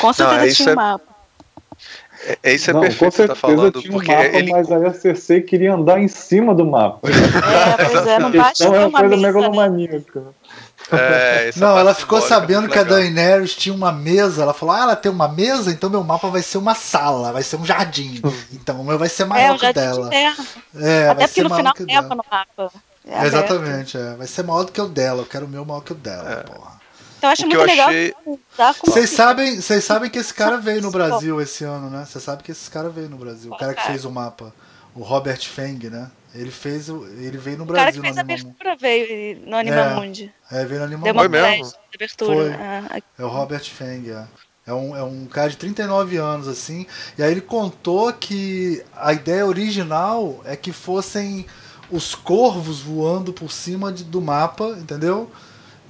[0.00, 1.04] Com certeza isso tinha um é- mapa.
[2.22, 4.12] É, é isso é Não, perfeito com que você tá certeza falando, tinha um porque
[4.12, 4.52] mapa, ele.
[4.52, 7.08] mas aí a Cersei queria andar em cima do mapa.
[7.08, 9.32] É, pois é, A não basta ter é uma coisa mesa, né?
[9.32, 10.22] megalomaníaca.
[10.92, 12.98] É, Não, ela ficou é sabendo que a legal.
[12.98, 14.42] Daenerys tinha uma mesa.
[14.42, 17.42] Ela falou: Ah, ela tem uma mesa, então meu mapa vai ser uma sala, vai
[17.44, 18.20] ser um jardim.
[18.52, 20.08] Então o meu vai ser É, maior um que de dela.
[20.10, 20.44] terra.
[20.74, 22.08] É, Até vai porque ser no final dela.
[22.08, 22.72] no mapa.
[23.06, 24.14] É É, exatamente, é.
[24.14, 25.22] vai ser maior do que o dela.
[25.22, 26.36] Eu quero o meu maior que o dela, É.
[26.42, 26.78] porra.
[27.18, 28.14] Então eu acho O muito eu legal achei-
[28.86, 32.04] Vocês sabem, vocês sabem que esse cara veio no Brasil esse ano, né?
[32.06, 33.52] Você sabe que esse cara veio no Brasil.
[33.52, 34.52] O cara que fez o mapa.
[34.94, 36.10] O Robert Feng, né?
[36.34, 37.04] Ele fez o.
[37.06, 40.32] Ele veio no O cara Brasil que fez no a abertura veio no Animamundi.
[40.50, 41.10] É, veio no Deu Animamundi.
[41.10, 41.72] uma Foi mesmo?
[41.94, 42.34] abertura.
[42.34, 42.52] Foi.
[42.54, 44.24] Ah, É o Robert Feng, é.
[44.66, 46.86] É um, é um cara de 39 anos, assim.
[47.18, 51.46] E aí ele contou que a ideia original é que fossem
[51.90, 55.30] os corvos voando por cima de- do mapa, entendeu?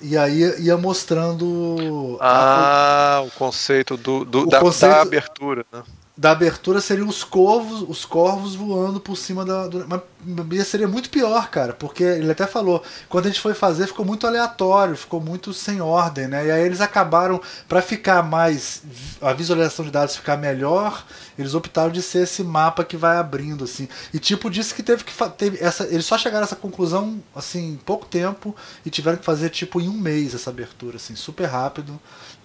[0.02, 2.16] E aí ia mostrando.
[2.20, 5.82] a- Ah, o conceito do, do- O da, conceito- da abertura, né?
[6.20, 9.66] Da abertura seriam os corvos, os corvos voando por cima da.
[9.66, 13.86] Do, mas seria muito pior, cara, porque ele até falou, quando a gente foi fazer
[13.86, 16.46] ficou muito aleatório, ficou muito sem ordem, né?
[16.46, 18.82] E aí eles acabaram, para ficar mais.
[19.22, 21.06] a visualização de dados ficar melhor,
[21.38, 23.88] eles optaram de ser esse mapa que vai abrindo, assim.
[24.12, 25.14] E tipo, disse que teve que.
[25.38, 29.24] Teve essa, eles só chegaram a essa conclusão, assim, em pouco tempo, e tiveram que
[29.24, 31.98] fazer, tipo, em um mês essa abertura, assim, super rápido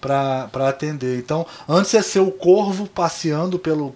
[0.06, 1.18] para atender.
[1.18, 3.94] Então, antes ia ser o corvo passeando pelo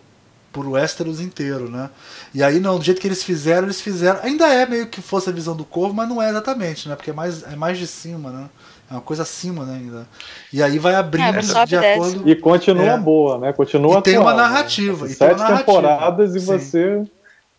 [0.53, 1.89] por Westeros inteiro, né?
[2.35, 5.29] E aí não, do jeito que eles fizeram, eles fizeram, ainda é meio que fosse
[5.31, 6.97] a visão do corvo, mas não é exatamente, né?
[6.97, 8.49] Porque é mais é mais de cima, né?
[8.91, 10.09] É uma coisa acima, né, ainda.
[10.53, 12.99] E aí vai abrindo É, de e acordo E continua É.
[12.99, 13.53] boa, né?
[13.53, 14.49] Continua E tem atual, uma né?
[14.49, 15.65] narrativa, e tem Sete uma narrativa.
[15.65, 16.47] temporadas e Sim.
[16.47, 17.03] você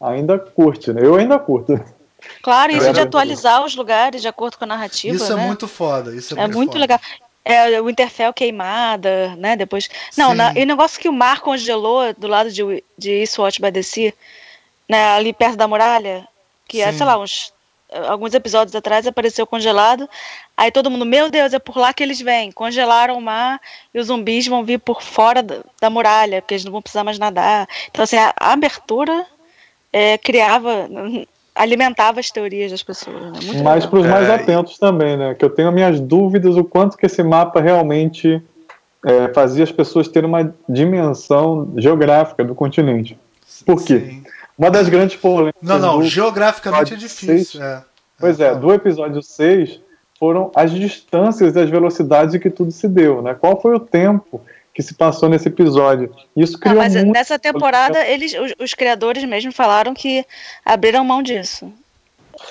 [0.01, 0.99] ainda curte, né?
[1.01, 1.79] Eu ainda curto.
[2.43, 3.03] Claro, isso É, de é.
[3.03, 5.15] atualizar os lugares de acordo com a narrativa.
[5.15, 5.41] Isso né?
[5.41, 6.79] é muito foda, isso é, É muito foda.
[6.79, 6.99] legal.
[7.43, 9.55] É, o Interfell queimada, né?
[9.55, 9.89] Depois.
[10.15, 13.71] Não, na- e o negócio que o mar congelou do lado de, de Eastwatch by
[13.71, 14.13] the Sea,
[14.87, 16.27] né, ali perto da muralha,
[16.67, 16.97] que é, Sim.
[16.99, 17.53] sei lá, uns.
[18.07, 20.09] Alguns episódios atrás apareceu congelado.
[20.55, 22.49] Aí todo mundo, meu Deus, é por lá que eles vêm.
[22.49, 23.59] Congelaram o mar
[23.93, 27.03] e os zumbis vão vir por fora da, da muralha, porque eles não vão precisar
[27.03, 27.67] mais nadar.
[27.89, 29.27] Então, assim, a, a abertura
[29.91, 30.87] é, criava,
[31.61, 33.21] alimentava as teorias das pessoas.
[33.21, 33.31] Né?
[33.43, 35.33] Muito Mas para os mais É, e- atentos também, né?
[35.35, 38.41] Que eu tenho minhas dúvidas o quanto que esse mapa realmente
[39.05, 43.17] é, fazia as pessoas terem uma dimensão geográfica do continente.
[43.65, 43.99] Por quê?
[43.99, 44.23] Sim.
[44.57, 45.61] Uma das grandes polêmicas.
[45.61, 47.59] Não, não, do- geograficamente é episódio difícil.
[47.59, 47.63] seis.
[47.63, 47.83] É.
[48.19, 49.79] Pois é, do episódio 6
[50.19, 53.33] foram as distâncias e as velocidades em que tudo se deu, né?
[53.33, 54.39] Qual foi o tempo
[54.73, 56.13] que se passou nesse episódio?
[56.35, 60.25] Isso Não, criou mas muito nessa temporada, eles, os, os criadores mesmo falaram que
[60.65, 61.71] abriram mão disso.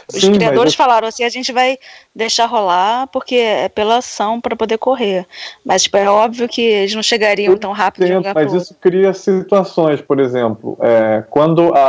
[0.08, 1.76] Os Sim, mas criadores eu- falaram assim, a gente vai
[2.14, 5.26] deixar rolar porque é pela ação para poder correr.
[5.64, 8.58] Mas tipo, é óbvio que eles não chegariam tão rápido pro mas outro.
[8.58, 11.88] isso cria situações, por exemplo, é, quando a,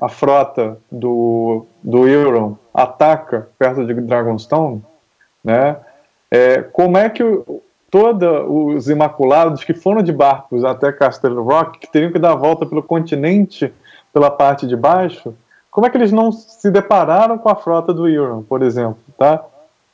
[0.00, 4.82] a, a frota do, do Euron ataca perto de Dragonstone,
[5.44, 5.76] né,
[6.30, 7.62] é, como é que o,
[7.94, 12.34] toda os Imaculados que foram de barcos até Castle Rock, que teriam que dar a
[12.34, 13.72] volta pelo continente,
[14.12, 15.32] pela parte de baixo,
[15.70, 19.44] como é que eles não se depararam com a frota do Euron, por exemplo, tá?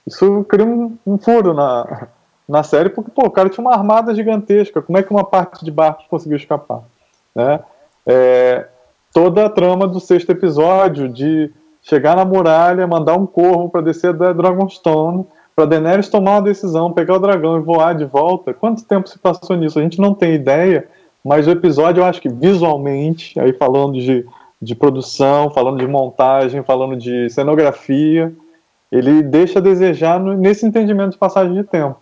[0.06, 2.08] Isso cria um, um furo na,
[2.48, 4.80] na série, porque pô, o cara tinha uma armada gigantesca.
[4.80, 6.80] Como é que uma parte de barco conseguiu escapar?
[7.34, 7.60] Né?
[8.06, 8.66] É,
[9.12, 11.52] toda a trama do sexto episódio de
[11.82, 16.92] chegar na muralha, mandar um corvo para descer da Dragonstone, para Daenerys tomar uma decisão,
[16.92, 18.54] pegar o dragão e voar de volta.
[18.54, 19.78] Quanto tempo se passou nisso?
[19.78, 20.88] A gente não tem ideia,
[21.24, 24.24] mas o episódio eu acho que visualmente, aí falando de,
[24.60, 28.32] de produção, falando de montagem, falando de cenografia,
[28.90, 31.96] ele deixa a desejar no- nesse entendimento de passagem de tempo.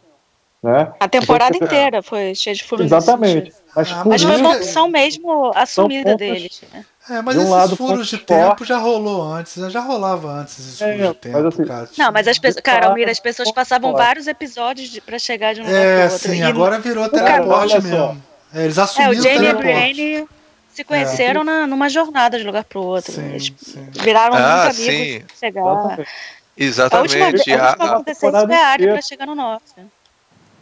[0.63, 0.91] Né?
[0.99, 2.85] A temporada Então, inteira foi cheia de furos.
[2.87, 3.53] Exatamente.
[3.77, 6.63] Mas, Ah, Mas foi uma opção mesmo assumida pontos- deles.
[6.73, 6.85] né?
[7.11, 9.71] É, mas De um esses lado, furos de tempo já rolou antes, né?
[9.71, 11.89] Já rolava antes esses É, furos de mas tempo, assim- cara.
[11.97, 12.63] Não, mas as pessoas.
[12.63, 14.05] Cara, Almira, as pessoas passavam Pode.
[14.05, 16.29] vários episódios de, pra chegar de um lugar É, pro outro.
[16.31, 17.81] sim, E- agora virou Cara, teleporte só.
[17.81, 18.23] mesmo.
[18.55, 19.63] É, eles É, assumiram o Jamie e a teleporte.
[19.95, 20.29] Brienne
[20.73, 23.13] se conheceram na, numa jornada de um lugar pro outro.
[23.13, 23.87] Sim, Eles sim.
[23.93, 24.89] viraram Ah, muito sim.
[24.89, 25.99] amigos pra chegar.
[26.57, 27.17] Exatamente.
[27.17, 28.93] A última, a última a- a- que aconteceu isso temporada foi a área inteira.
[28.95, 29.65] pra chegar no norte.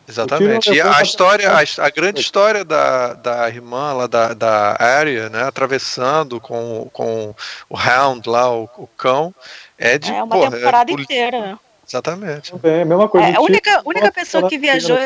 [0.09, 0.73] Exatamente.
[0.73, 5.43] E a história, a, a grande história da, da irmã lá da, da Arya, né,
[5.43, 7.35] atravessando com, com
[7.69, 9.35] o Hound lá, o, o cão,
[9.77, 11.59] é de É uma porra, temporada poli- inteira.
[11.89, 12.53] Exatamente.
[12.63, 13.29] É a mesma coisa.
[13.29, 14.99] É, a única, única pessoa que viajou.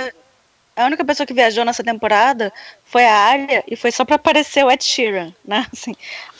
[0.83, 2.53] A única pessoa que viajou nessa temporada
[2.85, 5.67] foi a Arya e foi só pra aparecer o Ed Sheeran, né?
[5.73, 5.95] Assim,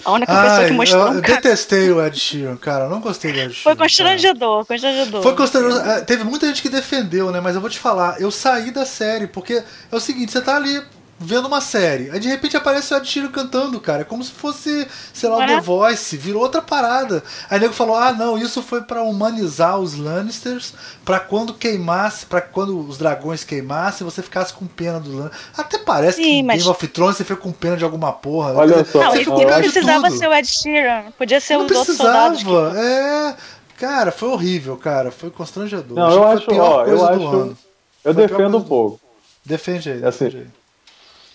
[0.05, 1.03] a única Ai, pessoa que mostrou.
[1.07, 2.85] eu, um eu cara- detestei o Ed Sheeran, cara.
[2.85, 3.63] Eu não gostei do Ed Sheeran.
[3.63, 3.85] Foi cara.
[3.89, 5.23] constrangedor, constrangedor.
[5.23, 5.87] Foi constrangedor.
[5.89, 7.41] É, Teve muita gente que defendeu, né?
[7.41, 9.63] Mas eu vou te falar, eu saí da série, porque
[9.93, 10.83] é o seguinte, você tá ali
[11.23, 14.01] vendo uma série, aí de repente aparece o Ed Sheeran cantando, cara.
[14.01, 15.47] É como se fosse, sei lá, o É.
[15.49, 17.23] The Voice, virou outra parada.
[17.51, 20.73] Aí o nego falou: ah, não, isso foi pra humanizar os Lannisters,
[21.05, 25.43] pra quando queimasse, pra quando os dragões queimassem, você ficasse com pena dos Lannisters.
[25.57, 28.13] Até parece Sim, que em mas- Game of Thrones você fica com pena de alguma
[28.13, 28.55] porra.
[28.55, 30.19] Olha Quer dizer, só, Não, e com não precisava tudo.
[30.19, 32.39] ser o Ed Sheeran, podia ser Não os outros soldados.
[32.39, 33.37] que- precisava, é.
[33.79, 35.11] Cara, foi horrível, cara.
[35.11, 35.97] Foi constrangedor.
[35.97, 37.59] Não, eu que foi a acho, pior ó, eu do acho, ano.
[38.05, 39.01] eu defendo um do- pouco.
[39.45, 40.60] Defende aí, Assim, defende aí.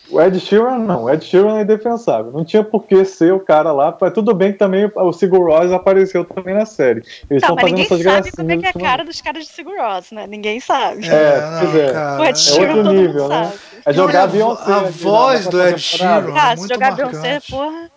[0.10, 2.32] O Ed Sheeran não, o Ed Sheeran é indefensável.
[2.32, 3.96] Não tinha por que ser o cara lá.
[4.00, 7.00] Mas tudo bem que também o Sigur Rós apareceu também na série.
[7.30, 8.36] Eles estão fazendo ninguém essas sabe gracinhas.
[8.36, 10.28] como é que é a cara dos caras de Sigur Rós, né?
[10.28, 11.08] Ninguém sabe.
[11.08, 11.92] É, é.
[11.92, 13.46] cara, o Ed É Sheeran outro todo nível, mundo né?
[13.46, 13.60] sabe.
[13.88, 14.72] É jogar Não, a Beyoncé.
[14.72, 15.80] a voz do Ed.
[15.82, 16.34] Sheeran.
[16.36, 17.12] Ah, se jogar marcante.
[17.12, 17.92] Beyoncé, porra.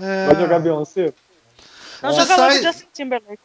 [0.00, 0.26] É.
[0.26, 1.12] Vai jogar Beyoncé?
[2.02, 3.38] Não Você joga sai- Justin Timberlake.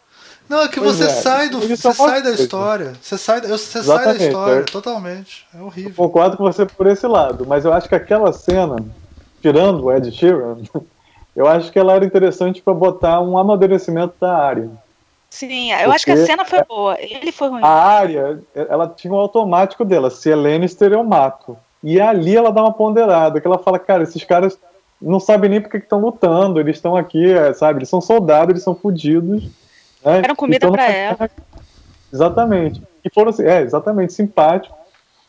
[0.52, 1.60] Não, é que Pois você é, sai do.
[1.62, 2.44] Você é sai da coisa.
[2.44, 2.94] história.
[3.02, 4.64] Você sai, eu- você sai da Exatamente, história, é.
[4.64, 5.48] totalmente.
[5.58, 5.94] É horrível.
[5.96, 8.76] Concordo com você por esse lado, mas eu acho que aquela cena,
[9.42, 10.58] tirando o Ed Sheeran,
[11.36, 14.70] eu acho que ela era interessante para botar um amadurecimento da área.
[15.30, 16.98] Sim, eu acho que a Porque- cena foi boa.
[17.00, 17.62] Ele foi ruim.
[17.64, 21.58] A área, ela tinha um automático dela, se é Lannister eu mato.
[21.82, 24.58] E ali ela dá uma ponderada, que ela fala, cara, esses caras
[25.02, 28.64] não sabem nem porque estão lutando, eles estão aqui, é, sabe, eles são soldados, eles
[28.64, 29.46] são fodidos.
[30.04, 30.22] Né?
[30.22, 31.30] Deram comida Então, pra não- ela.
[32.14, 32.82] Exatamente.
[33.04, 34.76] E foram assim, é, exatamente, simpático.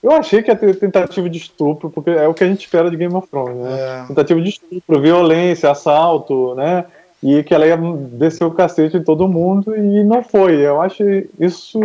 [0.03, 2.91] Eu achei que ia ter tentativa de estupro, porque é o que a gente espera
[2.91, 4.03] de Game of Thrones, né?
[4.03, 4.07] É.
[4.09, 6.85] Tentativa de estupro, violência, assalto, né?
[7.23, 10.57] E que ela ia descer o cacete em todo mundo e não foi.
[10.57, 11.05] Eu acho
[11.39, 11.79] isso,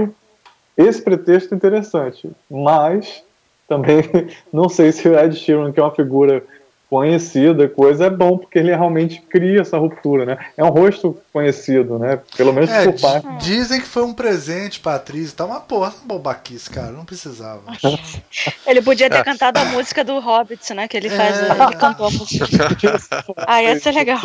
[0.76, 2.28] esse pretexto interessante.
[2.50, 3.24] Mas
[3.68, 4.00] também
[4.52, 6.44] não sei se o Ed Sheeran, que é uma figura
[6.90, 10.38] conhecida, coisa, é bom, porque ele realmente cria essa ruptura, né?
[10.56, 12.20] É um rosto conhecido, né?
[12.36, 13.28] Pelo menos É, por parte.
[13.46, 15.34] dizem que foi um presente pra atriz.
[15.34, 16.92] Tá uma porra, bobaquice, cara.
[16.92, 17.62] Não precisava.
[18.66, 19.24] Ele podia ter É.
[19.24, 20.88] cantado a música do Hobbit, né?
[20.88, 21.38] Que ele faz.
[21.40, 21.52] É.
[21.52, 22.46] Ele cantou a música.
[23.46, 24.20] Ah, ia ser legal.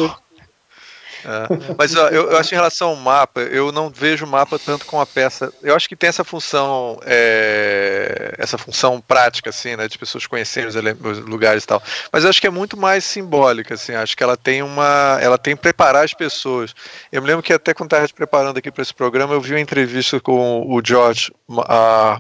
[1.25, 1.75] É.
[1.79, 4.85] Mas ó, eu, eu acho em relação ao mapa, eu não vejo o mapa tanto
[4.87, 5.53] com a peça.
[5.63, 10.69] Eu acho que tem essa função, é, essa função prática, assim, né, de pessoas conhecerem
[10.69, 11.83] os, os lugares e tal.
[12.13, 13.95] Mas eu acho que é muito mais simbólica, assim.
[13.95, 16.75] Acho que ela tem uma, ela tem que preparar as pessoas.
[17.11, 19.61] Eu me lembro que até quando estava preparando aqui para esse programa, eu vi uma
[19.61, 21.33] entrevista com o George,
[21.69, 22.19] a-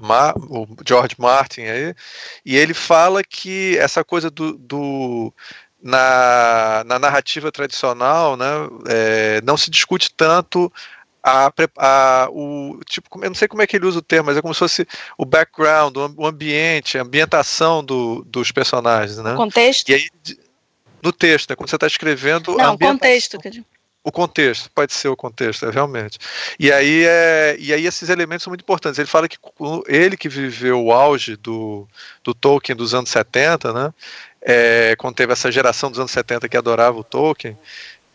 [0.48, 1.94] o George Martin aí,
[2.44, 5.32] e ele fala que essa coisa do, do
[5.82, 8.46] na, na narrativa tradicional, né,
[8.88, 10.72] é, não se discute tanto
[11.22, 14.36] a, a- o tipo, eu não sei como é que ele usa o termo, mas
[14.36, 14.86] é como se fosse
[15.16, 19.34] o background, o am- o ambiente, a ambientação do, dos personagens, né?
[19.34, 19.88] Contexto?
[19.88, 20.08] E aí
[21.02, 23.38] no texto, né, quando você está escrevendo Não, ambientação- contexto.
[23.40, 23.64] quer dizer.
[24.04, 26.18] o contexto, pode ser o contexto, é, realmente.
[26.58, 28.98] E aí, é, e aí esses elementos são muito importantes.
[28.98, 29.36] Ele fala que
[29.86, 31.86] ele que viveu o auge do,
[32.24, 33.92] do Tolkien dos anos 70, né?
[34.44, 37.56] É, quando teve essa geração dos anos 70 que adorava o Tolkien,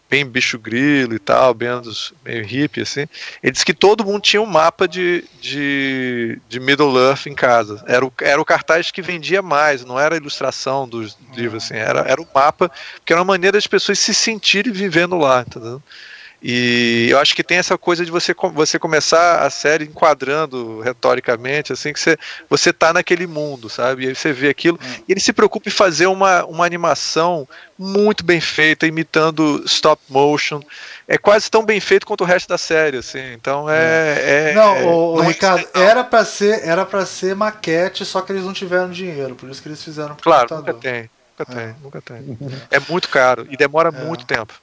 [0.09, 3.05] bem bicho grilo e tal, bem anos meio hippie, assim.
[3.43, 7.83] Ele disse que todo mundo tinha um mapa de, de, de Middle Earth em casa.
[7.87, 11.75] Era o, era o cartaz que vendia mais, não era a ilustração dos livros, assim,
[11.75, 15.81] era, era o mapa, porque era uma maneira das pessoas se sentirem vivendo lá, entendeu?
[16.41, 21.73] E eu acho que tem essa coisa de você, você começar a série enquadrando retoricamente,
[21.73, 22.15] assim, que você,
[22.47, 24.05] você tá naquele mundo, sabe?
[24.05, 24.79] E aí você vê aquilo.
[25.07, 27.47] E ele se preocupa em fazer uma, uma animação
[27.77, 30.61] muito bem feita, imitando stop motion.
[31.07, 33.33] É quase tão bem feito quanto o resto da série, assim.
[33.33, 34.51] Então é.
[34.51, 35.81] é Não, é- não é Ricardo, incidental.
[35.83, 39.61] era pra, ser, era pra ser maquete, só que eles não tiveram dinheiro, por isso
[39.61, 40.81] que eles fizeram pro Claro, nunca computador.
[40.81, 41.09] tem.
[41.39, 42.37] Nunca tem, nunca tem.
[42.71, 44.53] É muito caro e demora muito tempo.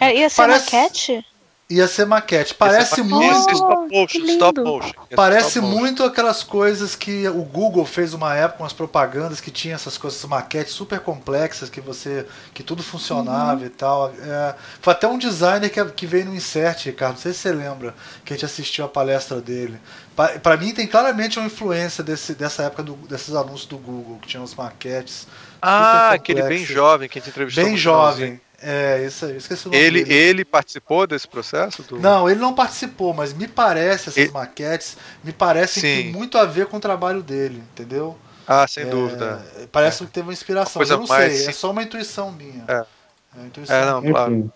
[0.00, 1.26] É, ia ser Parece- maquete?
[1.70, 2.54] Ia ser maquete.
[2.54, 3.50] Parece Esse é muito.
[3.52, 4.92] stop Oh, motion, stop motion.
[5.14, 5.78] Parece stop motion.
[5.78, 10.18] muito aquelas coisas que o Google fez uma época, umas propagandas que tinha essas coisas,
[10.18, 14.10] essas maquetes super complexas que você, que tudo funcionava e tal.
[14.18, 17.52] É, foi até um designer que, que veio no Insert, Ricardo, não sei se você
[17.52, 17.94] lembra,
[18.24, 19.78] que a gente assistiu a palestra dele.
[20.16, 24.18] Pa- Pra mim tem claramente uma influência desse, dessa época do- desses anúncios do Google,
[24.22, 25.26] que tinham as maquetes.
[25.60, 27.62] Ah, super aquele bem jovem que a gente entrevistou.
[27.62, 28.40] Bem no finalzinho.
[28.60, 30.14] É, isso aí, esqueci o nome Ele, dele.
[30.14, 31.82] ele participou desse processo?
[31.82, 31.98] Do...
[32.00, 36.36] Não, ele não participou, mas me parece, essas Ele- maquetes, me parece que tem muito
[36.36, 38.16] a ver com o trabalho dele, entendeu?
[38.46, 39.40] Ah, sem É, dúvida.
[39.70, 40.82] Parece que teve uma inspiração.
[40.82, 42.64] Uma eu não mais sei, é sim- só uma intuição minha.
[42.66, 42.84] É.
[43.36, 44.12] uma intuição É, não, minha.
[44.12, 44.52] claro.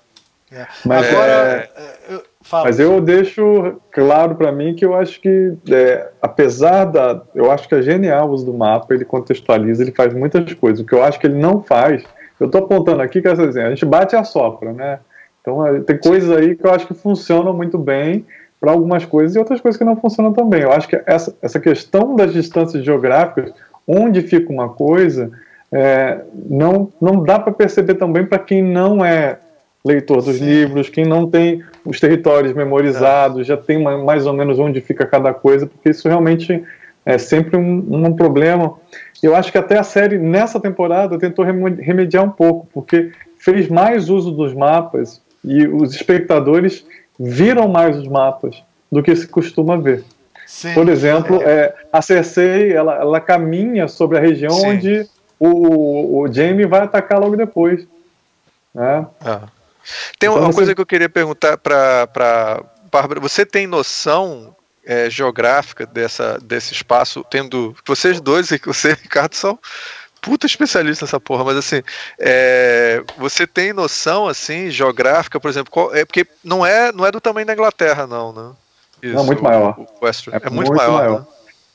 [0.50, 0.66] É.
[0.84, 2.64] Mas Agora, é- é, eu- Fala.
[2.64, 7.22] Mas eu deixo claro para mim que eu acho que, é, apesar da.
[7.36, 10.80] Eu acho que é genial o uso do mapa, ele contextualiza, ele faz muitas coisas.
[10.80, 12.02] O que eu acho que ele não faz,
[12.43, 14.98] eu estou apontando aqui que assim, a gente bate e assopra, né?
[15.40, 18.24] Então é, tem coisas aí que eu acho que funcionam muito bem
[18.60, 20.62] para algumas coisas e outras coisas que não funcionam tão bem.
[20.62, 23.52] Eu acho que essa, essa questão das distâncias geográficas,
[23.86, 25.31] onde fica uma coisa,
[25.70, 29.39] é, não, não dá para perceber também para quem não é
[29.85, 30.44] leitor dos Sim.
[30.44, 33.44] livros, quem não tem os territórios memorizados, é.
[33.44, 36.62] já tem mais ou menos onde fica cada coisa, porque isso realmente
[37.04, 38.74] é sempre um, um problema.
[39.22, 44.08] Eu acho que até a série, nessa temporada, tentou remediar um pouco, porque fez mais
[44.08, 46.84] uso dos mapas e os espectadores
[47.18, 50.04] viram mais os mapas do que se costuma ver.
[50.46, 51.46] Sim, Por exemplo, é.
[51.46, 54.66] É, a Cersei ela, ela, caminha sobre a região Sim.
[54.66, 55.08] onde
[55.40, 57.86] o, o Jaime vai atacar logo depois.
[58.74, 59.06] Né?
[59.24, 59.48] Ah.
[60.18, 63.20] Tem então, uma coisa que eu queria perguntar para Bárbara.
[63.20, 64.54] Você tem noção
[64.84, 67.74] é, geográfica dessa, desse espaço, tendo.
[67.86, 69.59] Vocês dois e você, Ricardo, são
[70.20, 71.82] puta especialista nessa porra, mas assim,
[72.18, 77.10] é, você tem noção, assim, geográfica, por exemplo, qual, é porque não é, não é
[77.10, 78.50] do tamanho da Inglaterra, não, né?
[79.02, 79.74] Isso, não, muito maior.
[79.76, 80.92] O, o é, é, muito, muito maior.
[80.92, 81.20] maior.
[81.20, 81.26] Né?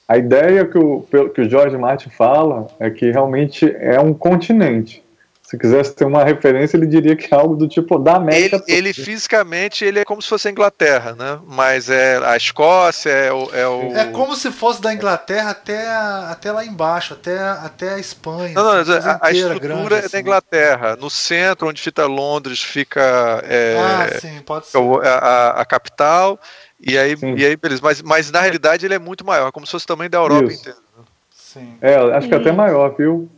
[0.07, 1.01] A ideia que o,
[1.33, 5.03] que o George Martin fala é que realmente é um continente.
[5.47, 8.61] Se quisesse ter uma referência, ele diria que é algo do tipo da América.
[8.67, 11.39] Ele, ele fisicamente ele é como se fosse a Inglaterra, né?
[11.47, 13.49] Mas é a Escócia, é o.
[13.53, 13.95] É, o...
[13.95, 18.53] é como se fosse da Inglaterra até, até lá embaixo, até, até a Espanha.
[18.55, 20.17] Não, não, assim, a, a, estrutura grande, é da assim.
[20.17, 20.97] Inglaterra.
[20.97, 23.41] No centro, onde fica Londres, fica.
[23.45, 24.77] É, ah, sim, pode ser.
[24.77, 26.37] A, a, a capital.
[26.77, 27.79] E aí, e aí, beleza.
[27.81, 30.59] Mas, mas na realidade ele é muito maior, como se fosse também da Europa Isso.
[30.59, 30.79] inteira.
[30.97, 31.03] Né?
[31.33, 31.77] Sim.
[31.79, 33.29] É, acho que até maior, viu?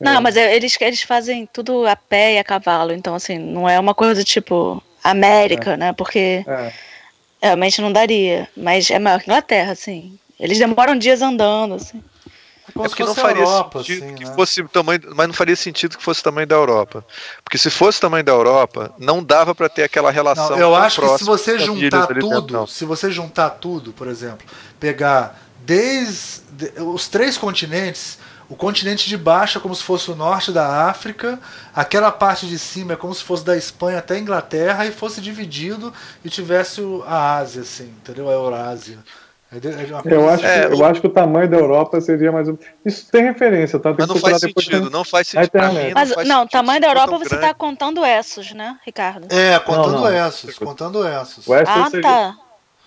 [0.00, 0.20] Não, é.
[0.20, 3.94] mas eles, eles fazem tudo a pé e a cavalo, então assim, não é uma
[3.94, 5.76] coisa tipo América, é.
[5.76, 5.92] né?
[5.92, 6.72] Porque é.
[7.42, 8.48] realmente não daria.
[8.56, 10.18] Mas é maior que Inglaterra, assim.
[10.38, 12.02] Eles demoram dias andando, assim.
[12.68, 14.34] É, é porque não faria Europa, sentido assim, que né?
[14.34, 17.04] fosse tamanho, mas não faria sentido que fosse tamanho da Europa.
[17.42, 20.50] Porque se fosse tamanho da Europa, não dava para ter aquela relação.
[20.50, 24.46] Não, eu acho que se você juntar tudo, se você juntar tudo, por exemplo,
[24.78, 26.42] pegar desde
[26.78, 28.18] os três continentes,
[28.48, 31.38] o continente de baixo é como se fosse o norte da África,
[31.74, 35.20] aquela parte de cima é como se fosse da Espanha até a Inglaterra e fosse
[35.20, 35.92] dividido
[36.24, 38.28] e tivesse a Ásia, assim, entendeu?
[38.28, 38.98] A Eurásia.
[39.50, 40.68] É é eu acho, assim.
[40.68, 42.48] que, eu acho que o tamanho da Europa seria mais.
[42.84, 43.94] Isso tem referência, tá?
[43.94, 45.58] Tem mas não faz sentido, não faz sentido.
[45.72, 49.26] Mim, mas, não, não tamanho da Europa você está contando Essos, né, Ricardo?
[49.30, 50.28] É, contando não, não.
[50.28, 51.46] Essos, contando Essos.
[51.50, 52.02] Ah, seria...
[52.02, 52.36] tá.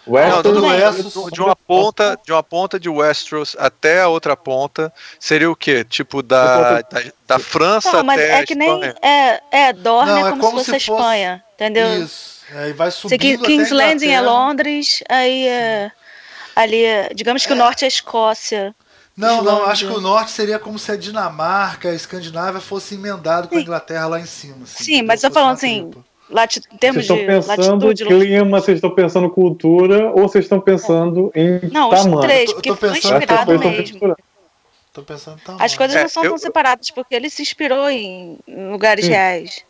[0.07, 4.91] Westeros, não, Westeros, de uma ponta, de uma ponta de Westeros até a outra ponta
[5.19, 5.84] seria o quê?
[5.84, 10.28] Tipo da, da, da França não, mas até é que nem é, é Dorne não,
[10.28, 12.03] é, como, como se fosse a Espanha, entendeu?
[12.03, 12.41] Isso.
[12.53, 15.91] Aí vai subindo King's Landing é Londres, aí é,
[16.56, 16.84] ali,
[17.14, 17.56] digamos que é.
[17.56, 18.76] o norte é Escócia.
[19.15, 23.48] Não, não, acho que o norte seria como se a Dinamarca, a Escandinávia fosse emendado
[23.48, 24.64] com a Inglaterra lá em cima.
[24.64, 25.91] Assim, Sim, mas eu tô falando assim,
[26.32, 30.60] lati em termos vocês estão pensando latitude, clima, vocês estão pensando cultura ou vocês estão
[30.60, 32.16] pensando em não, tamanho?
[32.18, 34.16] os três, porque foi inspirado mesmo.
[34.94, 35.64] Tô pensando tamanho.
[35.64, 39.12] As coisas não são é, tão separadas, porque ele se inspirou em lugares Sim.
[39.12, 39.64] reais.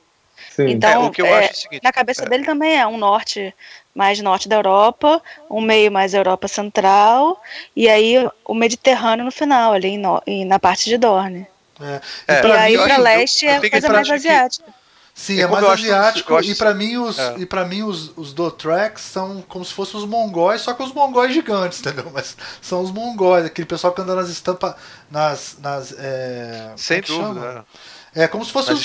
[0.49, 0.69] Sim.
[0.69, 2.29] Então, é, é seguinte, na cabeça é.
[2.29, 3.53] dele também é um norte
[3.93, 7.41] mais norte da Europa, um meio mais Europa Central,
[7.75, 8.15] e aí
[8.45, 11.47] o Mediterrâneo no final, ali no, na parte de Dorne.
[11.79, 12.01] É.
[12.47, 14.65] E, aí para leste é coisa mais asiática.
[14.65, 14.80] Que
[15.13, 16.35] Sim, é, é mais asiático.
[16.35, 17.35] Acho, e para mim, os, é.
[17.37, 20.93] e pra mim os, os Dotreks são como se fossem os mongóis, só que os
[20.93, 22.09] mongóis gigantes, entendeu?
[22.13, 24.75] Mas são os mongóis, aquele pessoal que anda nas estampas.
[25.09, 25.57] Nas.
[25.59, 27.65] nas é, Sem é dúvida.
[28.13, 28.75] É como se fossem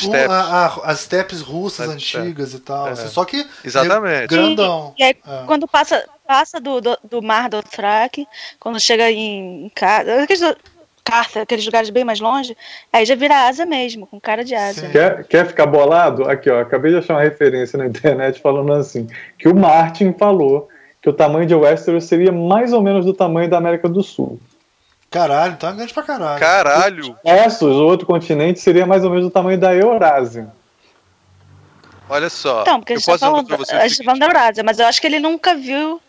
[0.85, 2.87] as steppes russas as antigas e tal.
[2.87, 2.91] É.
[2.93, 4.29] Assim, só que Exatamente.
[4.29, 4.95] grandão.
[4.97, 5.45] E, e aí, é.
[5.47, 8.27] quando passa, passa do, do, do mar do Trak,
[8.61, 10.27] quando chega em casa.
[11.07, 12.57] Carta, aqueles lugares bem mais longe,
[12.93, 14.89] aí já vira asa mesmo, com cara de asa.
[14.89, 16.29] Quer, quer ficar bolado?
[16.29, 19.09] Aqui, ó, acabei de achar uma referência na internet falando assim,
[19.39, 20.69] que o Martin falou
[21.01, 24.41] que o tamanho de Westeros seria mais ou menos do tamanho da América do Sul.
[25.09, 26.41] Caralho, é grande pra caralho.
[26.41, 27.17] Caralho!
[27.25, 30.49] Essos, o outro continente, seria mais ou menos do tamanho da Eurásia.
[32.09, 32.63] Olha só.
[32.63, 35.01] Então, porque a gente, tá falando, a gente tá falando da Eurásia, mas eu acho
[35.01, 36.01] que ele nunca viu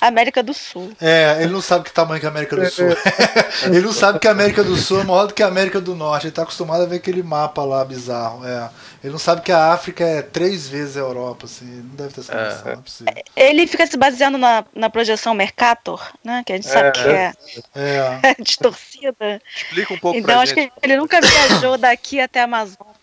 [0.00, 0.92] América do Sul.
[1.00, 2.88] É, ele não sabe que tamanho que é a América do Sul.
[3.64, 5.94] ele não sabe que a América do Sul é maior do que a América do
[5.94, 6.24] Norte.
[6.24, 8.46] Ele está acostumado a ver aquele mapa lá bizarro.
[8.46, 8.68] É.
[9.06, 11.64] Ele não sabe que a África é três vezes a Europa, assim.
[11.64, 12.74] Não deve ter essa é.
[12.74, 13.22] noção, é.
[13.36, 16.42] Ele fica se baseando na, na projeção Mercator, né?
[16.44, 16.90] Que a gente sabe é.
[16.90, 17.32] que é,
[17.76, 18.34] é.
[18.42, 19.40] distorcida.
[19.54, 20.72] Explica um pouco Então acho gente.
[20.72, 22.96] que ele nunca viajou daqui até a Amazônia.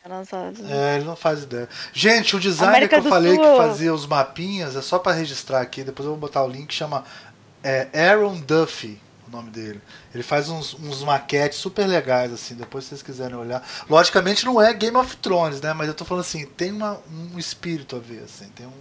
[0.69, 1.69] É, ele não faz ideia.
[1.93, 3.41] Gente, o designer que eu falei Sul...
[3.41, 6.73] que fazia os mapinhas, é só para registrar aqui, depois eu vou botar o link,
[6.73, 7.05] chama
[7.63, 8.99] é, Aaron Duffy,
[9.33, 9.81] nome dele.
[10.13, 13.67] Ele faz uns, uns maquetes super legais, assim, depois se vocês quiserem olhar.
[13.89, 15.73] Logicamente não é Game of Thrones, né?
[15.73, 18.71] Mas eu tô falando assim, tem uma, um espírito a ver, assim, tem um,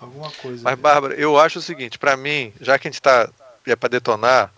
[0.00, 0.62] alguma coisa.
[0.62, 3.28] Mas, Bárbara, eu acho o seguinte, para mim, já que a gente tá
[3.66, 4.50] é para detonar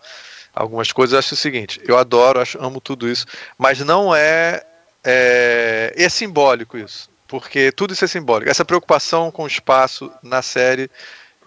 [0.53, 3.25] algumas coisas, eu acho o seguinte, eu adoro, acho, amo tudo isso,
[3.57, 4.63] mas não é,
[5.03, 8.49] é é simbólico isso, porque tudo isso é simbólico.
[8.49, 10.89] Essa preocupação com o espaço na série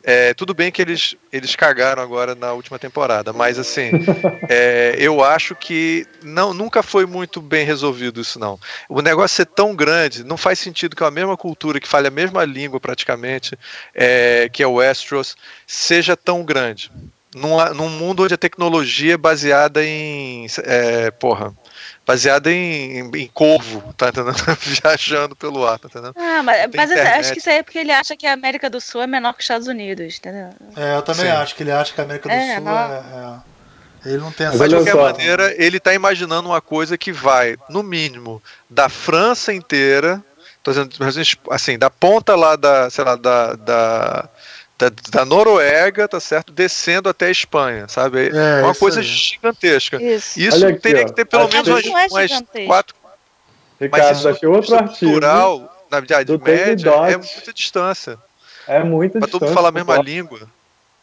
[0.09, 3.91] é, tudo bem que eles, eles cagaram agora na última temporada, mas assim,
[4.49, 8.57] é, eu acho que não, nunca foi muito bem resolvido isso, não.
[8.89, 12.11] O negócio ser tão grande, não faz sentido que a mesma cultura, que fale a
[12.13, 13.59] mesma língua praticamente,
[13.93, 16.89] é, que é o Westeros, seja tão grande.
[17.35, 20.47] Num, num mundo onde a tecnologia é baseada em.
[20.65, 21.53] É, porra
[22.07, 24.37] baseada em, em, em, corvo, tá entendendo?
[24.63, 26.15] Viajando pelo ar, tá entendendo?
[26.17, 28.81] Ah, mas, mas acho que isso aí é porque ele acha que a América do
[28.81, 30.51] Sul é menor que os Estados Unidos, entendeu?
[30.77, 31.33] É, eu também Sim.
[31.33, 32.79] acho que ele acha que a América do é, Sul não...
[32.79, 33.43] é,
[34.05, 35.03] é, Ele não tem essa Mas de qualquer só.
[35.03, 40.23] maneira, ele tá imaginando uma coisa que vai, no mínimo, da França inteira,
[40.63, 40.91] tô dizendo,
[41.51, 44.29] assim, da ponta lá da, sei lá, da, da
[44.79, 46.53] da, da, Noruega, tá certo?
[46.53, 48.29] Descendo até a Espanha, sabe?
[48.29, 49.07] É, uma coisa aí.
[49.07, 50.03] gigantesca.
[50.03, 51.05] Isso, isso aqui, teria ó.
[51.07, 52.31] que ter pelo menos umas, umas
[52.67, 52.95] quatro.
[53.81, 55.21] Ricardo, mas achei outro artigo.
[55.21, 58.19] na Idade Média, é muita distância.
[58.67, 59.29] É muita pra distância.
[59.29, 60.41] Pra todo mundo falar a mesma língua.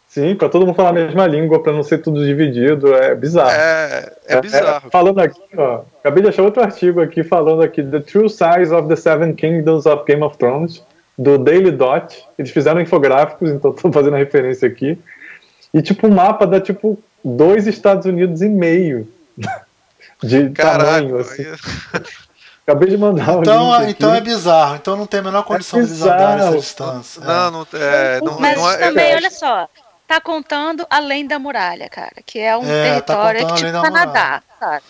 [0.08, 3.50] Sim, para todo mundo falar a mesma língua, para não ser tudo dividido, é bizarro.
[3.50, 4.88] É, é, é bizarro.
[4.88, 8.72] É, falando aqui, ó, acabei de achar outro artigo aqui falando aqui The True Size
[8.72, 10.84] of the Seven Kingdoms of Game of Thrones
[11.18, 12.26] do Daily Dot.
[12.38, 14.98] Eles fizeram infográficos, então estou fazendo a referência aqui.
[15.74, 19.08] E tipo, o mapa dá tipo dois Estados Unidos e meio
[20.22, 21.18] de tamanho.
[21.20, 21.44] Assim.
[22.66, 25.90] Acabei de mandar então, então é bizarro, então não tem a menor condição é de
[25.90, 27.22] eles andarem essa distância.
[27.22, 29.68] Não, não, é, não, Mas não é, também, olha só,
[30.08, 33.82] tá contando além da muralha, cara, que é um é, tá território tá que tipo
[33.82, 34.84] Canadá, sabe?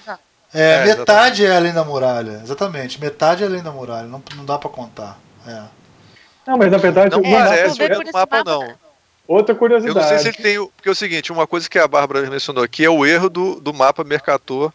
[0.53, 1.45] É, é, metade exatamente.
[1.45, 5.17] é além da muralha, exatamente, metade é além da muralha, não, não dá para contar.
[5.47, 5.63] É.
[6.45, 7.15] Não, mas na verdade.
[7.15, 8.75] Não parece o mapa, não.
[9.27, 9.97] Outra curiosidade.
[9.97, 10.67] Eu não sei se ele tem.
[10.75, 13.59] Porque é o seguinte: uma coisa que a Bárbara mencionou aqui é o erro do,
[13.59, 14.71] do mapa Mercator,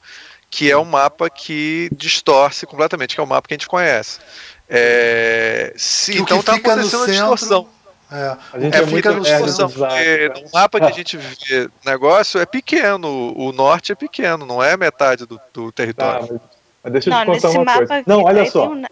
[0.50, 4.20] que é um mapa que distorce completamente, que é o mapa que a gente conhece.
[4.68, 7.68] É, sim, então está acontecendo a distorção.
[8.10, 9.70] É, a gente é, é fica no distorção.
[9.70, 14.62] Porque no mapa que a gente vê negócio é pequeno, o norte é pequeno, não
[14.62, 16.26] é metade do, do território.
[16.26, 16.40] Tá,
[16.84, 18.02] mas deixa eu não, te contar uma coisa.
[18.06, 18.70] Não, olha só.
[18.70, 18.82] Um...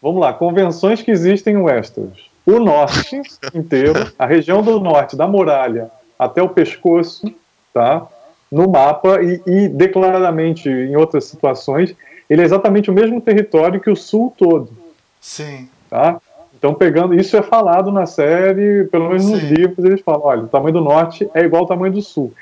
[0.00, 2.30] Vamos lá, convenções que existem em Westeros.
[2.46, 3.20] O norte
[3.54, 7.32] inteiro, a região do norte, da muralha até o pescoço,
[7.74, 8.06] tá?
[8.50, 11.94] No mapa e, e declaradamente em outras situações,
[12.28, 14.70] ele é exatamente o mesmo território que o sul todo.
[15.20, 15.68] Sim.
[15.90, 16.20] Tá?
[16.56, 17.14] Então, pegando.
[17.14, 19.32] Isso é falado na série, pelo menos Sim.
[19.32, 22.32] nos livros, eles falam: olha, o tamanho do norte é igual ao tamanho do sul.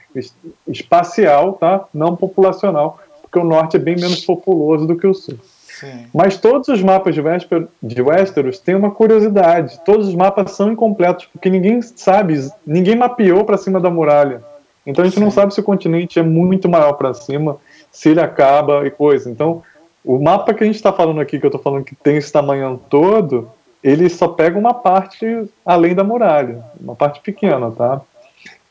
[0.67, 1.85] Espacial, tá?
[1.93, 5.39] Não populacional, porque o norte é bem menos populoso do que o sul.
[5.79, 6.07] Sim.
[6.13, 9.79] Mas todos os mapas de, Vesper, de Westeros têm uma curiosidade.
[9.85, 14.43] Todos os mapas são incompletos, porque ninguém sabe, ninguém mapeou para cima da muralha.
[14.87, 15.25] Então a gente Sim.
[15.25, 17.59] não sabe se o continente é muito maior para cima,
[17.93, 19.31] se ele acaba e coisa.
[19.31, 19.63] Então,
[20.03, 22.33] o mapa que a gente está falando aqui, que eu estou falando que tem esse
[22.33, 23.51] tamanho todo,
[23.85, 25.27] ele só pega uma parte
[25.65, 28.01] além da muralha, uma parte pequena, tá?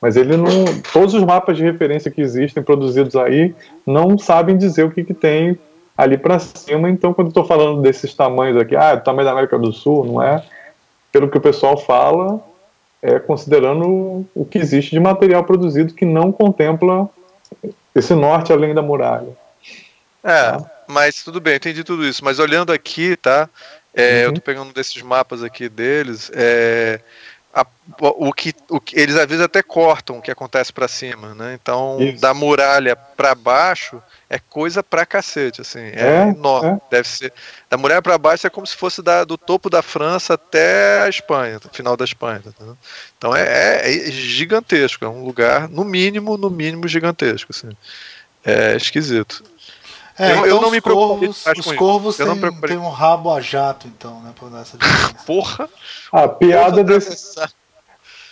[0.01, 0.65] Mas ele não.
[0.91, 3.53] Todos os mapas de referência que existem produzidos aí
[3.85, 5.55] não sabem dizer o que, que tem
[5.97, 6.89] ali para cima.
[6.89, 10.21] Então, quando estou falando desses tamanhos aqui, ah, o tamanho da América do Sul, não
[10.21, 10.43] é
[11.11, 12.43] pelo que o pessoal fala,
[13.01, 17.09] é considerando o que existe de material produzido que não contempla
[17.93, 19.29] esse norte além da muralha.
[20.21, 20.57] É,
[20.87, 22.23] mas tudo bem, entendi tudo isso.
[22.25, 23.49] Mas olhando aqui, tá?
[23.93, 24.23] É, uhum.
[24.23, 26.29] Eu tô pegando desses mapas aqui deles.
[26.33, 26.99] É,
[27.53, 27.65] a,
[28.01, 31.57] o, que, o que eles às vezes até cortam o que acontece para cima, né?
[31.61, 32.21] Então, Isso.
[32.21, 36.71] da muralha para baixo é coisa pra cacete, assim, é, é enorme.
[36.71, 36.81] É.
[36.89, 37.33] Deve ser.
[37.69, 41.09] Da muralha para baixo é como se fosse da, do topo da França até a
[41.09, 42.41] Espanha, final da Espanha.
[42.41, 42.65] Tá
[43.17, 47.69] então é, é, é, gigantesco, é um lugar, no mínimo, no mínimo gigantesco, assim.
[48.43, 49.43] É esquisito.
[50.17, 51.25] É, eu, então eu não me preocupo.
[51.27, 54.33] Os corvos têm, têm um rabo a jato, então, né?
[54.49, 54.77] Dar essa
[55.25, 55.69] Porra!
[56.11, 57.35] A piada desse.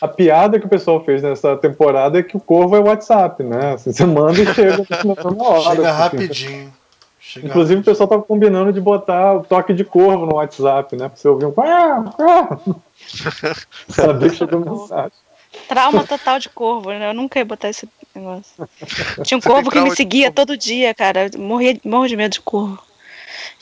[0.03, 3.41] A piada que o pessoal fez nessa temporada é que o corvo é o WhatsApp,
[3.41, 3.75] né?
[3.75, 5.61] Assim, você manda e chega na hora.
[5.61, 5.97] Chega assim.
[5.97, 6.73] rapidinho.
[7.21, 7.79] Chega Inclusive rapidinho.
[7.79, 11.07] o pessoal tava combinando de botar o toque de corvo no WhatsApp, né?
[11.07, 11.53] Pra você ouvir um.
[13.87, 15.13] Saber que chegou mensagem.
[15.69, 17.09] Trauma total de corvo, né?
[17.09, 18.67] Eu nunca ia botar esse negócio.
[19.23, 21.29] Tinha um corvo que me seguia todo dia, cara.
[21.33, 22.77] Eu morria, morro de medo de corvo.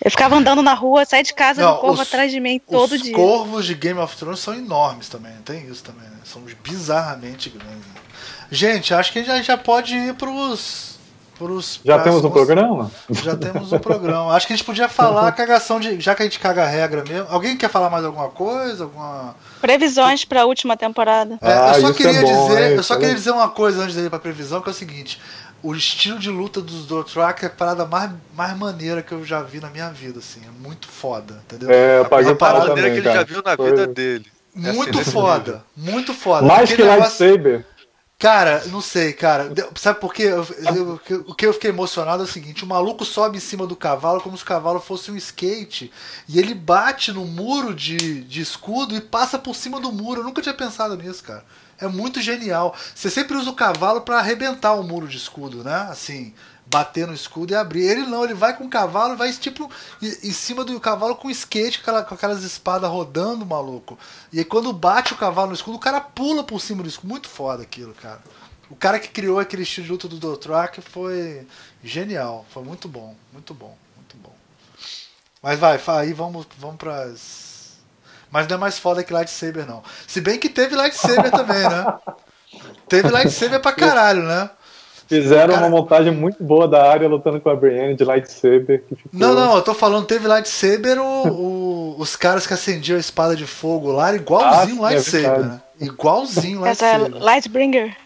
[0.04, 2.60] Eu ficava andando na rua, saí de casa, Não, um corvo os- atrás de mim
[2.60, 3.14] todo Os dia.
[3.16, 6.18] corvos de Game of Thrones são enormes também, tem isso também, né?
[6.24, 7.86] São bizarramente grandes.
[8.50, 11.00] Gente, acho que a gente já pode ir pros.
[11.38, 12.92] pros Já temos um programa?
[13.24, 14.34] Já temos um programa.
[14.36, 16.00] Acho que a gente podia falar a cagação de.
[16.02, 17.28] Já que a gente caga a regra mesmo.
[17.30, 18.84] Alguém quer falar mais alguma coisa?
[18.84, 19.36] Alguma.
[19.62, 21.40] Previsões pra última temporada.
[21.42, 22.76] É, Ah, eu só isso queria é bom, dizer, hein?
[22.76, 23.18] eu só queria vendo?
[23.18, 25.20] dizer uma coisa antes de ir pra previsão, que é o seguinte:
[25.64, 29.42] o estilo de luta dos Dothraki é a parada mais, mais maneira que eu já
[29.42, 30.42] vi na minha vida, assim.
[30.46, 31.70] É muito foda, entendeu?
[31.72, 33.26] É, Uma pau parada maneira também, que ele já cara.
[33.26, 34.26] viu na Foi- vida dele.
[34.56, 36.46] É muito assim, nesse foda, muito foda.
[36.46, 37.66] Mais que Aquele negócio- lightsaber.
[38.20, 39.52] Cara, não sei, cara.
[39.76, 40.24] Sabe por quê?
[40.24, 43.40] Eu- eu- eu- o que eu fiquei emocionado é o seguinte: o maluco sobe em
[43.42, 45.92] cima do cavalo como se o cavalo fosse um skate.
[46.30, 50.22] E ele bate no muro de, de escudo e passa por cima do muro.
[50.22, 51.44] Eu nunca tinha pensado nisso, cara.
[51.82, 52.76] É muito genial.
[52.96, 55.88] Você sempre usa o cavalo pra arrebentar o muro de escudo, né?
[55.90, 56.34] Assim,
[56.68, 57.84] bater no escudo e abrir.
[57.84, 59.70] Ele não, ele vai com o cavalo, vai tipo
[60.02, 63.98] em cima do cavalo com skate, com, aquela- com aquelas espadas rodando, maluco.
[64.32, 67.10] E aí quando bate o cavalo no escudo, o cara pula por cima do escudo.
[67.10, 68.22] Muito foda aquilo, cara.
[68.70, 71.46] O cara que criou aquele estilo de luta do Dothraki foi
[71.84, 72.46] genial.
[72.52, 74.34] Foi muito bom, muito bom, muito bom.
[75.42, 77.51] Mas vai, aí vamos, vamos pras.
[78.32, 79.84] Mas não é mais foda que lightsaber, não.
[80.08, 81.86] Se bem que teve lightsaber também, né?
[82.88, 84.50] Teve lightsaber pra caralho, né?
[85.08, 88.84] Fizeram Cara- uma montagem muito boa da área lutando com a Brienne de lightsaber.
[88.88, 89.12] Que ficou...
[89.14, 93.36] Não, não, eu tô falando, teve lightsaber o, o- os caras que acendiam a espada
[93.36, 95.48] de fogo lá, igualzinho Ah, é lightsaber, verdade.
[95.50, 95.62] né?
[95.82, 97.22] Igualzinho Essa é lightsaber.
[97.24, 97.98] Lightbringer.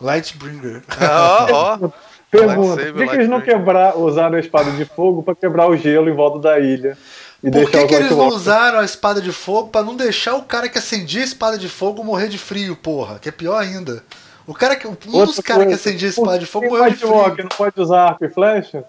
[0.00, 0.82] Lightbringer.
[1.00, 1.90] Ah, ó, ó.
[2.30, 5.68] Pergunta, Lightsaber, por que, que eles não quebrar, usaram a espada de fogo pra quebrar
[5.68, 6.96] o gelo em volta da ilha?
[7.44, 10.44] E Por que, que eles não usaram a espada de fogo pra não deixar o
[10.44, 13.18] cara que acendia a espada de fogo morrer de frio, porra?
[13.18, 14.02] Que é pior ainda.
[14.46, 17.12] O cara que, um dos caras que acendia a espada de fogo morreu de frio.
[17.12, 18.82] não pode usar arco e flecha?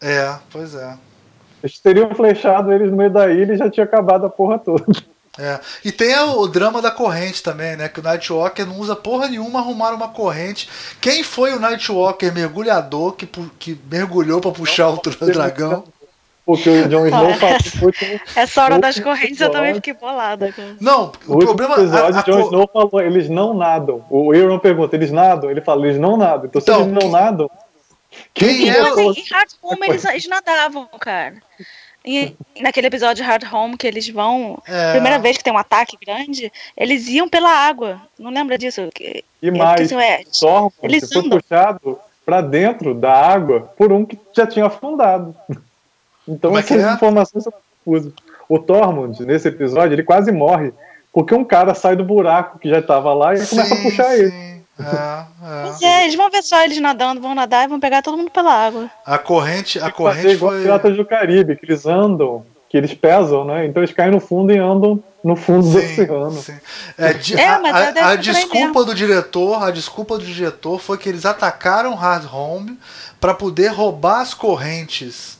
[0.00, 0.96] É, pois é.
[1.60, 4.84] Eles teriam flechado eles no meio da ilha e já tinha acabado a porra toda.
[5.38, 5.58] É.
[5.84, 7.88] E tem o, drama da corrente também, né?
[7.88, 10.68] Que o Nightwalker não usa porra nenhuma arrumar uma corrente.
[11.00, 13.26] Quem foi o Nightwalker mergulhador que,
[13.58, 15.84] que mergulhou pra puxar o dra- dragão?
[16.44, 19.74] Porque o Jon Snow Ah, falou no último, Essa hora das correntes eu também episódio.
[19.76, 20.52] fiquei bolada.
[20.80, 21.74] Não, o último problema.
[21.76, 24.04] episódio, a- a Jon co- Snow falou, eles não nadam.
[24.10, 25.50] O Euron pergunta, eles nadam?
[25.50, 26.46] Ele fala, eles não nadam.
[26.46, 27.48] Então, se Então, eles não nadam,
[28.34, 31.34] quem que é Mas o- em em Hard Home eles, eles nadavam, cara.
[32.04, 34.60] E naquele episódio de Hard Home que eles vão.
[34.66, 34.90] É.
[34.94, 38.00] Primeira vez que tem um ataque grande, eles iam pela água.
[38.18, 38.88] Não lembra disso?
[38.92, 40.24] Que- E é, mais, assim, é,
[40.82, 45.32] Eles foi puxado pra dentro da água por um que já tinha afundado.
[46.32, 46.92] Então Como é essas é?
[46.92, 47.52] informações são
[47.84, 48.12] confusas.
[48.48, 50.72] O Tormund, nesse episódio, ele quase morre.
[51.12, 54.16] Porque um cara sai do buraco que já estava lá e começa a Sim, puxar
[54.18, 54.30] ele.
[54.30, 54.52] sim.
[54.80, 55.24] É,
[55.64, 55.86] Pois é.
[55.86, 58.52] é, eles vão ver só eles nadando, vão nadar e vão pegar todo mundo pela
[58.52, 58.90] água.
[59.04, 60.62] A corrente, a fazer corrente igual foi.
[60.62, 63.66] Piratas do Caribe, que eles andam, que eles pesam, né?
[63.66, 66.32] Então eles caem no fundo e andam no fundo do oceano.
[66.32, 66.54] sim.
[66.96, 70.80] É, de- É, a, mas a- deve a desculpa do diretor, a desculpa do diretor
[70.80, 72.78] foi que eles atacaram Hard Home
[73.20, 75.38] para poder roubar as correntes.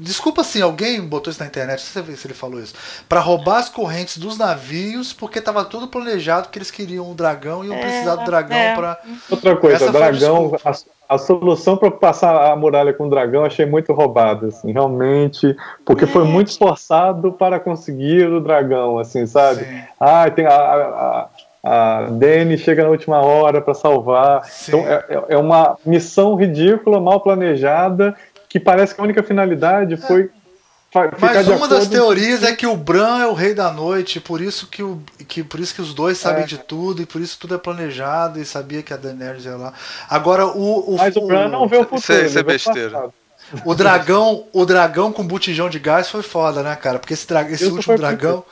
[0.00, 2.74] Desculpa assim, alguém botou isso na internet, não sei se ele falou isso.
[3.08, 7.64] Para roubar as correntes dos navios, porque tava tudo planejado que eles queriam o dragão
[7.64, 8.74] e iam É, precisar do dragão é.
[8.74, 8.98] para
[9.30, 13.40] Outra coisa, Essa foi dragão, a, a solução para passar a muralha com o dragão
[13.42, 15.54] eu achei muito roubada, assim, realmente,
[15.84, 16.26] porque foi É.
[16.26, 19.64] muito esforçado para conseguir o dragão, assim, sabe?
[19.64, 19.82] Sim.
[19.98, 21.28] Ah, tem a, a,
[21.62, 24.44] a, a Dany chega na última hora para salvar.
[24.44, 24.72] Sim.
[24.78, 28.14] Então é, é- é uma missão ridícula, mal planejada,
[28.50, 30.28] que parece que a única finalidade foi
[30.92, 34.20] fa- ficar Mas uma das teorias é que o Bran é o rei da noite,
[34.20, 36.46] por isso que, o, que, por isso que os dois sabem É.
[36.46, 39.72] de tudo, e por isso tudo é planejado, e sabia que a Daenerys ia lá.
[40.08, 42.00] Agora, o, o, Mas o Bran não vê o futuro.
[42.00, 42.90] Isso é- isso é o besteira.
[42.90, 43.12] passado.
[43.64, 46.98] o dragão, o dragão com botijão de gás foi foda, né, cara?
[46.98, 48.44] Porque esse, dra- esse último foi dragão.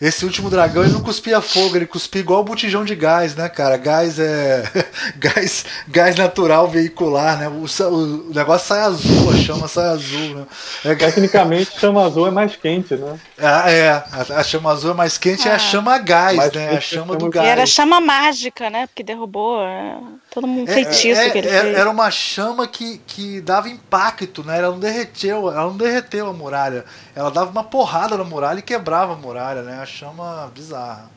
[0.00, 3.48] Esse último dragão ele não cuspia fogo, ele cuspia igual o botijão de gás, né,
[3.48, 3.76] cara?
[3.76, 4.62] Gás é.
[5.16, 7.48] gás, gás natural veicular, né?
[7.48, 10.46] O, o negócio sai azul, a chama sai azul, né?
[10.84, 13.18] É, Tecnicamente, chama azul é mais quente, né?
[13.38, 15.58] Ah, é, a, a chama azul é mais quente, é a Ah.
[15.58, 16.70] chama a gás, né?
[16.76, 17.46] A chama do gás.
[17.46, 18.86] E era chama mágica, né?
[18.86, 19.98] Porque derrubou é,
[20.34, 21.78] todo mundo É, feitiço é, que ele é, fez.
[21.78, 24.58] era uma chama que, que dava impacto, né?
[24.58, 26.84] Ela não derreteu, ela não derreteu a muralha.
[27.14, 29.78] Ela dava uma porrada na muralha e quebrava a muralha, né?
[29.80, 31.08] A chama bizarra.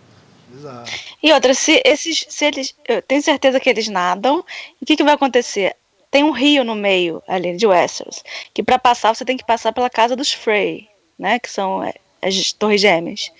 [0.49, 0.85] Bizarra.
[1.21, 4.45] E outra, se esses, se eles, eu tenho certeza que eles nadam,
[4.79, 5.75] e o que, que vai acontecer?
[6.11, 8.23] Tem um rio no meio ali de Westeros,
[8.53, 10.87] que para passar você tem que passar pela casa dos Frey,
[11.17, 11.39] né?
[11.39, 13.31] Que são é, as torres gêmeas.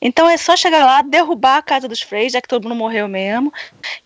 [0.00, 3.08] Então é só chegar lá, derrubar a casa dos Frey, já que todo mundo morreu
[3.08, 3.52] mesmo.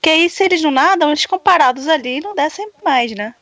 [0.00, 3.34] Que aí, se eles não nadam, eles ficam parados ali e não descem mais, né?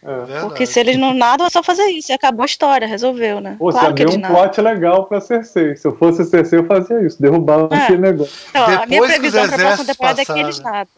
[0.00, 0.06] É.
[0.06, 0.40] Verdade.
[0.46, 2.12] Porque se eles não nadam, é só fazer isso.
[2.12, 3.56] E acabou a história, resolveu, né?
[3.58, 4.36] Pô, claro você que abriu um nadam.
[4.36, 5.74] plot legal pra Cersei.
[5.76, 7.20] Se eu fosse Cersei, eu fazia isso.
[7.20, 7.78] Derrubava É.
[7.82, 8.32] aquele negócio.
[8.50, 10.92] Então, a minha Depois que os previsão pra próxima temporada é que eles passarem, nadam.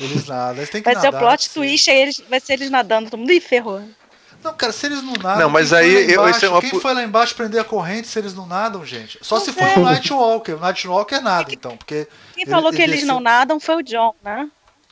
[0.00, 1.50] Eles nadam, eles têm que Vai ser o nadar, plot sim.
[1.60, 3.80] twist, aí eles, vai ser eles nadando, todo mundo e ferrou.
[4.42, 5.40] Não, cara, se eles não nadam.
[5.42, 7.60] Não, mas quem foi aí lá eu- embaixo- é uma Quem foi lá embaixo prender
[7.60, 9.18] a corrente se eles não nadam, gente?
[9.22, 9.82] Só se Pois for é.
[9.82, 10.56] o Nightwalker.
[10.56, 12.06] O Nightwalker nada, então, porque.
[12.34, 14.48] Quem Ele- falou que ele eles não nadam foi o John, né?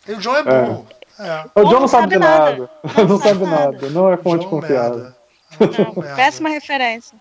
[0.08, 0.86] E o John é burro.
[1.18, 1.44] É.
[1.54, 2.68] O Ou John não sabe de nada.
[2.96, 3.70] Não Não sabe sabe nada.
[3.72, 3.90] nada.
[3.90, 5.12] Não é fonte confiável.
[5.60, 7.16] Não, péssima referência.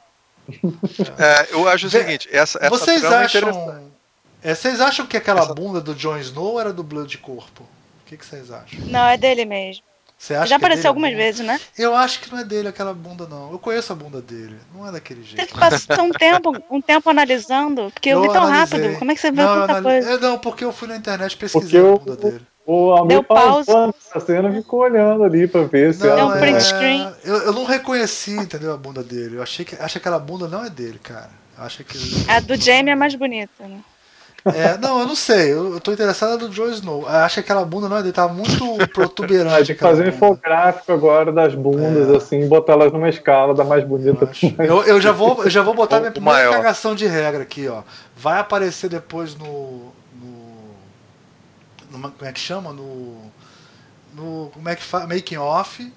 [1.18, 3.82] É, eu acho o seguinte, essa, essa Vocês é acham.
[4.42, 7.64] é, vocês acham que aquela Essa- bunda do Jon Snow era dublê de corpo?
[7.64, 8.80] O que, que vocês acham?
[8.88, 9.84] Não, é dele mesmo.
[10.24, 11.60] Você acha Já que é apareceu a algumas vezes, né?
[11.78, 13.52] Eu acho que não é dele aquela bunda, não.
[13.52, 14.56] Eu conheço a bunda dele.
[14.74, 15.54] Não é daquele jeito.
[15.54, 18.80] que passar um tempo, um tempo analisando, porque eu, vi tão analisei.
[18.80, 19.00] rápido.
[19.00, 20.12] Como é que você vê não, eu tanta anali- coisa?
[20.14, 22.42] É, não, porque eu fui na internet Porque pesquisar a eu, bunda dele.
[22.66, 26.26] o Almir pausou essa cena e ficou olhando ali pra ver se Deu era.
[26.26, 27.14] um print é, screen.
[27.26, 29.36] Eu, eu não reconheci, entendeu, a bunda dele.
[29.36, 31.32] Eu achei que, acho que aquela bunda não é dele, cara.
[31.58, 31.98] Eu Acho que
[32.30, 33.80] A do Jamie é mais bonita, né?
[34.46, 35.54] É, não, eu não sei.
[35.54, 37.04] Eu, eu tô interessado do Jon Snow.
[37.04, 38.14] Eu acho que aquela bunda não é dele.
[38.14, 39.58] Tá muito A protuberante.
[39.60, 42.18] gente aquela fazer um infográfico agora das bundas, É.
[42.18, 44.30] assim, e botar elas numa escala da mais bonita.
[44.60, 44.66] Eu.
[44.66, 46.52] Eu- eu já vou, eu já vou botar O- minha primeira maior.
[46.54, 47.84] cagação de regra aqui, ó.
[48.18, 49.92] Vai aparecer depois no.
[50.22, 50.74] no
[51.92, 52.74] numa- como é que chama?
[52.74, 53.16] No.
[54.14, 54.50] No.
[54.54, 55.08] Como é que fala?
[55.08, 55.92] Making off.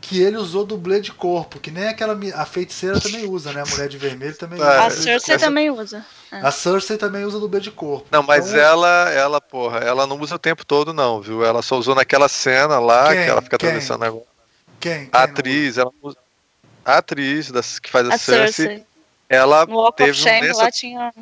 [0.00, 2.18] Que ele usou dublê de corpo, que nem aquela.
[2.34, 3.62] A feiticeira também usa, né?
[3.62, 4.80] A mulher de vermelho também Ah, usa.
[4.82, 6.04] A É, Cersei essa- também usa.
[6.32, 8.06] A Cersei também usa dublê de corpo.
[8.10, 11.44] Não, mas Então, ela, ela, porra, ela não usa o tempo todo, não, viu?
[11.44, 13.24] Ela só usou naquela cena lá, Quem?
[13.24, 13.68] que ela fica Quem?
[13.68, 14.24] atravessando agora.
[14.80, 14.98] Quem?
[15.00, 16.16] Quem A atriz, ela usa-
[16.84, 18.84] a atriz das, que faz a, A Cersei, Cersei.
[19.28, 21.12] ela No teve of um Shame nessa- lá tinha.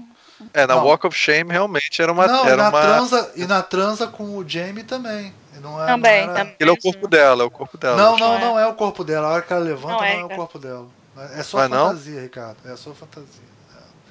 [0.54, 0.84] É, na Não.
[0.84, 2.26] Walk of Shame realmente era uma.
[2.26, 5.32] não, e era na, uma transa, e na transa com o Jamie também.
[5.60, 6.56] Não é, Também, não era- também.
[6.60, 7.96] Ele é o corpo dela, é o corpo dela.
[7.96, 8.40] Não, Não não, é.
[8.40, 9.26] não é o corpo dela.
[9.26, 10.86] A hora que ela levanta, Não não é, é, o corpo dela.
[11.36, 11.86] É só Não é não?
[11.88, 12.56] fantasia, Ricardo.
[12.64, 13.48] É só fantasia.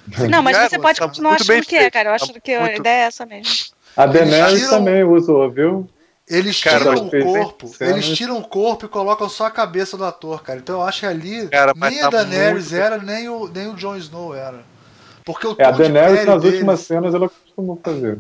[0.30, 2.10] Não, mas É, você pode tá continuar achando que é, cara.
[2.10, 3.54] Eu acho Tá que a muito- ideia é essa mesmo.
[3.96, 5.90] A Daenerys tiram- também usou, viu?
[6.30, 9.96] Eles Cara, tiram mas o corpo, eles tiram o corpo e colocam só a cabeça
[9.98, 10.60] do ator, cara.
[10.60, 13.48] Então eu acho que ali Cara, mas nem a tá Daenerys muito- era, nem o,
[13.48, 14.60] nem o Jon Snow era.
[15.28, 18.18] Porque o É, a Daenerys nas deles- últimas cenas ela costumou fazer.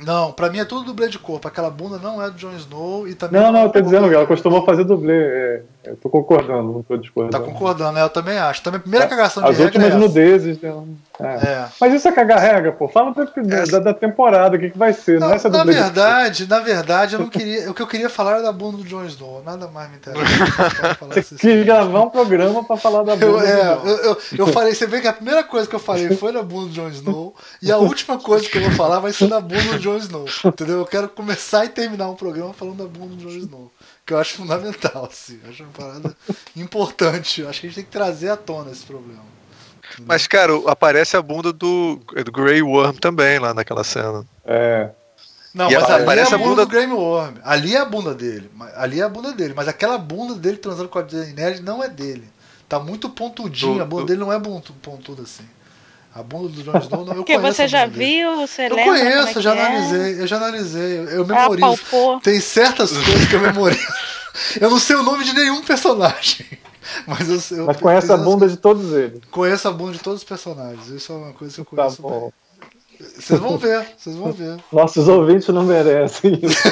[0.00, 1.46] Não, pra mim é tudo dublê de corpo.
[1.46, 4.08] Aquela bunda não é do Jon Snow e também Não, não, é eu tô dizendo
[4.08, 5.14] que ela costumou fazer dublê.
[5.16, 7.44] É, eu tô concordando, não tô Tá discordando.
[7.44, 8.02] concordando, né?
[8.02, 8.62] Eu também acho.
[8.62, 9.98] Também a primeira cagação de As regra últimas é essa.
[9.98, 10.84] nudezes dela.
[11.20, 11.24] É.
[11.26, 11.68] É.
[11.80, 12.88] Mas isso é cagar regra, pô.
[12.88, 15.64] Fala da, da, da temporada, o que, que vai ser, não, Não, é essa na
[15.64, 17.70] verdade, na verdade, eu não queria.
[17.70, 19.42] O que eu queria falar era da bunda do Jon Snow.
[19.44, 20.22] Nada mais me interessa.
[21.22, 23.46] Você quis gravar um programa pra falar da Eu, bunda.
[23.46, 26.14] é, do eu, eu, eu falei, você vê que a primeira coisa que eu falei
[26.16, 29.12] foi na bunda do Jon Snow, e a última coisa que eu vou falar vai
[29.12, 30.24] ser na bunda do Jon Snow.
[30.44, 30.78] Entendeu?
[30.78, 33.70] Eu quero começar e terminar um programa falando da bunda do Jon Snow.
[34.04, 35.38] Que eu acho fundamental, assim.
[35.44, 36.16] Eu acho uma parada
[36.56, 37.40] importante.
[37.40, 39.22] Eu acho que a gente tem que trazer à tona esse problema.
[40.06, 44.24] Mas, cara, aparece a bunda do, do Grey Worm também lá naquela cena.
[44.44, 44.90] É.
[45.54, 47.34] Não, E mas ali é a a bunda bunda- do Graham Worm.
[47.44, 48.50] Ali é a bunda dele.
[48.74, 49.52] Ali é a bunda dele.
[49.54, 52.26] Mas aquela bunda dele transando com a Daenerys não é dele.
[52.68, 53.74] Tá muito pontudinha.
[53.74, 55.44] Do- A bunda do- dele não é pontu- pontuda assim.
[56.14, 57.12] A bunda do Jon Snow não.
[57.12, 58.98] Eu Porque conheço você já viu, você Eu lembra?
[58.98, 59.66] é conheço, eu já é?
[59.66, 62.20] analisei, eu já analisei, eu memorizo.
[62.22, 63.86] Tem certas coisas que eu memorizo.
[64.58, 66.46] Eu não sei o nome de nenhum personagem.
[67.06, 69.20] Mas eu, Mas conhece a bunda de todos eles.
[69.30, 70.88] Conheço a bunda de todos os personagens.
[70.88, 72.32] Isso é uma coisa que eu Tá conheço bom.
[72.98, 73.08] bem.
[73.20, 74.56] Vocês vão ver, vocês vão ver.
[74.72, 76.62] Nossos ouvintes não merecem isso.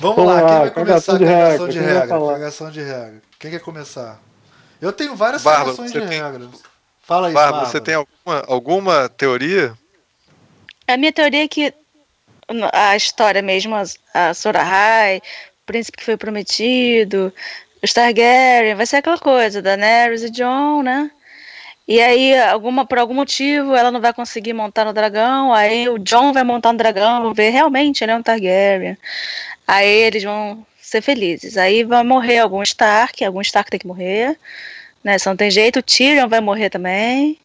[0.00, 2.08] Vamos Vamos lá, quem vai começar cagação a de cagação regra, de quem regra?
[2.08, 2.32] falar?
[2.34, 3.22] Cagação de regra.
[3.38, 4.20] Quem quer começar?
[4.80, 6.48] Eu tenho várias Bárbara, de você tem- regra.
[7.02, 7.66] Fala aí, Bárbara, Bárbara.
[7.72, 9.72] você tem alguma, alguma teoria?
[10.86, 11.72] A minha teoria é que
[12.72, 13.74] a história mesmo,
[14.14, 17.32] a Sora High, o príncipe que foi prometido,
[17.82, 21.10] os Targaryen, vai ser aquela coisa, Daenerys e Jon, né?
[21.86, 25.98] E aí, alguma, por algum motivo, ela não vai conseguir montar no dragão, aí o
[25.98, 28.96] Jon vai montar no dragão, vão ver, realmente, ele é um Targaryen.
[29.66, 31.56] Aí eles vão ser felizes.
[31.56, 34.38] Aí vai morrer algum Stark, algum Stark tem que morrer,
[35.02, 35.18] né?
[35.18, 37.38] Se não tem jeito, o Tyrion vai morrer também.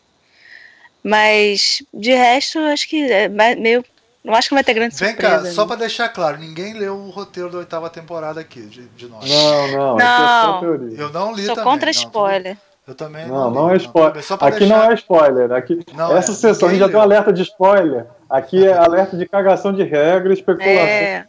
[1.03, 3.83] Mas de resto, acho que é meio.
[4.23, 5.43] Não acho que vai ter grande Vem surpresa.
[5.43, 5.67] cá, só né?
[5.67, 9.29] pra deixar claro, ninguém leu o roteiro da oitava temporada aqui, de, de nós.
[9.29, 10.59] Não, não, isso é só Não.
[10.61, 10.97] teoria.
[10.97, 11.71] Eu não li Sou também.
[11.71, 12.57] contra não, spoiler.
[12.87, 14.23] Eu também Não, li, não é tudo spoiler.
[14.23, 14.77] Só pra Aqui deixar...
[14.77, 15.51] não é spoiler.
[15.51, 18.05] Aqui, Não essa é, sessão a gente já deu alerta de spoiler.
[18.29, 20.71] Aqui é alerta de cagação de regra e especulação.
[20.73, 21.25] É,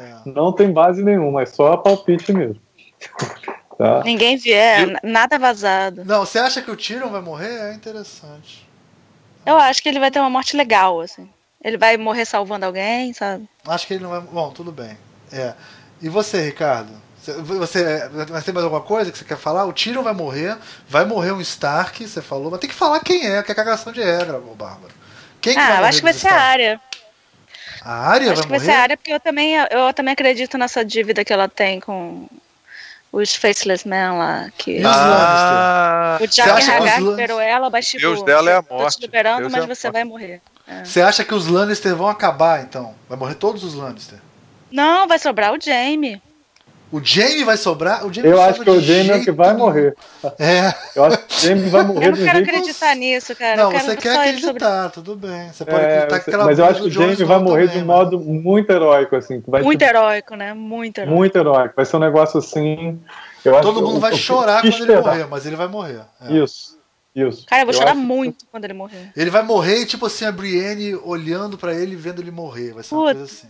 [0.00, 0.14] É.
[0.24, 2.60] Não tem base nenhuma, é só palpite mesmo.
[3.78, 4.02] Tá?
[4.04, 6.04] ninguém vier, n- nada vazado.
[6.04, 7.70] Não, você acha que o Tyrion vai morrer?
[7.70, 8.68] É interessante.
[9.46, 11.28] Eu acho que ele vai ter uma morte legal, assim.
[11.64, 13.48] Ele vai morrer salvando alguém, sabe?
[13.66, 14.20] Acho que ele não vai.
[14.20, 14.96] Bom, tudo bem.
[15.32, 15.54] É.
[16.00, 16.92] E você, Ricardo?
[17.24, 19.64] Você, mas tem mais alguma coisa que você quer falar?
[19.64, 20.56] O Tyrion vai morrer,
[20.88, 23.92] vai morrer um Stark, você falou, mas tem que falar quem é, que é cagação
[23.92, 24.92] de regra, ô Bárbara.
[25.40, 26.46] Quem que ah, vai eu acho que vai ser a Stark?
[26.52, 26.80] área.
[27.84, 28.70] A área Acho vai que vai morrer?
[28.70, 32.28] ser a área, porque eu também, eu também acredito nessa dívida que ela tem com
[33.10, 34.48] os Faceless Men lá.
[34.56, 38.74] Que os Ah, o Jack Hagar liberou ela, mas tipo, Deus dela é a tô
[38.74, 38.96] morte.
[38.98, 39.92] te liberando, Deus mas é você morte.
[39.92, 40.40] vai morrer.
[40.66, 40.84] É.
[40.84, 42.94] Você acha que os Lannister vão acabar, então?
[43.08, 44.18] Vai morrer todos os Lannister?
[44.70, 46.22] Não, vai sobrar o Jamie.
[46.92, 48.06] O Jamie vai sobrar?
[48.06, 49.96] O Jamie Eu acho que o Jamie é o que vai morrer.
[50.38, 50.74] É.
[50.94, 53.56] Eu acho que o Jamie vai morrer Eu não quero jeito acreditar nisso, cara.
[53.56, 54.62] Não, eu quero você quer ele sobre...
[54.62, 55.50] acreditar, tudo bem.
[55.50, 57.78] Você pode É, acreditar que aquela mas eu acho que o Jamie vai morrer também,
[57.78, 59.42] de um modo muito heróico, assim.
[59.62, 60.52] Muito ser heróico, né?
[60.52, 61.16] Muito heróico.
[61.16, 61.74] muito heróico.
[61.74, 63.00] Vai ser um negócio assim.
[63.42, 65.02] Eu acho Todo que mundo vai chorar quando ele esperar.
[65.02, 66.02] morrer, mas ele vai morrer.
[66.20, 66.32] É.
[66.34, 66.78] Isso,
[67.16, 67.46] isso.
[67.46, 69.10] Cara, eu vou chorar acho- muito quando ele morrer.
[69.16, 72.72] Ele vai morrer tipo assim, a Brienne olhando pra ele e vendo ele morrer.
[72.74, 73.14] Vai ser uma Puta.
[73.14, 73.48] coisa assim.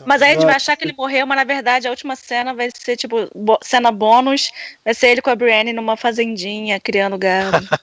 [0.00, 2.16] Uma Mas aí a gente vai achar que ele morreu, mas na verdade a última
[2.16, 3.16] cena vai ser, tipo,
[3.62, 4.50] cena bônus.
[4.84, 7.66] Vai ser ele com a Brienne numa fazendinha, criando gado.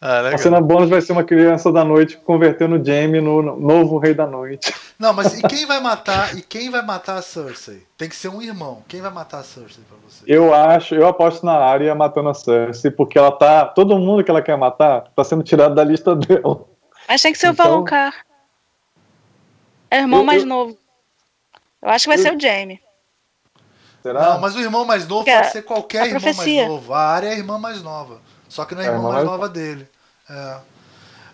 [0.00, 3.56] Ah, A cena bônus vai ser uma criança da noite convertendo o Jamie no no
[3.60, 4.72] novo rei da noite.
[4.98, 6.36] Não, mas e quem vai matar?
[6.36, 7.82] E quem vai matar a Cersei?
[7.96, 8.82] Tem que ser um irmão.
[8.88, 10.22] Quem vai matar a Cersei pra você?
[10.26, 13.64] Eu acho, eu aposto na área matando a Cersei, porque ela tá.
[13.66, 16.64] Todo mundo que ela quer matar tá sendo tirado da lista dela.
[17.08, 18.14] Mas tem que ser o Então- Valonqar.
[19.90, 20.76] É o irmão Eu- mais eu- novo.
[21.82, 22.80] Eu acho que vai Eu- ser o Jamie.
[24.02, 24.20] Será?
[24.34, 26.62] Não, mas o irmão mais novo Porque pode a- ser qualquer a irmão profecia.
[26.62, 26.94] mais novo.
[26.94, 28.20] A área é a irmã mais nova.
[28.48, 29.88] Só que não é a É, irmã irmã mais mais- nova dele.
[30.30, 30.56] É.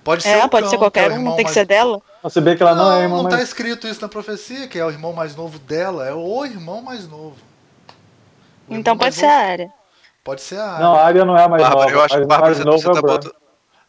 [0.03, 1.45] Pode ser É, o pode cão, ser que é qualquer o um, irmão não tem
[1.47, 2.01] que ser dela.
[2.23, 3.49] Você vê que ela não, Não, é a irmã não tá mais.
[3.49, 7.09] escrito isso na profecia, que é o irmão mais novo dela, é o irmão mais
[7.09, 7.37] novo.
[8.69, 9.73] O Então irmão pode ser novo- a área.
[10.23, 10.85] Pode ser a área.
[10.85, 11.97] Não, a área não é a mais Bárbara, nova.
[11.97, 13.35] eu acho a que Bárbara, mais você, nova você é o tá botando,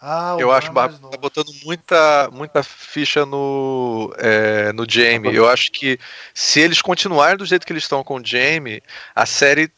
[0.07, 1.09] Ah, eu acho é que novo.
[1.09, 5.35] tá botando muita, muita ficha no, é, no Jamie.
[5.35, 5.97] Eu acho que
[6.31, 8.83] se eles continuarem do jeito que eles estão com o Jamie,
[9.15, 9.71] a série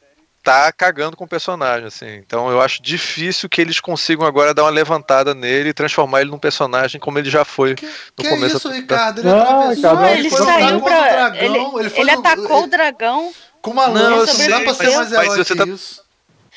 [0.43, 2.15] tá cagando com o personagem, assim.
[2.15, 6.31] Então eu acho difícil que eles consigam agora dar uma levantada nele e transformar ele
[6.31, 7.91] num personagem como ele já foi Que, no
[8.23, 9.19] que começo isso, da- Ricardo?
[9.21, 11.09] Ele atravessou, Ricardo, ele foi lutar saiu pra.
[11.09, 13.33] dragão, Ele, ele foi ele no- atacou ele- o dragão.
[13.61, 15.53] Com uma Não, eu lança, não, sei, dá pra ser mas- mais mas herói você
[15.53, 16.06] que tá- isso.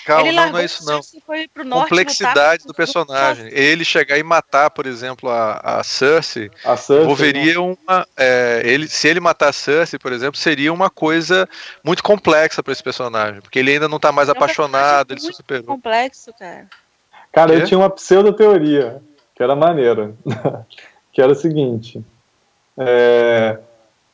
[0.04, 1.00] Calma, ele não, não é isso não.
[1.64, 3.48] norte Complexidade lutar do personagem.
[3.52, 7.04] Ele chegar e matar, por exemplo, a, a Cersei, A Cersei.
[7.04, 8.06] envolveria uma.
[8.16, 11.48] é, ele, se ele matar a Cersei, por exemplo, seria uma coisa
[11.84, 13.40] muito complexa pra esse personagem.
[13.40, 15.66] Porque ele ainda não tá mais É apaixonado, ele se superou.
[15.66, 16.66] Complexo, cara.
[17.32, 19.00] Cara, eu tinha uma pseudo-teoria,
[19.34, 20.12] que era maneira.
[21.12, 22.02] que era o seguinte:
[22.76, 23.58] é,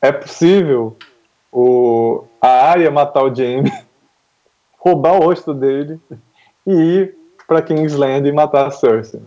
[0.01, 0.97] é possível
[1.51, 3.71] o, a Arya matar o Jaime,
[4.77, 5.99] roubar o rosto dele
[6.65, 7.15] e ir
[7.47, 9.19] pra Kingsland e matar a Cersei.
[9.19, 9.25] Ser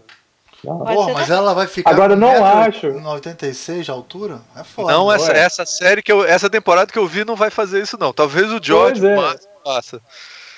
[1.15, 3.09] mas ela vai ficar Agora, não 1,86 acho.
[3.09, 4.41] 86 de altura?
[4.55, 4.93] É foda.
[4.93, 5.39] Não, essa, ué.
[5.39, 6.23] essa série que eu.
[6.25, 8.13] Essa temporada que eu vi não vai fazer isso, não.
[8.13, 9.17] Talvez o George é.
[9.17, 10.01] Mas faça.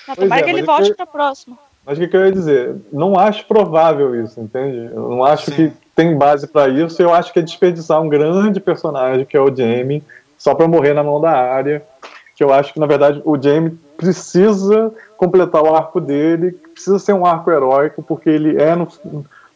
[0.07, 1.57] Não, tomara é, que ele volte eu- pra próxima.
[1.85, 2.75] Mas o que, que eu ia dizer?
[2.91, 4.89] Não acho provável isso, entende?
[4.93, 5.55] Eu não acho Sim.
[5.69, 7.01] que tem base pra isso.
[7.01, 10.03] Eu acho que é desperdiçar um grande personagem, que é o Jaime,
[10.37, 11.83] só pra morrer na mão da área.
[12.35, 17.13] Que eu acho que, na verdade, o Jaime precisa completar o arco dele, precisa ser
[17.13, 18.87] um arco heróico, porque ele é, no,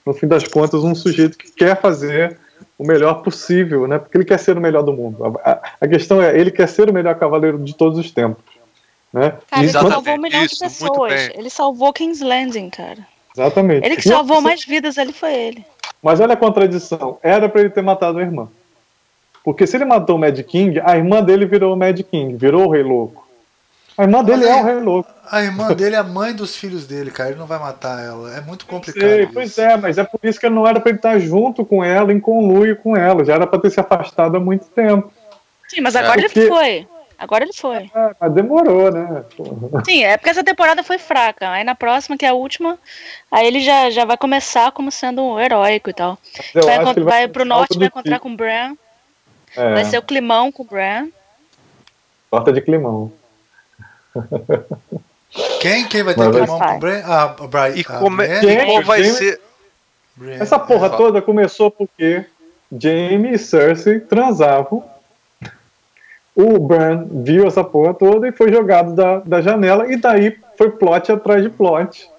[0.05, 2.37] no fim das contas, um sujeito que quer fazer
[2.77, 3.97] o melhor possível, né?
[3.99, 5.39] Porque ele quer ser o melhor do mundo.
[5.43, 8.43] A, a- questão é, ele quer ser o melhor cavaleiro de todos os tempos.
[9.11, 9.31] Né?
[9.49, 11.29] Cara, ele Exatamente, salvou um milhão de pessoas.
[11.33, 12.99] Ele salvou King's Landing, cara.
[13.35, 13.85] Exatamente.
[13.85, 15.65] Ele que E salvou mais vidas ali foi ele.
[16.01, 17.17] Mas olha a contradição.
[17.23, 18.47] Era pra ele ter matado a irmã.
[19.43, 22.67] Porque se ele matou o Mad King, a irmã dele virou o Mad King, virou
[22.67, 23.26] o Rei Louco.
[23.97, 25.09] A irmã dele Mas é o Rei Louco.
[25.29, 27.31] A irmã dele é a mãe dos filhos dele, cara.
[27.31, 28.31] Ele não vai matar ela.
[28.37, 29.01] É muito complicado.
[29.01, 29.33] Sei, isso.
[29.33, 32.13] pois é, mas é por isso que não era pra ele estar junto com ela,
[32.13, 33.25] em conluio com ela.
[33.25, 35.11] Já era pra ter se afastado há muito tempo.
[35.67, 36.87] Sim, mas agora Porque- ele foi.
[37.19, 37.89] Agora ele foi.
[37.95, 39.23] É, mas demorou, né?
[39.35, 39.83] Porra.
[39.83, 41.49] Sim, é porque essa temporada foi fraca.
[41.49, 42.77] Aí na próxima, que é a última,
[43.31, 46.19] aí ele já, já vai começar como sendo um heróico e tal.
[46.53, 48.21] Vai vai ter pro norte, vai encontrar Ki.
[48.21, 48.75] com o Bran.
[49.55, 51.07] É, Vai ser o climão com o Bran.
[52.29, 53.11] torta de climão.
[55.61, 55.87] Quem?
[55.87, 57.01] Quem vai ter que mão com o Bran?
[57.05, 58.17] Ah, a Bri- E a como,
[58.65, 59.41] qual vai Jamie- ser.
[60.39, 60.89] Essa porra É.
[60.97, 62.25] toda começou porque
[62.71, 64.83] Jaime e Cersei transavam.
[66.35, 70.69] O Bran viu essa porra toda e foi jogado da, da janela, e daí foi
[70.71, 72.09] plot atrás de plot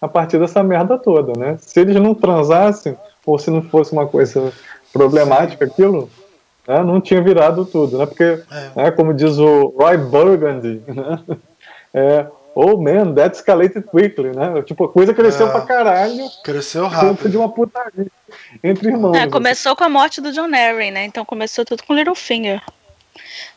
[0.00, 1.56] a partir dessa merda toda, né?
[1.60, 4.52] Se eles não transassem, ou se não fosse uma coisa
[4.92, 6.10] problemática aquilo,
[6.66, 8.06] né, não tinha virado tudo, né?
[8.06, 8.70] Porque, É.
[8.76, 11.18] né, como diz o Roy Burgundy, né?
[11.94, 14.62] É, oh man, that escalated quickly, né?
[14.62, 15.50] Tipo, a coisa cresceu É.
[15.50, 17.28] pra caralho Cresceu rápido.
[17.28, 18.06] de uma putaria
[18.64, 19.14] entre irmãos.
[19.14, 21.04] É, começou com a morte do John Arryn, né?
[21.04, 22.62] Então começou tudo com Littlefinger.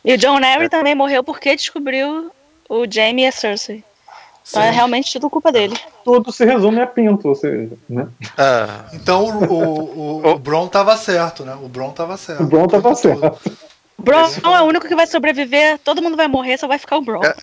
[0.04, 2.30] E o John Arryn também morreu porque descobriu
[2.68, 3.82] o Jaime e a Cersei.
[4.48, 5.76] Então é realmente tudo culpa dele.
[6.04, 8.06] Tudo se resume a pinto, ou seja, né?
[8.38, 11.56] Ah, Então o, o, o, o Bron tava certo, né?
[11.60, 12.42] O Bron tava certo.
[12.42, 13.40] O Bron tava certo.
[13.98, 16.98] O Bron é o único que vai sobreviver, todo mundo vai morrer, só vai ficar
[16.98, 17.22] o Bron.
[17.24, 17.34] É,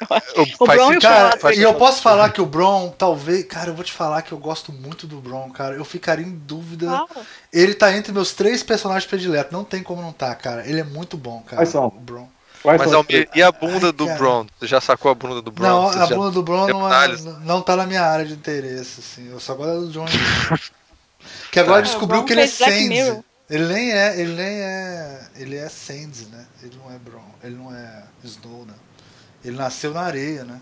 [0.60, 3.44] O faz Bron e o Cara, e eu posso falar que o Bron, talvez.
[3.46, 5.76] Cara, eu vou te falar que eu gosto muito do Bron, cara.
[5.76, 6.86] Eu ficaria em dúvida.
[6.86, 7.08] Claro.
[7.52, 9.52] Ele tá entre meus três personagens prediletos.
[9.52, 10.66] Não tem como não tá, cara.
[10.68, 11.58] Ele é muito bom, cara.
[11.58, 11.88] Quais são?
[11.88, 12.28] O Bron.
[12.64, 14.18] Quais Mas Almir, e a bunda Ai, do cara.
[14.18, 14.46] Bron?
[14.58, 15.68] Você já sacou a bunda do Bron?
[15.68, 17.08] Não, Você a já- bunda do Bron deu não, é,
[17.44, 19.30] não tá na minha área de interesse, assim.
[19.30, 20.06] Eu só gosto do John.
[21.52, 22.88] que agora Ah, descobriu que ele é.
[22.88, 23.24] Mirror.
[23.50, 26.46] Ele nem é, ele nem é, ele é Sands, né?
[26.64, 28.74] Ele não é Bron, ele não é Snow, né?
[29.44, 30.62] Ele nasceu na areia, né?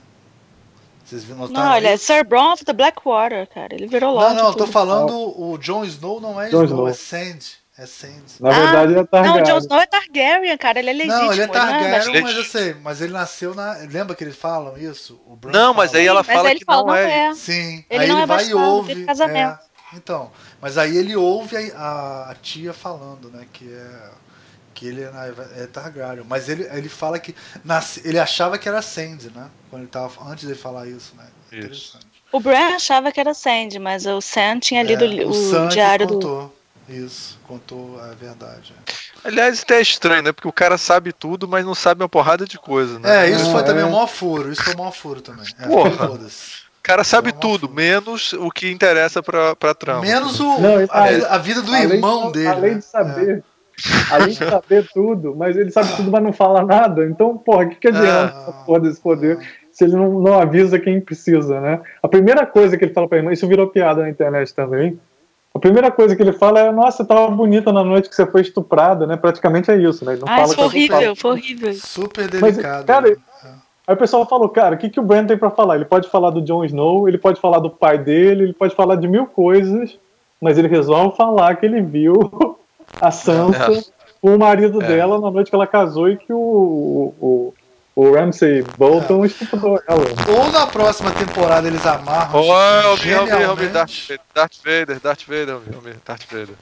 [1.05, 1.97] Vocês viram notaram Não, ele é?
[1.97, 3.75] Sir Bron of the Blackwater, cara.
[3.75, 4.35] Ele virou Não, Lorde.
[4.37, 6.87] não, eu tô falando o Jon Snow não é Jon Snow, Snow.
[6.87, 7.60] é Sands.
[7.81, 8.39] É Sands.
[8.39, 9.43] Na verdade, ele é Não, o Targaryen.
[9.43, 10.79] Jon Snow é Targaryen, cara.
[10.79, 11.21] Ele é legítimo.
[11.23, 13.73] Não, ele é não Targaryen, mas eu sei, mas ele nasceu na.
[13.89, 15.19] Lembra que eles falam isso?
[15.25, 17.33] O Bran Não, mas aí ela Mas fala que fala, não é.
[17.33, 19.05] Sim, Ele aí não ele é vai e bastardo, ouve.
[19.29, 19.59] é.
[19.93, 24.11] então, mas aí ele ouve a, a- a tia falando, né, que é
[24.73, 28.81] que ele é, é Targaryen, mas ele, ele fala que nasce, ele achava que era
[28.81, 31.25] Sandy, né, quando ele tava antes de falar isso, né?
[31.51, 31.97] Isso.
[31.97, 32.05] Interessante.
[32.31, 35.73] O Bran achava que era Sandy, mas o Sam tinha lido É, o, Sam que
[35.73, 36.51] diário do.
[36.91, 38.73] Isso, contou a verdade.
[39.23, 40.31] Aliás, isso é estranho, né?
[40.31, 43.27] Porque o cara sabe tudo, mas não sabe uma porrada de coisa, né?
[43.27, 43.85] É, isso É, foi também é.
[43.85, 45.45] um maior furo, isso foi um maior furo também.
[45.59, 46.09] É, Porra.
[46.11, 47.81] O cara sabe é tudo, fuga.
[47.81, 50.01] menos o que interessa pra, pra trama.
[50.01, 52.47] Menos o, Não, a, a vida do além irmão de, dele.
[52.47, 52.77] Além né?
[52.79, 53.43] de saber.
[54.11, 57.05] Além de saber tudo, mas ele sabe tudo, mas não fala nada.
[57.05, 58.41] Então, porra, o que, que adianta Ah.
[58.41, 59.39] essa porra desse poder
[59.71, 61.79] se ele não, não avisa quem precisa, né?
[62.03, 64.99] A primeira coisa que ele fala pra irmã, isso virou piada na internet também.
[65.53, 68.41] A primeira coisa que ele fala é: Nossa, tava bonita na noite que você foi
[68.41, 69.17] estuprada, né?
[69.17, 70.13] Praticamente é isso, né?
[70.13, 71.69] Ele não Ah, fala isso que foi foi horrível, foi horrível.
[71.69, 72.85] É, super Mas, delicado.
[72.85, 73.15] cara, né?
[73.87, 75.75] Aí o pessoal falou, cara, o que, que o Brand tem pra falar?
[75.75, 78.95] Ele pode falar do Jon Snow, ele pode falar do pai dele, ele pode falar
[78.95, 79.97] de mil coisas,
[80.39, 82.13] mas ele resolve falar que ele viu
[83.01, 83.83] a Sansa É.
[84.21, 84.87] com o marido É.
[84.87, 87.53] dela na noite que ela casou e que o, o, o
[87.95, 90.05] Ramsay Bolton estuprou ela.
[90.37, 92.39] Ou na próxima temporada eles amarram.
[92.39, 93.49] Ô, Almir, Almir.
[93.49, 96.55] Almir, Darth Vader, Darth Vader, Darth Vader, Almir, Darth Vader.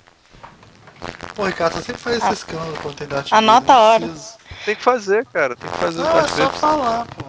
[1.35, 4.19] Pô, Ricardo, você sempre faz esse escândalo quando tem Darth Anota Vader, a não hora.
[4.66, 6.59] Tem que fazer, cara, tem que fazer o Ah, é Darth só Vader.
[6.59, 7.25] falar, pô.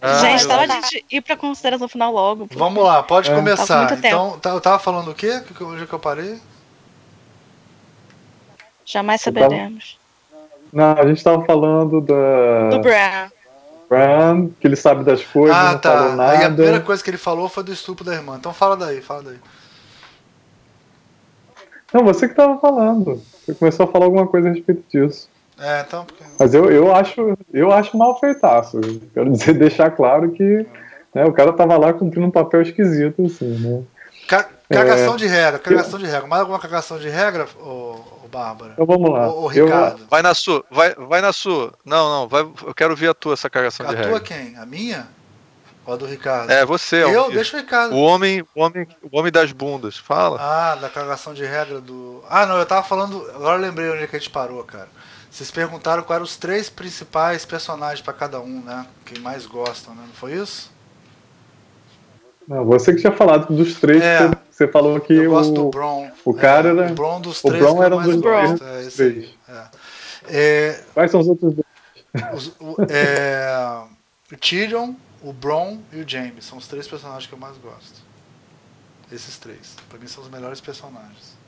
[0.00, 2.46] Ah, Gente, tá hora de ir pra consideração final logo.
[2.46, 2.56] pô.
[2.58, 3.32] Vamos lá, pode É.
[3.32, 3.88] Tá começar.
[3.88, 5.42] com Então, tá- eu tava falando o quê?
[5.62, 6.38] Onde é que eu parei?
[8.84, 9.98] Jamais saberemos.
[10.72, 13.30] Não, a gente tava falando da Do Bran.
[13.88, 16.30] Bran, que ele sabe das coisas, ah, não falou tá.
[16.30, 16.84] Aí a primeira nada.
[16.84, 18.36] coisa que ele falou foi do estupro da irmã.
[18.38, 19.38] Então fala daí, fala daí.
[21.92, 23.20] Não, você que tava falando.
[23.44, 25.28] Você começou a falar alguma coisa a respeito disso.
[25.58, 26.04] É, então.
[26.04, 26.22] Porque...
[26.38, 28.80] Mas eu, eu acho eu acho mal feitaço.
[29.12, 30.64] Quero dizer, deixar claro que
[31.12, 33.82] né, o cara tava lá cumprindo um papel esquisito, assim, né?
[34.28, 35.16] Ca- Cagação É.
[35.16, 36.28] de regra, cagação de regra.
[36.28, 37.96] Mais alguma cagação de regra, ô
[38.30, 38.72] Bárbara?
[38.72, 39.28] Então vamos lá.
[39.28, 40.06] Ô, Eu- Ricardo.
[40.08, 41.72] Vai na sua, vai, vai na sua.
[41.84, 44.20] Não, não, vai, eu quero ver a tua, essa cagação A de tua regra.
[44.20, 44.56] quem?
[44.56, 45.08] A minha?
[45.86, 46.50] Ou a do Ricardo?
[46.50, 47.20] É, você, Eu?
[47.22, 47.36] Almir.
[47.36, 47.94] Deixa o Ricardo.
[47.94, 49.96] O homem, o homem, o homem das bundas.
[49.96, 50.38] Fala.
[50.40, 52.22] Ah, da cagação de regra do.
[52.28, 53.24] Ah, não, eu tava falando.
[53.34, 54.88] Agora eu lembrei onde é que a gente parou, cara.
[55.30, 58.84] Vocês perguntaram quais eram os três principais personagens pra cada um, né?
[59.04, 60.02] Quem mais gostam, né?
[60.06, 60.70] Não foi isso?
[62.48, 64.26] Não, você que tinha falado dos três, É.
[64.26, 64.34] você,
[64.64, 66.10] você falou que eu gosto do o, Bron.
[66.24, 68.16] o cara é, era- O Bron dos o três Bron que eu era um dos
[68.16, 68.64] gosto.
[68.64, 69.34] É, esse aí.
[69.48, 69.64] É.
[70.28, 71.66] É, Quais são os outros dois?
[72.34, 73.82] os- o, é,
[74.32, 76.40] o Tyrion, o Bron e o Jaime.
[76.42, 78.00] São os três personagens que eu mais gosto.
[79.10, 79.74] Esses três.
[79.88, 81.38] Pra mim são os melhores personagens.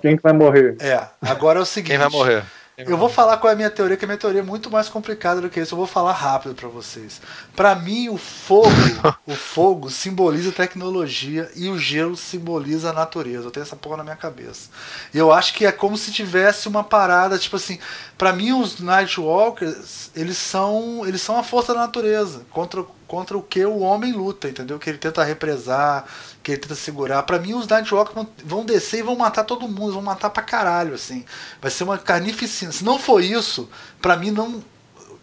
[0.00, 0.76] Quem que vai morrer?
[0.80, 1.88] É, agora é o seguinte.
[1.90, 2.44] Quem vai morrer?
[2.76, 4.70] Vai Eu vou falar qual é a minha teoria, que a minha teoria é muito
[4.70, 5.74] mais complicada do que isso.
[5.74, 7.20] Eu vou falar rápido pra vocês.
[7.54, 8.68] Pra mim, o fogo,
[9.26, 13.46] o fogo simboliza tecnologia e o gelo simboliza a natureza.
[13.46, 14.68] Eu tenho essa porra na minha cabeça.
[15.14, 17.78] E eu acho que é como se tivesse uma parada, tipo assim,
[18.16, 23.42] Pra mim os Nightwalkers, eles são, eles são a força da natureza, contra contra o
[23.42, 24.78] que o homem luta, entendeu?
[24.78, 26.04] Que ele tenta represar,
[26.42, 27.22] que ele tenta segurar.
[27.22, 30.42] Pra mim, os Nightwalkers vão, vão descer e vão matar todo mundo, vão matar pra
[30.42, 31.24] caralho, assim.
[31.60, 32.72] Vai ser uma carnificina.
[32.72, 33.68] Se não for isso,
[34.00, 34.62] pra mim não.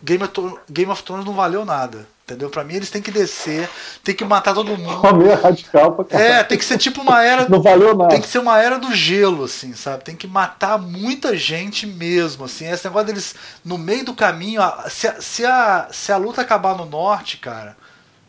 [0.01, 2.07] Game of, Thrones, Game of Thrones não valeu nada.
[2.25, 2.49] Entendeu?
[2.49, 3.69] Pra mim eles têm que descer,
[4.01, 5.03] tem que matar todo mundo.
[5.05, 6.31] Homem radical pra caralho.
[6.31, 7.47] É, tem que ser tipo uma era.
[7.49, 8.11] Não valeu nada.
[8.11, 10.05] Tem que ser uma era do gelo, assim, sabe?
[10.05, 12.65] Tem que matar muita gente mesmo, assim.
[12.69, 16.77] Esse negócio deles, no meio do caminho, se a, se a, se a luta acabar
[16.77, 17.75] no norte, cara,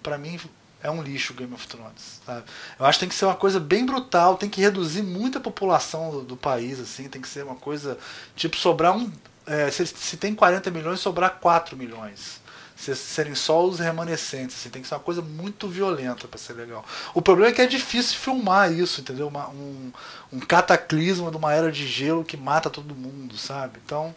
[0.02, 0.40] pra mim
[0.82, 2.20] é um lixo o Game of Thrones.
[2.26, 2.42] Sabe?
[2.78, 5.40] Eu acho que tem que ser uma coisa bem brutal, tem que reduzir muito a
[5.40, 7.96] população do, do país, assim, tem que ser uma coisa.
[8.36, 9.10] Tipo, sobrar um.
[9.46, 12.43] É, se, se, tem 40 milhões, sobrar 4 milhões.
[12.84, 16.52] Se, serem só os remanescentes, assim, tem que ser uma coisa muito violenta para ser
[16.52, 16.84] legal.
[17.14, 19.28] O problema é que é difícil filmar isso, entendeu?
[19.28, 19.90] Uma, um,
[20.30, 23.80] um cataclisma de uma era de gelo que mata todo mundo, sabe?
[23.84, 24.14] Então.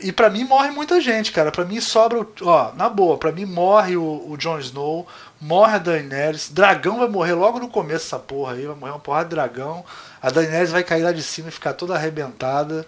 [0.00, 1.52] E para mim morre muita gente, cara.
[1.52, 2.26] Para mim sobra.
[2.42, 5.06] Ó, na boa, para mim morre o, o Jon Snow,
[5.40, 8.98] morre a Daenerys, dragão vai morrer logo no começo dessa porra aí, vai morrer uma
[8.98, 9.84] porrada de dragão.
[10.22, 12.86] A Daenerys vai cair lá de cima e ficar toda arrebentada.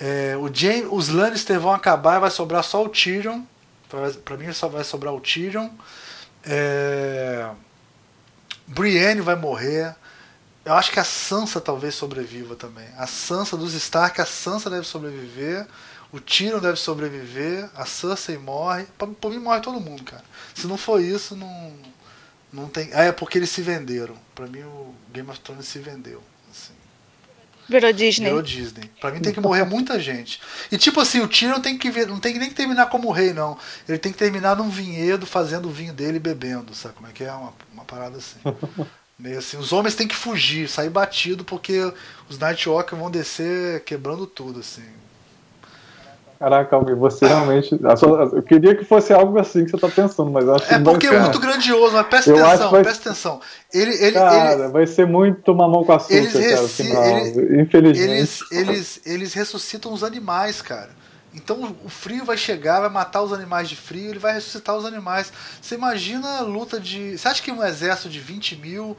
[0.00, 3.42] É, o James, os Lannister vão acabar e vai sobrar só o Tyrion.
[4.24, 5.68] Pra, mim só vai sobrar o Tyrion.
[6.44, 7.50] É,
[8.66, 9.94] Brienne vai morrer.
[10.64, 12.86] Eu acho que a Sansa talvez sobreviva também.
[12.96, 15.66] A Sansa dos Stark, a Sansa deve sobreviver.
[16.12, 17.68] O Tyrion deve sobreviver.
[17.74, 18.86] A Cersei morre.
[19.20, 20.24] Por mim morre todo mundo, cara.
[20.54, 21.72] Se não for isso, não,
[22.52, 22.90] não tem.
[22.94, 24.16] Ah, é porque eles se venderam.
[24.34, 26.22] Pra mim, o Game of Thrones se vendeu.
[26.50, 26.74] Assim.
[27.68, 28.26] Virou Disney.
[28.26, 28.90] Virou Disney.
[29.00, 30.40] Pra mim tem que morrer muita gente.
[30.70, 33.32] E tipo assim, o Tyrion tem que ver, não tem nem que terminar como rei,
[33.32, 33.56] não.
[33.88, 37.12] Ele tem que terminar num vinhedo fazendo o vinho dele e bebendo, sabe como é
[37.12, 37.32] que é?
[37.32, 38.38] Uma, uma parada assim.
[39.18, 41.92] Meio assim, os homens têm que fugir, sair batido, porque
[42.28, 44.82] os Nightwalker vão descer quebrando tudo, assim.
[46.42, 47.78] Caraca, Almir, você realmente.
[48.32, 51.06] Eu queria que fosse algo assim que você está pensando, mas acho que É porque
[51.06, 52.82] é muito grandioso, mas presta eu atenção, vai...
[52.82, 53.40] presta atenção.
[53.72, 54.68] Ele, ele, cara, ele...
[54.72, 57.62] vai ser muito mamão com açúcar, eles cara, ele...
[57.62, 58.10] infelizmente.
[58.10, 60.90] Eles, eles, eles ressuscitam os animais, cara.
[61.32, 64.84] Então o frio vai chegar, vai matar os animais de frio, ele vai ressuscitar os
[64.84, 65.32] animais.
[65.60, 67.16] Você imagina a luta de.
[67.16, 68.96] Você acha que um exército de 20 mil.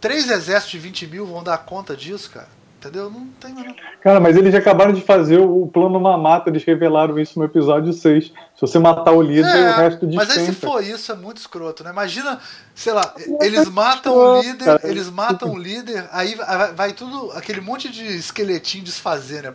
[0.00, 2.48] Três exércitos de 20 mil vão dar conta disso, cara?
[2.78, 3.10] Entendeu?
[3.10, 7.36] Não tem mais Cara, mas eles acabaram de fazer o plano Mamata, eles revelaram isso
[7.36, 8.26] no episódio 6.
[8.26, 11.16] Se você matar o líder, é, o resto de Mas aí se for isso, é
[11.16, 11.90] muito escroto, né?
[11.90, 12.38] Imagina,
[12.76, 16.36] sei lá, eles matam o líder, eles matam o líder, aí
[16.76, 19.52] vai, tudo, aquele monte de esqueletinho desfazer, né?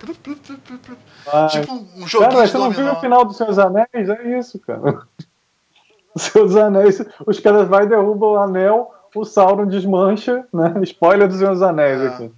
[1.26, 3.88] Ah, tipo um joguinho cara, você não viu o final dos Seus Anéis?
[3.94, 5.08] É isso, cara.
[6.18, 10.74] Seus Anéis, os caras vai derrubam o anel, o Sauron desmancha, né?
[10.84, 12.08] Spoiler dos Seus Anéis é.
[12.08, 12.32] aqui.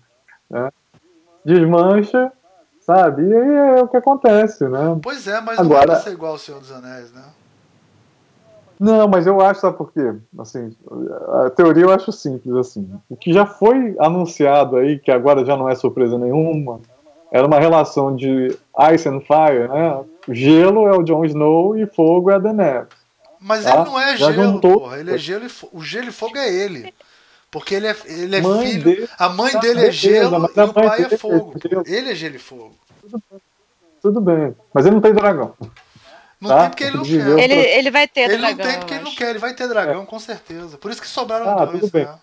[0.49, 0.69] Né?
[1.43, 2.32] Desmancha,
[2.82, 3.24] sabe?
[3.24, 4.98] E aí é o que acontece, né?
[5.01, 7.24] Pois é, mas Agora, não vai ser igual ao Senhor dos Anéis, né?
[8.80, 10.15] Não, mas eu acho, sabe por quê?
[10.38, 10.75] Assim,
[11.45, 12.90] a teoria eu acho simples, assim.
[13.09, 16.82] O que já foi anunciado aí, que agora já não é surpresa nenhuma,
[17.32, 18.48] era uma relação de
[18.93, 20.03] Ice and Fire, né?
[20.30, 22.88] Gelo é o Jon Snow e fogo é a Daenerys.
[23.40, 23.75] Mas tá?
[23.75, 24.80] ele não é já gelo, juntou...
[24.80, 24.99] porra.
[24.99, 26.93] Ele é gelo e O gelo e fogo é ele.
[27.51, 28.83] Porque ele é, ele é mãe filho.
[28.83, 31.53] Dele, a mãe tá dele é gelo e o pai é, é fogo.
[31.85, 32.75] Ele é gelo e fogo.
[33.01, 33.41] Tudo bem.
[34.01, 34.56] Tudo bem.
[34.74, 35.53] Mas ele não tem dragão.
[36.41, 36.61] Não tá?
[36.61, 37.40] tem porque ele não quer.
[37.40, 38.49] Ele, ele vai ter ele dragão.
[38.49, 39.30] Ele não tem porque ele não quer.
[39.30, 40.06] Ele vai ter dragão, é.
[40.06, 40.77] com certeza.
[40.77, 41.80] Por isso que sobraram ah, dois.
[41.80, 42.06] Tudo bem.
[42.06, 42.15] Né?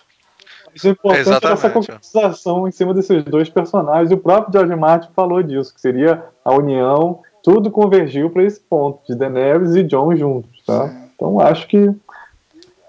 [0.74, 4.10] Isso é importante é essa concretização em cima desses dois personagens.
[4.10, 7.20] E o próprio George Martin falou disso, que seria a união.
[7.42, 10.62] Tudo convergiu para esse ponto, de Daenerys e Jon juntos.
[10.64, 10.90] Tá?
[11.14, 11.90] Então acho que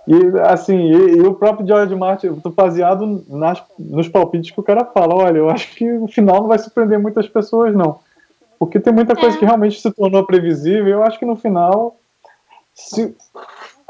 [0.07, 4.59] e assim, e, e, o próprio George Martin, eu tô baseado nas, nos palpites que
[4.59, 5.15] o cara fala.
[5.15, 7.99] Olha, eu acho que o final não vai surpreender muitas pessoas, não.
[8.59, 9.39] Porque tem muita coisa é.
[9.39, 10.87] que realmente se tornou previsível.
[10.87, 11.97] Eu acho que no final.
[12.73, 13.15] Se,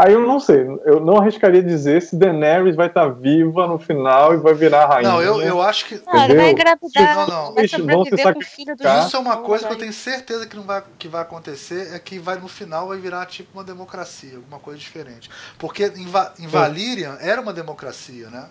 [0.04, 3.80] Aí eu não sei, eu não arriscaria dizer se Daenerys vai estar tá viva no
[3.80, 5.10] final e vai virar rainha.
[5.10, 6.02] Não, eu, eu acho que.
[6.06, 7.16] Não, ele vai engravidar.
[7.16, 7.54] Não, não.
[7.54, 9.08] Vai vão se sacrificar.
[9.08, 12.00] Isso é uma coisa que eu tenho certeza que não vai, que vai acontecer, é
[12.00, 15.30] que vai, no final vai virar tipo uma democracia, alguma coisa diferente.
[15.58, 18.48] Porque em, Va em Valyrian era uma democracia, né?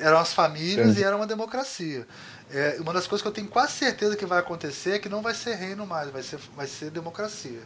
[0.00, 1.00] Eram as famílias Sim.
[1.02, 2.06] e era uma democracia.
[2.50, 5.20] É, uma das coisas que eu tenho quase certeza que vai acontecer é que não
[5.20, 7.60] vai ser reino mais, vai ser, vai ser democracia.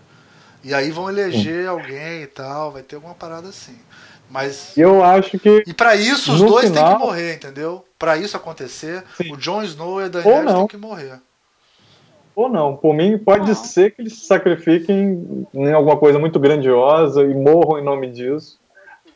[0.64, 3.76] E aí vão eleger alguém e tal, vai ter alguma parada assim.
[4.30, 6.84] Mas eu acho que E para isso os dois final...
[6.84, 7.84] têm que morrer, entendeu?
[7.98, 9.32] Para isso acontecer, Sim.
[9.32, 11.20] o Jon Snow e a Daenerys têm que morrer.
[12.34, 13.54] Ou não, por mim pode não.
[13.54, 18.58] ser que eles se sacrifiquem em alguma coisa muito grandiosa e morram em nome disso.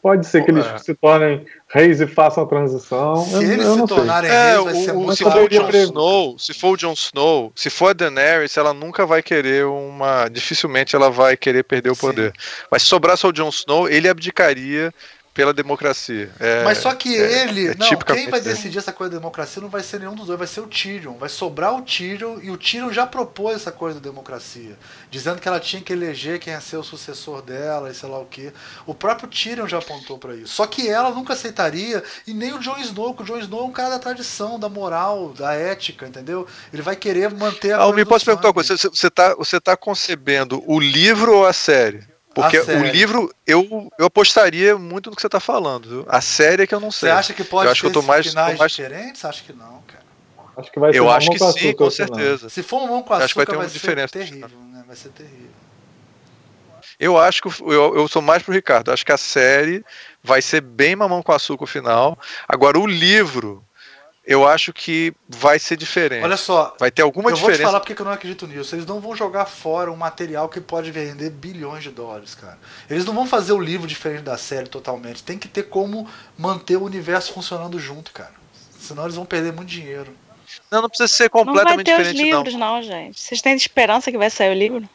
[0.06, 0.78] Pode ser que eles é.
[0.78, 3.24] se tornem reis e façam a transição.
[3.24, 4.38] Se eu, eles eu se tornarem sei.
[4.38, 6.92] reis, é, vai ser o, muito se for o Jon Snow, se for o Jon
[6.92, 10.28] Snow, se for a Daenerys, ela nunca vai querer uma.
[10.28, 12.32] Dificilmente ela vai querer perder o poder.
[12.38, 12.66] Sim.
[12.70, 14.94] Mas se sobrar só o Jon Snow, ele abdicaria
[15.36, 16.30] pela democracia.
[16.40, 17.68] É, Mas só que é, ele.
[17.68, 20.38] É não, quem vai decidir essa coisa da democracia não vai ser nenhum dos dois,
[20.38, 21.18] vai ser o Tyrion.
[21.18, 24.78] Vai sobrar o Tyrion e o Tyrion já propôs essa coisa da democracia.
[25.10, 28.18] Dizendo que ela tinha que eleger quem ia ser o sucessor dela e sei lá
[28.18, 28.50] o que.
[28.86, 30.54] O próprio Tyrion já apontou para isso.
[30.54, 33.64] Só que ela nunca aceitaria, e nem o Jon Snow, que o Jon Snow é
[33.64, 36.46] um cara da tradição, da moral, da ética, entendeu?
[36.72, 37.82] Ele vai querer manter a.
[37.82, 41.52] Ah, me posso perguntar uma coisa: você está você tá concebendo o livro ou a
[41.52, 42.15] série?
[42.42, 46.04] Porque o livro, eu, eu apostaria muito no que você tá falando, viu?
[46.06, 47.10] A série é que eu não Você sei.
[47.10, 49.24] acha que pode eu acho ter que eu tô mais, finais tô mais- diferentes?
[49.24, 50.04] Acho que não, cara.
[50.58, 52.48] Acho que vai ser Eu acho que com sim, açúcar com certeza.
[52.50, 54.12] Se for mamão com Eu acho que vai açúcar, ter vai, uma ser diferença.
[54.12, 54.84] terrível, né?
[54.86, 55.50] Vai ser terrível.
[57.00, 58.88] Eu acho que eu, eu sou mais pro Ricardo.
[58.90, 59.84] Eu acho que a série
[60.22, 62.18] vai ser bem mamão com açúcar o final.
[62.48, 63.62] Agora, o livro,
[64.26, 66.24] eu acho que vai ser diferente.
[66.24, 67.62] Olha só, vai ter alguma eu vou te diferença.
[67.62, 68.74] falar porque que eu não acredito nisso.
[68.74, 72.58] Eles não vão jogar fora um material que pode vender bilhões de dólares, cara.
[72.90, 75.22] Eles não vão fazer o livro diferente da série totalmente.
[75.22, 78.34] Tem que ter como manter o universo funcionando junto, cara.
[78.80, 80.12] Senão eles vão perder muito dinheiro.
[80.70, 82.42] Não, não precisa ser Não vai completamente ter os diferente, não.
[82.42, 82.82] livros, não.
[82.82, 83.20] gente.
[83.20, 84.88] Vocês têm esperança que vai sair o livro?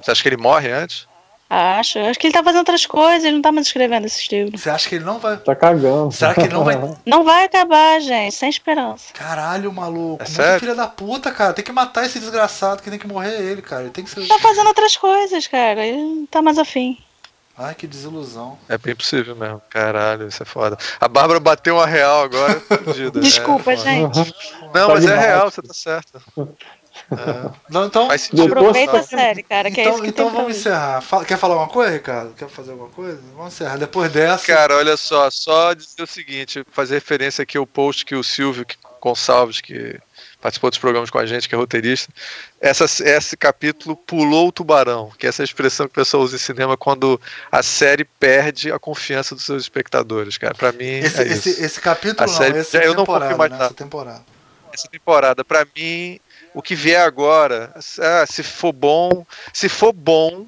[0.00, 1.08] Você acha que ele morre antes?
[1.48, 1.98] Acho.
[2.00, 4.60] Acho que ele tá fazendo outras coisas, ele não tá mais escrevendo esses livros.
[4.60, 5.36] Você acha que ele não vai.
[5.36, 6.10] Tá cagando.
[6.10, 6.74] Será que ele não vai.
[7.06, 9.12] Não vai acabar, gente, sem esperança.
[9.12, 10.22] Caralho, maluco.
[10.22, 10.60] É muito sério?
[10.60, 11.52] filha da puta, cara.
[11.52, 12.82] Tem que matar esse desgraçado.
[12.82, 13.82] Que tem que morrer é ele, cara.
[13.82, 14.26] Ele tem que ser.
[14.26, 15.84] Tá fazendo outras coisas, cara.
[15.86, 16.98] Ele não tá mais afim.
[17.56, 18.58] Ai, que desilusão.
[18.68, 19.62] É bem possível mesmo.
[19.70, 20.76] Caralho, isso é foda.
[21.00, 22.58] A Bárbara bateu uma real agora.
[22.84, 23.20] fudida.
[23.20, 24.34] Desculpa, É, gente.
[24.74, 26.20] Não, mas é real, você tá certo.
[27.10, 28.08] É, Não, então.
[28.10, 31.00] Aproveita a série, cara, que é isso Então, que então tem pra vamos encerrar.
[31.00, 32.34] Fala- quer falar alguma coisa, Ricardo?
[32.34, 33.20] Quer fazer alguma coisa?
[33.36, 33.76] Vamos encerrar.
[33.76, 34.46] Depois dessa.
[34.46, 38.64] Cara, olha só, só dizer o seguinte, fazer referência aqui ao post que o Silvio
[38.64, 40.00] que- Gonçalves, que
[40.40, 42.10] participou dos programas com a gente, que é roteirista,
[42.58, 46.38] essa, esse capítulo pulou o tubarão, que é essa expressão que o pessoal usa em
[46.38, 47.20] cinema quando
[47.52, 50.54] a série perde a confiança dos seus espectadores, cara.
[50.54, 51.48] Pra mim, esse, é isso.
[51.50, 53.58] esse, esse capítulo A não, série- esse eu não confio mais né?
[53.58, 53.64] nada.
[53.66, 54.24] Essa temporada.
[54.72, 55.44] essa temporada.
[55.44, 56.18] Pra mim,
[56.54, 60.46] o que vier agora, ah, se for bom, se for bom,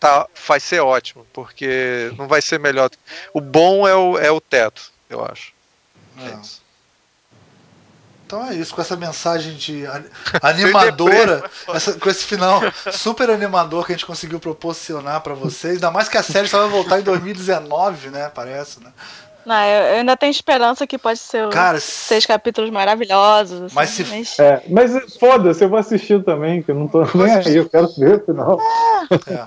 [0.00, 2.90] tá, vai ser ótimo, porque não vai ser melhor.
[3.32, 5.52] O bom é o, é o teto, eu acho.
[6.18, 6.38] É É.
[8.26, 9.84] Então é isso, com essa mensagem de
[10.42, 12.60] animadora, essa- com esse final
[12.92, 15.74] super animador que a gente conseguiu proporcionar pra vocês.
[15.74, 18.28] Ainda mais que a série só vai voltar em 2019, né?
[18.34, 18.92] Parece, né?
[19.46, 23.62] Não, eu, eu ainda tenho esperança que pode ser Cara, seis capítulos maravilhosos.
[23.62, 27.04] assim, Mas se- mas- É, mas foda-se, eu vou assistir também, que eu não tô
[27.14, 28.58] nem aí, eu quero ver o final.
[29.28, 29.46] é.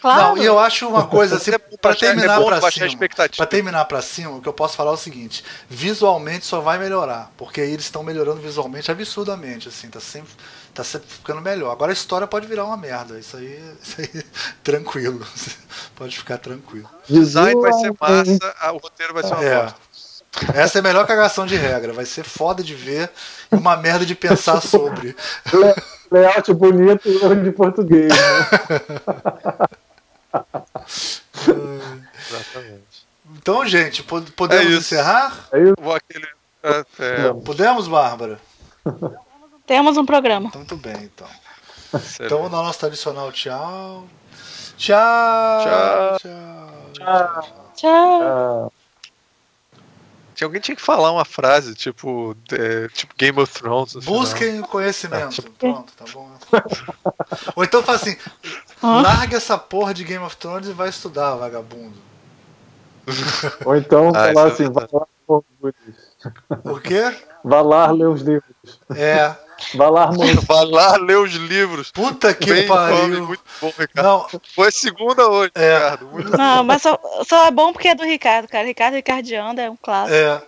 [0.00, 0.22] Claro.
[0.36, 2.88] Não, e eu acho uma coisa assim, É pra é terminar bom pra cima.
[3.36, 6.78] Pra terminar pra cima, o que eu posso falar é o seguinte: visualmente só vai
[6.78, 10.30] melhorar, porque aí eles estão melhorando visualmente absurdamente, assim, tá sempre,
[10.74, 11.70] tá sempre ficando melhor.
[11.72, 14.24] Agora a história pode virar uma merda, isso aí, isso aí
[14.62, 15.26] tranquilo,
[15.96, 16.88] pode ficar tranquilo.
[17.08, 19.62] O design vai ser massa, o roteiro vai ser uma É.
[19.62, 19.90] bosta.
[20.54, 23.10] Essa é a melhor cagação de regra, vai ser foda de ver
[23.50, 25.16] e uma merda de pensar sobre.
[26.10, 28.12] Layout bonito e de português.
[28.12, 28.46] Né?
[32.28, 33.06] Exatamente.
[33.36, 34.78] Então, gente, pod- podemos É isso.
[34.78, 35.48] encerrar?
[35.80, 36.26] Vou aquele,
[36.62, 38.38] é, é, Podemos, Bárbara?
[39.70, 40.48] Temos um programa.
[40.48, 41.28] Então, Muito bem, então.
[41.94, 42.22] excelente.
[42.34, 44.04] Então, no nosso tradicional tchau.
[44.76, 46.18] Tchau.
[46.18, 46.18] Tchau.
[46.92, 47.70] Tchau.
[47.76, 48.22] Tchau.
[48.66, 48.68] Ah,
[50.34, 53.94] Tinha alguém que tinha que falar uma frase, tipo, é, tipo Game of Thrones.
[53.94, 54.18] no final.
[54.18, 55.40] Busquem o conhecimento.
[55.52, 56.28] Pronto, tá bom.
[57.54, 58.16] Ou então fala assim:
[58.82, 59.02] Hã?
[59.02, 61.94] larga essa porra de Game of Thrones e vai estudar, vagabundo.
[63.64, 65.44] ou então Ah, falar é assim, vai lá, pô,
[66.64, 67.16] Por quê?
[67.44, 68.50] vai lá ler os livros.
[68.96, 69.34] É.
[69.74, 70.40] Vai lá, mano.
[70.42, 71.90] Vai lá ler os livros.
[71.90, 73.26] Puta que Bem pariu.
[73.26, 74.06] muito bom, Ricardo.
[74.06, 75.74] Não, Foi segunda hoje, É.
[75.74, 76.06] Ricardo.
[76.06, 76.98] Muito Não, mas só,
[77.28, 78.66] só é bom porque é do Ricardo, cara.
[78.66, 80.14] Ricardo Ricardiano é um clássico.
[80.16, 80.42] é.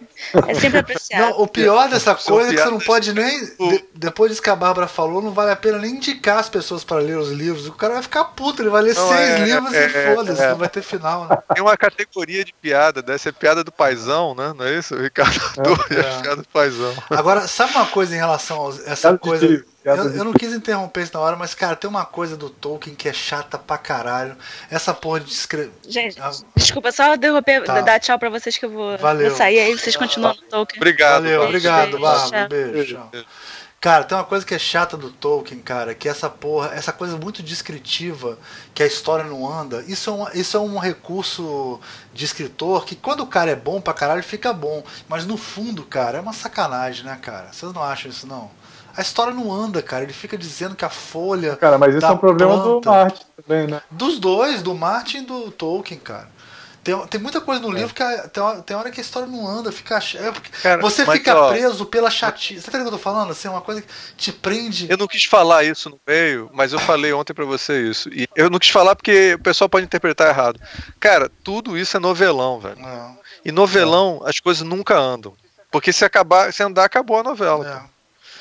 [0.48, 1.30] É sempre apreciado.
[1.30, 3.40] Não, o pior dessa coisa é que você não pode nem.
[3.44, 6.82] de- depois disso que a Bárbara falou, não vale a pena nem indicar as pessoas
[6.84, 7.66] para ler os livros.
[7.66, 10.42] O cara vai ficar puto, ele vai ler Não, seis é, livros é, e foda-se,
[10.42, 10.48] é.
[10.50, 11.38] não vai ter final, né?
[11.54, 14.52] Tem uma categoria de piada, deve ser piada do paizão, né?
[14.56, 14.94] Não é isso?
[14.94, 16.00] O Ricardo adora É.
[16.00, 16.92] a piada do paizão.
[17.10, 19.64] Agora, sabe uma coisa em relação a essa De coisa.
[19.84, 22.94] Eu, eu não quis interromper isso na hora, mas, cara, tem uma coisa do Tolkien
[22.94, 24.36] que é chata pra caralho.
[24.70, 25.72] Essa porra de escrever.
[25.88, 26.30] Gente, Ah.
[26.54, 27.80] desculpa, só derrubar, Tá.
[27.80, 29.28] dar tchau pra vocês que eu vou, Valeu.
[29.28, 30.78] vou sair aí, vocês continuam no Tolkien.
[30.80, 31.22] Obrigado.
[31.24, 31.48] Valeu, Bárbara.
[31.48, 32.30] obrigado, Beijo, Bárbara.
[32.30, 32.48] tchau.
[32.48, 32.94] Beijo.
[32.94, 33.10] tchau.
[33.80, 37.16] Cara, tem uma coisa que é chata do Tolkien, cara, que essa porra, essa coisa
[37.16, 38.38] muito descritiva,
[38.72, 41.80] que a história não anda, isso é, uma, isso é um recurso
[42.14, 44.84] de escritor que quando o cara é bom pra caralho, fica bom.
[45.08, 47.48] Mas no fundo, cara, é uma sacanagem, né, cara?
[47.52, 48.48] Vocês não acham isso, não?
[48.96, 50.04] A história não anda, cara.
[50.04, 51.56] Ele fica dizendo que a folha.
[51.56, 53.80] Cara, mas isso é um problema do planta- Marte também, né?
[53.90, 56.28] Dos dois, do Martin e do Tolkien, cara.
[56.84, 57.80] Tem, tem muita coisa no É.
[57.80, 59.98] livro que a- tem, hora, tem hora que a história não anda, fica.
[60.18, 62.60] é porque Cara, você fica ó, preso pela chatice.
[62.60, 63.30] Você tá entendendo o que eu tô falando?
[63.30, 64.88] Assim, uma coisa que te prende.
[64.90, 68.08] Eu não quis falar isso no meio, mas eu falei ontem pra você isso.
[68.08, 70.60] E eu não quis falar porque o pessoal pode interpretar errado.
[70.98, 72.80] Cara, tudo isso é novelão, velho.
[72.80, 75.34] Não, E novelão, as coisas nunca andam.
[75.70, 77.88] Porque se acabar, se andar, acabou a novela.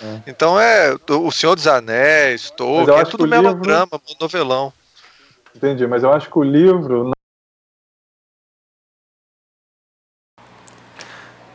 [0.02, 0.22] É.
[0.28, 4.74] Então é o Senhor dos Anéis, Tolkien, é tudo o livro- melodrama, novelão.
[5.56, 7.12] Entendi, mas eu acho que o livro.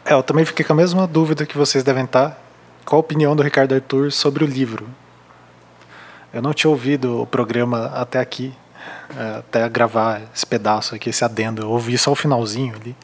[0.05, 2.39] É, eu também fiquei com a mesma dúvida que vocês devem estar.
[2.85, 4.89] Qual a opinião do Ricardo Arthur sobre o livro?
[6.33, 8.55] Eu não tinha ouvido o programa até aqui,
[9.19, 11.63] é, até gravar esse pedaço aqui, esse adendo.
[11.63, 12.95] Eu ouvi só o finalzinho ali,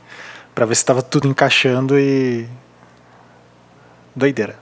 [0.54, 2.46] para ver se estava tudo encaixando e.
[4.14, 4.61] Doideira.